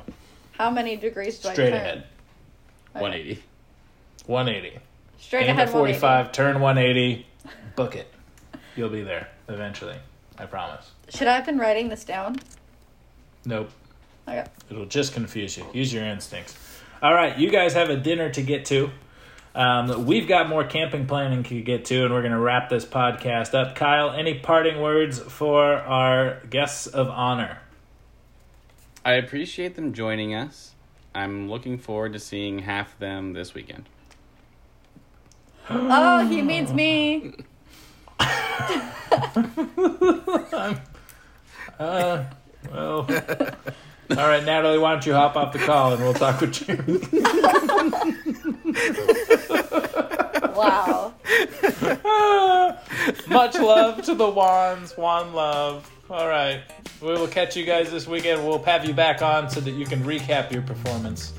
How 0.59 0.70
many 0.70 0.97
degrees 0.97 1.39
do 1.39 1.48
I 1.48 1.52
Straight 1.52 1.70
turn? 1.70 1.76
ahead, 1.78 2.05
180. 2.93 3.43
180. 4.26 4.78
Straight 5.18 5.44
aim 5.44 5.51
ahead. 5.51 5.68
at 5.68 5.72
45, 5.72 6.32
turn 6.32 6.60
180, 6.60 7.26
book 7.76 7.97
it. 7.97 8.12
You'll 8.76 8.89
be 8.89 9.02
there 9.02 9.28
eventually. 9.48 9.97
I 10.39 10.47
promise. 10.47 10.90
Should 11.10 11.28
I 11.28 11.35
have 11.35 11.47
been 11.47 11.59
writing 11.59 11.89
this 11.89 12.05
down? 12.05 12.36
Nope. 13.44 13.70
Okay. 14.28 14.44
It'll 14.70 14.86
just 14.86 15.12
confuse 15.12 15.56
you. 15.56 15.64
Use 15.72 15.93
your 15.93 16.05
instincts. 16.05 16.56
All 17.02 17.12
right, 17.14 17.36
you 17.39 17.51
guys 17.51 17.74
have 17.74 17.90
a 17.90 17.97
dinner 17.97 18.31
to 18.31 18.43
get 18.43 18.64
to. 18.66 18.90
Um, 19.55 20.06
we've 20.06 20.26
got 20.26 20.48
more 20.48 20.64
camping 20.64 21.06
planning 21.06 21.44
to 21.44 21.60
get 21.60 21.85
to, 21.86 22.05
and 22.05 22.12
we're 22.12 22.22
going 22.22 22.32
to 22.32 22.39
wrap 22.40 22.68
this 22.70 22.85
podcast 22.85 23.55
up. 23.55 23.76
Kyle, 23.76 24.10
any 24.10 24.39
parting 24.40 24.81
words 24.81 25.20
for 25.20 25.74
our 25.74 26.40
guests 26.51 26.86
of 26.89 27.09
honor? 27.09 27.59
I 29.05 29.14
appreciate 29.14 29.74
them 29.74 29.93
joining 29.93 30.35
us. 30.35 30.72
I'm 31.14 31.51
looking 31.51 31.76
forward 31.78 32.12
to 32.14 32.18
seeing 32.18 32.60
half 32.60 32.94
of 32.94 32.98
them 33.01 33.32
this 33.35 33.55
weekend. 33.55 33.89
Oh, 35.70 36.26
he 36.26 36.43
means 36.43 36.72
me. 36.72 37.32
Uh, 41.78 42.24
well, 42.70 42.98
all 44.10 44.28
right, 44.28 44.44
Natalie, 44.44 44.78
why 44.78 44.93
don't 44.93 45.05
you 45.05 45.12
hop 45.12 45.35
off 45.35 45.52
the 45.52 45.59
call 45.59 45.93
and 45.93 46.02
we'll 46.02 46.14
talk 46.14 46.40
with 46.40 46.68
you. 46.68 46.76
Wow. 50.55 51.14
Much 53.26 53.59
love 53.59 54.02
to 54.02 54.14
the 54.14 54.31
wands. 54.31 54.97
Wand 54.97 55.35
love. 55.35 55.90
All 56.10 56.28
right. 56.28 56.60
We 57.01 57.09
will 57.09 57.26
catch 57.26 57.56
you 57.56 57.64
guys 57.64 57.90
this 57.90 58.06
weekend. 58.06 58.47
We'll 58.47 58.62
have 58.64 58.85
you 58.85 58.93
back 58.93 59.22
on 59.22 59.48
so 59.48 59.60
that 59.60 59.70
you 59.70 59.86
can 59.86 60.02
recap 60.05 60.52
your 60.52 60.60
performance. 60.62 61.32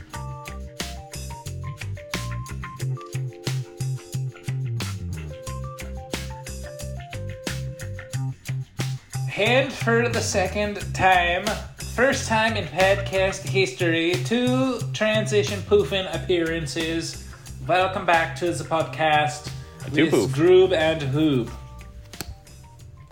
And 9.38 9.72
for 9.72 10.10
the 10.10 10.22
second 10.22 10.96
time, 10.96 11.46
first 11.94 12.28
time 12.28 12.56
in 12.56 12.66
podcast 12.66 13.44
history, 13.44 14.14
two 14.24 14.80
transition 14.94 15.60
poofing 15.62 16.08
appearances. 16.16 17.30
Welcome 17.68 18.06
back 18.06 18.36
to 18.38 18.52
the 18.52 18.64
podcast 18.64 19.52
with 19.92 20.12
poof. 20.12 20.32
Groob 20.32 20.72
and 20.72 21.02
Hoob. 21.02 21.52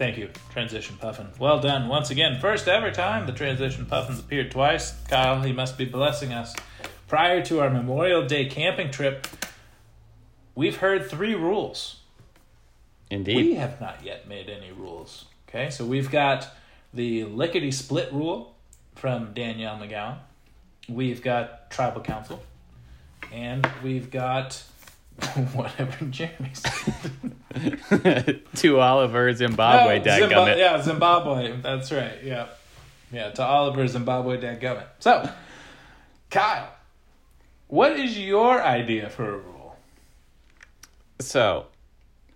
Thank 0.04 0.18
you, 0.18 0.32
Transition 0.52 0.98
Puffin. 0.98 1.30
Well 1.40 1.62
done 1.62 1.88
once 1.88 2.10
again. 2.10 2.38
First 2.42 2.68
ever 2.68 2.92
time 2.92 3.26
the 3.26 3.32
Transition 3.32 3.86
Puffins 3.86 4.20
appeared 4.20 4.52
twice. 4.52 4.94
Kyle, 5.08 5.42
he 5.42 5.54
must 5.54 5.78
be 5.78 5.86
blessing 5.86 6.34
us. 6.34 6.54
Prior 7.08 7.42
to 7.44 7.62
our 7.62 7.70
Memorial 7.70 8.26
Day 8.26 8.48
camping 8.48 8.92
trip, 8.92 9.26
we've 10.56 10.76
heard 10.76 11.10
three 11.10 11.36
rules. 11.36 12.02
Indeed. 13.10 13.38
We 13.38 13.54
have 13.54 13.80
not 13.80 14.04
yet 14.04 14.28
made 14.28 14.50
any 14.50 14.74
rules. 14.74 15.24
Okay, 15.48 15.70
so 15.70 15.86
we've 15.86 16.12
got 16.12 16.50
the 16.94 17.24
lickety 17.24 17.72
split 17.72 18.12
rule 18.12 18.58
from 18.96 19.32
Danielle 19.34 19.78
McGowan. 19.78 20.18
We've 20.90 21.22
got 21.22 21.72
tribal 21.72 22.02
council, 22.02 22.44
and 23.32 23.66
we've 23.82 24.12
got 24.12 24.64
whatever 25.54 26.06
Jeremy 26.06 26.52
said. 26.54 28.42
to 28.56 28.80
Oliver 28.80 29.34
Zimbabwe, 29.34 30.00
oh, 30.00 30.04
No, 30.04 30.04
dadgummit. 30.04 30.30
Zimba- 30.30 30.58
yeah, 30.58 30.82
Zimbabwe. 30.82 31.62
That's 31.62 31.92
right. 31.92 32.24
Yeah, 32.24 32.48
yeah. 33.12 33.30
To 33.32 33.44
Oliver 33.44 33.88
Zimbabwe, 33.88 34.42
dadgummit. 34.42 34.86
So, 35.00 35.30
Kyle, 36.30 36.74
what 37.68 37.94
is 37.94 38.18
your 38.18 38.62
idea 38.62 39.10
for 39.10 39.36
a 39.36 39.38
rule? 39.38 39.76
So, 41.20 41.68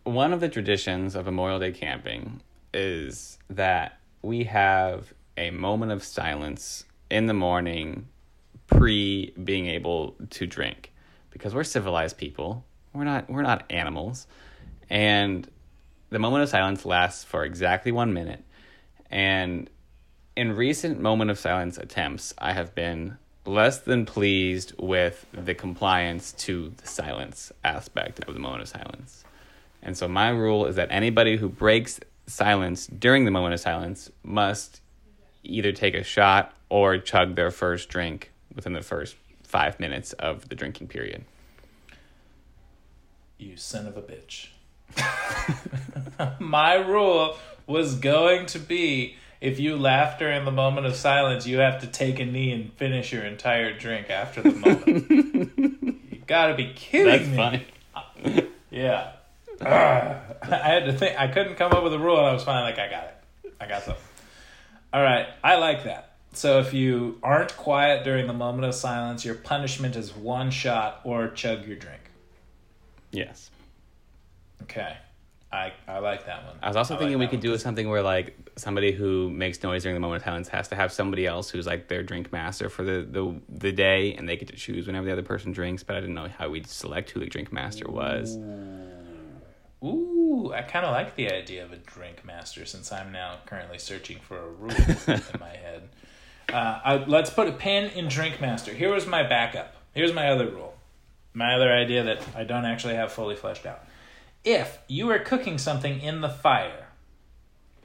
one 0.04 0.34
of 0.34 0.40
the 0.40 0.50
traditions 0.50 1.16
of 1.16 1.26
Memorial 1.26 1.60
Day 1.60 1.72
camping 1.72 2.42
is 2.74 3.38
that 3.50 4.00
we 4.22 4.44
have 4.46 5.14
a 5.36 5.52
moment 5.52 5.92
of 5.92 6.04
silence 6.04 6.86
in 7.10 7.28
the 7.28 7.34
morning 7.34 8.08
pre 8.68 9.34
being 9.44 9.68
able 9.68 10.16
to 10.30 10.46
drink 10.46 10.92
because 11.38 11.54
we're 11.54 11.64
civilized 11.64 12.18
people. 12.18 12.66
We're 12.94 13.04
not 13.04 13.30
we're 13.30 13.44
not 13.44 13.64
animals. 13.70 14.28
And 14.90 15.50
the 16.10 16.20
moment 16.20 16.44
of 16.44 16.50
silence 16.50 16.86
lasts 16.86 17.24
for 17.24 17.44
exactly 17.44 17.92
1 17.92 18.14
minute. 18.14 18.44
And 19.12 19.70
in 20.36 20.56
recent 20.56 21.00
moment 21.00 21.32
of 21.32 21.40
silence 21.40 21.78
attempts, 21.78 22.34
I 22.38 22.54
have 22.54 22.74
been 22.76 23.18
less 23.46 23.80
than 23.80 24.06
pleased 24.06 24.74
with 24.78 25.26
the 25.32 25.56
compliance 25.56 26.34
to 26.34 26.74
the 26.78 26.88
silence 26.88 27.52
aspect 27.64 28.20
of 28.26 28.34
the 28.34 28.40
moment 28.40 28.62
of 28.62 28.68
silence. 28.68 29.24
And 29.82 29.98
so 29.98 30.08
my 30.08 30.30
rule 30.30 30.66
is 30.66 30.76
that 30.76 30.90
anybody 30.92 31.38
who 31.38 31.48
breaks 31.48 32.00
silence 32.26 32.88
during 32.88 33.26
the 33.26 33.32
moment 33.32 33.54
of 33.54 33.60
silence 33.60 34.12
must 34.24 34.82
either 35.44 35.72
take 35.72 35.94
a 35.94 36.04
shot 36.04 36.54
or 36.70 36.98
chug 36.98 37.36
their 37.36 37.52
first 37.52 37.88
drink 37.88 38.32
within 38.54 38.74
the 38.74 38.82
first 38.82 39.16
five 39.48 39.80
minutes 39.80 40.14
of 40.14 40.50
the 40.50 40.56
drinking 40.56 40.88
period. 40.88 41.26
You 43.38 43.58
son 43.58 43.88
of 43.88 43.98
a 43.98 44.02
bitch. 44.02 44.50
My 46.40 46.76
rule 46.76 47.38
was 47.66 47.96
going 47.96 48.46
to 48.48 48.60
be 48.60 49.16
if 49.40 49.60
you 49.60 49.78
laugh 49.78 50.18
during 50.18 50.46
the 50.46 50.52
moment 50.52 50.88
of 50.88 50.96
silence, 50.96 51.46
you 51.46 51.60
have 51.60 51.82
to 51.82 51.88
take 51.88 52.20
a 52.20 52.26
knee 52.26 52.52
and 52.52 52.74
finish 52.74 53.12
your 53.12 53.24
entire 53.24 53.78
drink 53.78 54.10
after 54.10 54.42
the 54.42 54.52
moment. 54.52 55.10
you 56.12 56.22
gotta 56.26 56.56
be 56.56 56.74
kidding 56.76 57.06
That's 57.06 57.28
me. 57.28 57.36
funny. 57.36 58.48
Yeah. 58.72 59.12
I 59.62 60.20
had 60.50 60.86
to 60.86 60.94
think. 60.94 61.20
I 61.20 61.28
couldn't 61.28 61.56
come 61.56 61.72
up 61.72 61.84
with 61.84 61.94
a 61.94 62.00
rule, 62.00 62.18
and 62.18 62.28
I 62.28 62.34
was 62.34 62.44
finally 62.44 62.72
like, 62.72 62.80
I 62.80 62.90
got 62.90 63.04
it. 63.06 63.54
I 63.60 63.68
got 63.68 63.84
something. 63.84 64.04
All 64.94 65.02
right. 65.02 65.28
I 65.44 65.56
like 65.56 65.84
that. 65.86 66.07
So 66.38 66.60
if 66.60 66.72
you 66.72 67.18
aren't 67.24 67.58
quiet 67.58 68.04
during 68.04 68.28
the 68.28 68.34
moment 68.34 68.66
of 68.66 68.76
silence, 68.76 69.26
your 69.26 69.34
punishment 69.34 69.96
is 69.96 70.16
one 70.16 70.52
shot 70.52 71.02
or 71.04 71.30
chug 71.30 71.66
your 71.66 71.78
drink. 71.78 72.12
Yes. 73.12 73.50
Okay. 74.62 74.98
I, 75.52 75.74
I 75.88 75.98
like 75.98 76.28
that 76.28 76.46
one. 76.46 76.58
I 76.62 76.68
was 76.68 76.76
also 76.76 76.94
I 76.94 77.00
thinking 77.00 77.18
like 77.18 77.32
we 77.32 77.38
could 77.38 77.40
do 77.40 77.58
something 77.58 77.90
where 77.90 78.04
like 78.04 78.38
somebody 78.56 78.92
who 78.92 79.32
makes 79.32 79.64
noise 79.64 79.82
during 79.82 79.96
the 79.96 80.00
moment 80.00 80.22
of 80.22 80.26
silence 80.26 80.48
has 80.50 80.68
to 80.68 80.76
have 80.76 80.94
somebody 80.94 81.26
else 81.26 81.50
who's 81.50 81.66
like 81.66 81.88
their 81.88 82.04
drink 82.04 82.32
master 82.32 82.70
for 82.70 82.84
the, 82.84 83.08
the 83.10 83.42
the 83.50 83.72
day 83.72 84.14
and 84.14 84.30
they 84.30 84.38
get 84.38 84.50
to 84.50 84.56
choose 84.56 84.86
whenever 84.86 85.08
the 85.08 85.12
other 85.12 85.24
person 85.24 85.52
drinks, 85.54 85.82
but 85.82 85.96
I 85.96 86.02
didn't 86.02 86.16
know 86.16 86.28
how 86.28 86.50
we'd 86.50 86.68
select 86.68 87.10
who 87.10 87.20
the 87.20 87.26
drink 87.26 87.52
master 87.52 87.90
was. 87.90 88.38
Ooh, 89.84 90.54
I 90.54 90.62
kind 90.62 90.86
of 90.86 90.92
like 90.92 91.16
the 91.16 91.32
idea 91.32 91.66
of 91.66 91.72
a 91.72 91.78
drink 91.78 92.24
master 92.24 92.64
since 92.66 92.92
I'm 92.92 93.12
now 93.12 93.38
currently 93.48 93.80
searching 93.80 94.20
for 94.20 94.38
a 94.38 94.50
rule 94.50 94.72
in 95.08 95.40
my 95.40 95.50
head. 95.50 95.90
Uh, 96.52 96.80
I, 96.84 96.96
let's 97.06 97.30
put 97.30 97.48
a 97.48 97.52
pin 97.52 97.90
in 97.92 98.08
drink 98.08 98.40
master. 98.40 98.74
Here 98.74 98.94
was 98.94 99.06
my 99.06 99.24
backup. 99.24 99.76
Here's 99.94 100.14
my 100.14 100.30
other 100.30 100.48
rule. 100.48 100.76
My 101.34 101.54
other 101.56 101.72
idea 101.72 102.04
that 102.04 102.20
I 102.36 102.46
don't 102.46 102.66
actually 102.66 102.96
have 102.96 103.12
fully 103.12 103.36
fleshed 103.36 103.66
out. 103.66 103.84
If 104.44 104.80
you 104.88 105.10
are 105.12 105.20
cooking 105.20 105.58
something 105.58 106.00
in 106.00 106.22
the 106.22 106.30
fire 106.30 106.88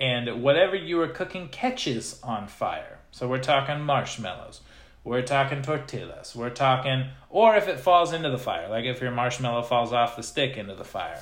and 0.01 0.43
whatever 0.43 0.77
you 0.77 1.01
are 1.01 1.09
cooking 1.09 1.49
catches 1.49 2.21
on 2.23 2.47
fire, 2.47 2.99
so 3.11 3.29
we're 3.29 3.39
talking 3.39 3.81
marshmallows, 3.81 4.61
we're 5.05 5.23
talking 5.23 5.63
tortillas, 5.63 6.37
we're 6.37 6.51
talking, 6.51 7.07
or 7.29 7.57
if 7.57 7.67
it 7.67 7.81
falls 7.81 8.13
into 8.13 8.31
the 8.31 8.39
fire, 8.39 8.69
like 8.69 8.85
if 8.85 9.01
your 9.01 9.11
marshmallow 9.11 9.63
falls 9.63 9.93
off 9.93 10.17
the 10.17 10.23
stick 10.23 10.57
into 10.57 10.75
the 10.75 10.85
fire. 10.85 11.21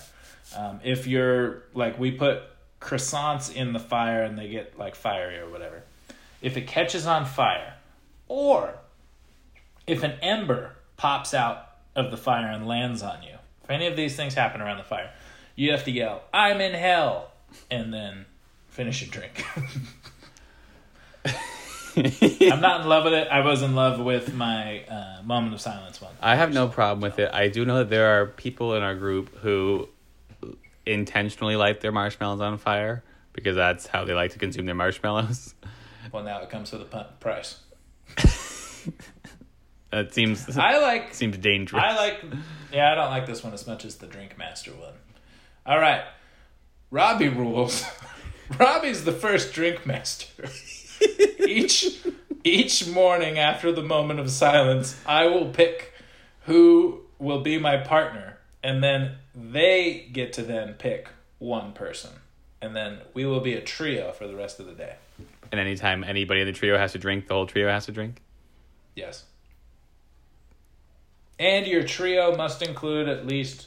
Um, 0.57 0.81
if 0.85 1.07
you're 1.07 1.63
like 1.73 1.99
we 1.99 2.11
put 2.11 2.43
croissants 2.81 3.55
in 3.55 3.73
the 3.73 3.79
fire 3.79 4.23
and 4.23 4.39
they 4.39 4.49
get 4.49 4.79
like 4.79 4.95
fiery 4.95 5.39
or 5.39 5.49
whatever, 5.49 5.85
if 6.41 6.57
it 6.57 6.67
catches 6.67 7.07
on 7.07 7.25
fire, 7.27 7.75
or 8.29 8.75
if 9.87 10.03
an 10.03 10.13
ember 10.23 10.77
pops 10.97 11.35
out 11.35 11.67
of 11.95 12.11
the 12.11 12.17
fire 12.17 12.49
and 12.49 12.67
lands 12.67 13.03
on 13.03 13.23
you, 13.23 13.35
if 13.65 13.71
any 13.71 13.87
of 13.87 13.97
these 13.97 14.17
things 14.17 14.35
happen 14.35 14.61
around 14.61 14.79
the 14.79 14.85
fire, 14.85 15.11
you 15.57 15.73
have 15.73 15.85
to 15.85 15.91
yell, 15.91 16.23
"I'm 16.33 16.61
in 16.61 16.75
hell," 16.75 17.33
and 17.71 17.93
then 17.93 18.27
finish 18.69 19.03
your 19.03 19.11
drink. 19.11 19.45
I'm 21.97 22.61
not 22.61 22.83
in 22.83 22.89
love 22.89 23.05
with 23.05 23.15
it. 23.15 23.29
I 23.29 23.41
was 23.41 23.63
in 23.63 23.75
love 23.75 24.01
with 24.01 24.33
my 24.35 24.85
uh, 24.85 25.23
moment 25.25 25.55
of 25.55 25.61
silence 25.61 26.01
one. 26.01 26.13
I 26.21 26.37
have 26.37 26.53
no 26.53 26.69
problem 26.69 27.01
with 27.01 27.19
it. 27.19 27.31
I 27.33 27.49
do 27.49 27.65
know 27.65 27.79
that 27.79 27.91
there 27.91 28.21
are 28.21 28.27
people 28.27 28.75
in 28.75 28.83
our 28.83 28.95
group 28.95 29.37
who 29.39 29.89
intentionally 30.87 31.57
light 31.57 31.81
their 31.81 31.93
marshmallows 31.93 32.41
on 32.41 32.57
fire 32.59 33.03
because 33.33 33.57
that's 33.57 33.87
how 33.87 34.05
they 34.05 34.15
like 34.15 34.33
to 34.33 34.39
consume 34.39 34.67
their 34.67 34.75
marshmallows. 34.75 35.55
Well, 36.13 36.25
now 36.25 36.41
it 36.41 36.51
comes 36.51 36.73
with 36.73 36.83
a 36.83 37.07
price. 37.21 37.61
That 39.91 40.15
seems 40.15 40.57
I 40.57 40.79
like 40.79 41.15
seems 41.15 41.37
dangerous. 41.39 41.83
I 41.83 41.97
like. 41.97 42.23
Yeah, 42.73 42.93
I 42.93 42.95
don't 42.95 43.11
like 43.11 43.27
this 43.27 43.43
one 43.43 43.53
as 43.53 43.67
much 43.67 43.85
as 43.85 43.97
the 43.97 44.07
Drink 44.07 44.39
Master 44.39 44.73
one. 44.73 44.95
All 45.67 45.79
right, 45.79 46.05
Robbie 46.91 47.29
rules. 47.29 47.85
Robbie's 48.59 49.05
the 49.05 49.13
first 49.13 49.53
Drink 49.53 49.87
Master. 49.87 50.49
each 51.47 52.01
each 52.45 52.87
morning 52.89 53.39
after 53.39 53.73
the 53.73 53.83
moment 53.83 54.21
of 54.21 54.31
silence, 54.31 54.99
I 55.07 55.27
will 55.27 55.51
pick 55.51 55.93
who 56.47 57.03
will 57.19 57.43
be 57.43 57.59
my 57.59 57.77
partner, 57.77 58.39
and 58.63 58.83
then 58.83 59.17
they 59.35 60.09
get 60.13 60.33
to 60.35 60.43
then 60.43 60.75
pick 60.75 61.09
one 61.39 61.73
person, 61.73 62.11
and 62.63 62.75
then 62.75 63.01
we 63.15 63.25
will 63.27 63.41
be 63.41 63.55
a 63.55 63.61
trio 63.61 64.13
for 64.13 64.27
the 64.27 64.35
rest 64.35 64.59
of 64.59 64.67
the 64.67 64.73
day. 64.73 64.97
And 65.53 65.61
anytime 65.61 66.05
anybody 66.05 66.41
in 66.41 66.47
the 66.47 66.53
trio 66.53 66.79
has 66.79 66.93
to 66.93 66.99
drink, 66.99 67.27
the 67.27 67.35
whole 67.35 67.47
trio 67.47 67.69
has 67.69 67.87
to 67.87 67.93
drink. 67.93 68.23
Yes. 68.95 69.25
And 71.39 71.67
your 71.67 71.83
trio 71.83 72.37
must 72.37 72.63
include 72.63 73.09
at 73.09 73.27
least 73.27 73.67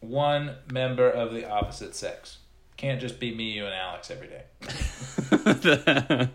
one 0.00 0.56
member 0.70 1.08
of 1.08 1.32
the 1.32 1.48
opposite 1.48 1.94
sex. 1.94 2.38
Can't 2.76 3.00
just 3.00 3.18
be 3.18 3.34
me, 3.34 3.52
you, 3.52 3.64
and 3.64 3.74
Alex 3.74 4.10
every 4.10 4.28
day. 4.28 6.28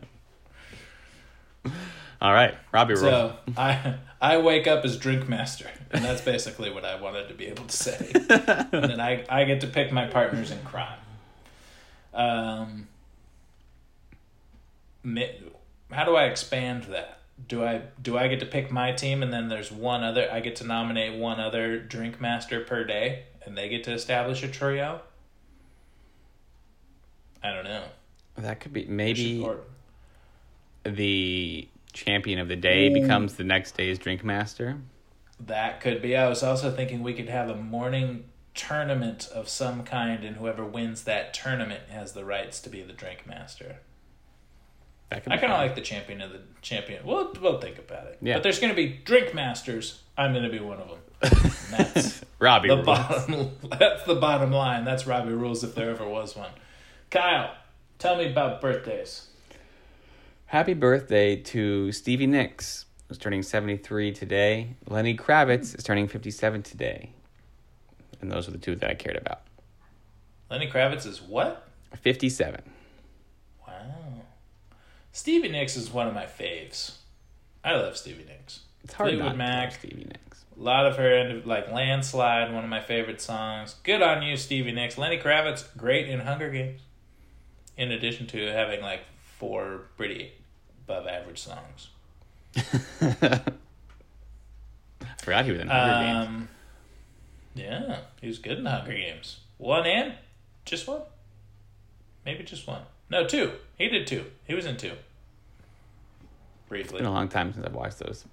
All 2.21 2.33
right, 2.33 2.55
Robbie 2.71 2.95
rule. 2.95 3.03
So 3.03 3.35
I 3.57 3.95
I 4.19 4.37
wake 4.37 4.67
up 4.67 4.85
as 4.85 4.97
drink 4.97 5.27
master, 5.27 5.69
and 5.91 6.03
that's 6.03 6.21
basically 6.21 6.71
what 6.71 6.85
I 6.85 7.01
wanted 7.01 7.27
to 7.29 7.33
be 7.33 7.47
able 7.47 7.65
to 7.65 7.75
say. 7.75 8.11
and 8.13 8.71
then 8.71 8.99
I 8.99 9.25
I 9.29 9.43
get 9.43 9.61
to 9.61 9.67
pick 9.67 9.91
my 9.91 10.07
partners 10.07 10.51
in 10.51 10.59
crime. 10.59 10.99
Um. 12.13 12.87
Mi- 15.03 15.41
How 15.91 16.03
do 16.05 16.15
I 16.15 16.25
expand 16.25 16.83
that? 16.83 17.19
Do 17.47 17.63
I 17.63 17.81
do 18.01 18.17
I 18.17 18.27
get 18.27 18.39
to 18.41 18.45
pick 18.45 18.71
my 18.71 18.91
team, 18.91 19.23
and 19.23 19.33
then 19.33 19.49
there's 19.49 19.71
one 19.71 20.03
other? 20.03 20.31
I 20.31 20.39
get 20.41 20.55
to 20.57 20.63
nominate 20.65 21.17
one 21.19 21.39
other 21.39 21.79
drink 21.79 22.21
master 22.21 22.61
per 22.61 22.83
day, 22.83 23.23
and 23.45 23.57
they 23.57 23.67
get 23.69 23.83
to 23.85 23.93
establish 23.93 24.43
a 24.43 24.47
trio. 24.47 25.01
I 27.43 27.51
don't 27.51 27.63
know. 27.63 27.83
That 28.37 28.59
could 28.59 28.73
be 28.73 28.85
maybe 28.85 29.45
the 30.83 31.67
champion 31.93 32.39
of 32.39 32.47
the 32.47 32.55
day 32.55 32.89
becomes 32.89 33.35
the 33.35 33.43
next 33.43 33.75
day's 33.75 33.97
drink 33.97 34.23
master. 34.23 34.77
That 35.39 35.81
could 35.81 36.01
be. 36.01 36.15
I 36.15 36.29
was 36.29 36.43
also 36.43 36.71
thinking 36.71 37.01
we 37.01 37.13
could 37.13 37.29
have 37.29 37.49
a 37.49 37.55
morning 37.55 38.25
tournament 38.53 39.27
of 39.33 39.49
some 39.49 39.83
kind, 39.83 40.23
and 40.23 40.35
whoever 40.37 40.63
wins 40.63 41.03
that 41.05 41.33
tournament 41.33 41.83
has 41.89 42.13
the 42.13 42.23
rights 42.23 42.59
to 42.61 42.69
be 42.69 42.83
the 42.83 42.93
drink 42.93 43.25
master. 43.25 43.77
That 45.11 45.23
could 45.23 45.33
I 45.33 45.37
kind 45.37 45.51
of 45.51 45.59
like 45.59 45.75
the 45.75 45.81
champion 45.81 46.21
of 46.21 46.31
the 46.31 46.39
champion. 46.61 47.05
We'll 47.05 47.33
we'll 47.41 47.59
think 47.59 47.77
about 47.77 48.07
it. 48.07 48.17
Yeah. 48.21 48.35
But 48.35 48.43
there's 48.43 48.59
going 48.59 48.71
to 48.71 48.75
be 48.75 48.99
drink 49.03 49.35
masters. 49.35 50.01
I'm 50.17 50.31
going 50.31 50.45
to 50.45 50.49
be 50.49 50.59
one 50.59 50.79
of 50.79 50.87
them. 50.87 50.99
And 51.21 51.31
that's 51.95 52.21
Robbie. 52.39 52.69
the 52.69 52.75
rules. 52.77 52.85
bottom. 52.85 53.51
That's 53.77 54.03
the 54.05 54.15
bottom 54.15 54.51
line. 54.51 54.85
That's 54.85 55.05
Robbie 55.05 55.33
rules 55.33 55.63
if 55.65 55.75
there 55.75 55.89
ever 55.89 56.07
was 56.07 56.35
one. 56.35 56.51
Kyle, 57.09 57.53
tell 57.99 58.15
me 58.17 58.31
about 58.31 58.61
birthdays. 58.61 59.27
Happy 60.45 60.73
birthday 60.73 61.35
to 61.35 61.91
Stevie 61.91 62.27
Nicks, 62.27 62.85
who's 63.07 63.17
turning 63.17 63.43
73 63.43 64.13
today. 64.13 64.75
Lenny 64.87 65.15
Kravitz 65.15 65.77
is 65.77 65.83
turning 65.83 66.07
57 66.07 66.63
today. 66.63 67.11
And 68.21 68.31
those 68.31 68.47
are 68.47 68.51
the 68.51 68.57
two 68.57 68.75
that 68.75 68.89
I 68.89 68.93
cared 68.93 69.17
about. 69.17 69.41
Lenny 70.49 70.69
Kravitz 70.69 71.05
is 71.05 71.21
what? 71.21 71.67
57. 72.01 72.61
Stevie 75.11 75.49
Nicks 75.49 75.75
is 75.75 75.91
one 75.91 76.07
of 76.07 76.13
my 76.13 76.25
faves. 76.25 76.93
I 77.63 77.75
love 77.75 77.97
Stevie 77.97 78.25
Nicks. 78.27 78.61
It's 78.83 78.93
hard 78.93 79.11
Fleetwood 79.11 79.29
not 79.29 79.37
Mac. 79.37 79.73
Stevie 79.73 80.05
Nicks. 80.05 80.45
A 80.57 80.61
lot 80.61 80.85
of 80.85 80.97
her, 80.97 81.41
like 81.45 81.71
Landslide, 81.71 82.53
one 82.53 82.63
of 82.63 82.69
my 82.69 82.81
favorite 82.81 83.21
songs. 83.21 83.75
Good 83.83 84.01
on 84.01 84.23
you, 84.23 84.37
Stevie 84.37 84.71
Nicks. 84.71 84.97
Lenny 84.97 85.17
Kravitz, 85.17 85.65
great 85.77 86.09
in 86.09 86.21
Hunger 86.21 86.49
Games. 86.49 86.81
In 87.77 87.91
addition 87.91 88.27
to 88.27 88.51
having 88.51 88.81
like 88.81 89.01
four 89.37 89.81
pretty 89.97 90.33
above 90.85 91.07
average 91.07 91.39
songs. 91.39 91.89
I 92.55 93.41
forgot 95.17 95.45
he 95.45 95.51
was 95.51 95.61
in 95.61 95.67
Hunger 95.67 96.05
Games. 96.05 96.27
Um, 96.27 96.49
yeah, 97.55 97.99
he 98.21 98.27
was 98.27 98.39
good 98.39 98.59
in 98.59 98.65
Hunger 98.65 98.93
Games. 98.93 99.39
One 99.57 99.85
and 99.85 100.13
just 100.65 100.87
one, 100.87 101.01
maybe 102.25 102.43
just 102.43 102.67
one. 102.67 102.81
No, 103.11 103.27
two. 103.27 103.51
He 103.77 103.89
did 103.89 104.07
two. 104.07 104.23
He 104.45 104.55
was 104.55 104.65
in 104.65 104.77
two. 104.77 104.93
Briefly. 106.69 106.95
It's 106.95 107.01
been 107.01 107.05
a 107.05 107.11
long 107.11 107.27
time 107.27 107.51
since 107.53 107.65
I've 107.65 107.75
watched 107.75 107.99
those. 107.99 108.23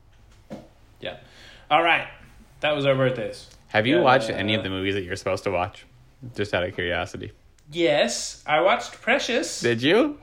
Yeah. 1.00 1.16
All 1.70 1.82
right. 1.82 2.06
That 2.60 2.72
was 2.76 2.86
our 2.86 2.94
birthdays. 2.94 3.48
Have 3.68 3.86
you 3.86 3.98
Uh, 3.98 4.02
watched 4.02 4.30
any 4.30 4.54
of 4.54 4.62
the 4.62 4.70
movies 4.70 4.94
that 4.94 5.02
you're 5.02 5.16
supposed 5.16 5.44
to 5.44 5.50
watch? 5.50 5.84
Just 6.36 6.54
out 6.54 6.62
of 6.62 6.74
curiosity. 6.74 7.32
Yes, 7.70 8.42
I 8.46 8.60
watched 8.60 8.92
Precious. 9.02 9.60
Did 9.60 9.82
you? 9.82 10.18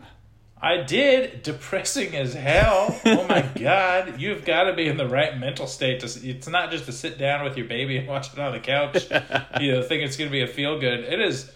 I 0.62 0.78
did. 0.78 1.44
Depressing 1.44 2.16
as 2.16 2.34
hell. 2.34 3.00
Oh 3.06 3.28
my 3.28 3.42
god, 3.60 4.20
you've 4.20 4.46
got 4.46 4.64
to 4.64 4.74
be 4.74 4.88
in 4.88 4.98
the 4.98 5.08
right 5.08 5.38
mental 5.38 5.68
state 5.68 6.00
to. 6.00 6.28
It's 6.28 6.48
not 6.48 6.72
just 6.72 6.86
to 6.86 6.92
sit 6.92 7.18
down 7.18 7.44
with 7.44 7.56
your 7.58 7.68
baby 7.68 7.98
and 7.98 8.08
watch 8.16 8.32
it 8.34 8.40
on 8.40 8.54
the 8.54 8.60
couch. 8.60 9.06
you 9.62 9.74
know, 9.74 9.82
think 9.84 10.04
it's 10.04 10.18
going 10.18 10.30
to 10.30 10.32
be 10.32 10.42
a 10.42 10.48
feel 10.48 10.80
good. 10.80 11.02
It 11.02 11.20
is 11.20 11.52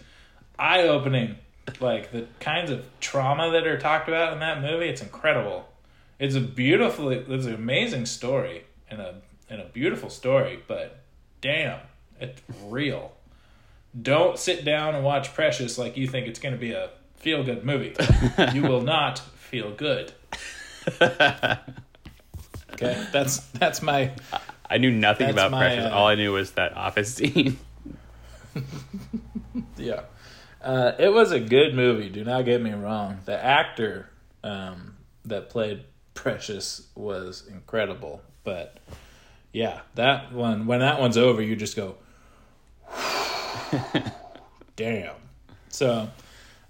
eye 0.58 0.82
opening. 0.82 1.36
Like 1.80 2.12
the 2.12 2.26
kinds 2.40 2.70
of 2.70 2.84
trauma 3.00 3.50
that 3.52 3.66
are 3.66 3.78
talked 3.78 4.08
about 4.08 4.32
in 4.32 4.40
that 4.40 4.60
movie. 4.60 4.88
It's 4.88 5.02
incredible. 5.02 5.68
It's 6.18 6.34
a 6.34 6.40
beautiful. 6.40 7.10
It's 7.10 7.46
an 7.46 7.54
amazing 7.54 8.06
story 8.06 8.64
and 8.90 9.00
a 9.00 9.16
and 9.48 9.60
a 9.60 9.66
beautiful 9.66 10.10
story. 10.10 10.60
But 10.66 11.00
damn, 11.40 11.80
it's 12.20 12.40
real. 12.64 13.12
Don't 14.00 14.38
sit 14.38 14.64
down 14.64 14.94
and 14.94 15.04
watch 15.04 15.34
Precious 15.34 15.78
like 15.78 15.96
you 15.96 16.06
think 16.06 16.26
it's 16.28 16.38
going 16.38 16.54
to 16.54 16.60
be 16.60 16.72
a 16.72 16.90
feel 17.16 17.42
good 17.44 17.64
movie. 17.64 17.94
you 18.52 18.62
will 18.62 18.82
not 18.82 19.18
feel 19.18 19.70
good. 19.72 20.12
Okay, 22.72 23.06
that's 23.12 23.38
that's 23.50 23.82
my 23.82 24.12
I 24.68 24.78
knew 24.78 24.90
nothing 24.90 25.28
about 25.28 25.50
my, 25.50 25.58
Precious. 25.58 25.86
uh, 25.86 25.90
All 25.94 26.06
I 26.06 26.14
knew 26.14 26.32
was 26.32 26.52
that 26.52 26.76
office 26.76 27.14
scene. 27.14 27.58
yeah. 29.76 30.02
Uh, 30.62 30.92
it 30.98 31.12
was 31.12 31.32
a 31.32 31.40
good 31.40 31.74
movie. 31.74 32.08
Do 32.08 32.24
not 32.24 32.44
get 32.44 32.60
me 32.60 32.72
wrong. 32.72 33.20
The 33.24 33.42
actor 33.42 34.10
um, 34.44 34.96
that 35.24 35.48
played 35.50 35.84
Precious 36.14 36.86
was 36.94 37.46
incredible, 37.50 38.20
but 38.44 38.78
yeah, 39.52 39.80
that 39.94 40.32
one 40.32 40.66
when 40.66 40.80
that 40.80 41.00
one's 41.00 41.16
over, 41.16 41.40
you 41.40 41.56
just 41.56 41.76
go, 41.76 41.96
damn. 44.76 45.14
So, 45.70 46.10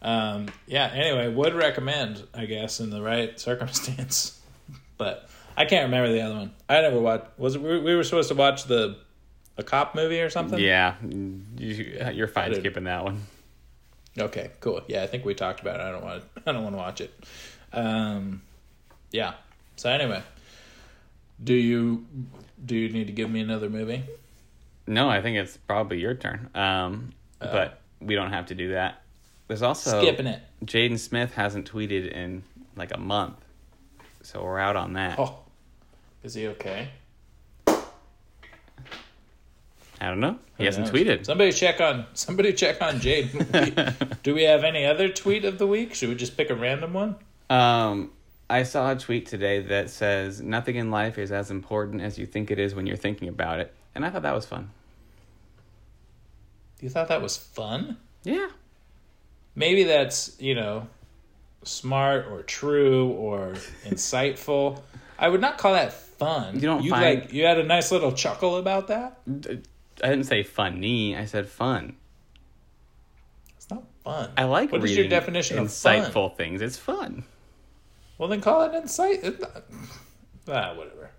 um, 0.03 0.47
yeah. 0.67 0.91
Anyway, 0.95 1.33
would 1.33 1.55
recommend, 1.55 2.23
I 2.33 2.47
guess, 2.47 2.79
in 2.79 2.91
the 2.91 3.03
right 3.03 3.41
circumstance, 3.41 4.41
but 4.99 5.29
I 5.57 5.65
can't 5.65 5.87
remember 5.87 6.13
the 6.13 6.21
other 6.21 6.35
one. 6.37 6.53
I 6.69 6.81
never 6.83 7.01
watched. 7.01 7.39
Was 7.39 7.57
it, 7.57 7.63
we 7.63 7.81
we 7.81 7.97
were 7.97 8.05
supposed 8.05 8.29
to 8.29 8.37
watch 8.37 8.65
the 8.65 8.99
a 9.59 9.65
cop 9.65 9.97
movie 9.97 10.21
or 10.21 10.31
something? 10.31 10.61
yeah, 10.61 10.95
you, 11.03 11.99
you're 12.13 12.29
fine 12.29 12.55
skipping 12.55 12.85
that 12.85 13.05
one. 13.05 13.23
Okay, 14.19 14.51
cool. 14.61 14.81
Yeah, 14.89 15.03
I 15.03 15.07
think 15.07 15.25
we 15.25 15.35
talked 15.35 15.61
about 15.61 15.81
it. 15.81 15.83
I 15.85 15.93
don't 15.93 16.05
want. 16.05 16.25
I 16.47 16.53
don't 16.53 16.63
want 16.65 16.75
to 16.75 16.79
watch 16.79 17.01
it. 17.01 17.15
Um, 17.73 18.43
yeah. 19.13 19.35
So 19.77 19.89
anyway, 19.91 20.23
do 21.43 21.55
you 21.55 22.07
do 22.65 22.77
you 22.77 22.89
need 22.91 23.07
to 23.07 23.13
give 23.13 23.31
me 23.31 23.41
another 23.41 23.71
movie? 23.71 24.03
No, 24.87 25.09
I 25.09 25.23
think 25.23 25.37
it's 25.37 25.57
probably 25.57 26.01
your 26.01 26.15
turn. 26.15 26.51
Um, 26.55 27.13
Oh. 27.43 27.51
but 27.53 27.81
we 28.03 28.15
don't 28.15 28.33
have 28.33 28.47
to 28.47 28.55
do 28.55 28.73
that. 28.73 29.01
There's 29.49 29.63
also 29.63 30.03
Skipping 30.03 30.27
it. 30.27 30.43
Jaden 30.65 30.99
Smith 30.99 31.33
hasn't 31.35 31.71
tweeted 31.73 32.11
in 32.13 32.43
like 32.77 32.93
a 32.95 32.99
month, 33.01 33.37
so 34.23 34.43
we're 34.45 34.59
out 34.59 34.77
on 34.77 34.93
that. 34.95 35.19
Oh, 35.19 35.39
is 36.23 36.35
he 36.35 36.49
okay? 36.49 36.91
I 40.01 40.07
don't 40.09 40.21
know. 40.21 40.39
He 40.57 40.63
Who 40.63 40.65
hasn't 40.65 40.87
knows? 40.87 40.95
tweeted. 40.95 41.27
Somebody 41.27 41.53
check 41.53 41.81
on. 41.81 42.07
Somebody 42.15 42.53
check 42.55 42.81
on 42.81 43.01
Jade. 43.01 43.31
do 44.23 44.35
we 44.35 44.45
have 44.45 44.65
any 44.65 44.87
other 44.87 45.09
tweet 45.09 45.45
of 45.45 45.59
the 45.59 45.67
week? 45.67 45.95
Should 45.95 46.09
we 46.09 46.15
just 46.15 46.37
pick 46.37 46.49
a 46.49 46.55
random 46.55 46.95
one? 46.95 47.17
Um, 47.51 48.11
I 48.49 48.63
saw 48.63 48.91
a 48.93 48.97
tweet 48.97 49.27
today 49.27 49.61
that 49.61 49.91
says 49.91 50.41
nothing 50.41 50.77
in 50.77 50.91
life 50.91 51.19
is 51.19 51.33
as 51.33 51.51
important 51.51 52.01
as 52.03 52.19
you 52.19 52.25
think 52.27 52.51
it 52.51 52.59
is 52.59 52.75
when 52.75 52.87
you're 52.87 52.97
thinking 52.97 53.29
about 53.29 53.61
it, 53.61 53.75
and 53.95 54.05
I 54.05 54.11
thought 54.11 54.23
that 54.23 54.35
was 54.35 54.47
fun. 54.47 54.71
You 56.81 56.89
thought 56.89 57.09
that 57.09 57.21
was 57.21 57.37
fun? 57.37 57.99
Yeah. 58.25 58.49
Maybe 59.55 59.85
that's 59.85 60.41
you 60.41 60.55
know, 60.55 60.89
smart 61.63 62.27
or 62.31 62.43
true 62.43 63.09
or 63.11 63.53
insightful. 63.85 64.81
I 65.19 65.29
would 65.29 65.43
not 65.43 65.59
call 65.59 65.75
that 65.75 65.93
fun. 65.93 66.55
You 66.55 66.63
don't 66.63 66.83
you 66.83 66.91
find- 66.91 67.21
like 67.21 67.33
you 67.35 67.45
had 67.45 67.59
a 67.59 67.65
nice 67.65 67.93
little 67.93 68.13
chuckle 68.13 68.57
about 68.57 68.89
that. 68.89 69.19
I 70.03 70.09
didn't 70.09 70.25
say 70.27 70.43
funny. 70.43 71.17
I 71.17 71.25
said 71.27 71.49
fun. 71.49 71.97
It's 73.57 73.71
not 73.71 73.85
fun. 74.05 74.31
I 74.37 74.45
like 74.45 74.73
What 74.73 74.85
is 74.85 74.97
your 74.97 75.09
definition 75.09 75.59
of 75.59 75.73
fun? 75.73 76.03
insightful 76.05 76.37
things. 76.37 76.63
It's 76.63 76.77
fun. 76.77 77.25
Well, 78.19 78.29
then 78.29 78.41
call 78.41 78.63
it 78.63 78.75
insight. 78.75 79.23
Not- 79.41 79.63
Ah, 80.49 80.75
whatever. 80.75 81.11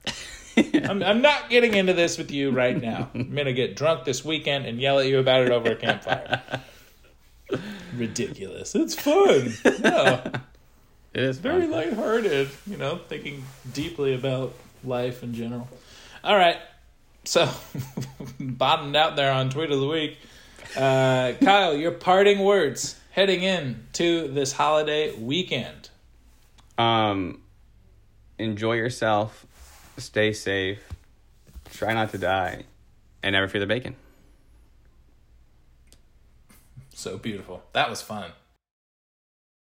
I'm, 0.90 1.02
I'm 1.02 1.22
not 1.22 1.50
getting 1.50 1.74
into 1.76 1.94
this 1.94 2.18
with 2.18 2.32
you 2.32 2.52
right 2.52 2.80
now. 2.80 3.10
I'm 3.14 3.34
gonna 3.34 3.54
get 3.54 3.76
drunk 3.78 4.04
this 4.04 4.26
weekend 4.26 4.66
and 4.66 4.80
yell 4.82 5.00
at 5.00 5.06
you 5.08 5.20
about 5.20 5.44
it 5.44 5.52
over 5.52 5.72
a 5.72 5.76
campfire. 5.76 6.42
Ridiculous. 7.96 8.76
It's 8.76 8.96
fun. 8.96 9.54
No, 9.82 10.22
It 11.14 11.24
is 11.24 11.40
very 11.40 11.62
fun. 11.64 11.72
lighthearted. 11.72 12.50
You 12.68 12.78
know, 12.78 13.00
thinking 13.10 13.44
deeply 13.74 14.14
about 14.16 14.54
life 14.84 15.24
in 15.24 15.34
general. 15.34 15.68
All 16.24 16.36
right. 16.36 16.58
So, 17.24 17.50
bottomed 18.40 18.96
out 18.96 19.16
there 19.16 19.32
on 19.32 19.50
tweet 19.50 19.72
of 19.72 19.80
the 19.80 19.88
week. 19.88 20.18
Uh, 20.76 21.34
Kyle, 21.44 21.76
your 21.76 21.92
parting 21.92 22.40
words 22.40 23.00
heading 23.12 23.44
in 23.44 23.88
to 23.94 24.28
this 24.30 24.54
holiday 24.54 25.14
weekend. 25.16 25.90
Um, 26.78 27.42
enjoy 28.40 28.74
yourself. 28.74 29.46
Stay 29.98 30.34
safe. 30.34 30.82
Try 31.72 31.94
not 31.94 32.12
to 32.12 32.18
die, 32.18 32.64
and 33.22 33.34
never 33.34 33.48
fear 33.48 33.62
the 33.62 33.68
bacon. 33.68 33.96
So 36.94 37.18
beautiful. 37.18 37.64
That 37.74 37.90
was 37.90 38.02
fun. 38.02 38.32